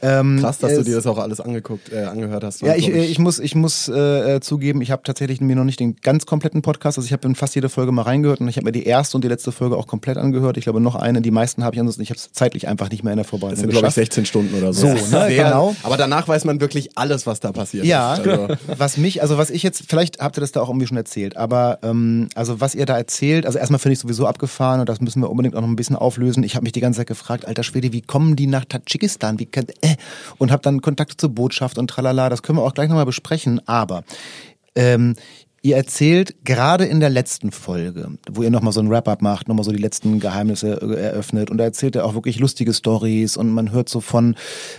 Ähm, 0.01 0.39
Krass, 0.41 0.59
dass 0.59 0.75
du 0.75 0.85
dir 0.85 0.95
das 0.95 1.07
auch 1.07 1.19
alles 1.19 1.41
angeguckt, 1.41 1.93
äh, 1.93 2.05
angehört 2.05 2.45
hast. 2.45 2.63
Ja, 2.63 2.75
ich, 2.77 2.89
ich, 2.89 3.19
muss, 3.19 3.39
ich 3.41 3.55
muss 3.55 3.89
äh, 3.89 4.41
zugeben, 4.41 4.81
ich 4.81 4.91
habe 4.91 5.03
tatsächlich 5.03 5.41
mir 5.41 5.57
noch 5.57 5.65
nicht 5.65 5.81
den 5.81 5.97
ganz 5.97 6.27
kompletten 6.27 6.63
Podcast, 6.63 6.99
also 6.99 7.07
ich 7.07 7.13
habe 7.13 7.27
in 7.27 7.35
fast 7.35 7.55
jede 7.55 7.69
Folge 7.69 7.93
mal 7.93 8.03
reingehört 8.03 8.41
und 8.41 8.49
ich 8.49 8.57
habe 8.57 8.67
mir 8.67 8.73
die 8.73 8.85
erste 8.85 9.17
und 9.17 9.25
die 9.25 9.29
letzte 9.29 9.53
Folge 9.57 9.77
auch 9.77 9.87
komplett 9.87 10.17
angehört. 10.17 10.57
Ich 10.57 10.65
glaube, 10.65 10.81
noch 10.81 10.95
eine. 10.95 11.23
Die 11.23 11.31
meisten 11.31 11.65
habe 11.65 11.75
ich 11.75 11.81
ansonsten. 11.81 12.03
Ich 12.03 12.11
habe 12.11 12.19
es 12.19 12.31
zeitlich 12.33 12.69
einfach 12.69 12.91
nicht 12.91 13.03
mehr 13.03 13.13
in 13.13 13.17
der 13.17 13.25
Vorbereitung. 13.25 13.57
Das 13.57 13.61
sind, 13.61 13.71
glaube 13.71 13.89
ich, 13.89 13.95
16 13.95 14.27
Stunden 14.27 14.55
oder 14.55 14.73
so. 14.73 14.97
So, 14.97 15.17
ne? 15.17 15.35
Genau. 15.35 15.75
Aber 15.83 15.97
danach 15.97 16.29
weiß 16.29 16.45
man 16.45 16.61
wirklich 16.61 16.97
alles, 16.97 17.27
was 17.27 17.41
da 17.41 17.53
passiert 17.53 17.85
ja, 17.85 18.15
ist. 18.15 18.27
Ja, 18.27 18.33
also. 18.33 18.55
was 18.79 18.97
mich, 18.97 19.23
also 19.23 19.39
was 19.39 19.51
ich 19.51 19.63
jetzt, 19.63 19.85
vielleicht 19.89 20.21
habt 20.21 20.39
ihr 20.39 20.41
das 20.41 20.53
da 20.53 20.61
auch 20.61 20.69
irgendwie 20.69 20.87
schon 20.87 20.97
erzählt, 20.97 21.37
aber 21.37 21.79
ähm, 21.83 22.29
also 22.35 22.61
was 22.61 22.75
ihr 22.75 22.87
da 22.87 22.97
erzählt, 22.97 23.47
also 23.47 23.59
erstmal 23.59 23.79
finde 23.79 23.95
ich 23.95 23.99
sowieso 23.99 24.27
abgefahren 24.27 24.81
und 24.81 24.89
das 24.89 25.01
müssen 25.01 25.23
wir 25.23 25.31
unbedingt 25.31 25.57
auch 25.57 25.61
noch 25.61 25.69
ein 25.69 25.77
bisschen 25.77 25.97
auflösen. 25.97 26.43
Ich 26.43 26.55
habe 26.55 26.65
mich 26.65 26.73
die 26.73 26.81
ganze 26.81 26.99
Zeit 26.99 27.07
gefragt, 27.09 27.47
alter 27.47 27.63
Schwede, 27.63 27.93
wie 27.93 28.03
kommen 28.03 28.37
die 28.37 28.47
nach 28.47 28.65
Tadschikistan? 28.65 29.39
Wie 29.39 29.49
äh, 29.81 29.97
und 30.39 30.51
habe 30.51 30.63
dann 30.63 30.81
Kontakte 30.81 31.17
zur 31.17 31.31
Botschaft 31.31 31.79
und 31.79 31.89
tralala. 31.89 32.29
Das 32.29 32.43
können 32.43 32.59
wir 32.59 32.63
auch 32.63 32.75
gleich 32.75 32.89
nochmal 32.89 33.07
besprechen. 33.07 33.61
Aber 33.67 34.05
ähm, 34.75 35.17
Ihr 35.67 35.77
erzählt 35.77 36.37
gerade 36.45 36.85
in 36.85 37.01
der 37.01 37.11
letzten 37.11 37.51
Folge, 37.51 38.13
wo 38.31 38.45
ihr 38.45 38.51
nochmal 38.51 38.73
so 38.73 38.79
ein 38.79 38.89
Wrap-up 38.89 39.21
macht, 39.21 39.49
nochmal 39.49 39.65
so 39.65 39.73
die 39.73 39.83
letzten 39.83 40.21
Geheimnisse 40.21 40.81
äh, 40.81 41.07
eröffnet 41.07 41.51
und 41.51 41.59
da 41.59 41.65
erzählt 41.65 41.97
er 41.97 42.05
auch 42.05 42.15
wirklich 42.15 42.39
lustige 42.39 42.73
Stories 42.73 43.37
und 43.37 43.51
man 43.51 43.73
hört 43.73 43.89
so 43.89 44.01
von 44.01 44.37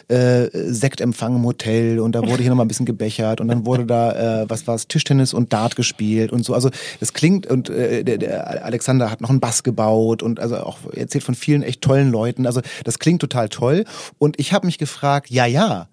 äh, 0.08 0.48
Sektempfang 0.54 1.36
im 1.36 1.44
Hotel 1.44 2.00
und 2.00 2.14
da 2.14 2.22
wurde 2.22 2.42
hier 2.42 2.52
nochmal 2.52 2.64
ein 2.64 2.70
bisschen 2.70 2.86
gebechert 2.86 3.42
und 3.42 3.50
dann 3.50 3.66
wurde 3.66 3.86
da, 3.86 4.44
äh, 4.44 4.50
was 4.50 4.66
war 4.66 4.76
es, 4.76 4.88
Tischtennis 4.88 5.34
und 5.34 5.52
Dart 5.52 5.76
gespielt 5.76 6.32
und 6.32 6.46
so. 6.46 6.54
Also 6.54 6.70
das 7.02 7.12
klingt 7.12 7.48
und 7.48 7.70
äh, 7.70 8.06
der, 8.06 8.18
der 8.18 8.64
Alexander 8.64 9.12
hat 9.12 9.20
noch 9.20 9.30
einen 9.30 9.42
Bass 9.42 9.64
gebaut 9.64 10.24
und 10.24 10.40
also 10.40 10.56
auch 10.56 10.78
erzählt 10.94 11.26
von 11.26 11.36
vielen 11.36 11.64
echt 11.64 11.82
tollen 11.82 12.12
Leuten. 12.12 12.46
Also 12.46 12.62
das 12.86 12.98
klingt 12.98 13.20
total 13.20 13.50
toll 13.50 13.84
und 14.20 14.40
ich 14.40 14.54
habe 14.54 14.66
mich 14.66 14.78
gefragt, 14.78 15.30
ja, 15.32 15.46
ja, 15.46 15.90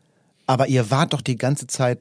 aber 0.47 0.69
ihr 0.69 0.93
wart 0.93 1.15
doch 1.15 1.21
die 1.21 1.37
ganze 1.37 1.67
Zeit 1.67 1.99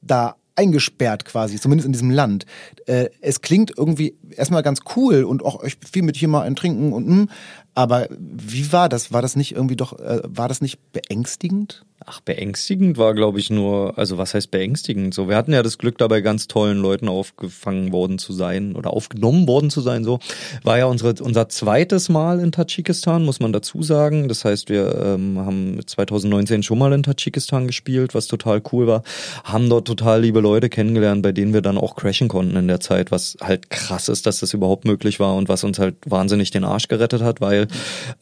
da 0.00 0.36
eingesperrt 0.60 1.24
quasi, 1.24 1.58
zumindest 1.58 1.86
in 1.86 1.92
diesem 1.92 2.10
Land. 2.10 2.44
Äh, 2.86 3.08
es 3.20 3.40
klingt 3.40 3.72
irgendwie 3.76 4.14
erstmal 4.36 4.62
ganz 4.62 4.80
cool 4.94 5.24
und 5.24 5.44
auch 5.44 5.62
euch 5.62 5.76
viel 5.90 6.02
mit 6.02 6.16
hier 6.16 6.28
mal 6.28 6.42
ein 6.42 6.56
Trinken 6.56 6.92
und 6.92 7.08
mh, 7.08 7.14
hm, 7.14 7.28
Aber 7.74 8.08
wie 8.10 8.72
war 8.72 8.88
das? 8.88 9.12
War 9.12 9.22
das 9.22 9.36
nicht 9.36 9.52
irgendwie 9.54 9.76
doch, 9.76 9.98
äh, 9.98 10.20
war 10.24 10.48
das 10.48 10.60
nicht 10.60 10.92
beängstigend? 10.92 11.84
Ach, 12.06 12.20
beängstigend 12.20 12.96
war, 12.96 13.14
glaube 13.14 13.38
ich, 13.38 13.50
nur, 13.50 13.98
also 13.98 14.16
was 14.16 14.32
heißt 14.32 14.50
beängstigend? 14.50 15.12
So, 15.12 15.28
wir 15.28 15.36
hatten 15.36 15.52
ja 15.52 15.62
das 15.62 15.76
Glück, 15.76 15.98
dabei 15.98 16.22
ganz 16.22 16.48
tollen 16.48 16.78
Leuten 16.78 17.08
aufgefangen 17.08 17.92
worden 17.92 18.18
zu 18.18 18.32
sein 18.32 18.74
oder 18.74 18.94
aufgenommen 18.94 19.46
worden 19.46 19.68
zu 19.68 19.82
sein. 19.82 20.02
So 20.02 20.18
war 20.64 20.78
ja 20.78 20.86
unsere, 20.86 21.14
unser 21.22 21.50
zweites 21.50 22.08
Mal 22.08 22.40
in 22.40 22.52
Tadschikistan, 22.52 23.22
muss 23.24 23.40
man 23.40 23.52
dazu 23.52 23.82
sagen. 23.82 24.28
Das 24.28 24.46
heißt, 24.46 24.70
wir 24.70 24.94
ähm, 24.94 25.38
haben 25.38 25.78
2019 25.84 26.62
schon 26.62 26.78
mal 26.78 26.92
in 26.94 27.02
Tadschikistan 27.02 27.66
gespielt, 27.66 28.14
was 28.14 28.28
total 28.28 28.62
cool 28.72 28.86
war. 28.86 29.02
Haben 29.44 29.68
dort 29.68 29.86
total 29.86 30.22
liebe 30.22 30.40
Leute 30.40 30.70
kennengelernt, 30.70 31.22
bei 31.22 31.32
denen 31.32 31.52
wir 31.52 31.60
dann 31.60 31.76
auch 31.76 31.96
crashen 31.96 32.28
konnten 32.28 32.56
in 32.56 32.66
der 32.66 32.80
Zeit, 32.80 33.10
was 33.10 33.36
halt 33.42 33.68
krass 33.68 34.08
ist, 34.08 34.26
dass 34.26 34.40
das 34.40 34.54
überhaupt 34.54 34.86
möglich 34.86 35.20
war 35.20 35.36
und 35.36 35.50
was 35.50 35.64
uns 35.64 35.78
halt 35.78 35.96
wahnsinnig 36.06 36.50
den 36.50 36.64
Arsch 36.64 36.88
gerettet 36.88 37.20
hat, 37.20 37.42
weil 37.42 37.68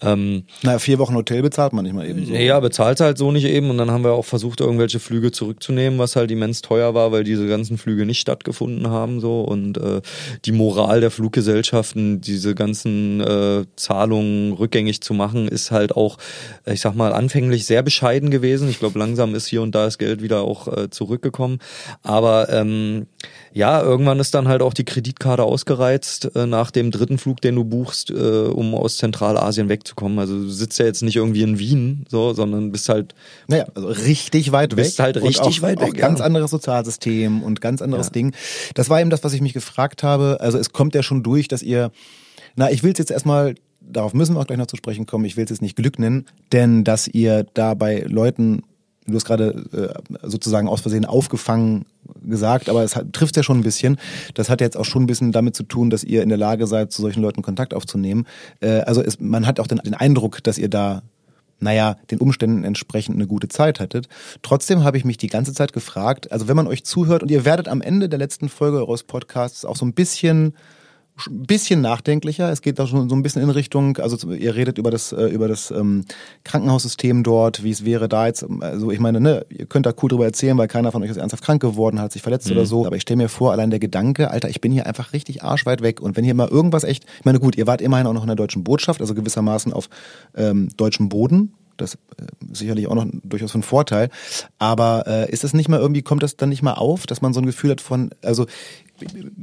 ähm, 0.03 0.45
naja, 0.63 0.81
vier 0.81 0.99
Wochen 0.99 1.15
Hotel 1.15 1.43
bezahlt 1.43 1.73
man 1.73 1.85
nicht 1.85 1.95
mal 1.95 2.09
eben 2.09 2.27
so. 2.27 2.35
Ja, 2.35 2.59
bezahlt 2.59 2.99
halt 2.99 3.19
so 3.19 3.31
nicht 3.31 3.45
eben 3.45 3.68
und 3.71 3.79
dann 3.79 3.91
haben 3.91 4.05
wir 4.05 4.13
auch 4.13 4.25
versucht, 4.25 4.61
irgendwelche 4.61 5.01
Flüge 5.01 5.33
zurückzunehmen, 5.33 5.99
was 5.99 6.17
halt 6.17 6.31
immens 6.31 6.63
teuer 6.63 6.95
war, 6.95 7.13
weil 7.13 7.25
diese 7.25 7.47
ganzen 7.49 7.79
Flüge 7.79 8.07
nicht 8.07 8.21
stattgefunden 8.21 8.89
haben 8.89 9.21
so 9.21 9.43
und 9.43 9.79
äh, 9.79 10.01
die 10.45 10.53
Moral 10.53 11.01
der 11.01 11.11
Fluggesellschaften, 11.11 12.21
diese 12.21 12.55
ganzen 12.55 13.21
äh, 13.21 13.65
Zahlungen 13.77 14.53
rückgängig 14.53 15.01
zu 15.01 15.15
machen, 15.15 15.49
ist 15.49 15.71
halt 15.71 15.97
auch, 15.97 16.19
ich 16.67 16.81
sag 16.81 16.95
mal, 16.95 17.13
anfänglich 17.13 17.67
sehr 17.67 17.83
bescheiden 17.83 18.31
gewesen. 18.31 18.69
Ich 18.69 18.79
glaube, 18.79 18.99
langsam 18.99 19.35
ist 19.35 19.47
hier 19.47 19.63
und 19.63 19.75
da 19.75 19.85
das 19.85 19.99
Geld 19.99 20.23
wieder 20.23 20.43
auch 20.43 20.69
äh, 20.69 20.91
zurückgekommen, 20.91 21.59
aber 22.03 22.49
ähm, 22.51 23.07
ja, 23.53 23.83
irgendwann 23.83 24.21
ist 24.21 24.35
dann 24.35 24.49
halt 24.49 24.63
auch 24.63 24.75
die 24.75 24.85
Kreditkarte 24.85 25.43
ausgereizt 25.43 26.31
äh, 26.37 26.47
nach 26.47 26.71
dem 26.71 26.91
dritten 26.91 27.19
Flug, 27.19 27.41
den 27.41 27.57
du 27.57 27.65
buchst, 27.65 28.11
äh, 28.11 28.15
um 28.15 28.75
aus 28.75 28.99
Zentralasien 28.99 29.69
wegzukommen. 29.69 30.19
Also 30.19 30.39
du 30.39 30.49
sitzt 30.49 30.79
ja 30.79 30.87
jetzt 30.87 31.03
nicht 31.03 31.17
irgendwie 31.17 31.43
in 31.43 31.59
Wien, 31.59 32.05
so, 32.09 32.33
sondern 32.33 32.73
bist 32.73 32.89
halt 32.89 33.15
naja, 33.59 33.73
also 33.75 33.89
richtig 33.89 34.53
weit 34.53 34.73
weg. 34.73 34.85
Bist 34.85 34.99
halt 34.99 35.17
richtig 35.17 35.59
auch, 35.59 35.63
weit 35.63 35.81
weg. 35.81 35.95
Auch 35.95 35.97
ganz 35.97 36.19
ja. 36.21 36.25
anderes 36.25 36.51
Sozialsystem 36.51 37.43
und 37.43 37.61
ganz 37.61 37.83
anderes 37.83 38.07
ja. 38.07 38.13
Ding. 38.13 38.35
Das 38.75 38.91
war 38.91 39.01
eben 39.01 39.11
das, 39.11 39.25
was 39.25 39.33
ich 39.33 39.41
mich 39.41 39.53
gefragt 39.53 40.03
habe. 40.03 40.39
Also 40.41 40.59
es 40.59 40.73
kommt 40.73 40.95
ja 40.95 41.03
schon 41.03 41.23
durch, 41.23 41.49
dass 41.49 41.63
ihr, 41.63 41.91
na, 42.57 42.71
ich 42.71 42.83
will 42.83 42.93
es 42.93 42.99
jetzt 42.99 43.11
erstmal 43.11 43.55
darauf 43.81 44.13
müssen 44.13 44.35
wir 44.35 44.41
auch 44.41 44.47
gleich 44.47 44.59
noch 44.59 44.67
zu 44.67 44.77
sprechen 44.77 45.07
kommen. 45.07 45.25
Ich 45.25 45.37
will 45.37 45.45
es 45.45 45.51
jetzt 45.51 45.63
nicht 45.63 45.77
Glück 45.77 45.99
nennen, 45.99 46.27
denn 46.53 46.85
dass 46.85 47.09
ihr 47.09 47.47
da 47.55 47.75
bei 47.75 48.01
Leuten 48.07 48.63
du 49.07 49.15
hast 49.15 49.25
gerade 49.25 49.65
äh, 49.73 50.29
sozusagen 50.29 50.69
aus 50.69 50.83
Versehen 50.83 51.07
aufgefangen 51.07 51.87
gesagt, 52.23 52.69
aber 52.69 52.85
es 52.85 52.95
hat, 52.95 53.13
trifft 53.13 53.37
ja 53.37 53.43
schon 53.43 53.59
ein 53.59 53.63
bisschen. 53.63 53.99
Das 54.35 54.51
hat 54.51 54.61
jetzt 54.61 54.77
auch 54.77 54.85
schon 54.85 55.05
ein 55.05 55.07
bisschen 55.07 55.33
damit 55.33 55.57
zu 55.57 55.63
tun, 55.63 55.89
dass 55.89 56.05
ihr 56.05 56.23
in 56.23 56.29
der 56.29 56.37
Lage 56.37 56.67
seid, 56.67 56.93
zu 56.93 57.01
solchen 57.01 57.23
Leuten 57.23 57.41
Kontakt 57.41 57.73
aufzunehmen. 57.73 58.27
Äh, 58.61 58.81
also 58.81 59.03
es, 59.03 59.19
man 59.19 59.47
hat 59.47 59.61
auch 59.61 59.67
den, 59.67 59.79
den 59.79 59.95
Eindruck, 59.95 60.43
dass 60.45 60.59
ihr 60.59 60.69
da 60.69 61.03
naja, 61.61 61.97
den 62.11 62.19
Umständen 62.19 62.65
entsprechend 62.65 63.17
eine 63.17 63.27
gute 63.27 63.49
Zeit 63.49 63.81
hattet. 63.81 64.09
Trotzdem 64.43 64.85
habe 64.85 64.97
ich 64.97 65.05
mich 65.05 65.17
die 65.17 65.29
ganze 65.29 65.53
Zeit 65.53 65.73
gefragt, 65.73 66.31
also 66.33 66.49
wenn 66.49 66.57
man 66.57 66.67
euch 66.67 66.85
zuhört 66.85 67.23
und 67.23 67.31
ihr 67.31 67.45
werdet 67.45 67.69
am 67.69 67.81
Ende 67.81 68.09
der 68.09 68.19
letzten 68.19 68.49
Folge 68.49 68.79
eures 68.79 69.03
Podcasts 69.03 69.65
auch 69.65 69.77
so 69.77 69.85
ein 69.85 69.95
bisschen 69.95 70.55
ein 71.27 71.47
bisschen 71.47 71.81
nachdenklicher. 71.81 72.51
Es 72.51 72.63
geht 72.63 72.79
da 72.79 72.87
schon 72.87 73.09
so 73.09 73.17
ein 73.17 73.23
bisschen 73.23 73.43
in 73.43 73.51
Richtung, 73.51 73.97
also 73.99 74.31
ihr 74.33 74.55
redet 74.55 74.79
über 74.79 74.91
das, 74.91 75.13
äh, 75.13 75.27
über 75.27 75.49
das 75.49 75.71
ähm, 75.71 76.05
Krankenhaussystem 76.45 77.23
dort, 77.23 77.65
wie 77.65 77.71
es 77.71 77.85
wäre 77.85 78.09
da 78.09 78.27
jetzt, 78.27 78.47
also 78.61 78.91
ich 78.91 79.01
meine, 79.01 79.21
ne, 79.21 79.47
ihr 79.49 79.67
könnt 79.67 79.87
da 79.87 79.93
cool 80.03 80.09
drüber 80.09 80.25
erzählen, 80.25 80.57
weil 80.59 80.69
keiner 80.69 80.93
von 80.93 81.03
euch 81.03 81.11
ist 81.11 81.17
ernsthaft 81.17 81.45
krank 81.45 81.61
geworden, 81.61 82.01
hat 82.01 82.13
sich 82.13 82.23
verletzt 82.23 82.47
mhm. 82.49 82.53
oder 82.57 82.67
so. 82.67 82.87
Aber 82.87 82.97
ich 82.97 83.03
stelle 83.03 83.19
mir 83.19 83.29
vor, 83.29 83.53
allein 83.53 83.71
der 83.71 83.81
Gedanke, 83.81 84.31
Alter, 84.31 84.49
ich 84.49 84.61
bin 84.61 84.73
hier 84.73 84.87
einfach 84.87 85.13
richtig 85.13 85.43
arschweit 85.43 85.83
weg 85.83 86.01
und 86.01 86.17
wenn 86.17 86.25
hier 86.25 86.35
mal 86.35 86.49
irgendwas 86.49 86.85
echt, 86.85 87.05
ich 87.19 87.25
meine 87.25 87.41
gut, 87.41 87.57
ihr 87.57 87.67
wart 87.67 87.81
immerhin 87.81 88.07
auch 88.07 88.13
noch 88.13 88.23
in 88.23 88.29
der 88.29 88.37
deutschen 88.37 88.65
Botschaft, 88.65 89.01
also 89.01 89.15
gewissermaßen 89.15 89.73
auf 89.73 89.89
ähm, 90.37 90.69
deutschem 90.77 91.09
Boden, 91.09 91.53
das 91.79 91.95
äh, 91.95 91.99
sicherlich 92.53 92.87
auch 92.87 92.95
noch 92.95 93.07
durchaus 93.23 93.55
ein 93.55 93.63
Vorteil. 93.63 94.11
Aber 94.59 95.05
äh, 95.07 95.31
ist 95.31 95.45
das 95.45 95.55
nicht 95.55 95.69
mal 95.69 95.81
irgendwie, 95.81 96.03
kommt 96.03 96.23
das 96.23 96.37
dann 96.37 96.51
nicht 96.51 96.63
mal 96.63 96.75
auf, 96.75 97.07
dass 97.07 97.23
man 97.23 97.33
so 97.33 97.41
ein 97.41 97.47
Gefühl 97.47 97.71
hat 97.71 97.81
von, 97.81 98.11
also 98.23 98.47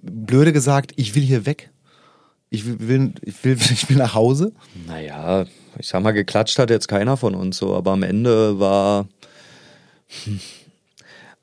blöde 0.02 0.54
gesagt, 0.54 0.94
ich 0.96 1.16
will 1.16 1.24
hier 1.24 1.46
weg. 1.46 1.72
Ich 2.50 2.66
will, 2.66 3.14
ich 3.22 3.44
will, 3.44 3.58
ich 3.72 3.90
will 3.90 3.98
nach 3.98 4.14
Hause. 4.14 4.54
Naja, 4.88 5.46
ich 5.80 5.88
sag 5.88 6.04
mal, 6.04 6.12
geklatscht 6.12 6.58
hat 6.60 6.70
jetzt 6.70 6.88
keiner 6.88 7.18
von 7.18 7.36
uns 7.36 7.58
so, 7.58 7.76
aber 7.76 7.92
am 7.92 8.04
Ende 8.04 8.60
war, 8.60 9.08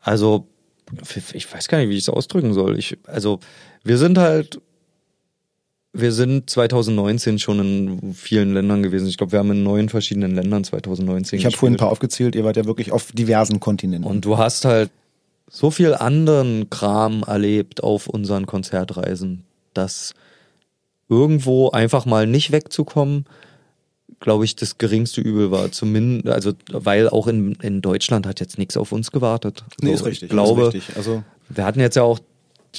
also, 0.01 0.47
ich 1.35 1.53
weiß 1.53 1.69
gar 1.69 1.79
nicht, 1.79 1.89
wie 1.89 1.97
ich 1.97 2.03
es 2.03 2.09
ausdrücken 2.09 2.55
soll. 2.55 2.79
Ich, 2.79 2.99
also, 3.07 3.41
wir 3.85 3.99
sind 3.99 4.19
halt, 4.19 4.61
wir 5.93 6.13
sind 6.13 6.49
2019 6.49 7.39
schon 7.39 7.59
in 7.61 8.15
vielen 8.15 8.55
Ländern 8.55 8.83
gewesen. 8.83 9.09
Ich 9.09 9.19
glaube, 9.19 9.33
wir 9.33 9.39
haben 9.39 9.51
in 9.51 9.63
neun 9.63 9.89
verschiedenen 9.89 10.35
Ländern 10.35 10.65
2019 10.65 11.39
Ich 11.39 11.45
habe 11.45 11.57
vorhin 11.57 11.75
ein 11.75 11.79
paar 11.79 11.91
aufgezählt, 11.91 12.35
ihr 12.35 12.45
wart 12.45 12.57
ja 12.57 12.65
wirklich 12.65 12.93
auf 12.93 13.13
diversen 13.13 13.61
Kontinenten. 13.61 14.09
Und 14.09 14.25
du 14.25 14.39
hast 14.39 14.65
halt 14.65 14.91
so 15.55 15.71
viel 15.71 15.93
anderen 15.95 16.71
Kram 16.71 17.25
erlebt 17.25 17.83
auf 17.83 18.07
unseren 18.07 18.47
Konzertreisen, 18.47 19.45
dass 19.75 20.15
irgendwo 21.11 21.69
einfach 21.71 22.07
mal 22.07 22.27
nicht 22.27 22.53
wegzukommen, 22.53 23.27
glaube 24.19 24.47
ich, 24.47 24.57
das 24.57 24.79
geringste 24.79 25.21
Übel 25.21 25.51
war. 25.51 25.71
Zumindest, 25.71 26.35
also, 26.35 26.53
weil 26.73 27.11
auch 27.11 27.27
in, 27.27 27.53
in 27.57 27.83
Deutschland 27.83 28.27
hat 28.27 28.41
jetzt 28.41 28.57
nichts 28.57 28.79
auf 28.79 28.93
uns 28.93 29.13
gewartet. 29.13 29.63
Nee, 29.83 29.91
so, 29.91 29.95
ist 29.95 30.05
richtig. 30.07 30.23
Ich 30.25 30.31
glaube, 30.31 30.73
richtig. 30.73 30.97
Also, 30.97 31.23
wir 31.51 31.67
hatten 31.67 31.81
jetzt 31.81 31.97
ja 31.97 32.03
auch 32.03 32.19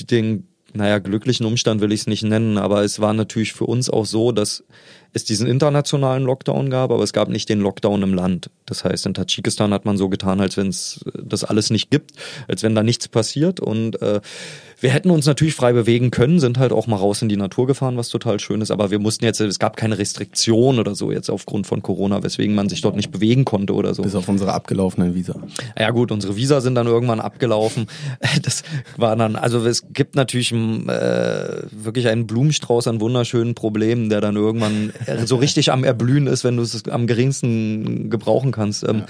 den, 0.10 0.48
naja, 0.74 0.98
glücklichen 0.98 1.46
Umstand 1.46 1.80
will 1.80 1.92
ich 1.92 2.02
es 2.02 2.08
nicht 2.08 2.24
nennen, 2.24 2.58
aber 2.58 2.84
es 2.84 3.00
war 3.00 3.14
natürlich 3.14 3.54
für 3.54 3.68
uns 3.68 3.88
auch 3.92 4.08
so, 4.08 4.32
dass 4.32 4.64
es 5.14 5.24
diesen 5.24 5.48
internationalen 5.48 6.24
Lockdown 6.24 6.70
gab, 6.70 6.92
aber 6.92 7.04
es 7.04 7.14
gab 7.14 7.30
nicht 7.30 7.48
den 7.50 7.60
Lockdown 7.60 8.02
im 8.02 8.14
Land. 8.14 8.50
Das 8.66 8.84
heißt, 8.84 9.06
in 9.06 9.14
Tadschikistan 9.14 9.74
hat 9.74 9.86
man 9.86 9.98
so 9.98 10.10
getan, 10.10 10.42
als 10.42 10.58
wenn 10.58 10.68
es 10.68 11.06
das 11.24 11.44
alles 11.44 11.70
nicht 11.70 11.92
gibt, 11.92 12.12
als 12.48 12.64
wenn 12.64 12.76
da 12.76 12.84
nichts 12.84 13.08
passiert 13.08 13.60
und 13.60 14.02
äh, 14.02 14.22
wir 14.84 14.90
hätten 14.90 15.12
uns 15.12 15.26
natürlich 15.26 15.56
frei 15.56 15.72
bewegen 15.72 16.12
können, 16.12 16.42
sind 16.42 16.58
halt 16.58 16.74
auch 16.74 16.88
mal 16.88 16.98
raus 16.98 17.22
in 17.22 17.30
die 17.30 17.38
Natur 17.38 17.68
gefahren, 17.68 17.96
was 17.96 18.10
total 18.10 18.38
schön 18.42 18.60
ist, 18.60 18.70
aber 18.70 18.92
wir 18.92 19.00
mussten 19.00 19.24
jetzt, 19.24 19.40
es 19.40 19.58
gab 19.58 19.78
keine 19.78 19.98
Restriktion 19.98 20.78
oder 20.78 20.94
so 20.94 21.10
jetzt 21.10 21.30
aufgrund 21.30 21.66
von 21.66 21.82
Corona, 21.82 22.22
weswegen 22.22 22.54
man 22.54 22.68
sich 22.68 22.82
dort 22.82 22.98
nicht 22.98 23.10
bewegen 23.10 23.46
konnte 23.46 23.76
oder 23.76 23.94
so. 23.94 24.04
Bis 24.04 24.14
auf 24.14 24.28
unsere 24.28 24.52
abgelaufenen 24.52 25.16
Visa. 25.16 25.36
Ja 25.80 25.92
gut, 25.92 26.12
unsere 26.12 26.36
Visa 26.36 26.60
sind 26.60 26.76
dann 26.76 26.88
irgendwann 26.88 27.22
abgelaufen. 27.22 27.88
Das 28.42 28.64
war 28.98 29.16
dann, 29.16 29.36
also 29.38 29.66
es 29.66 29.86
gibt 29.94 30.16
natürlich 30.16 30.52
äh, 30.52 30.56
wirklich 31.72 32.08
einen 32.10 32.28
Blumenstrauß 32.28 32.88
an 32.88 33.00
wunderschönen 33.00 33.56
Problemen, 33.56 34.10
der 34.10 34.20
dann 34.20 34.36
irgendwann 34.36 34.92
so 35.26 35.36
richtig 35.38 35.72
am 35.72 35.84
Erblühen 35.84 36.28
ist, 36.28 36.44
wenn 36.44 36.58
du 36.58 36.64
es 36.64 36.88
am 36.88 37.08
geringsten 37.08 38.10
gebrauchen 38.10 38.52
kannst. 38.52 38.84
Ähm, 38.88 39.00
ja. 39.00 39.06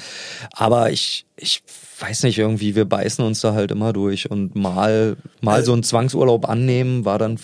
Aber 0.54 0.92
ich, 0.92 1.26
ich 1.38 1.64
weiß 2.00 2.24
nicht, 2.24 2.38
irgendwie, 2.38 2.76
wir 2.76 2.86
beißen 2.86 3.24
uns 3.24 3.42
da 3.42 3.54
halt 3.54 3.72
immer 3.72 3.94
durch 3.94 4.30
und 4.30 4.56
mal, 4.56 5.16
mal 5.42 5.62
äh, 5.62 5.64
so 5.64 5.74
einen 5.74 5.84
Zwangsurlaub 5.84 6.48
annehmen, 6.48 7.06
war 7.06 7.20
dann 7.20 7.38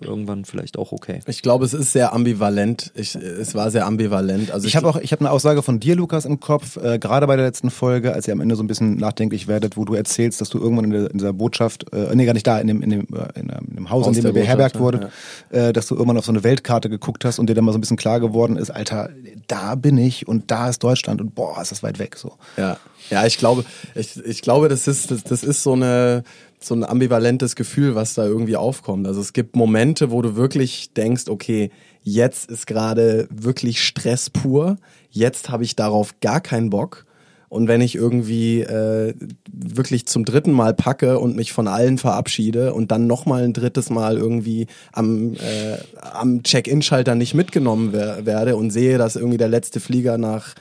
irgendwann 0.00 0.44
vielleicht 0.44 0.78
auch 0.78 0.92
okay. 0.92 1.20
Ich 1.26 1.42
glaube, 1.42 1.64
es 1.64 1.74
ist 1.74 1.92
sehr 1.92 2.12
ambivalent. 2.12 2.92
Ich, 2.94 3.14
es 3.14 3.54
war 3.54 3.70
sehr 3.70 3.86
ambivalent. 3.86 4.50
Also 4.50 4.66
ich, 4.66 4.72
ich 4.72 4.76
habe 4.76 4.88
auch, 4.88 4.96
ich 4.96 5.12
habe 5.12 5.20
eine 5.20 5.30
Aussage 5.30 5.62
von 5.62 5.80
dir, 5.80 5.96
Lukas, 5.96 6.24
im 6.24 6.40
Kopf, 6.40 6.76
äh, 6.76 6.98
gerade 6.98 7.26
bei 7.26 7.36
der 7.36 7.44
letzten 7.44 7.70
Folge, 7.70 8.12
als 8.12 8.26
ihr 8.26 8.32
am 8.32 8.40
Ende 8.40 8.56
so 8.56 8.62
ein 8.62 8.66
bisschen 8.66 8.96
nachdenklich 8.96 9.48
werdet, 9.48 9.76
wo 9.76 9.84
du 9.84 9.94
erzählst, 9.94 10.40
dass 10.40 10.48
du 10.48 10.58
irgendwann 10.58 10.86
in, 10.86 10.90
der, 10.90 11.10
in 11.10 11.18
dieser 11.18 11.32
Botschaft, 11.32 11.92
äh, 11.92 12.14
nee, 12.14 12.24
gar 12.24 12.34
nicht 12.34 12.46
da, 12.46 12.58
in 12.58 12.66
dem, 12.66 12.82
in 12.82 12.90
dem, 12.90 13.00
äh, 13.12 13.38
in 13.38 13.48
dem 13.48 13.90
Haus, 13.90 14.06
Haus 14.06 14.16
in 14.16 14.22
dem 14.22 14.26
ihr 14.26 14.32
beherbergt 14.32 14.78
wurdet, 14.78 15.08
ja. 15.52 15.68
äh, 15.68 15.72
dass 15.72 15.86
du 15.86 15.94
irgendwann 15.94 16.18
auf 16.18 16.24
so 16.24 16.32
eine 16.32 16.44
Weltkarte 16.44 16.88
geguckt 16.88 17.24
hast 17.24 17.38
und 17.38 17.48
dir 17.48 17.54
dann 17.54 17.64
mal 17.64 17.72
so 17.72 17.78
ein 17.78 17.80
bisschen 17.80 17.96
klar 17.96 18.20
geworden 18.20 18.56
ist, 18.56 18.70
Alter, 18.70 19.10
da 19.46 19.74
bin 19.74 19.98
ich 19.98 20.26
und 20.28 20.50
da 20.50 20.68
ist 20.68 20.82
Deutschland 20.82 21.20
und 21.20 21.34
boah, 21.34 21.60
ist 21.60 21.72
das 21.72 21.82
weit 21.82 21.98
weg 21.98 22.16
so. 22.16 22.32
Ja, 22.56 22.78
ja, 23.10 23.26
ich 23.26 23.38
glaube, 23.38 23.64
ich, 23.94 24.16
ich 24.24 24.42
glaube, 24.42 24.68
das 24.68 24.88
ist, 24.88 25.10
das, 25.10 25.24
das 25.24 25.44
ist 25.44 25.62
so 25.62 25.72
eine 25.72 26.24
so 26.66 26.74
ein 26.74 26.84
ambivalentes 26.84 27.56
Gefühl, 27.56 27.94
was 27.94 28.14
da 28.14 28.24
irgendwie 28.24 28.56
aufkommt. 28.56 29.06
Also 29.06 29.20
es 29.20 29.32
gibt 29.32 29.56
Momente, 29.56 30.10
wo 30.10 30.22
du 30.22 30.36
wirklich 30.36 30.92
denkst, 30.92 31.24
okay, 31.28 31.70
jetzt 32.02 32.50
ist 32.50 32.66
gerade 32.66 33.28
wirklich 33.30 33.82
Stress 33.82 34.30
pur, 34.30 34.76
jetzt 35.10 35.48
habe 35.48 35.64
ich 35.64 35.76
darauf 35.76 36.20
gar 36.20 36.40
keinen 36.40 36.70
Bock. 36.70 37.06
Und 37.48 37.68
wenn 37.68 37.80
ich 37.80 37.94
irgendwie 37.94 38.62
äh, 38.62 39.14
wirklich 39.52 40.06
zum 40.06 40.24
dritten 40.24 40.50
Mal 40.50 40.74
packe 40.74 41.20
und 41.20 41.36
mich 41.36 41.52
von 41.52 41.68
allen 41.68 41.98
verabschiede 41.98 42.74
und 42.74 42.90
dann 42.90 43.06
nochmal 43.06 43.44
ein 43.44 43.52
drittes 43.52 43.90
Mal 43.90 44.16
irgendwie 44.16 44.66
am, 44.92 45.34
äh, 45.34 45.78
am 46.00 46.42
Check-in-Schalter 46.42 47.14
nicht 47.14 47.34
mitgenommen 47.34 47.90
wer 47.92 48.26
werde 48.26 48.56
und 48.56 48.70
sehe, 48.70 48.98
dass 48.98 49.14
irgendwie 49.14 49.38
der 49.38 49.48
letzte 49.48 49.78
Flieger 49.78 50.18
nach 50.18 50.54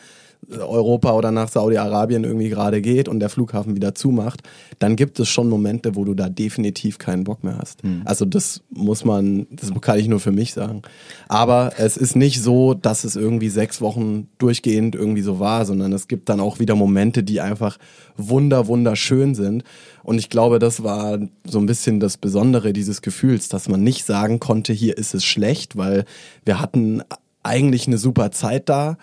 Europa 0.49 1.13
oder 1.13 1.31
nach 1.31 1.49
Saudi-Arabien 1.49 2.23
irgendwie 2.23 2.49
gerade 2.49 2.81
geht 2.81 3.07
und 3.07 3.19
der 3.19 3.29
Flughafen 3.29 3.75
wieder 3.75 3.95
zumacht, 3.95 4.41
dann 4.79 4.95
gibt 4.95 5.19
es 5.19 5.29
schon 5.29 5.49
Momente, 5.49 5.95
wo 5.95 6.03
du 6.05 6.13
da 6.13 6.29
definitiv 6.29 6.97
keinen 6.97 7.23
Bock 7.23 7.43
mehr 7.43 7.57
hast. 7.57 7.83
Hm. 7.83 8.01
Also 8.05 8.25
das 8.25 8.61
muss 8.69 9.05
man, 9.05 9.47
das 9.51 9.71
kann 9.81 9.99
ich 9.99 10.07
nur 10.07 10.19
für 10.19 10.31
mich 10.31 10.53
sagen. 10.53 10.81
Aber 11.27 11.73
es 11.77 11.97
ist 11.97 12.15
nicht 12.15 12.41
so, 12.41 12.73
dass 12.73 13.03
es 13.03 13.15
irgendwie 13.15 13.49
sechs 13.49 13.81
Wochen 13.81 14.27
durchgehend 14.37 14.95
irgendwie 14.95 15.21
so 15.21 15.39
war, 15.39 15.65
sondern 15.65 15.93
es 15.93 16.07
gibt 16.07 16.29
dann 16.29 16.39
auch 16.39 16.59
wieder 16.59 16.75
Momente, 16.75 17.23
die 17.23 17.41
einfach 17.41 17.77
wunder, 18.17 18.67
wunderschön 18.67 19.35
sind. 19.35 19.63
Und 20.03 20.17
ich 20.17 20.29
glaube, 20.29 20.59
das 20.59 20.83
war 20.83 21.19
so 21.45 21.59
ein 21.59 21.65
bisschen 21.65 21.99
das 21.99 22.17
Besondere 22.17 22.73
dieses 22.73 23.01
Gefühls, 23.01 23.49
dass 23.49 23.69
man 23.69 23.83
nicht 23.83 24.05
sagen 24.05 24.39
konnte, 24.39 24.73
hier 24.73 24.97
ist 24.97 25.13
es 25.13 25.23
schlecht, 25.23 25.77
weil 25.77 26.05
wir 26.45 26.59
hatten 26.59 27.01
eigentlich 27.43 27.87
eine 27.87 27.97
super 27.97 28.31
Zeit 28.31 28.69
da. 28.69 28.97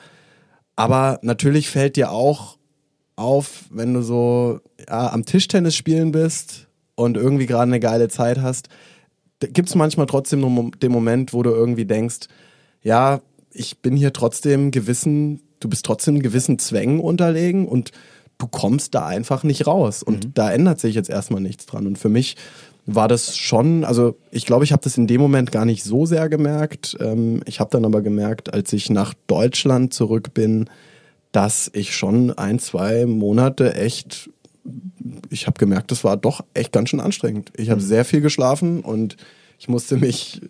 Aber 0.81 1.19
natürlich 1.23 1.69
fällt 1.69 1.97
dir 1.97 2.11
auch 2.11 2.57
auf, 3.17 3.65
wenn 3.71 3.93
du 3.93 4.03
so 4.03 4.61
ja, 4.89 5.13
am 5.13 5.27
Tischtennis 5.27 5.77
spielen 5.77 6.11
bist 6.11 6.69
und 6.95 7.19
irgendwie 7.19 7.47
gerade 7.47 7.65
eine 7.65 7.81
geile 7.81 8.09
Zeit 8.09 8.41
hast, 8.41 8.71
gibt 9.41 9.69
es 9.69 9.75
manchmal 9.75 10.07
trotzdem 10.07 10.73
den 10.81 10.93
Moment, 10.93 11.33
wo 11.35 11.43
du 11.43 11.51
irgendwie 11.51 11.85
denkst, 11.85 12.29
ja, 12.83 13.21
ich 13.53 13.81
bin 13.81 13.95
hier 13.95 14.13
trotzdem 14.13 14.71
gewissen, 14.71 15.43
du 15.61 15.69
bist 15.69 15.85
trotzdem 15.85 16.21
gewissen 16.21 16.59
Zwängen 16.59 17.01
unterlegen 17.01 17.69
und 17.69 17.91
du 18.39 18.47
kommst 18.47 18.95
da 18.95 19.07
einfach 19.07 19.43
nicht 19.43 19.67
raus. 19.67 20.03
Und 20.03 20.25
mhm. 20.25 20.35
da 20.35 20.51
ändert 20.51 20.81
sich 20.81 20.95
jetzt 20.95 21.11
erstmal 21.11 21.43
nichts 21.43 21.67
dran. 21.67 21.87
Und 21.87 21.99
für 21.99 22.09
mich 22.09 22.37
war 22.87 23.09
das 23.09 23.37
schon, 23.37 23.85
also 23.85 24.17
ich 24.31 24.47
glaube, 24.47 24.65
ich 24.65 24.73
habe 24.73 24.83
das 24.83 24.97
in 24.97 25.07
dem 25.07 25.21
Moment 25.21 25.53
gar 25.53 25.65
nicht 25.65 25.85
so 25.85 26.07
sehr 26.07 26.29
gemerkt. 26.29 26.97
Ähm, 27.01 27.43
ich 27.47 27.61
habe 27.61 27.71
dann 27.71 27.85
aber 27.85 28.03
gemerkt, 28.03 28.53
als 28.53 28.73
ich 28.73 28.91
nach 28.91 29.15
Deutschland 29.27 29.95
zurück 29.95 30.35
bin, 30.35 30.69
dass 31.33 31.71
ich 31.73 31.95
schon 31.95 32.33
ein, 32.33 32.59
zwei 32.59 33.07
Monate 33.07 33.75
echt, 33.75 34.31
ich 35.31 35.47
habe 35.47 35.59
gemerkt, 35.59 35.91
das 35.91 36.05
war 36.05 36.17
doch 36.17 36.45
echt 36.55 36.73
ganz 36.73 36.91
schön 36.91 37.01
anstrengend. 37.01 37.53
Ich 37.57 37.71
habe 37.71 37.81
mhm. 37.81 37.87
sehr 37.87 38.05
viel 38.05 38.21
geschlafen 38.21 38.81
und 38.81 39.17
ich 39.59 39.69
musste 39.69 39.97
mich 39.97 40.41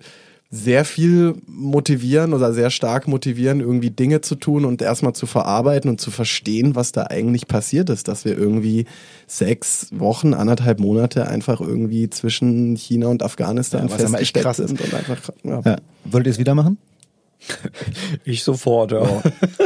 sehr 0.53 0.85
viel 0.85 1.37
motivieren 1.47 2.35
oder 2.35 2.53
sehr 2.53 2.71
stark 2.71 3.07
motivieren, 3.07 3.61
irgendwie 3.61 3.91
Dinge 3.91 4.21
zu 4.21 4.35
tun 4.35 4.65
und 4.65 4.83
erstmal 4.83 5.13
zu 5.13 5.27
verarbeiten 5.27 5.89
und 5.89 6.01
zu 6.01 6.11
verstehen, 6.11 6.75
was 6.75 6.91
da 6.91 7.05
eigentlich 7.05 7.47
passiert 7.47 7.89
ist, 7.89 8.09
dass 8.09 8.25
wir 8.25 8.37
irgendwie 8.37 8.87
sechs 9.29 9.89
Wochen, 9.93 10.35
anderthalb 10.35 10.81
Monate 10.81 11.29
einfach 11.29 11.61
irgendwie 11.61 12.11
zwischen 12.11 12.75
China 12.75 13.07
und 13.07 13.23
Afghanistan 13.23 13.87
ja, 13.87 13.97
festgesteckt 13.97 14.57
sind 14.57 14.81
und 14.81 14.93
einfach. 14.93 15.31
Ja. 15.45 15.61
Ja. 15.65 15.77
Wollt 16.05 16.27
ihr 16.27 16.33
es 16.33 16.39
wieder 16.39 16.57
machen? 16.57 16.79
Ich 18.25 18.43
sofort, 18.45 18.93
ja. 18.93 19.01
Oh. 19.01 19.23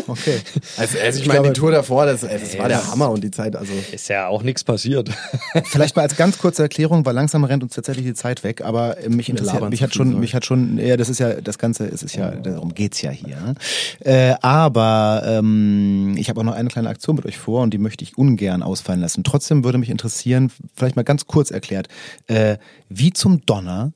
Okay. 0.06 0.40
Also, 0.76 0.98
also 0.98 1.18
ich, 1.18 1.22
ich 1.22 1.28
meine, 1.28 1.40
glaube, 1.40 1.54
die 1.54 1.60
Tour 1.60 1.70
davor, 1.70 2.06
das, 2.06 2.20
das 2.20 2.58
war 2.58 2.68
der 2.68 2.86
Hammer 2.90 3.10
und 3.10 3.24
die 3.24 3.30
Zeit, 3.30 3.56
also. 3.56 3.72
Ist 3.92 4.08
ja 4.08 4.28
auch 4.28 4.42
nichts 4.42 4.64
passiert. 4.64 5.10
Vielleicht 5.64 5.96
mal 5.96 6.02
als 6.02 6.16
ganz 6.16 6.38
kurze 6.38 6.62
Erklärung, 6.62 7.04
weil 7.06 7.14
langsam 7.14 7.44
rennt 7.44 7.62
uns 7.62 7.74
tatsächlich 7.74 8.04
die 8.06 8.14
Zeit 8.14 8.44
weg, 8.44 8.62
aber 8.62 8.96
mich 9.08 9.28
interessiert, 9.28 9.68
mich 9.70 9.82
hat 9.82 9.94
schon, 9.94 10.18
mich 10.20 10.34
hat 10.34 10.44
schon, 10.44 10.78
ja, 10.78 10.96
das 10.96 11.08
ist 11.08 11.18
ja, 11.20 11.40
das 11.40 11.58
Ganze, 11.58 11.86
es 11.86 12.02
ist 12.02 12.16
ja, 12.16 12.30
darum 12.30 12.74
geht's 12.74 13.02
ja 13.02 13.10
hier. 13.10 13.54
Äh, 14.00 14.34
aber 14.42 15.22
ähm, 15.26 16.14
ich 16.16 16.28
habe 16.28 16.40
auch 16.40 16.44
noch 16.44 16.54
eine 16.54 16.68
kleine 16.68 16.88
Aktion 16.88 17.16
mit 17.16 17.26
euch 17.26 17.38
vor 17.38 17.62
und 17.62 17.72
die 17.72 17.78
möchte 17.78 18.04
ich 18.04 18.16
ungern 18.18 18.62
ausfallen 18.62 19.00
lassen. 19.00 19.24
Trotzdem 19.24 19.64
würde 19.64 19.78
mich 19.78 19.90
interessieren, 19.90 20.50
vielleicht 20.74 20.96
mal 20.96 21.02
ganz 21.02 21.26
kurz 21.26 21.50
erklärt, 21.50 21.88
äh, 22.26 22.58
wie 22.88 23.12
zum 23.12 23.44
Donner 23.46 23.92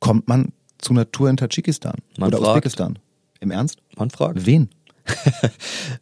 kommt 0.00 0.28
man 0.28 0.52
zu 0.78 0.92
einer 0.92 1.10
Tour 1.10 1.28
in 1.28 1.36
Tadschikistan 1.36 1.96
man 2.18 2.28
oder 2.28 2.38
fragt, 2.38 2.50
Usbekistan? 2.50 2.98
Im 3.40 3.50
Ernst? 3.50 3.78
Man 3.96 4.10
fragt. 4.10 4.46
Wen? 4.46 4.68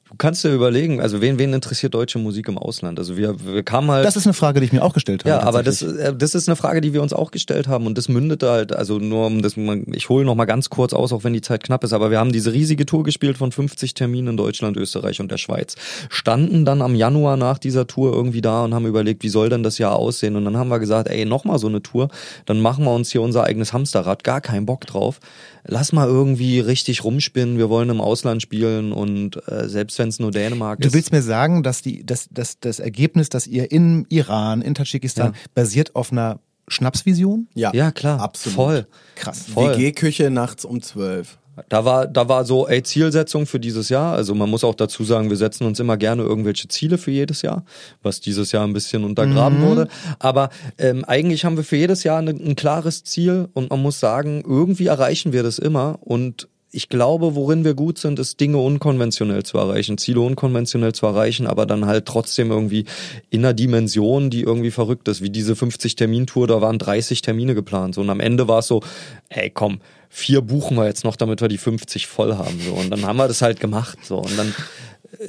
du 0.08 0.14
kannst 0.18 0.44
dir 0.44 0.52
überlegen, 0.52 1.00
also 1.00 1.20
wen, 1.20 1.38
wen 1.38 1.52
interessiert 1.52 1.94
deutsche 1.94 2.18
Musik 2.18 2.48
im 2.48 2.58
Ausland? 2.58 2.98
Also 2.98 3.16
wir, 3.16 3.36
wir 3.44 3.62
kamen 3.62 3.90
halt. 3.90 4.04
Das 4.04 4.16
ist 4.16 4.26
eine 4.26 4.34
Frage, 4.34 4.60
die 4.60 4.66
ich 4.66 4.72
mir 4.72 4.82
auch 4.82 4.94
gestellt 4.94 5.24
habe. 5.24 5.30
Ja, 5.30 5.42
aber 5.42 5.62
das, 5.62 5.82
äh, 5.82 6.14
das 6.14 6.34
ist 6.34 6.48
eine 6.48 6.56
Frage, 6.56 6.80
die 6.80 6.92
wir 6.92 7.02
uns 7.02 7.12
auch 7.12 7.30
gestellt 7.30 7.68
haben 7.68 7.86
und 7.86 7.96
das 7.98 8.08
mündete 8.08 8.50
halt, 8.50 8.74
also 8.74 8.98
nur 8.98 9.26
um 9.26 9.42
das, 9.42 9.56
ich 9.92 10.08
hole 10.08 10.24
noch 10.24 10.34
mal 10.34 10.44
ganz 10.44 10.70
kurz 10.70 10.92
aus, 10.92 11.12
auch 11.12 11.24
wenn 11.24 11.32
die 11.32 11.40
Zeit 11.40 11.62
knapp 11.62 11.84
ist, 11.84 11.92
aber 11.92 12.10
wir 12.10 12.18
haben 12.18 12.32
diese 12.32 12.52
riesige 12.52 12.86
Tour 12.86 13.04
gespielt 13.04 13.38
von 13.38 13.52
50 13.52 13.94
Terminen 13.94 14.28
in 14.28 14.36
Deutschland, 14.36 14.76
Österreich 14.76 15.20
und 15.20 15.30
der 15.30 15.38
Schweiz. 15.38 15.76
Standen 16.08 16.64
dann 16.64 16.82
am 16.82 16.94
Januar 16.94 17.36
nach 17.36 17.58
dieser 17.58 17.86
Tour 17.86 18.12
irgendwie 18.12 18.40
da 18.40 18.64
und 18.64 18.74
haben 18.74 18.86
überlegt, 18.86 19.22
wie 19.22 19.28
soll 19.28 19.48
denn 19.48 19.62
das 19.62 19.78
Jahr 19.78 19.96
aussehen? 19.96 20.36
Und 20.36 20.44
dann 20.44 20.56
haben 20.56 20.68
wir 20.68 20.78
gesagt, 20.78 21.08
ey, 21.08 21.24
noch 21.24 21.44
mal 21.44 21.58
so 21.58 21.68
eine 21.68 21.82
Tour, 21.82 22.08
dann 22.46 22.60
machen 22.60 22.84
wir 22.84 22.92
uns 22.92 23.10
hier 23.12 23.22
unser 23.22 23.44
eigenes 23.44 23.72
Hamsterrad, 23.72 24.24
gar 24.24 24.40
keinen 24.40 24.66
Bock 24.66 24.86
drauf 24.86 25.20
lass 25.66 25.93
mal 25.93 26.06
irgendwie 26.06 26.60
richtig 26.60 27.05
rumspinnen, 27.05 27.59
wir 27.59 27.68
wollen 27.68 27.90
im 27.90 28.01
Ausland 28.01 28.43
spielen 28.43 28.93
und 28.93 29.36
äh, 29.48 29.68
selbst 29.68 29.98
wenn 29.98 30.09
es 30.09 30.18
nur 30.18 30.30
Dänemark 30.30 30.80
ist. 30.80 30.86
Du 30.86 30.94
willst 30.94 31.12
mir 31.12 31.22
sagen, 31.22 31.62
dass 31.62 31.82
die, 31.82 32.05
dass, 32.05 32.28
dass 32.30 32.59
das 32.60 32.78
Ergebnis, 32.78 33.28
dass 33.28 33.47
ihr 33.47 33.70
in 33.70 34.06
Iran, 34.09 34.62
in 34.62 34.74
Tadschikistan 34.74 35.32
ja. 35.32 35.38
basiert 35.55 35.94
auf 35.94 36.12
einer 36.12 36.40
Schnapsvision? 36.68 37.48
Ja, 37.55 37.72
ja 37.74 37.90
klar, 37.90 38.20
absolut. 38.20 38.56
Voll. 38.56 38.86
Krass. 39.14 39.55
WG-Küche 39.55 40.30
nachts 40.30 40.64
um 40.64 40.82
zwölf. 40.82 41.38
Da 41.69 41.85
war, 41.85 42.07
da 42.07 42.28
war 42.28 42.45
so, 42.45 42.69
ey, 42.69 42.83
Zielsetzung 42.83 43.47
für 43.47 43.59
dieses 43.59 43.89
Jahr. 43.89 44.15
Also 44.15 44.35
man 44.35 44.51
muss 44.51 44.65
auch 44.65 44.74
dazu 44.74 45.05
sagen, 45.05 45.31
wir 45.31 45.37
setzen 45.37 45.66
uns 45.66 45.81
immer 45.81 45.97
gerne 45.97 46.23
irgendwelche 46.23 46.69
Ziele 46.69 46.99
für 46.99 47.11
jedes 47.11 47.43
Jahr, 47.43 47.65
was 48.03 48.20
dieses 48.20 48.53
Jahr 48.53 48.66
ein 48.66 48.73
bisschen 48.73 49.05
untergraben 49.05 49.61
mhm. 49.61 49.66
wurde. 49.66 49.89
Aber 50.19 50.51
ähm, 50.78 51.05
eigentlich 51.05 51.45
haben 51.45 51.57
wir 51.57 51.65
für 51.65 51.77
jedes 51.77 52.05
Jahr 52.05 52.19
ein, 52.19 52.28
ein 52.28 52.57
klares 52.57 53.05
Ziel 53.05 53.49
und 53.55 53.70
man 53.70 53.81
muss 53.81 54.01
sagen, 54.01 54.43
irgendwie 54.47 54.87
erreichen 54.87 55.33
wir 55.33 55.43
das 55.43 55.59
immer 55.59 55.99
und 56.01 56.49
ich 56.72 56.88
glaube, 56.88 57.34
worin 57.34 57.64
wir 57.64 57.74
gut 57.74 57.98
sind, 57.98 58.18
ist 58.18 58.40
Dinge 58.40 58.59
unkonventionell 58.59 59.44
zu 59.44 59.56
erreichen, 59.56 59.98
Ziele 59.98 60.20
unkonventionell 60.20 60.93
zu 60.93 61.06
erreichen, 61.06 61.47
aber 61.47 61.64
dann 61.64 61.86
halt 61.86 62.06
trotzdem 62.06 62.51
irgendwie 62.51 62.84
in 63.30 63.44
einer 63.44 63.55
Dimension, 63.55 64.30
die 64.30 64.43
irgendwie 64.43 64.70
verrückt 64.70 65.09
ist, 65.09 65.22
wie 65.22 65.30
diese 65.30 65.56
50 65.56 65.97
Termintour, 65.97 66.47
da 66.47 66.60
waren 66.60 66.78
30 66.78 67.22
Termine 67.22 67.55
geplant. 67.55 67.94
So, 67.94 68.01
und 68.01 68.10
am 68.10 68.20
Ende 68.20 68.48
war 68.48 68.59
es 68.59 68.66
so, 68.66 68.82
ey 69.28 69.51
komm, 69.51 69.80
vier 70.09 70.40
buchen 70.40 70.76
wir 70.76 70.86
jetzt 70.86 71.05
noch, 71.05 71.16
damit 71.16 71.40
wir 71.40 71.48
die 71.48 71.59
50 71.59 72.06
voll 72.06 72.36
haben. 72.36 72.60
So. 72.60 72.72
Und 72.72 72.90
dann 72.90 73.05
haben 73.05 73.16
wir 73.16 73.28
das 73.28 73.43
halt 73.43 73.60
gemacht. 73.60 73.98
So. 74.02 74.16
Und 74.16 74.36
dann 74.38 74.55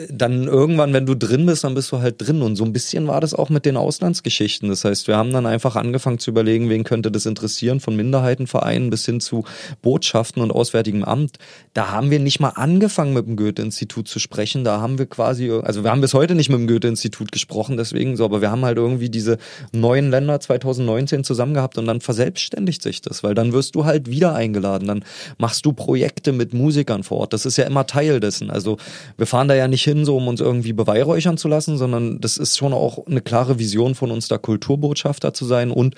dann 0.10 0.48
irgendwann, 0.48 0.94
wenn 0.94 1.06
du 1.06 1.16
drin 1.16 1.46
bist, 1.46 1.64
dann 1.64 1.74
bist 1.74 1.92
du 1.92 2.00
halt 2.00 2.16
drin. 2.20 2.42
Und 2.42 2.56
so 2.56 2.64
ein 2.64 2.74
bisschen 2.74 3.08
war 3.08 3.22
das 3.22 3.34
auch 3.34 3.50
mit 3.50 3.66
den 3.66 3.78
Auslandsgeschichten. 3.78 4.70
Das 4.70 4.84
heißt, 4.84 5.08
wir 5.08 5.18
haben 5.18 5.32
dann 5.32 5.46
einfach 5.46 5.76
angefangen 5.76 6.20
zu 6.20 6.32
überlegen, 6.32 6.70
wen 6.70 6.84
könnte 6.84 7.12
das 7.12 7.26
interessieren, 7.26 7.80
von 7.80 7.96
Minderheitenvereinen 7.96 8.90
bis 8.90 9.06
hin 9.06 9.20
zu 9.20 9.44
Botschaften 9.82 10.42
und 10.42 10.52
Auswärtigem 10.52 11.04
Amt. 11.04 11.38
Da 11.74 11.92
haben 11.92 12.12
wir 12.12 12.20
nicht 12.20 12.40
mal 12.40 12.50
angefangen, 12.50 13.14
mit 13.14 13.28
dem 13.28 13.36
Goethe-Institut 13.36 14.08
zu 14.08 14.20
sprechen. 14.20 14.64
Da 14.64 14.82
haben 14.82 14.98
wir 14.98 15.06
quasi, 15.06 15.52
also 15.52 15.84
wir 15.84 15.92
haben 15.92 16.02
bis 16.02 16.14
heute 16.14 16.36
nicht 16.36 16.50
mit 16.50 16.60
dem 16.60 16.68
Goethe-Institut 16.68 17.32
gesprochen, 17.32 17.78
deswegen 17.78 18.18
so, 18.18 18.26
aber 18.26 18.42
wir 18.42 18.52
haben 18.52 18.66
halt 18.66 18.78
irgendwie 18.78 19.10
diese 19.10 19.38
neuen 19.72 20.10
Länder 20.10 20.40
2019 20.40 21.24
zusammen 21.24 21.54
gehabt 21.54 21.78
und 21.78 21.86
dann 21.86 22.02
verselbstständigt 22.02 22.82
sich 22.82 23.02
das, 23.02 23.24
weil 23.24 23.36
dann 23.36 23.54
wirst 23.54 23.76
du 23.76 23.86
halt 23.86 24.10
wieder 24.10 24.34
eingeladen. 24.34 24.88
Dann 24.88 25.04
machst 25.38 25.66
du 25.66 25.74
Projekte 25.74 26.32
mit 26.32 26.54
Musikern 26.54 27.04
vor 27.04 27.20
Ort. 27.20 27.34
Das 27.34 27.46
ist 27.46 27.58
ja 27.58 27.66
immer 27.66 27.86
Teil 27.86 28.20
dessen. 28.20 28.50
Also 28.50 28.78
wir 29.18 29.28
fahren 29.28 29.48
da 29.48 29.56
ja 29.56 29.68
nicht 29.68 29.77
nicht 29.78 29.84
hin, 29.84 30.06
so 30.06 30.18
um 30.18 30.28
uns 30.28 30.42
irgendwie 30.42 30.74
beweihräuchern 30.74 31.38
zu 31.38 31.48
lassen, 31.48 31.78
sondern 31.78 32.20
das 32.20 32.38
ist 32.38 32.58
schon 32.58 32.74
auch 32.74 33.06
eine 33.06 33.22
klare 33.22 33.60
Vision 33.60 33.94
von 33.94 34.10
uns, 34.10 34.28
da 34.28 34.40
Kulturbotschafter 34.40 35.36
zu 35.36 35.46
sein 35.46 35.70
und 35.70 35.94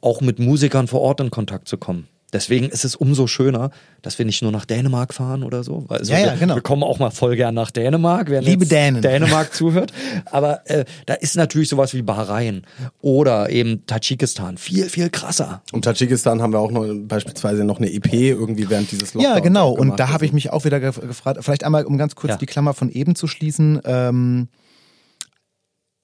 auch 0.00 0.20
mit 0.20 0.38
Musikern 0.38 0.86
vor 0.86 1.00
Ort 1.00 1.20
in 1.20 1.30
Kontakt 1.30 1.66
zu 1.66 1.76
kommen. 1.76 2.06
Deswegen 2.34 2.68
ist 2.68 2.84
es 2.84 2.96
umso 2.96 3.28
schöner, 3.28 3.70
dass 4.02 4.18
wir 4.18 4.26
nicht 4.26 4.42
nur 4.42 4.50
nach 4.50 4.64
Dänemark 4.64 5.14
fahren 5.14 5.44
oder 5.44 5.62
so. 5.62 5.86
Also 5.88 6.12
ja, 6.12 6.18
ja, 6.18 6.34
genau. 6.34 6.56
Wir 6.56 6.62
kommen 6.62 6.82
auch 6.82 6.98
mal 6.98 7.10
voll 7.10 7.36
gern 7.36 7.54
nach 7.54 7.70
Dänemark, 7.70 8.28
wer 8.28 8.42
Liebe 8.42 8.66
Dänen. 8.66 9.02
Dänemark 9.02 9.54
zuhört. 9.54 9.92
Aber 10.26 10.68
äh, 10.68 10.84
da 11.06 11.14
ist 11.14 11.36
natürlich 11.36 11.68
sowas 11.68 11.94
wie 11.94 12.02
Bahrain 12.02 12.62
oder 13.00 13.50
eben 13.50 13.86
Tadschikistan 13.86 14.58
viel, 14.58 14.88
viel 14.90 15.10
krasser. 15.10 15.62
Und 15.70 15.84
Tadschikistan 15.84 16.42
haben 16.42 16.52
wir 16.52 16.58
auch 16.58 16.72
noch 16.72 16.84
beispielsweise 17.06 17.62
noch 17.62 17.78
eine 17.78 17.92
EP 17.92 18.12
irgendwie 18.12 18.68
während 18.68 18.90
dieses 18.90 19.14
Lockdowns. 19.14 19.36
Ja, 19.36 19.40
genau. 19.40 19.70
Und 19.70 20.00
da 20.00 20.08
habe 20.08 20.26
ich 20.26 20.32
mich 20.32 20.52
auch 20.52 20.64
wieder 20.64 20.80
gefragt, 20.80 21.38
vielleicht 21.40 21.62
einmal, 21.62 21.84
um 21.84 21.96
ganz 21.98 22.16
kurz 22.16 22.32
ja. 22.32 22.36
die 22.36 22.46
Klammer 22.46 22.74
von 22.74 22.90
eben 22.90 23.14
zu 23.14 23.28
schließen. 23.28 23.80
Ähm, 23.84 24.48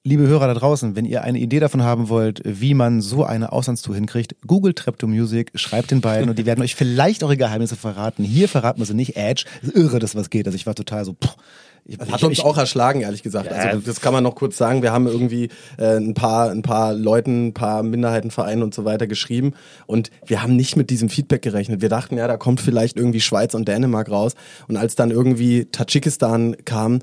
Liebe 0.03 0.27
Hörer 0.27 0.47
da 0.47 0.55
draußen, 0.55 0.97
wenn 0.97 1.05
ihr 1.05 1.25
eine 1.25 1.39
Idee 1.39 1.61
davon 1.61 1.83
haben 1.83 2.09
wollt, 2.09 2.41
wie 2.43 2.73
man 2.73 3.03
so 3.03 3.23
eine 3.23 3.53
Auslandstour 3.53 3.95
hinkriegt, 3.95 4.35
googelt 4.47 4.79
Trepto 4.79 5.07
Music, 5.07 5.51
schreibt 5.57 5.91
den 5.91 6.01
beiden 6.01 6.31
und 6.31 6.39
die 6.39 6.47
werden 6.47 6.63
euch 6.63 6.75
vielleicht 6.75 7.23
eure 7.23 7.37
Geheimnisse 7.37 7.77
verraten. 7.77 8.25
Hier 8.25 8.49
verraten 8.49 8.79
wir 8.79 8.87
sie 8.87 8.95
nicht. 8.95 9.19
Edge, 9.19 9.45
ist 9.61 9.77
irre, 9.77 9.99
das 9.99 10.15
was 10.15 10.31
geht. 10.31 10.47
Also 10.47 10.57
ich 10.57 10.65
war 10.65 10.75
total 10.75 11.05
so, 11.05 11.13
pff, 11.13 11.37
das 11.85 12.11
hat 12.11 12.23
uns 12.23 12.39
ich, 12.39 12.45
auch 12.45 12.57
erschlagen, 12.57 13.03
ehrlich 13.03 13.23
gesagt. 13.23 13.51
Ja. 13.51 13.57
Also 13.57 13.81
das 13.81 14.01
kann 14.01 14.15
man 14.15 14.25
noch 14.25 14.35
kurz 14.35 14.57
sagen. 14.57 14.83
Wir 14.83 14.93
haben 14.93 15.07
irgendwie 15.07 15.51
äh, 15.77 15.97
ein 15.97 16.15
paar, 16.15 16.51
ein 16.51 16.63
paar 16.63 16.95
Leuten, 16.95 17.49
ein 17.49 17.55
paar 17.55 17.83
Minderheitenvereinen 17.83 18.63
und 18.63 18.73
so 18.73 18.87
weiter 18.87 19.07
geschrieben 19.07 19.53
und 19.87 20.11
wir 20.25 20.43
haben 20.43 20.57
nicht 20.57 20.77
mit 20.77 20.89
diesem 20.89 21.11
Feedback 21.11 21.43
gerechnet. 21.43 21.83
Wir 21.83 21.91
dachten, 21.91 22.17
ja, 22.17 22.27
da 22.27 22.39
kommt 22.39 22.63
vielleicht 22.63 22.97
irgendwie 22.97 23.21
Schweiz 23.21 23.55
und 23.55 23.69
Dänemark 23.69 24.11
raus. 24.11 24.35
Und 24.67 24.77
als 24.77 24.95
dann 24.95 25.11
irgendwie 25.11 25.67
Tadschikistan 25.67 26.57
kam, 26.65 27.01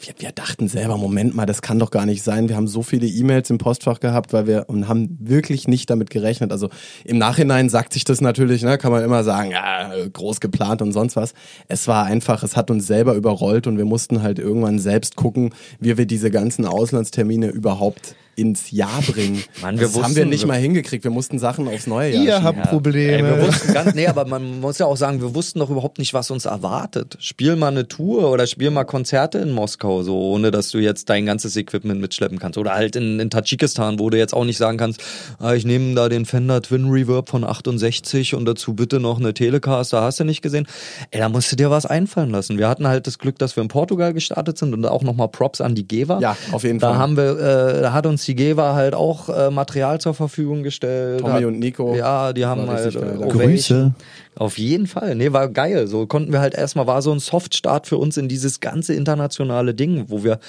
wir, 0.00 0.14
wir 0.18 0.32
dachten 0.32 0.68
selber, 0.68 0.96
Moment 0.96 1.34
mal, 1.34 1.46
das 1.46 1.62
kann 1.62 1.78
doch 1.78 1.90
gar 1.90 2.04
nicht 2.06 2.22
sein. 2.22 2.48
Wir 2.48 2.56
haben 2.56 2.68
so 2.68 2.82
viele 2.82 3.06
E-Mails 3.06 3.48
im 3.50 3.58
Postfach 3.58 4.00
gehabt, 4.00 4.32
weil 4.32 4.46
wir 4.46 4.64
und 4.68 4.88
haben 4.88 5.16
wirklich 5.20 5.66
nicht 5.68 5.88
damit 5.90 6.10
gerechnet. 6.10 6.52
Also 6.52 6.68
im 7.04 7.18
Nachhinein 7.18 7.68
sagt 7.68 7.92
sich 7.92 8.04
das 8.04 8.20
natürlich, 8.20 8.62
ne, 8.62 8.76
kann 8.78 8.92
man 8.92 9.02
immer 9.04 9.24
sagen, 9.24 9.50
ja, 9.50 9.90
groß 10.12 10.40
geplant 10.40 10.82
und 10.82 10.92
sonst 10.92 11.16
was. 11.16 11.32
Es 11.68 11.88
war 11.88 12.04
einfach, 12.04 12.42
es 12.42 12.56
hat 12.56 12.70
uns 12.70 12.86
selber 12.86 13.14
überrollt 13.14 13.66
und 13.66 13.78
wir 13.78 13.84
mussten 13.86 14.22
halt 14.22 14.38
irgendwann 14.38 14.78
selbst 14.78 15.16
gucken, 15.16 15.54
wie 15.80 15.96
wir 15.96 16.06
diese 16.06 16.30
ganzen 16.30 16.66
Auslandstermine 16.66 17.48
überhaupt 17.48 18.14
ins 18.34 18.70
Jahr 18.70 19.02
bringen. 19.06 19.42
Mann, 19.60 19.78
wir 19.78 19.86
das 19.88 19.94
haben 19.94 20.04
wussten- 20.04 20.16
wir 20.16 20.24
nicht 20.24 20.46
mal 20.46 20.58
hingekriegt. 20.58 21.04
Wir 21.04 21.10
mussten 21.10 21.38
Sachen 21.38 21.68
aufs 21.68 21.86
neue 21.86 22.14
Jahr 22.14 22.24
Ihr 22.24 22.32
schieben. 22.36 22.44
habt 22.44 22.70
Probleme. 22.70 23.28
Ey, 23.28 23.36
wir 23.40 23.46
wussten 23.46 23.74
ganz, 23.74 23.94
nee, 23.94 24.06
aber 24.06 24.24
man 24.26 24.58
muss 24.60 24.78
ja 24.78 24.86
auch 24.86 24.96
sagen, 24.96 25.20
wir 25.20 25.34
wussten 25.34 25.58
doch 25.58 25.68
überhaupt 25.68 25.98
nicht, 25.98 26.14
was 26.14 26.30
uns 26.30 26.46
erwartet. 26.46 27.18
Spiel 27.20 27.56
mal 27.56 27.68
eine 27.68 27.88
Tour 27.88 28.30
oder 28.30 28.46
spiel 28.46 28.70
mal 28.70 28.84
Konzerte 28.84 29.36
in 29.36 29.50
Moskau, 29.50 29.61
so 29.68 30.20
ohne 30.20 30.50
dass 30.50 30.70
du 30.70 30.78
jetzt 30.78 31.08
dein 31.10 31.26
ganzes 31.26 31.56
Equipment 31.56 32.00
mitschleppen 32.00 32.38
kannst. 32.38 32.58
Oder 32.58 32.74
halt 32.74 32.96
in, 32.96 33.20
in 33.20 33.30
Tadschikistan, 33.30 33.98
wo 33.98 34.10
du 34.10 34.18
jetzt 34.18 34.34
auch 34.34 34.44
nicht 34.44 34.58
sagen 34.58 34.78
kannst, 34.78 35.02
ah, 35.38 35.54
ich 35.54 35.64
nehme 35.64 35.94
da 35.94 36.08
den 36.08 36.26
Fender 36.26 36.62
Twin 36.62 36.90
Reverb 36.90 37.28
von 37.28 37.44
68 37.44 38.34
und 38.34 38.44
dazu 38.44 38.74
bitte 38.74 39.00
noch 39.00 39.18
eine 39.18 39.34
Telecaster, 39.34 40.02
hast 40.02 40.20
du 40.20 40.24
nicht 40.24 40.42
gesehen? 40.42 40.66
Ey, 41.10 41.20
da 41.20 41.28
musst 41.28 41.50
du 41.52 41.56
dir 41.56 41.70
was 41.70 41.86
einfallen 41.86 42.30
lassen. 42.30 42.58
Wir 42.58 42.68
hatten 42.68 42.86
halt 42.86 43.06
das 43.06 43.18
Glück, 43.18 43.38
dass 43.38 43.56
wir 43.56 43.62
in 43.62 43.68
Portugal 43.68 44.12
gestartet 44.12 44.58
sind 44.58 44.74
und 44.74 44.84
auch 44.86 45.02
nochmal 45.02 45.28
Props 45.28 45.60
an 45.60 45.74
die 45.74 45.86
Geva. 45.86 46.18
Ja, 46.20 46.36
auf 46.52 46.64
jeden 46.64 46.78
da 46.78 46.90
Fall. 46.90 46.98
Haben 46.98 47.16
wir, 47.16 47.38
äh, 47.38 47.82
da 47.82 47.92
hat 47.92 48.06
uns 48.06 48.24
die 48.24 48.34
Geva 48.34 48.74
halt 48.74 48.94
auch 48.94 49.28
äh, 49.28 49.50
Material 49.50 50.00
zur 50.00 50.14
Verfügung 50.14 50.62
gestellt. 50.62 51.20
Tommy 51.20 51.40
hat, 51.40 51.44
und 51.44 51.58
Nico. 51.58 51.94
Ja, 51.94 52.32
die 52.32 52.46
haben 52.46 52.68
halt 52.68 52.94
äh. 52.94 53.28
Grüße. 53.28 53.94
Auf 54.34 54.56
jeden 54.56 54.86
Fall. 54.86 55.14
Nee, 55.14 55.32
war 55.32 55.48
geil. 55.48 55.86
So 55.86 56.06
konnten 56.06 56.32
wir 56.32 56.40
halt 56.40 56.54
erstmal, 56.54 56.86
war 56.86 57.02
so 57.02 57.12
ein 57.12 57.18
Softstart 57.18 57.86
für 57.86 57.98
uns 57.98 58.16
in 58.16 58.28
dieses 58.28 58.60
ganze 58.60 58.94
internationale 58.94 59.74
Ding, 59.74 60.06
wo 60.08 60.24
wir 60.24 60.40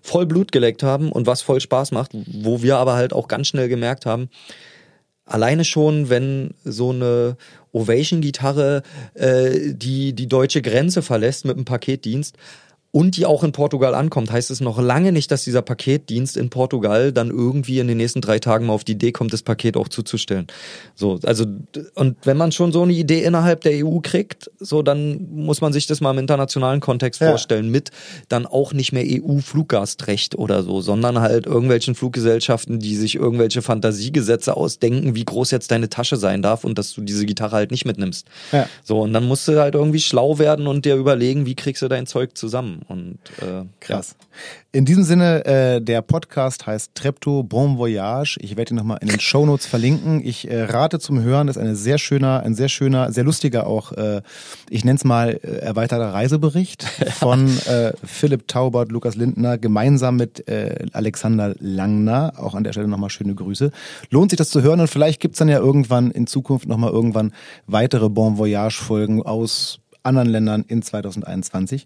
voll 0.00 0.26
Blut 0.26 0.52
geleckt 0.52 0.82
haben 0.82 1.10
und 1.10 1.26
was 1.26 1.42
voll 1.42 1.60
Spaß 1.60 1.90
macht, 1.90 2.12
wo 2.12 2.62
wir 2.62 2.76
aber 2.76 2.94
halt 2.94 3.12
auch 3.12 3.26
ganz 3.26 3.48
schnell 3.48 3.68
gemerkt 3.68 4.06
haben, 4.06 4.28
alleine 5.24 5.64
schon, 5.64 6.08
wenn 6.08 6.54
so 6.64 6.90
eine 6.90 7.36
Ovation-Gitarre 7.72 8.82
äh, 9.14 9.72
die, 9.72 10.12
die 10.12 10.28
deutsche 10.28 10.62
Grenze 10.62 11.02
verlässt 11.02 11.44
mit 11.44 11.56
einem 11.56 11.64
Paketdienst 11.64 12.36
und 12.92 13.16
die 13.16 13.24
auch 13.24 13.42
in 13.42 13.52
Portugal 13.52 13.94
ankommt, 13.94 14.30
heißt 14.30 14.50
es 14.50 14.60
noch 14.60 14.78
lange 14.78 15.12
nicht, 15.12 15.30
dass 15.30 15.44
dieser 15.44 15.62
Paketdienst 15.62 16.36
in 16.36 16.50
Portugal 16.50 17.10
dann 17.10 17.30
irgendwie 17.30 17.78
in 17.78 17.88
den 17.88 17.96
nächsten 17.96 18.20
drei 18.20 18.38
Tagen 18.38 18.66
mal 18.66 18.74
auf 18.74 18.84
die 18.84 18.92
Idee 18.92 19.12
kommt, 19.12 19.32
das 19.32 19.42
Paket 19.42 19.78
auch 19.78 19.88
zuzustellen. 19.88 20.46
So, 20.94 21.18
also, 21.24 21.46
und 21.94 22.16
wenn 22.24 22.36
man 22.36 22.52
schon 22.52 22.70
so 22.70 22.82
eine 22.82 22.92
Idee 22.92 23.22
innerhalb 23.24 23.62
der 23.62 23.86
EU 23.86 24.00
kriegt, 24.00 24.50
so, 24.60 24.82
dann 24.82 25.26
muss 25.32 25.62
man 25.62 25.72
sich 25.72 25.86
das 25.86 26.02
mal 26.02 26.10
im 26.10 26.18
internationalen 26.18 26.80
Kontext 26.80 27.22
Ja. 27.22 27.30
vorstellen, 27.30 27.70
mit 27.70 27.90
dann 28.28 28.44
auch 28.44 28.74
nicht 28.74 28.92
mehr 28.92 29.04
EU-Fluggastrecht 29.06 30.34
oder 30.34 30.62
so, 30.62 30.82
sondern 30.82 31.20
halt 31.20 31.46
irgendwelchen 31.46 31.94
Fluggesellschaften, 31.94 32.78
die 32.78 32.96
sich 32.96 33.14
irgendwelche 33.14 33.62
Fantasiegesetze 33.62 34.54
ausdenken, 34.54 35.14
wie 35.14 35.24
groß 35.24 35.50
jetzt 35.50 35.70
deine 35.70 35.88
Tasche 35.88 36.16
sein 36.16 36.42
darf 36.42 36.64
und 36.64 36.76
dass 36.76 36.92
du 36.92 37.00
diese 37.00 37.24
Gitarre 37.24 37.56
halt 37.56 37.70
nicht 37.70 37.86
mitnimmst. 37.86 38.26
Ja. 38.52 38.68
So, 38.84 39.00
und 39.00 39.14
dann 39.14 39.24
musst 39.26 39.48
du 39.48 39.58
halt 39.58 39.74
irgendwie 39.74 40.00
schlau 40.00 40.38
werden 40.38 40.66
und 40.66 40.84
dir 40.84 40.96
überlegen, 40.96 41.46
wie 41.46 41.54
kriegst 41.54 41.80
du 41.80 41.88
dein 41.88 42.06
Zeug 42.06 42.36
zusammen. 42.36 42.81
Und 42.88 43.18
äh, 43.40 43.64
Krass. 43.80 44.16
In 44.72 44.84
diesem 44.84 45.04
Sinne, 45.04 45.44
äh, 45.44 45.80
der 45.80 46.02
Podcast 46.02 46.66
heißt 46.66 46.94
Trepto 46.94 47.42
Bon 47.42 47.78
Voyage. 47.78 48.38
Ich 48.40 48.56
werde 48.56 48.74
ihn 48.74 48.76
nochmal 48.76 48.98
in 49.00 49.08
den 49.08 49.20
Shownotes 49.20 49.66
verlinken. 49.66 50.24
Ich 50.24 50.50
äh, 50.50 50.62
rate 50.62 50.98
zum 50.98 51.22
Hören. 51.22 51.46
Das 51.46 51.56
ist 51.56 51.62
eine 51.62 51.76
sehr 51.76 51.98
schöner, 51.98 52.40
ein 52.40 52.54
sehr 52.54 52.68
schöner, 52.68 53.12
sehr 53.12 53.24
lustiger 53.24 53.66
auch, 53.66 53.92
äh, 53.92 54.22
ich 54.70 54.84
nenne 54.84 54.96
es 54.96 55.04
mal 55.04 55.40
äh, 55.42 55.58
erweiterter 55.58 56.12
Reisebericht 56.12 56.82
von 57.18 57.48
äh, 57.66 57.92
Philipp 58.04 58.48
Taubert, 58.48 58.90
Lukas 58.90 59.16
Lindner, 59.16 59.58
gemeinsam 59.58 60.16
mit 60.16 60.48
äh, 60.48 60.86
Alexander 60.92 61.54
Langner. 61.58 62.32
Auch 62.36 62.54
an 62.54 62.64
der 62.64 62.72
Stelle 62.72 62.88
nochmal 62.88 63.10
schöne 63.10 63.34
Grüße. 63.34 63.70
Lohnt 64.10 64.30
sich 64.30 64.38
das 64.38 64.50
zu 64.50 64.62
hören 64.62 64.80
und 64.80 64.88
vielleicht 64.88 65.20
gibt's 65.20 65.38
dann 65.38 65.48
ja 65.48 65.58
irgendwann 65.58 66.10
in 66.10 66.26
Zukunft 66.26 66.66
nochmal 66.66 66.90
irgendwann 66.90 67.32
weitere 67.66 68.08
Bon 68.08 68.38
Voyage-Folgen 68.38 69.22
aus 69.22 69.80
anderen 70.02 70.28
Ländern 70.28 70.64
in 70.66 70.82
2021. 70.82 71.84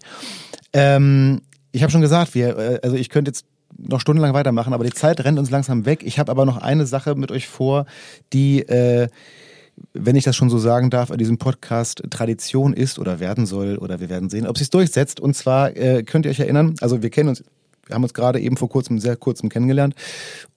Ähm, 0.77 1.41
ich 1.71 1.81
habe 1.81 1.91
schon 1.91 2.01
gesagt, 2.01 2.35
wir, 2.35 2.57
äh, 2.57 2.79
also 2.83 2.95
ich 2.95 3.09
könnte 3.09 3.29
jetzt 3.29 3.45
noch 3.77 3.99
stundenlang 3.99 4.33
weitermachen, 4.33 4.73
aber 4.73 4.83
die 4.83 4.91
Zeit 4.91 5.23
rennt 5.23 5.39
uns 5.39 5.49
langsam 5.49 5.85
weg. 5.85 6.03
Ich 6.03 6.19
habe 6.19 6.31
aber 6.31 6.45
noch 6.45 6.57
eine 6.57 6.85
Sache 6.85 7.15
mit 7.15 7.31
euch 7.31 7.47
vor, 7.47 7.85
die, 8.31 8.61
äh, 8.61 9.07
wenn 9.93 10.15
ich 10.15 10.23
das 10.23 10.35
schon 10.35 10.51
so 10.51 10.59
sagen 10.59 10.91
darf, 10.91 11.09
an 11.09 11.17
diesem 11.17 11.39
Podcast 11.39 12.03
Tradition 12.11 12.73
ist 12.73 12.99
oder 12.99 13.19
werden 13.19 13.47
soll 13.47 13.77
oder 13.77 13.99
wir 13.99 14.09
werden 14.09 14.29
sehen, 14.29 14.45
ob 14.45 14.57
sich 14.57 14.69
durchsetzt. 14.69 15.19
Und 15.19 15.35
zwar 15.35 15.75
äh, 15.75 16.03
könnt 16.03 16.25
ihr 16.25 16.31
euch 16.31 16.39
erinnern, 16.39 16.75
also 16.79 17.01
wir 17.01 17.09
kennen 17.09 17.29
uns, 17.29 17.43
wir 17.87 17.95
haben 17.95 18.03
uns 18.03 18.13
gerade 18.13 18.39
eben 18.39 18.57
vor 18.57 18.69
kurzem, 18.69 18.99
sehr 18.99 19.15
kurzem 19.15 19.49
kennengelernt. 19.49 19.95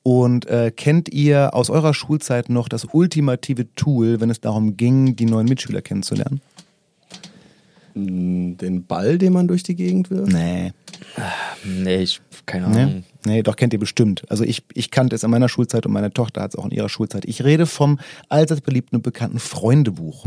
Und 0.02 0.46
äh, 0.46 0.70
kennt 0.70 1.12
ihr 1.12 1.54
aus 1.54 1.70
eurer 1.70 1.94
Schulzeit 1.94 2.50
noch 2.50 2.68
das 2.68 2.86
ultimative 2.92 3.74
Tool, 3.74 4.20
wenn 4.20 4.28
es 4.28 4.40
darum 4.40 4.76
ging, 4.76 5.16
die 5.16 5.26
neuen 5.26 5.46
Mitschüler 5.46 5.80
kennenzulernen? 5.80 6.42
Den 7.94 8.84
Ball, 8.86 9.18
den 9.18 9.32
man 9.32 9.48
durch 9.48 9.62
die 9.62 9.74
Gegend 9.74 10.10
wirft? 10.10 10.32
Nee. 10.32 10.72
nee, 11.64 12.02
ich, 12.02 12.20
keine 12.46 12.66
Ahnung. 12.66 13.04
Nee, 13.24 13.42
doch 13.42 13.56
kennt 13.56 13.72
ihr 13.72 13.78
bestimmt. 13.78 14.22
Also 14.28 14.44
ich, 14.44 14.62
ich 14.74 14.90
kannte 14.90 15.16
es 15.16 15.22
in 15.22 15.30
meiner 15.30 15.48
Schulzeit 15.48 15.86
und 15.86 15.92
meine 15.92 16.12
Tochter 16.12 16.42
hat 16.42 16.52
es 16.54 16.58
auch 16.58 16.64
in 16.64 16.70
ihrer 16.70 16.88
Schulzeit. 16.88 17.24
Ich 17.26 17.44
rede 17.44 17.66
vom 17.66 17.98
allseits 18.28 18.60
beliebten 18.60 18.96
und 18.96 19.02
bekannten 19.02 19.38
Freundebuch. 19.38 20.24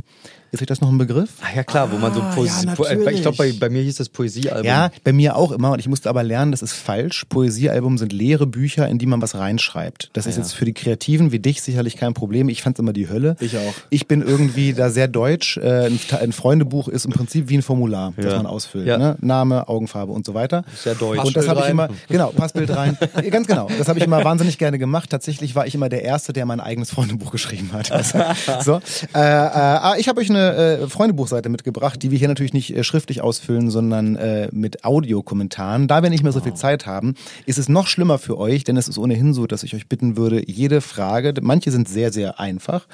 Ist 0.51 0.61
euch 0.61 0.67
das 0.67 0.81
noch 0.81 0.89
ein 0.89 0.99
Begriff? 0.99 1.31
Ah 1.41 1.47
ja 1.55 1.63
klar, 1.63 1.91
wo 1.91 1.97
man 1.97 2.13
so 2.13 2.21
Ah, 2.21 2.31
Poesie, 2.35 2.67
ja, 2.67 2.75
po- 2.75 2.85
ich 3.09 3.21
glaube 3.23 3.37
bei, 3.37 3.51
bei 3.53 3.69
mir 3.69 3.81
hieß 3.81 3.95
das 3.95 4.09
Poesiealbum. 4.09 4.63
Ja, 4.67 4.91
bei 5.03 5.11
mir 5.11 5.35
auch 5.35 5.51
immer. 5.51 5.71
Und 5.71 5.79
ich 5.79 5.87
musste 5.87 6.09
aber 6.09 6.21
lernen, 6.21 6.51
das 6.51 6.61
ist 6.61 6.73
falsch. 6.73 7.25
Poesiealbum 7.27 7.97
sind 7.97 8.13
leere 8.13 8.45
Bücher, 8.45 8.87
in 8.87 8.99
die 8.99 9.07
man 9.07 9.19
was 9.19 9.33
reinschreibt. 9.33 10.11
Das 10.13 10.27
ist 10.27 10.35
Ja. 10.35 10.43
jetzt 10.43 10.53
für 10.53 10.65
die 10.65 10.73
Kreativen 10.73 11.31
wie 11.31 11.39
dich 11.39 11.63
sicherlich 11.63 11.97
kein 11.97 12.13
Problem. 12.13 12.49
Ich 12.49 12.61
fand 12.61 12.77
immer 12.77 12.93
die 12.93 13.09
Hölle. 13.09 13.35
Ich 13.39 13.57
auch. 13.57 13.73
Ich 13.89 14.07
bin 14.07 14.21
irgendwie 14.21 14.73
da 14.73 14.91
sehr 14.91 15.07
deutsch. 15.07 15.57
Äh, 15.57 15.87
Ein, 15.87 15.99
ein 16.21 16.31
Freundebuch 16.31 16.87
ist 16.87 17.05
im 17.05 17.11
Prinzip 17.13 17.49
wie 17.49 17.57
ein 17.57 17.63
Formular, 17.63 18.13
das 18.15 18.25
Ja. 18.25 18.37
man 18.37 18.45
ausfüllt. 18.45 18.85
Ja. 18.85 18.99
Ne? 18.99 19.17
Name, 19.21 19.67
Augenfarbe 19.67 20.11
und 20.11 20.23
so 20.23 20.35
weiter. 20.35 20.65
Sehr 20.75 20.93
deutsch. 20.93 21.17
Und 21.25 21.35
das 21.35 21.47
Passbild 21.47 21.49
habe 21.49 21.59
ich 21.61 21.65
rein. 21.65 21.71
immer, 21.71 21.89
genau, 22.09 22.29
Passbild 22.29 22.69
rein. 22.69 22.82
Ja, 22.85 23.29
Ganz 23.29 23.47
genau. 23.47 23.67
Das 23.77 23.87
habe 23.87 23.99
ich 23.99 24.05
immer 24.05 24.23
wahnsinnig 24.23 24.57
gerne 24.57 24.79
gemacht. 24.79 25.09
Tatsächlich 25.09 25.55
war 25.55 25.65
ich 25.65 25.75
immer 25.75 25.89
der 25.89 26.03
Erste, 26.03 26.33
der 26.33 26.45
mein 26.45 26.59
eigenes 26.59 26.91
Freundebuch 26.91 27.31
geschrieben 27.31 27.71
hat. 27.73 27.91
Also, 27.91 28.19
so. 28.61 28.81
äh, 29.13 29.19
äh, 29.19 29.19
aber 29.19 29.99
ich 29.99 30.07
habe 30.07 30.19
euch 30.19 30.29
eine 30.29 30.53
äh, 30.53 30.87
Freundebuchseite 30.87 31.49
mitgebracht, 31.49 32.01
die 32.01 32.11
wir 32.11 32.17
hier 32.17 32.27
natürlich 32.27 32.53
nicht 32.53 32.75
äh, 32.75 32.83
schriftlich 32.83 33.21
ausfüllen, 33.21 33.69
sondern 33.69 34.15
äh, 34.15 34.49
mit 34.51 34.83
Audiokommentaren. 34.83 35.87
Da 35.87 36.03
wir 36.03 36.09
nicht 36.09 36.23
mehr 36.23 36.31
so 36.31 36.41
viel 36.41 36.53
Zeit 36.53 36.85
haben, 36.85 37.15
ist 37.45 37.57
es 37.57 37.69
noch 37.69 37.87
schlimmer 37.87 38.17
für 38.17 38.37
euch, 38.37 38.63
denn 38.63 38.77
es 38.77 38.87
ist 38.87 38.97
ohnehin 38.97 39.33
so, 39.33 39.47
dass 39.47 39.63
ich 39.63 39.75
euch 39.75 39.87
bitten 39.87 40.17
würde, 40.17 40.43
jede 40.49 40.81
Frage, 40.81 41.33
manche 41.41 41.71
sind 41.71 41.87
sehr, 41.87 42.11
sehr 42.11 42.39
einfach 42.39 42.87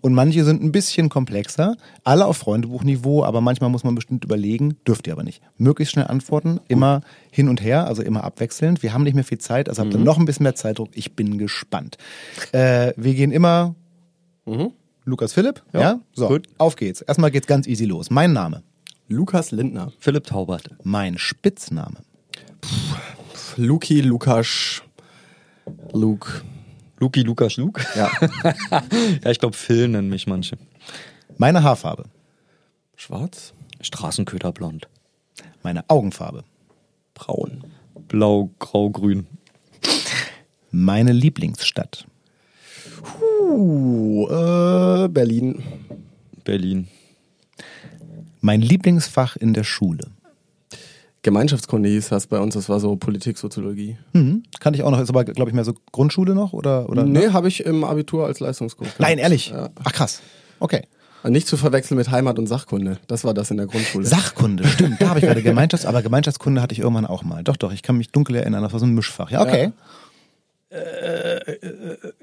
und 0.00 0.14
manche 0.14 0.44
sind 0.44 0.62
ein 0.62 0.72
bisschen 0.72 1.08
komplexer, 1.08 1.76
alle 2.04 2.26
auf 2.26 2.36
Freundebuchniveau, 2.36 3.24
aber 3.24 3.40
manchmal 3.40 3.70
muss 3.70 3.84
man 3.84 3.94
bestimmt 3.94 4.24
überlegen, 4.24 4.76
dürft 4.86 5.06
ihr 5.06 5.12
aber 5.12 5.22
nicht. 5.24 5.42
Möglichst 5.58 5.92
schnell 5.92 6.06
antworten, 6.06 6.60
immer 6.68 7.00
hin 7.30 7.48
und 7.48 7.62
her, 7.62 7.86
also 7.86 8.02
immer 8.02 8.24
abwechselnd. 8.24 8.82
Wir 8.82 8.92
haben 8.92 9.02
nicht 9.02 9.14
mehr 9.14 9.24
viel 9.24 9.38
Zeit, 9.38 9.68
also 9.68 9.82
habt 9.82 9.92
ihr 9.94 10.00
noch 10.00 10.18
ein 10.18 10.24
bisschen 10.24 10.44
mehr 10.44 10.54
Zeitdruck. 10.54 10.90
Ich 10.94 11.14
bin 11.14 11.38
gespannt. 11.38 11.98
Äh, 12.52 12.92
wir 12.96 13.14
gehen 13.14 13.32
immer 13.32 13.74
Lukas 15.04 15.32
Philipp, 15.32 15.62
ja? 15.72 16.00
So, 16.14 16.28
gut. 16.28 16.48
auf 16.58 16.76
geht's. 16.76 17.00
Erstmal 17.00 17.30
geht's 17.30 17.46
ganz 17.46 17.66
easy 17.66 17.84
los. 17.84 18.10
Mein 18.10 18.32
Name, 18.32 18.62
Lukas 19.08 19.50
Lindner. 19.50 19.92
Philipp 19.98 20.24
Taubert. 20.24 20.70
mein 20.82 21.18
Spitzname, 21.18 21.98
Luki, 23.56 24.00
Lukas, 24.00 24.82
Luke. 25.92 26.42
Luki, 26.98 27.22
Lukas, 27.22 27.56
Luke. 27.56 27.84
Ja. 27.94 28.10
Ja, 29.24 29.30
ich 29.30 29.38
glaube 29.38 29.56
Phil 29.56 29.88
nennen 29.88 30.08
mich 30.08 30.26
manche. 30.26 30.56
meine 31.38 31.62
Haarfarbe, 31.62 32.04
Schwarz, 32.96 33.52
Straßenköderblond. 33.80 34.88
meine 35.62 35.84
Augenfarbe, 35.88 36.44
braun. 37.14 37.64
Blau, 38.08 38.50
grau, 38.58 38.90
grün. 38.90 39.26
meine 40.70 41.12
Lieblingsstadt, 41.12 42.06
Uh, 43.50 44.26
äh, 44.28 45.08
Berlin. 45.08 45.62
Berlin. 46.44 46.88
mein 48.40 48.60
Lieblingsfach 48.60 49.36
in 49.36 49.52
der 49.54 49.64
Schule. 49.64 50.10
Gemeinschaftskunde 51.26 51.88
hieß 51.88 52.10
das 52.10 52.28
bei 52.28 52.38
uns, 52.38 52.54
das 52.54 52.68
war 52.68 52.78
so 52.78 52.94
Politik, 52.94 53.36
Soziologie. 53.36 53.98
Mhm. 54.12 54.44
Kann 54.60 54.74
ich 54.74 54.84
auch 54.84 54.92
noch, 54.92 55.00
ist 55.00 55.08
aber, 55.08 55.24
glaube 55.24 55.50
ich, 55.50 55.54
mehr 55.56 55.64
so 55.64 55.74
Grundschule 55.90 56.36
noch 56.36 56.52
oder? 56.52 56.88
oder 56.88 57.02
nee, 57.02 57.30
habe 57.30 57.48
ich 57.48 57.66
im 57.66 57.82
Abitur 57.82 58.26
als 58.26 58.38
Leistungskurs. 58.38 58.90
gehabt. 58.90 59.00
Nein, 59.00 59.18
ehrlich? 59.18 59.48
Ja. 59.48 59.70
Ach 59.82 59.92
krass. 59.92 60.22
Okay. 60.60 60.82
Nicht 61.24 61.48
zu 61.48 61.56
verwechseln 61.56 61.96
mit 61.96 62.12
Heimat- 62.12 62.38
und 62.38 62.46
Sachkunde. 62.46 62.98
Das 63.08 63.24
war 63.24 63.34
das 63.34 63.50
in 63.50 63.56
der 63.56 63.66
Grundschule. 63.66 64.06
Sachkunde, 64.06 64.68
stimmt. 64.68 65.02
Da 65.02 65.08
habe 65.08 65.18
ich 65.18 65.24
gerade 65.24 65.42
Gemeinschafts-, 65.42 65.84
aber 65.84 66.00
Gemeinschaftskunde 66.00 66.62
hatte 66.62 66.74
ich 66.74 66.78
irgendwann 66.78 67.06
auch 67.06 67.24
mal. 67.24 67.42
Doch, 67.42 67.56
doch, 67.56 67.72
ich 67.72 67.82
kann 67.82 67.96
mich 67.96 68.12
dunkel 68.12 68.36
erinnern. 68.36 68.62
Das 68.62 68.72
war 68.72 68.78
so 68.78 68.86
ein 68.86 68.94
Mischfach. 68.94 69.32
Ja, 69.32 69.42
okay. 69.42 69.72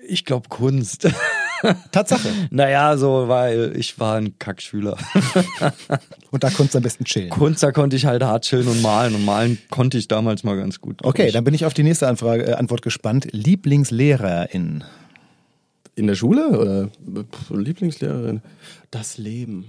Ich 0.08 0.24
glaube 0.24 0.48
Kunst. 0.48 1.10
Tatsache. 1.91 2.30
naja, 2.49 2.98
so, 2.98 3.27
weil 3.27 3.73
ich 3.76 3.99
war 3.99 4.18
ein 4.18 4.38
Kackschüler. 4.40 4.98
Und 6.31 6.44
da 6.44 6.49
konntest 6.49 6.73
du 6.73 6.77
am 6.80 6.84
besten 6.84 7.06
chillen. 7.06 7.30
Kunst, 7.30 7.64
da 7.64 7.72
konnte 7.72 7.95
ich 7.95 8.06
halt 8.06 8.23
hart 8.23 8.45
chillen 8.45 8.68
und 8.68 8.81
malen. 8.81 9.14
Und 9.15 9.23
malen 9.23 9.60
konnte 9.69 9.98
ich 9.98 10.07
damals 10.07 10.44
mal 10.44 10.57
ganz 10.57 10.81
gut. 10.81 11.03
Okay, 11.03 11.27
ich. 11.27 11.34
dann 11.34 11.44
bin 11.44 11.53
ich 11.53 11.65
auf 11.65 11.73
die 11.73 11.84
nächste 11.84 12.07
Anfrage, 12.07 12.48
äh, 12.48 12.53
Antwort 12.53 12.81
gespannt. 12.81 13.27
Lieblingslehrerin. 13.31 14.84
In 15.95 16.07
der 16.07 16.15
Schule 16.15 16.48
oder 16.60 16.88
Pff, 16.88 17.52
Lieblingslehrerin? 17.52 18.41
Das 18.90 19.18
Leben. 19.19 19.65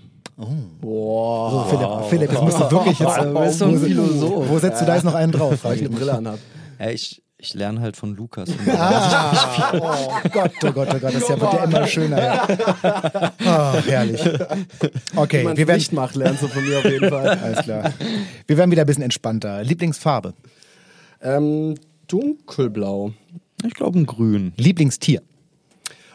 Boah. 0.80 1.50
So, 1.50 1.76
Philipp, 1.76 2.04
Philipp, 2.08 2.32
jetzt 2.32 2.42
musst 2.42 2.58
du 2.60 2.70
wirklich 2.70 2.98
jetzt. 2.98 3.16
Du 3.22 3.40
bist 3.40 3.58
so 3.58 3.64
ein 3.66 3.80
wo, 3.80 3.84
Philosoph. 3.84 4.48
wo 4.48 4.58
setzt 4.58 4.80
du 4.80 4.86
da 4.86 4.94
jetzt 4.94 5.04
noch 5.04 5.14
einen 5.14 5.32
drauf? 5.32 5.62
Weil 5.62 5.76
ich 5.76 5.80
eine 5.80 5.90
Brille 5.90 6.14
anhab. 6.14 6.38
Ja, 6.78 6.90
ich, 6.90 7.22
ich 7.44 7.54
lerne 7.54 7.80
halt 7.80 7.96
von 7.96 8.16
Lukas. 8.16 8.48
Ah, 8.76 9.72
oh 10.24 10.28
Gott, 10.32 10.52
oh 10.64 10.72
Gott, 10.72 10.88
oh 10.94 10.98
Gott, 10.98 11.02
das 11.02 11.14
ist 11.14 11.28
ja, 11.28 11.40
wird 11.40 11.52
ja 11.52 11.64
immer 11.64 11.86
schöner. 11.86 12.22
Ja. 12.22 13.32
Oh, 13.44 13.78
herrlich. 13.86 14.20
Okay, 15.14 15.44
wir 15.44 15.66
werden, 15.66 15.76
nicht 15.78 15.92
macht, 15.92 16.16
lernst 16.16 16.42
du 16.42 16.48
von 16.48 16.64
mir 16.66 16.78
auf 16.78 16.84
jeden 16.84 17.08
Fall. 17.08 17.28
alles 17.28 17.62
klar. 17.62 17.92
Wir 18.46 18.56
werden 18.56 18.70
wieder 18.70 18.82
ein 18.82 18.86
bisschen 18.86 19.02
entspannter. 19.02 19.62
Lieblingsfarbe, 19.62 20.34
ähm, 21.22 21.74
dunkelblau. 22.08 23.12
Ich 23.64 23.74
glaube 23.74 23.98
ein 23.98 24.06
Grün. 24.06 24.52
Lieblingstier, 24.56 25.22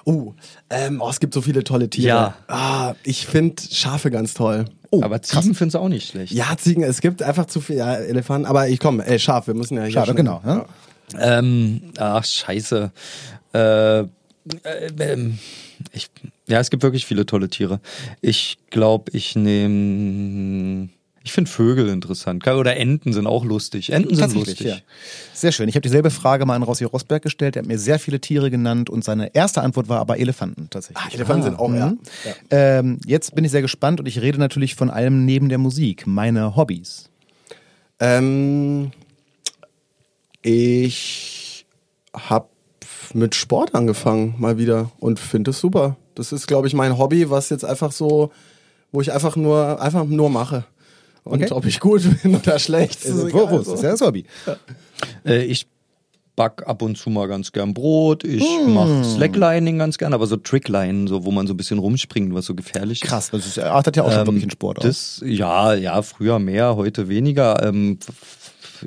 Oh, 0.05 0.33
ähm, 0.71 1.01
oh, 1.01 1.09
es 1.09 1.19
gibt 1.19 1.33
so 1.35 1.41
viele 1.41 1.63
tolle 1.63 1.89
Tiere. 1.89 2.07
Ja. 2.07 2.33
Ah, 2.47 2.95
ich 3.03 3.27
finde 3.27 3.61
Schafe 3.69 4.09
ganz 4.09 4.33
toll. 4.33 4.65
Oh, 4.91 5.03
aber 5.03 5.21
Ziegen 5.21 5.53
findest 5.53 5.75
du 5.75 5.79
auch 5.79 5.89
nicht 5.89 6.09
schlecht. 6.09 6.33
Ja, 6.33 6.55
Ziegen, 6.57 6.81
es 6.81 7.01
gibt 7.01 7.21
einfach 7.21 7.45
zu 7.45 7.61
viel 7.61 7.75
ja, 7.75 7.93
Elefanten, 7.93 8.47
aber 8.47 8.67
ich 8.69 8.79
komme, 8.79 9.05
ey, 9.05 9.19
Schaf, 9.19 9.45
wir 9.45 9.53
müssen 9.53 9.77
ja 9.77 9.83
hier 9.83 10.05
schon- 10.05 10.15
genau. 10.15 10.41
Ja? 10.43 10.65
Ähm, 11.17 11.93
ach, 11.97 12.25
scheiße. 12.25 12.91
Äh, 13.53 13.99
äh, 13.99 14.05
ähm, 14.99 15.39
ich, 15.91 16.09
ja, 16.47 16.59
es 16.59 16.69
gibt 16.69 16.83
wirklich 16.83 17.05
viele 17.05 17.25
tolle 17.25 17.49
Tiere. 17.49 17.79
Ich 18.21 18.57
glaube, 18.69 19.11
ich 19.13 19.35
nehme. 19.35 20.89
Ich 21.21 21.33
finde 21.33 21.51
Vögel 21.51 21.89
interessant. 21.89 22.47
Oder 22.47 22.77
Enten 22.77 23.13
sind 23.13 23.27
auch 23.27 23.43
lustig. 23.43 23.91
Enten 23.91 24.15
sind 24.15 24.33
lustig. 24.33 24.61
ja. 24.61 24.77
Sehr 25.33 25.51
schön. 25.51 25.67
Ich 25.67 25.75
habe 25.75 25.81
dieselbe 25.81 26.09
Frage 26.11 26.45
mal 26.45 26.55
an 26.55 26.63
Rossi 26.63 26.85
Rosberg 26.85 27.21
gestellt. 27.21 27.55
Er 27.55 27.61
hat 27.61 27.67
mir 27.67 27.77
sehr 27.77 27.99
viele 27.99 28.19
Tiere 28.19 28.49
genannt 28.49 28.89
und 28.89 29.03
seine 29.03 29.35
erste 29.35 29.61
Antwort 29.61 29.89
war 29.89 29.99
aber 29.99 30.17
Elefanten 30.17 30.69
tatsächlich. 30.69 31.05
Ah, 31.05 31.13
Elefanten 31.13 31.43
sind 31.43 31.59
auch, 31.59 31.71
ja. 31.73 31.87
Mhm. 31.87 31.99
Ähm, 32.49 32.99
jetzt 33.05 33.35
bin 33.35 33.43
ich 33.43 33.51
sehr 33.51 33.61
gespannt 33.61 33.99
und 33.99 34.07
ich 34.07 34.21
rede 34.21 34.39
natürlich 34.39 34.75
von 34.75 34.89
allem 34.89 35.25
neben 35.25 35.49
der 35.49 35.57
Musik. 35.57 36.07
Meine 36.07 36.55
Hobbys. 36.55 37.09
Ähm, 37.99 38.91
ich 40.41 41.65
habe 42.13 42.47
mit 43.13 43.35
Sport 43.35 43.75
angefangen, 43.75 44.35
mal 44.37 44.57
wieder, 44.57 44.91
und 44.99 45.19
finde 45.19 45.51
es 45.51 45.59
super. 45.59 45.97
Das 46.15 46.31
ist, 46.31 46.47
glaube 46.47 46.67
ich, 46.67 46.73
mein 46.73 46.97
Hobby, 46.97 47.29
was 47.29 47.49
jetzt 47.49 47.65
einfach 47.65 47.91
so, 47.91 48.31
wo 48.91 49.01
ich 49.01 49.11
einfach 49.11 49.35
nur, 49.35 49.81
einfach 49.81 50.05
nur 50.05 50.29
mache. 50.29 50.65
Und 51.23 51.43
Okay. 51.43 51.51
ob 51.53 51.65
ich 51.65 51.79
gut 51.79 52.01
bin 52.23 52.35
oder 52.35 52.59
schlecht, 52.59 53.03
ist 53.03 53.21
Wo, 53.21 53.27
egal. 53.27 53.51
wo 53.51 53.59
ist 53.59 53.71
das? 53.71 53.81
Ja, 53.81 53.91
das 53.91 54.01
Hobby. 54.01 54.25
Äh, 55.25 55.43
ich 55.45 55.67
back 56.35 56.63
ab 56.65 56.81
und 56.81 56.97
zu 56.97 57.09
mal 57.09 57.27
ganz 57.27 57.51
gern 57.51 57.73
Brot. 57.73 58.23
Ich 58.23 58.43
Hm. 58.43 58.73
mach 58.73 59.03
Slacklining 59.03 59.77
ganz 59.79 59.97
gern, 59.97 60.13
aber 60.13 60.25
so 60.25 60.37
Tricklining, 60.37 61.07
so 61.07 61.25
wo 61.25 61.31
man 61.31 61.47
so 61.47 61.53
ein 61.53 61.57
bisschen 61.57 61.79
rumspringt, 61.79 62.33
was 62.33 62.45
so 62.45 62.55
gefährlich 62.55 63.01
ist. 63.03 63.09
Krass, 63.09 63.29
das 63.31 63.45
ist, 63.45 63.59
artet 63.59 63.97
ja 63.97 64.03
auch 64.03 64.11
schon 64.11 64.21
Ähm, 64.21 64.27
wirklich 64.27 64.43
in 64.45 64.49
Sport 64.51 64.79
aus. 64.79 64.85
Das, 64.85 65.21
ja, 65.25 65.73
ja, 65.73 66.01
früher 66.01 66.39
mehr, 66.39 66.75
heute 66.77 67.09
weniger. 67.09 67.61
Ähm, 67.67 67.99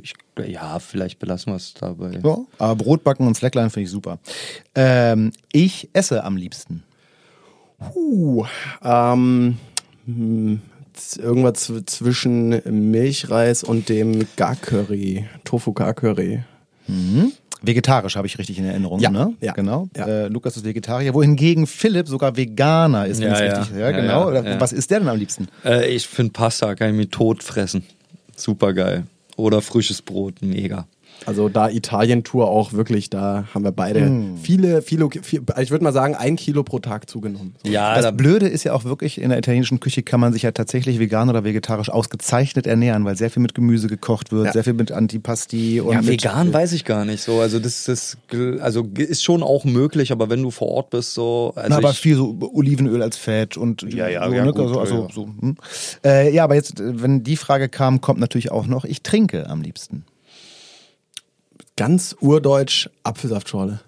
ich, 0.02 0.14
ja, 0.46 0.78
vielleicht 0.78 1.18
belassen 1.18 1.52
wir 1.52 1.56
es 1.56 1.74
dabei. 1.74 2.18
Ja, 2.22 2.38
aber 2.58 2.76
Brotbacken 2.76 3.26
und 3.26 3.36
Slackline 3.36 3.70
finde 3.70 3.84
ich 3.84 3.90
super. 3.90 4.18
Ähm, 4.74 5.32
ich 5.52 5.88
esse 5.92 6.24
am 6.24 6.36
liebsten. 6.36 6.82
Puh, 7.92 8.44
ähm, 8.84 9.58
hm, 10.06 10.60
irgendwas 11.18 11.68
zw- 11.68 11.84
zwischen 11.86 12.60
Milchreis 12.90 13.64
und 13.64 13.88
dem 13.88 14.24
Gar-Curry, 14.36 15.26
Tofu-Gar-Curry. 15.44 16.42
Vegetarisch 17.64 18.16
habe 18.16 18.26
ich 18.26 18.38
richtig 18.38 18.58
in 18.58 18.64
Erinnerung, 18.64 18.98
Ja, 19.00 19.10
ne? 19.10 19.34
ja, 19.40 19.52
Genau. 19.52 19.88
ja. 19.96 20.06
Äh, 20.06 20.28
Lukas 20.28 20.56
ist 20.56 20.64
Vegetarier, 20.64 21.14
wohingegen 21.14 21.66
Philipp 21.66 22.08
sogar 22.08 22.36
Veganer 22.36 23.06
ist, 23.06 23.20
wenn 23.20 23.30
Ja, 23.30 23.44
ja. 23.44 23.58
richtig 23.58 23.74
Ja, 23.76 23.90
Ja, 23.90 23.90
genau. 23.92 24.20
ja, 24.22 24.26
Oder 24.26 24.50
ja. 24.54 24.60
Was 24.60 24.72
isst 24.72 24.90
der 24.90 24.98
denn 25.00 25.08
am 25.08 25.16
liebsten? 25.18 25.48
Äh, 25.64 25.88
ich 25.94 26.06
finde 26.08 26.32
Pasta, 26.32 26.74
kann 26.74 26.90
ich 26.90 26.96
mir 26.96 27.08
tot 27.08 27.42
fressen. 27.42 27.84
Super 28.36 28.72
geil. 28.72 29.04
Oder 29.36 29.62
frisches 29.62 30.02
Brot, 30.02 30.42
mega. 30.42 30.86
Also 31.26 31.48
da 31.48 31.68
Italien-Tour 31.68 32.48
auch 32.48 32.72
wirklich, 32.72 33.10
da 33.10 33.44
haben 33.54 33.64
wir 33.64 33.72
beide 33.72 34.10
viele, 34.42 34.82
viele, 34.82 35.08
viel, 35.10 35.42
ich 35.60 35.70
würde 35.70 35.84
mal 35.84 35.92
sagen, 35.92 36.14
ein 36.14 36.36
Kilo 36.36 36.62
pro 36.62 36.78
Tag 36.78 37.08
zugenommen. 37.08 37.54
So. 37.64 37.70
Ja, 37.70 37.94
Das 37.94 38.04
da, 38.04 38.10
Blöde 38.10 38.48
ist 38.48 38.64
ja 38.64 38.72
auch 38.72 38.84
wirklich, 38.84 39.20
in 39.20 39.30
der 39.30 39.38
italienischen 39.38 39.80
Küche 39.80 40.02
kann 40.02 40.20
man 40.20 40.32
sich 40.32 40.42
ja 40.42 40.52
tatsächlich 40.52 40.98
vegan 40.98 41.28
oder 41.28 41.44
vegetarisch 41.44 41.90
ausgezeichnet 41.90 42.66
ernähren, 42.66 43.04
weil 43.04 43.16
sehr 43.16 43.30
viel 43.30 43.42
mit 43.42 43.54
Gemüse 43.54 43.88
gekocht 43.88 44.32
wird, 44.32 44.46
Ja. 44.46 44.52
sehr 44.52 44.64
viel 44.64 44.72
mit 44.74 44.92
Antipasti 44.92 45.80
und 45.80 45.92
ja, 45.92 46.00
mit, 46.00 46.10
vegan 46.10 46.52
weiß 46.52 46.72
ich 46.72 46.84
gar 46.84 47.04
nicht 47.04 47.22
so. 47.22 47.40
Also 47.40 47.58
das, 47.58 47.84
das 47.84 48.16
also 48.60 48.88
ist 48.96 49.22
schon 49.22 49.42
auch 49.42 49.64
möglich, 49.64 50.12
aber 50.12 50.30
wenn 50.30 50.42
du 50.42 50.50
vor 50.50 50.68
Ort 50.68 50.90
bist, 50.90 51.14
so. 51.14 51.52
Also 51.54 51.68
Na, 51.70 51.76
aber 51.76 51.90
ich, 51.90 51.98
viel 51.98 52.16
so 52.16 52.36
Olivenöl 52.52 53.02
als 53.02 53.16
Fett 53.16 53.56
und 53.56 53.82
Ja, 53.92 54.08
ja, 54.08 54.26
so, 54.26 54.34
ja, 54.34 54.44
ne? 54.44 54.52
gut, 54.52 54.60
also, 54.62 54.80
also, 54.80 54.94
ja. 55.02 55.08
so, 55.12 55.26
hm. 55.26 55.56
äh, 56.04 56.32
ja, 56.34 56.44
aber 56.44 56.54
jetzt, 56.54 56.74
wenn 56.78 57.22
die 57.22 57.36
Frage 57.36 57.68
kam, 57.68 58.00
kommt 58.00 58.20
natürlich 58.20 58.50
auch 58.50 58.66
noch, 58.66 58.84
ich 58.84 59.02
trinke 59.02 59.48
am 59.48 59.62
liebsten. 59.62 60.04
Ganz 61.76 62.16
urdeutsch 62.20 62.88
Apfelsaftschorle. 63.02 63.80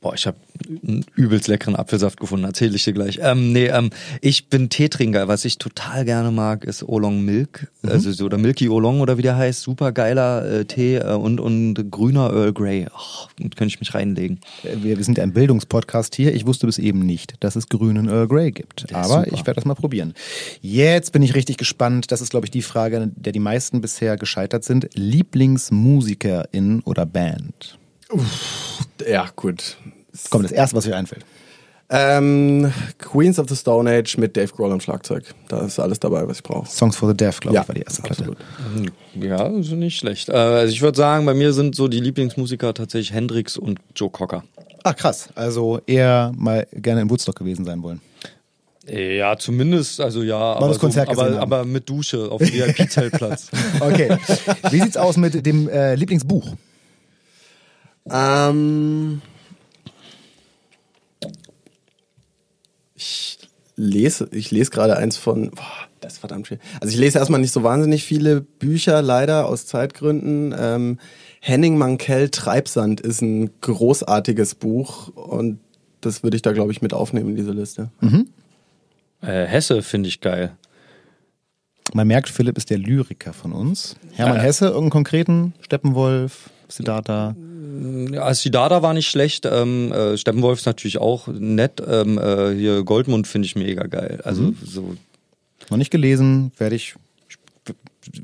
Boah, 0.00 0.14
ich 0.14 0.26
habe 0.26 0.38
einen 0.66 1.04
übelst 1.14 1.46
leckeren 1.46 1.76
Apfelsaft 1.76 2.18
gefunden, 2.18 2.46
erzähle 2.46 2.74
ich 2.74 2.84
dir 2.84 2.94
gleich. 2.94 3.18
Ähm, 3.22 3.52
nee, 3.52 3.66
ähm, 3.66 3.90
ich 4.22 4.48
bin 4.48 4.70
Teetrinker. 4.70 5.28
Was 5.28 5.44
ich 5.44 5.58
total 5.58 6.06
gerne 6.06 6.30
mag, 6.30 6.64
ist 6.64 6.82
Oolong 6.82 7.22
Milk. 7.22 7.70
Also 7.82 8.10
so, 8.10 8.24
oder 8.24 8.38
Milky 8.38 8.70
Oolong 8.70 9.02
oder 9.02 9.18
wie 9.18 9.22
der 9.22 9.36
heißt. 9.36 9.60
Super 9.60 9.92
geiler 9.92 10.50
äh, 10.50 10.64
Tee 10.64 10.96
äh, 10.96 11.12
und, 11.12 11.38
und 11.38 11.90
grüner 11.90 12.32
Earl 12.32 12.54
Grey. 12.54 12.86
Mit 13.38 13.56
könnte 13.56 13.74
ich 13.74 13.80
mich 13.80 13.94
reinlegen. 13.94 14.40
Äh, 14.62 14.76
Wir, 14.82 14.96
wir 14.96 15.04
sind 15.04 15.18
ja 15.18 15.24
ein 15.24 15.34
Bildungspodcast 15.34 16.14
hier. 16.14 16.34
Ich 16.34 16.46
wusste 16.46 16.66
bis 16.66 16.78
eben 16.78 17.00
nicht, 17.00 17.34
dass 17.40 17.54
es 17.54 17.68
grünen 17.68 18.08
Earl 18.08 18.26
Grey 18.28 18.52
gibt. 18.52 18.94
Aber 18.94 19.24
super. 19.24 19.34
ich 19.34 19.40
werde 19.46 19.56
das 19.56 19.66
mal 19.66 19.74
probieren. 19.74 20.14
Jetzt 20.62 21.12
bin 21.12 21.20
ich 21.20 21.34
richtig 21.34 21.58
gespannt. 21.58 22.10
Das 22.10 22.22
ist, 22.22 22.30
glaube 22.30 22.46
ich, 22.46 22.50
die 22.50 22.62
Frage, 22.62 23.10
der 23.16 23.32
die 23.34 23.38
meisten 23.38 23.82
bisher 23.82 24.16
gescheitert 24.16 24.64
sind. 24.64 24.88
Lieblingsmusikerin 24.94 26.80
oder 26.84 27.04
Band? 27.04 27.79
Ja, 29.08 29.28
gut. 29.36 29.76
Komm, 30.30 30.42
das 30.42 30.52
erste, 30.52 30.76
was 30.76 30.86
euch 30.86 30.94
einfällt. 30.94 31.24
Ähm, 31.92 32.72
Queens 32.98 33.38
of 33.40 33.48
the 33.48 33.56
Stone 33.56 33.90
Age 33.90 34.16
mit 34.18 34.36
Dave 34.36 34.48
Grohl 34.52 34.70
am 34.70 34.80
Schlagzeug. 34.80 35.24
Da 35.48 35.66
ist 35.66 35.80
alles 35.80 35.98
dabei, 35.98 36.26
was 36.28 36.36
ich 36.36 36.42
brauche. 36.44 36.68
Songs 36.68 36.94
for 36.96 37.08
the 37.08 37.16
Deaf, 37.16 37.40
glaube 37.40 37.56
Ja, 37.56 37.62
ich, 37.62 37.68
war 37.68 37.74
die 37.74 37.80
erste 37.82 38.02
Platte. 38.02 38.22
absolut. 38.22 38.92
Ja, 39.20 39.46
ist 39.48 39.72
nicht 39.72 39.98
schlecht. 39.98 40.28
Äh, 40.28 40.32
also 40.32 40.72
ich 40.72 40.82
würde 40.82 40.96
sagen, 40.96 41.26
bei 41.26 41.34
mir 41.34 41.52
sind 41.52 41.74
so 41.74 41.88
die 41.88 41.98
Lieblingsmusiker 41.98 42.74
tatsächlich 42.74 43.12
Hendrix 43.12 43.56
und 43.56 43.80
Joe 43.96 44.08
Cocker. 44.08 44.44
Ah, 44.84 44.92
krass. 44.92 45.30
Also 45.34 45.80
eher 45.86 46.32
mal 46.36 46.66
gerne 46.72 47.00
in 47.00 47.10
Woodstock 47.10 47.34
gewesen 47.36 47.64
sein 47.64 47.82
wollen. 47.82 48.00
Ja, 48.88 49.36
zumindest, 49.36 50.00
also 50.00 50.22
ja, 50.22 50.54
das 50.54 50.62
aber, 50.62 50.74
so, 50.74 50.80
Konzert 50.80 51.08
gesehen 51.08 51.24
aber, 51.26 51.34
haben. 51.40 51.52
aber 51.52 51.64
mit 51.64 51.88
Dusche 51.88 52.30
auf 52.30 52.40
dem 52.40 52.52
VIP-Zeltplatz. 52.52 53.48
Okay. 53.80 54.16
Wie 54.70 54.80
sieht's 54.80 54.96
aus 54.96 55.16
mit 55.16 55.44
dem 55.44 55.68
äh, 55.68 55.94
Lieblingsbuch? 55.96 56.54
Ähm, 58.08 59.20
ich 62.94 63.38
lese, 63.76 64.28
ich 64.32 64.50
lese 64.50 64.70
gerade 64.70 64.96
eins 64.96 65.16
von, 65.16 65.50
boah, 65.50 65.64
das 66.00 66.14
ist 66.14 66.18
verdammt 66.18 66.46
schwer. 66.46 66.58
Also 66.80 66.92
ich 66.92 66.98
lese 66.98 67.18
erstmal 67.18 67.40
nicht 67.40 67.52
so 67.52 67.62
wahnsinnig 67.62 68.04
viele 68.04 68.40
Bücher, 68.40 69.02
leider 69.02 69.46
aus 69.46 69.66
Zeitgründen. 69.66 70.54
Ähm, 70.58 70.98
Henning 71.40 71.78
Mankell 71.78 72.28
Treibsand 72.30 73.00
ist 73.00 73.22
ein 73.22 73.50
großartiges 73.60 74.54
Buch 74.54 75.08
und 75.08 75.60
das 76.00 76.22
würde 76.22 76.36
ich 76.36 76.42
da, 76.42 76.52
glaube 76.52 76.72
ich, 76.72 76.82
mit 76.82 76.94
aufnehmen 76.94 77.30
in 77.30 77.36
diese 77.36 77.52
Liste. 77.52 77.90
äh, 79.22 79.44
Hesse 79.46 79.82
finde 79.82 80.08
ich 80.08 80.20
geil. 80.20 80.56
Man 81.92 82.06
merkt, 82.06 82.28
Philipp 82.28 82.56
ist 82.56 82.70
der 82.70 82.78
Lyriker 82.78 83.32
von 83.32 83.52
uns. 83.52 83.96
Hermann 84.12 84.36
Ja. 84.36 84.42
Hesse, 84.42 84.66
irgendeinen 84.66 84.90
konkreten? 84.90 85.54
Steppenwolf, 85.60 86.50
Siddhartha? 86.70 87.34
Ja, 88.12 88.32
Sidada 88.34 88.82
war 88.82 88.94
nicht 88.94 89.08
schlecht. 89.08 89.46
Ähm, 89.46 89.92
äh, 89.92 90.16
Steppenwolf 90.16 90.60
ist 90.60 90.66
natürlich 90.66 90.98
auch 90.98 91.28
nett. 91.28 91.82
Ähm, 91.86 92.18
äh, 92.18 92.54
hier 92.54 92.84
Goldmund 92.84 93.26
finde 93.26 93.46
ich 93.46 93.56
mega 93.56 93.86
geil. 93.86 94.20
Also 94.24 94.54
so 94.64 94.96
Noch 95.70 95.78
nicht 95.78 95.90
gelesen, 95.90 96.52
werde 96.58 96.76
ich. 96.76 96.94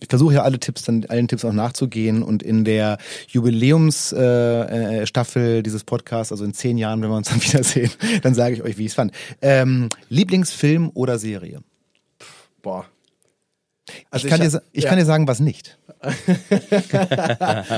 Ich 0.00 0.08
versuche 0.08 0.34
ja 0.34 0.42
alle 0.42 0.58
Tipps, 0.58 0.82
dann 0.84 1.04
allen 1.08 1.28
Tipps 1.28 1.44
auch 1.44 1.52
nachzugehen 1.52 2.22
und 2.22 2.42
in 2.42 2.64
der 2.64 2.98
Jubiläumsstaffel 3.28 5.02
äh, 5.02 5.06
Staffel 5.06 5.62
dieses 5.62 5.84
Podcasts, 5.84 6.32
also 6.32 6.44
in 6.44 6.54
zehn 6.54 6.78
Jahren, 6.78 7.02
wenn 7.02 7.10
wir 7.10 7.16
uns 7.16 7.28
dann 7.28 7.42
wiedersehen, 7.42 7.90
dann 8.22 8.34
sage 8.34 8.54
ich 8.54 8.62
euch, 8.62 8.78
wie 8.78 8.84
ich 8.84 8.92
es 8.92 8.94
fand. 8.94 9.12
Ähm, 9.42 9.90
Lieblingsfilm 10.08 10.90
oder 10.94 11.18
Serie? 11.18 11.60
Boah. 12.62 12.86
Ich 14.14 14.26
kann, 14.26 14.40
dir, 14.40 14.50
sa- 14.50 14.62
ich 14.72 14.84
kann 14.86 14.98
dir 14.98 15.04
sagen, 15.04 15.26
was 15.28 15.40
nicht. 15.40 15.78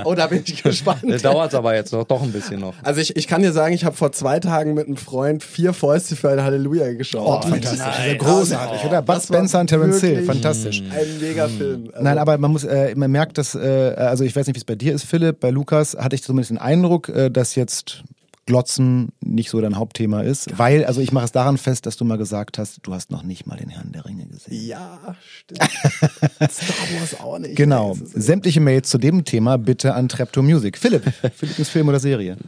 Oh, 0.05 0.15
da 0.15 0.27
bin 0.27 0.43
ich 0.45 0.63
gespannt. 0.63 1.03
dauert 1.25 1.55
aber 1.55 1.75
jetzt 1.75 1.93
noch 1.93 2.05
doch 2.05 2.23
ein 2.23 2.33
bisschen 2.33 2.61
noch. 2.61 2.75
Also 2.83 3.01
ich, 3.01 3.17
ich 3.17 3.27
kann 3.27 3.43
dir 3.43 3.53
sagen, 3.53 3.75
ich 3.75 3.85
habe 3.85 3.97
vor 3.97 4.13
zwei 4.13 4.39
Tagen 4.41 4.75
mit 4.75 4.87
einem 4.87 4.97
Freund 4.97 5.43
vier 5.43 5.73
Fäuste 5.73 6.17
für 6.17 6.31
ein 6.31 6.43
Halleluja 6.43 6.93
geschaut. 6.95 7.45
Oh, 7.45 7.49
fantastisch. 7.49 7.81
Also 7.81 8.17
großartig, 8.19 8.85
oder? 8.87 9.03
Bud 9.03 9.23
Spencer 9.23 9.61
und 9.61 9.67
Terence 9.69 10.01
Hill, 10.01 10.25
fantastisch. 10.25 10.83
Ein 10.83 11.21
mega 11.21 11.49
Film. 11.49 11.89
Also, 11.93 12.03
Nein, 12.05 12.19
aber 12.19 12.39
man 12.39 12.51
muss, 12.53 12.65
äh, 12.65 12.95
man 12.95 13.11
merkt, 13.11 13.39
dass, 13.39 13.55
äh, 13.55 13.95
also 13.97 14.25
ich 14.25 14.35
weiß 14.35 14.47
nicht, 14.47 14.57
wie 14.57 14.61
es 14.61 14.65
bei 14.65 14.75
dir 14.75 14.95
ist, 14.95 15.05
Philipp, 15.05 15.41
bei 15.41 15.51
Lukas 15.51 15.97
hatte 15.99 16.15
ich 16.17 16.23
zumindest 16.23 16.51
den 16.51 16.59
Eindruck, 16.59 17.09
äh, 17.09 17.31
dass 17.31 17.55
jetzt 17.55 18.03
Glotzen 18.49 19.11
nicht 19.21 19.51
so 19.51 19.61
dein 19.61 19.77
Hauptthema 19.77 20.23
ist. 20.23 20.59
Weil, 20.59 20.87
also 20.87 21.03
ich 21.03 21.13
mache 21.13 21.27
es 21.27 21.33
daran 21.33 21.59
fest, 21.59 21.85
dass 21.85 21.99
du 21.99 22.07
mal 22.07 22.17
gesagt 22.17 22.57
hast, 22.57 22.79
du 22.83 22.95
hast 22.95 23.11
noch 23.11 23.23
nicht 23.23 23.47
mal 23.47 23.59
den 23.59 23.69
Herrn 23.69 23.93
der 23.93 24.07
Ringe 24.07 24.25
gesehen. 24.27 24.67
Ja, 24.67 25.15
stimmt. 25.23 25.61
Star 26.51 26.99
Wars 26.99 27.21
auch 27.21 27.39
nicht. 27.39 27.57
Genau. 27.57 27.95
Sämtliche 28.03 28.61
Mails 28.61 28.89
zu 28.89 28.97
dem 28.97 29.27
Thema 29.27 29.59
bitte 29.59 29.93
an 29.93 30.09
Trepto 30.09 30.41
Music. 30.43 30.79
Philipp, 30.79 31.05
Lieblingsfilm 31.43 31.89
oder 31.89 32.01
Serie? 32.01 32.39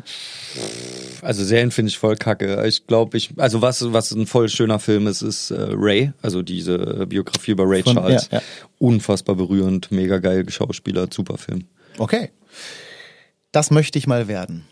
Also 1.21 1.45
Serien 1.45 1.71
finde 1.71 1.91
ich 1.91 1.99
voll 1.99 2.17
kacke. 2.17 2.67
Ich 2.67 2.87
glaube, 2.87 3.19
ich, 3.19 3.33
also 3.37 3.61
was, 3.61 3.93
was 3.93 4.11
ein 4.13 4.27
voll 4.27 4.49
schöner 4.49 4.79
Film 4.79 5.07
ist, 5.07 5.21
ist 5.21 5.51
äh, 5.51 5.57
Ray, 5.73 6.13
also 6.23 6.41
diese 6.41 7.07
Biografie 7.09 7.51
über 7.51 7.65
Ray 7.69 7.83
Von- 7.83 7.97
Charles. 7.97 8.29
ja, 8.33 8.39
ja. 8.39 8.45
Unfassbar 8.79 9.37
berührend, 9.37 9.93
mega 9.93 10.17
geil 10.19 10.49
Schauspieler, 10.49 11.09
super 11.13 11.37
Film. 11.37 11.65
Okay. 11.99 12.31
Das 13.53 13.71
möchte 13.71 13.99
ich 13.99 14.07
mal 14.07 14.29
werden. 14.29 14.65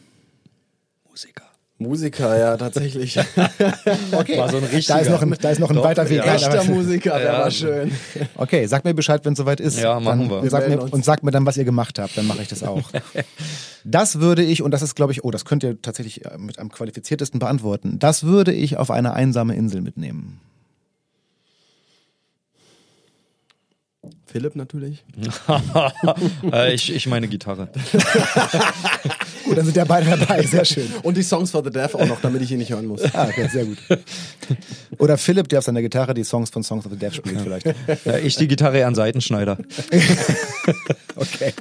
Musiker. 1.18 1.44
Musiker, 1.78 2.38
ja, 2.38 2.56
tatsächlich. 2.56 3.18
Okay. 4.12 4.38
War 4.38 4.48
so 4.50 4.58
ein 4.58 4.62
da 4.62 4.68
richtiger. 4.68 5.00
ist 5.00 5.10
noch 5.10 5.22
ein, 5.22 5.34
da 5.40 5.50
ist 5.50 5.58
noch 5.58 5.70
ein 5.70 5.76
Doch, 5.76 5.84
weiter 5.84 6.08
Weg. 6.08 6.24
ja. 6.24 6.34
Echter 6.34 6.62
Musiker 6.64 7.20
Ja. 7.22 7.38
mal 7.38 7.50
schön. 7.50 7.90
Okay, 8.36 8.66
sag 8.66 8.84
mir 8.84 8.94
Bescheid, 8.94 9.24
wenn 9.24 9.32
es 9.32 9.38
soweit 9.38 9.58
ist. 9.58 9.80
Ja, 9.80 9.98
machen 9.98 10.28
dann, 10.28 10.42
wir. 10.44 10.50
Sag 10.50 10.68
mir, 10.68 10.80
und 10.80 11.04
sagt 11.04 11.24
mir 11.24 11.32
dann, 11.32 11.44
was 11.44 11.56
ihr 11.56 11.64
gemacht 11.64 11.98
habt, 11.98 12.16
dann 12.16 12.26
mache 12.28 12.42
ich 12.42 12.46
das 12.48 12.62
auch. 12.62 12.82
das 13.84 14.20
würde 14.20 14.44
ich, 14.44 14.62
und 14.62 14.70
das 14.70 14.82
ist, 14.82 14.94
glaube 14.94 15.10
ich, 15.12 15.24
oh, 15.24 15.32
das 15.32 15.44
könnt 15.44 15.64
ihr 15.64 15.80
tatsächlich 15.82 16.24
äh, 16.24 16.38
mit 16.38 16.60
am 16.60 16.70
qualifiziertesten 16.70 17.40
beantworten. 17.40 17.98
Das 17.98 18.22
würde 18.22 18.52
ich 18.52 18.76
auf 18.76 18.92
eine 18.92 19.12
einsame 19.14 19.56
Insel 19.56 19.80
mitnehmen. 19.80 20.40
Philipp 24.26 24.56
natürlich. 24.56 25.04
äh, 26.52 26.74
ich, 26.74 26.94
ich 26.94 27.06
meine 27.06 27.28
Gitarre. 27.28 27.68
Gut, 29.48 29.56
dann 29.56 29.64
sind 29.64 29.76
ja 29.76 29.84
beide 29.84 30.10
dabei, 30.10 30.42
sehr 30.42 30.64
schön. 30.64 30.88
Und 31.02 31.16
die 31.16 31.22
Songs 31.22 31.50
for 31.50 31.64
the 31.64 31.70
Deaf 31.70 31.94
auch 31.94 32.06
noch, 32.06 32.20
damit 32.20 32.42
ich 32.42 32.52
ihn 32.52 32.58
nicht 32.58 32.70
hören 32.70 32.86
muss. 32.86 33.02
Ah, 33.14 33.28
okay, 33.28 33.48
sehr 33.48 33.64
gut. 33.64 33.78
Oder 34.98 35.16
Philipp, 35.16 35.48
der 35.48 35.60
auf 35.60 35.64
seiner 35.64 35.80
Gitarre 35.80 36.12
die 36.12 36.24
Songs 36.24 36.50
von 36.50 36.62
Songs 36.62 36.84
of 36.84 36.92
the 36.92 36.98
Deaf 36.98 37.14
spielt, 37.14 37.40
vielleicht. 37.40 37.66
Ja, 38.04 38.18
ich 38.18 38.36
die 38.36 38.46
Gitarre 38.46 38.84
an 38.86 38.94
Seitenschneider. 38.94 39.58
Okay. 41.16 41.52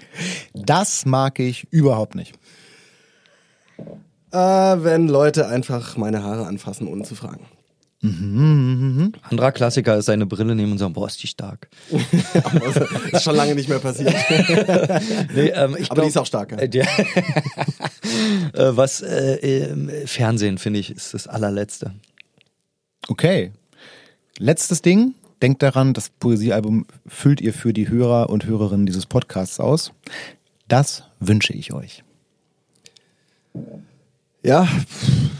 Das 0.54 1.08
mag 1.08 1.40
ich 1.40 1.68
überhaupt 1.72 2.14
nicht. 2.14 2.36
Äh, 4.32 4.38
wenn 4.38 5.08
Leute 5.08 5.48
einfach 5.48 5.98
meine 5.98 6.22
Haare 6.22 6.46
anfassen, 6.46 6.88
ohne 6.88 7.04
zu 7.04 7.16
fragen. 7.16 7.48
Anderer 8.04 9.52
Klassiker 9.52 9.98
ist 9.98 10.06
seine 10.06 10.28
Brille 10.28 10.54
nehmen 10.54 10.74
und 10.74 10.78
sagen, 10.78 10.94
boah, 10.94 11.08
ist 11.08 11.22
die 11.24 11.28
stark. 11.28 11.68
Ist 13.12 13.24
schon 13.24 13.36
lange 13.36 13.56
nicht 13.56 13.70
mehr 13.70 13.80
passiert. 13.80 14.14
Nee, 15.34 15.48
ähm, 15.48 15.76
ich 15.80 15.90
Aber 15.90 15.96
glaub, 15.96 16.06
die 16.06 16.10
ist 16.10 16.18
auch 16.18 16.26
stark. 16.26 16.52
Ja. 16.52 16.58
Äh, 16.58 16.68
äh, 18.54 18.78
was 18.78 19.02
äh, 19.02 19.66
im 19.72 19.90
Fernsehen 20.06 20.60
finde 20.60 20.80
ich 20.80 20.92
ist 20.92 21.16
das 21.16 21.28
allerletzte. 21.28 21.94
Okay. 23.08 23.52
Letztes 24.38 24.82
Ding. 24.84 25.16
Denkt 25.42 25.64
daran, 25.64 25.94
das 25.94 26.10
Poesiealbum 26.10 26.86
füllt 27.08 27.42
ihr 27.42 27.54
für 27.54 27.74
die 27.74 27.90
Hörer 27.90 28.30
und 28.30 28.46
Hörerinnen 28.46 28.86
dieses 28.86 29.06
Podcasts 29.06 29.60
aus. 29.60 29.92
Das 30.68 31.04
wünsche 31.20 31.54
ich 31.54 31.74
euch. 31.74 32.04
ja, 34.44 34.68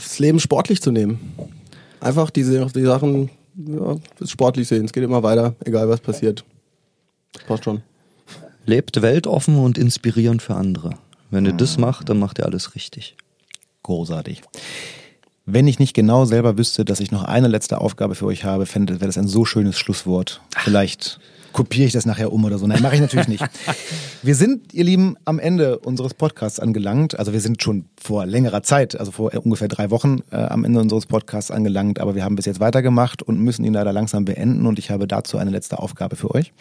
das 0.02 0.18
Leben 0.20 0.40
sportlich 0.40 0.82
zu 0.82 0.92
nehmen. 0.92 1.36
Einfach 2.00 2.30
diese, 2.30 2.66
die 2.68 2.84
Sachen 2.84 3.30
ja, 3.56 3.96
sportlich 4.26 4.68
sehen. 4.68 4.86
Es 4.86 4.94
geht 4.94 5.04
immer 5.04 5.24
weiter, 5.24 5.56
egal 5.66 5.90
was 5.90 6.00
passiert. 6.00 6.44
Passt 7.48 7.64
schon. 7.64 7.82
Lebt 8.66 9.02
weltoffen 9.02 9.58
und 9.58 9.78
inspirierend 9.78 10.42
für 10.42 10.56
andere. 10.56 10.92
Wenn 11.30 11.46
ihr 11.46 11.54
das 11.54 11.78
macht, 11.78 12.10
dann 12.10 12.20
macht 12.20 12.40
ihr 12.40 12.46
alles 12.46 12.76
richtig. 12.76 13.16
Großartig. 13.84 14.42
Wenn 15.46 15.68
ich 15.68 15.80
nicht 15.80 15.94
genau 15.94 16.26
selber 16.26 16.58
wüsste, 16.58 16.84
dass 16.84 17.00
ich 17.00 17.12
noch 17.12 17.24
eine 17.24 17.48
letzte 17.48 17.80
Aufgabe 17.80 18.16
für 18.16 18.26
euch 18.26 18.44
habe, 18.44 18.66
fände, 18.66 18.96
wäre 18.96 19.06
das 19.06 19.18
ein 19.18 19.28
so 19.28 19.46
schönes 19.46 19.78
Schlusswort. 19.78 20.42
Vielleicht 20.58 21.20
kopiere 21.54 21.88
ich 21.88 21.94
das 21.94 22.06
nachher 22.06 22.32
um 22.32 22.46
oder 22.46 22.58
so. 22.58 22.68
Nein, 22.68 22.82
mache 22.82 22.96
ich 22.96 23.02
natürlich 23.02 23.28
nicht. 23.28 23.44
Wir 24.24 24.36
sind, 24.36 24.74
ihr 24.74 24.84
Lieben, 24.84 25.16
am 25.26 25.40
Ende 25.40 25.80
unseres 25.80 26.14
Podcasts 26.14 26.60
angelangt. 26.60 27.18
Also 27.18 27.34
wir 27.34 27.40
sind 27.40 27.62
schon 27.62 27.86
vor 28.02 28.26
längerer 28.26 28.64
Zeit, 28.64 29.00
also 29.00 29.12
vor 29.12 29.32
ungefähr 29.44 29.68
drei 29.68 29.92
Wochen 29.92 30.22
äh, 30.32 30.38
am 30.38 30.66
Ende 30.66 30.80
unseres 30.80 31.06
Podcasts 31.06 31.52
angelangt, 31.52 32.00
aber 32.00 32.16
wir 32.16 32.24
haben 32.24 32.36
bis 32.36 32.46
jetzt 32.46 32.60
weitergemacht 32.60 33.22
und 33.22 33.40
müssen 33.40 33.64
ihn 33.64 33.74
leider 33.74 33.94
langsam 33.94 34.26
beenden 34.26 34.66
und 34.66 34.80
ich 34.80 34.90
habe 34.90 35.08
dazu 35.08 35.38
eine 35.38 35.52
letzte 35.52 35.80
Aufgabe 35.80 36.16
für 36.16 36.34
euch 36.34 36.52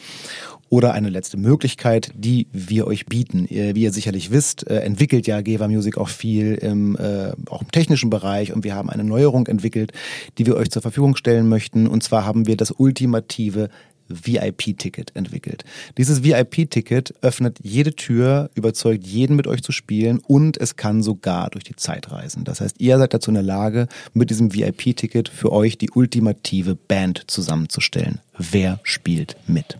oder 0.68 0.92
eine 0.92 1.10
letzte 1.10 1.36
Möglichkeit, 1.36 2.10
die 2.14 2.48
wir 2.52 2.86
euch 2.86 3.06
bieten. 3.06 3.46
Wie 3.48 3.82
ihr 3.82 3.92
sicherlich 3.92 4.30
wisst, 4.30 4.68
äh, 4.68 4.80
entwickelt 4.80 5.26
ja 5.26 5.40
Geva 5.40 5.68
Music 5.68 5.96
auch 5.96 6.08
viel 6.08 6.54
im, 6.54 6.96
äh, 6.96 7.32
auch 7.48 7.62
im 7.62 7.70
technischen 7.70 8.10
Bereich 8.10 8.52
und 8.52 8.64
wir 8.64 8.74
haben 8.74 8.90
eine 8.90 9.04
Neuerung 9.04 9.46
entwickelt, 9.46 9.92
die 10.38 10.46
wir 10.46 10.56
euch 10.56 10.70
zur 10.70 10.82
Verfügung 10.82 11.16
stellen 11.16 11.48
möchten. 11.48 11.86
Und 11.86 12.02
zwar 12.02 12.24
haben 12.24 12.46
wir 12.46 12.56
das 12.56 12.72
ultimative 12.72 13.70
VIP-Ticket 14.08 15.14
entwickelt. 15.14 15.64
Dieses 15.98 16.22
VIP-Ticket 16.22 17.14
öffnet 17.22 17.58
jede 17.62 17.94
Tür, 17.94 18.50
überzeugt 18.54 19.06
jeden 19.06 19.36
mit 19.36 19.46
euch 19.46 19.62
zu 19.62 19.72
spielen 19.72 20.18
und 20.26 20.60
es 20.60 20.76
kann 20.76 21.02
sogar 21.02 21.50
durch 21.50 21.64
die 21.64 21.76
Zeit 21.76 22.10
reisen. 22.10 22.44
Das 22.44 22.60
heißt, 22.60 22.80
ihr 22.80 22.98
seid 22.98 23.14
dazu 23.14 23.30
in 23.30 23.34
der 23.34 23.42
Lage, 23.42 23.88
mit 24.12 24.30
diesem 24.30 24.54
VIP-Ticket 24.54 25.28
für 25.28 25.52
euch 25.52 25.78
die 25.78 25.90
ultimative 25.90 26.74
Band 26.74 27.24
zusammenzustellen. 27.26 28.20
Wer 28.38 28.80
spielt 28.82 29.36
mit? 29.46 29.78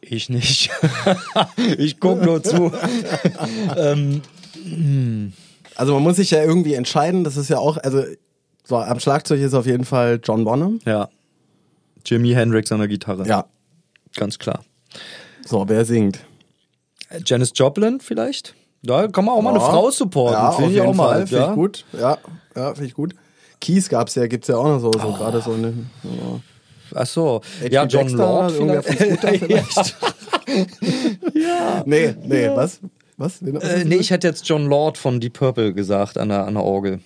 Ich 0.00 0.28
nicht. 0.30 0.70
ich 1.78 2.00
gucke 2.00 2.24
nur 2.24 2.42
zu. 2.42 2.72
ähm, 3.76 4.22
Also 5.74 5.94
man 5.94 6.02
muss 6.02 6.16
sich 6.16 6.30
ja 6.30 6.42
irgendwie 6.42 6.74
entscheiden. 6.74 7.24
Das 7.24 7.36
ist 7.36 7.50
ja 7.50 7.58
auch, 7.58 7.76
also 7.76 8.02
so, 8.64 8.76
am 8.76 9.00
Schlagzeug 9.00 9.40
ist 9.40 9.54
auf 9.54 9.66
jeden 9.66 9.84
Fall 9.84 10.20
John 10.22 10.44
Bonham. 10.44 10.80
ja. 10.84 11.08
Jimi 12.08 12.30
Hendrix 12.32 12.72
an 12.72 12.78
der 12.78 12.88
Gitarre. 12.88 13.26
Ja. 13.26 13.46
Ganz 14.14 14.38
klar. 14.38 14.64
So, 15.46 15.68
wer 15.68 15.84
singt? 15.84 16.20
Janis 17.24 17.52
Joplin 17.54 18.00
vielleicht? 18.00 18.54
Da 18.82 19.08
kann 19.08 19.24
man 19.24 19.34
auch 19.34 19.42
mal 19.42 19.50
eine 19.50 19.58
Ja. 19.58 19.70
Frau 19.70 19.90
supporten. 19.90 20.34
Ja, 20.34 20.52
Finde 20.52 20.72
ich 20.72 20.80
auch 20.80 20.94
mal. 20.94 21.26
Finde 21.26 21.42
ja. 21.42 21.48
ich 21.50 21.54
gut. 21.54 21.84
Ja, 21.92 22.18
ja 22.54 22.74
finde 22.74 22.86
ich 22.86 22.94
gut. 22.94 23.14
Keys 23.60 23.88
gab's 23.88 24.14
ja, 24.14 24.26
gibt's 24.26 24.48
ja 24.48 24.56
auch 24.56 24.64
noch 24.64 24.78
so, 24.78 24.92
so 24.92 25.12
gerade 25.12 25.40
so 25.40 25.52
eine. 25.52 25.72
So. 26.02 26.40
Ach 26.94 27.06
so. 27.06 27.40
H.P. 27.60 27.72
Ja, 27.72 27.84
John 27.84 28.08
Lord 28.10 28.52
vielleicht. 28.52 28.88
vielleicht? 29.22 29.96
Nee, 31.86 32.14
nee, 32.22 32.48
was? 32.54 32.80
Was? 33.16 33.40
Was 33.42 33.62
Äh, 33.64 33.84
nee, 33.84 33.96
ich 33.96 34.10
hätte 34.10 34.28
jetzt 34.28 34.48
John 34.48 34.66
Lord 34.66 34.96
von 34.96 35.20
Deep 35.20 35.34
Purple 35.34 35.74
gesagt 35.74 36.16
an 36.16 36.28
der, 36.28 36.46
an 36.46 36.54
der 36.54 36.62
Orgel. 36.62 37.00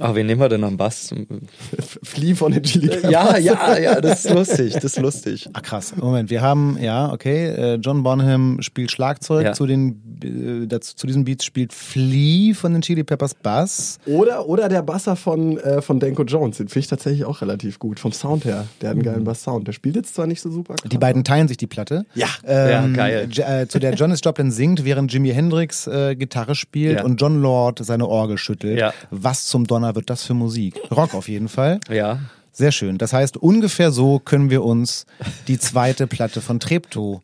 Ach, 0.00 0.14
wen 0.14 0.26
nehmen 0.26 0.40
wir 0.40 0.48
denn 0.48 0.62
am 0.64 0.76
Bass? 0.76 1.12
Flee 2.02 2.34
von 2.34 2.52
den 2.52 2.62
Chili 2.62 2.88
Peppers. 2.88 3.10
Ja, 3.10 3.36
ja, 3.36 3.78
ja, 3.78 4.00
das 4.00 4.24
ist 4.24 4.32
lustig, 4.32 4.74
das 4.74 4.84
ist 4.84 5.00
lustig. 5.00 5.48
Ah, 5.52 5.60
krass. 5.60 5.94
Moment, 5.96 6.30
wir 6.30 6.40
haben, 6.40 6.78
ja, 6.80 7.12
okay, 7.12 7.46
äh, 7.48 7.74
John 7.74 8.02
Bonham 8.02 8.62
spielt 8.62 8.90
Schlagzeug, 8.90 9.44
Ja. 9.44 9.52
zu, 9.52 9.66
den, 9.66 10.00
äh, 10.22 10.66
dazu, 10.66 10.94
zu 10.94 11.06
diesem 11.06 11.24
Beats 11.24 11.44
spielt 11.44 11.72
Flea 11.72 12.54
von 12.54 12.72
den 12.72 12.82
Chili 12.82 13.02
Peppers 13.04 13.34
Bass. 13.34 13.98
Oder, 14.06 14.48
oder 14.48 14.68
der 14.68 14.82
Basser 14.82 15.16
von, 15.16 15.58
äh, 15.58 15.82
von 15.82 15.98
Danko 15.98 16.22
Jones, 16.24 16.58
den 16.58 16.68
finde 16.68 16.80
ich 16.80 16.86
tatsächlich 16.88 17.24
auch 17.24 17.42
relativ 17.42 17.78
gut. 17.78 17.98
Vom 17.98 18.12
Sound 18.12 18.44
her. 18.44 18.66
Der 18.80 18.90
hat 18.90 18.94
einen 18.96 19.02
geilen 19.04 19.24
Bass-Sound. 19.24 19.66
Der 19.66 19.72
spielt 19.72 19.96
jetzt 19.96 20.14
zwar 20.14 20.26
nicht 20.26 20.40
so 20.40 20.50
super. 20.50 20.76
Die 20.90 20.98
beiden 20.98 21.24
teilen 21.24 21.48
sich 21.48 21.56
die 21.56 21.66
Platte. 21.66 22.06
Ja. 22.14 22.28
Ja, 22.46 22.86
geil. 22.86 23.28
J- 23.30 23.42
Äh, 23.48 23.66
zu 23.68 23.78
der 23.80 23.94
Janis 23.94 24.20
Joplin 24.24 24.50
singt, 24.52 24.84
während 24.84 25.12
Jimi 25.12 25.30
Hendrix 25.30 25.86
äh, 25.88 26.14
Gitarre 26.14 26.54
spielt 26.54 26.98
Ja. 26.98 27.04
und 27.04 27.20
John 27.20 27.42
Lord 27.42 27.84
seine 27.84 28.06
Orgel 28.06 28.38
schüttelt. 28.38 28.78
Ja. 28.78 28.94
Was 29.10 29.46
zum 29.46 29.66
Donner 29.72 29.94
wird 29.94 30.10
das 30.10 30.22
für 30.22 30.34
Musik? 30.34 30.78
Rock 30.90 31.14
auf 31.14 31.28
jeden 31.28 31.48
Fall. 31.48 31.80
Ja. 31.88 32.18
Sehr 32.52 32.72
schön. 32.72 32.98
Das 32.98 33.14
heißt, 33.14 33.38
ungefähr 33.38 33.90
so 33.90 34.18
können 34.18 34.50
wir 34.50 34.62
uns 34.62 35.06
die 35.48 35.58
zweite 35.58 36.06
Platte 36.06 36.42
von 36.42 36.60
Treptow 36.60 37.22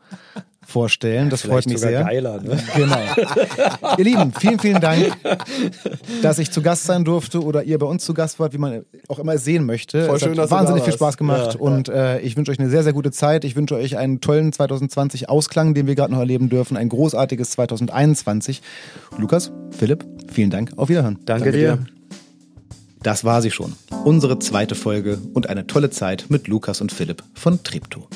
vorstellen. 0.66 1.28
Das 1.28 1.42
freut 1.42 1.66
mich 1.66 1.78
sogar 1.78 1.90
sehr. 1.90 2.04
geiler, 2.04 2.40
ne? 2.40 2.58
Genau. 2.74 2.98
ihr 3.98 4.04
Lieben, 4.04 4.32
vielen, 4.32 4.58
vielen 4.58 4.80
Dank, 4.80 5.12
dass 6.22 6.38
ich 6.38 6.50
zu 6.50 6.62
Gast 6.62 6.84
sein 6.84 7.04
durfte 7.04 7.42
oder 7.42 7.64
ihr 7.64 7.78
bei 7.78 7.84
uns 7.84 8.02
zu 8.06 8.14
Gast 8.14 8.40
wart, 8.40 8.54
wie 8.54 8.58
man 8.58 8.86
auch 9.08 9.18
immer 9.18 9.34
es 9.34 9.44
sehen 9.44 9.66
möchte. 9.66 10.06
Voll 10.06 10.16
es 10.16 10.22
schön, 10.22 10.30
hat 10.30 10.38
dass 10.38 10.48
du 10.48 10.56
wahnsinnig 10.56 10.80
da 10.80 10.84
viel. 10.86 10.94
Spaß 10.94 11.18
gemacht 11.18 11.54
Ja, 11.54 11.60
und 11.60 11.90
äh, 11.90 12.20
ich 12.20 12.34
wünsche 12.38 12.50
euch 12.50 12.58
eine 12.58 12.70
sehr, 12.70 12.82
sehr 12.82 12.94
gute 12.94 13.10
Zeit. 13.10 13.44
Ich 13.44 13.56
wünsche 13.56 13.74
euch 13.76 13.98
einen 13.98 14.22
tollen 14.22 14.52
2020 14.54 15.28
Ausklang, 15.28 15.74
den 15.74 15.86
wir 15.86 15.94
gerade 15.94 16.12
noch 16.12 16.20
erleben 16.20 16.48
dürfen. 16.48 16.78
Ein 16.78 16.88
großartiges 16.88 17.50
2021. 17.50 18.62
Lukas, 19.18 19.52
Philipp, 19.70 20.06
vielen 20.32 20.48
Dank. 20.48 20.72
Auf 20.76 20.88
Wiederhören. 20.88 21.18
Danke, 21.26 21.44
Danke 21.44 21.52
dir. 21.52 21.76
dir. 21.76 21.97
Das 23.02 23.24
war 23.24 23.42
sie 23.42 23.50
schon. 23.50 23.74
Unsere 24.04 24.38
zweite 24.38 24.74
Folge 24.74 25.18
und 25.34 25.48
eine 25.48 25.66
tolle 25.66 25.90
Zeit 25.90 26.26
mit 26.28 26.48
Lukas 26.48 26.80
und 26.80 26.92
Philipp 26.92 27.22
von 27.34 27.62
Tripto. 27.62 28.08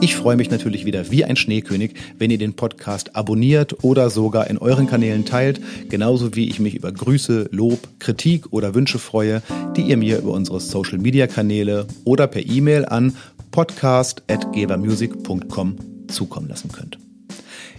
Ich 0.00 0.16
freue 0.16 0.36
mich 0.36 0.50
natürlich 0.50 0.84
wieder 0.84 1.10
wie 1.10 1.24
ein 1.24 1.36
Schneekönig, 1.36 1.94
wenn 2.18 2.30
ihr 2.30 2.36
den 2.38 2.54
Podcast 2.54 3.16
abonniert 3.16 3.82
oder 3.84 4.10
sogar 4.10 4.48
in 4.48 4.58
euren 4.58 4.86
Kanälen 4.86 5.24
teilt, 5.24 5.60
genauso 5.88 6.36
wie 6.36 6.48
ich 6.48 6.60
mich 6.60 6.74
über 6.74 6.92
Grüße, 6.92 7.48
Lob, 7.50 7.80
Kritik 7.98 8.52
oder 8.52 8.74
Wünsche 8.74 8.98
freue, 8.98 9.40
die 9.76 9.82
ihr 9.82 9.96
mir 9.96 10.18
über 10.18 10.32
unsere 10.32 10.60
Social 10.60 10.98
Media 10.98 11.26
Kanäle 11.26 11.86
oder 12.04 12.28
per 12.28 12.46
E-Mail 12.46 12.84
an 12.84 13.16
podcast@gebermusic.com 13.50 15.76
zukommen 16.08 16.48
lassen 16.48 16.70
könnt. 16.70 17.05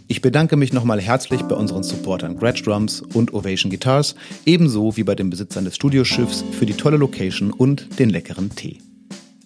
Ich 0.09 0.21
bedanke 0.21 0.55
mich 0.55 0.71
nochmal 0.71 1.01
herzlich 1.01 1.41
bei 1.43 1.55
unseren 1.55 1.83
Supportern 1.83 2.37
Gretsch 2.37 2.65
Drums 2.65 3.01
und 3.01 3.33
Ovation 3.33 3.69
Guitars, 3.69 4.15
ebenso 4.45 4.95
wie 4.95 5.03
bei 5.03 5.15
den 5.15 5.29
Besitzern 5.29 5.65
des 5.65 5.75
Studioschiffs 5.75 6.45
für 6.51 6.65
die 6.65 6.75
tolle 6.75 6.95
Location 6.95 7.51
und 7.51 7.99
den 7.99 8.09
leckeren 8.09 8.55
Tee. 8.55 8.79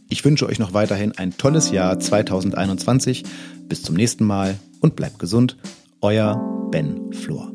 Ich 0.10 0.24
wünsche 0.24 0.46
euch 0.46 0.60
noch 0.60 0.74
weiterhin 0.74 1.14
ein 1.18 1.36
tolles 1.36 1.72
Jahr 1.72 2.00
2021. 2.00 3.24
Bis 3.70 3.82
zum 3.82 3.96
nächsten 3.96 4.26
Mal 4.26 4.60
und 4.82 4.96
bleibt 4.96 5.18
gesund. 5.18 5.58
Euer 6.02 6.70
Ben 6.70 7.12
Flor. 7.12 7.52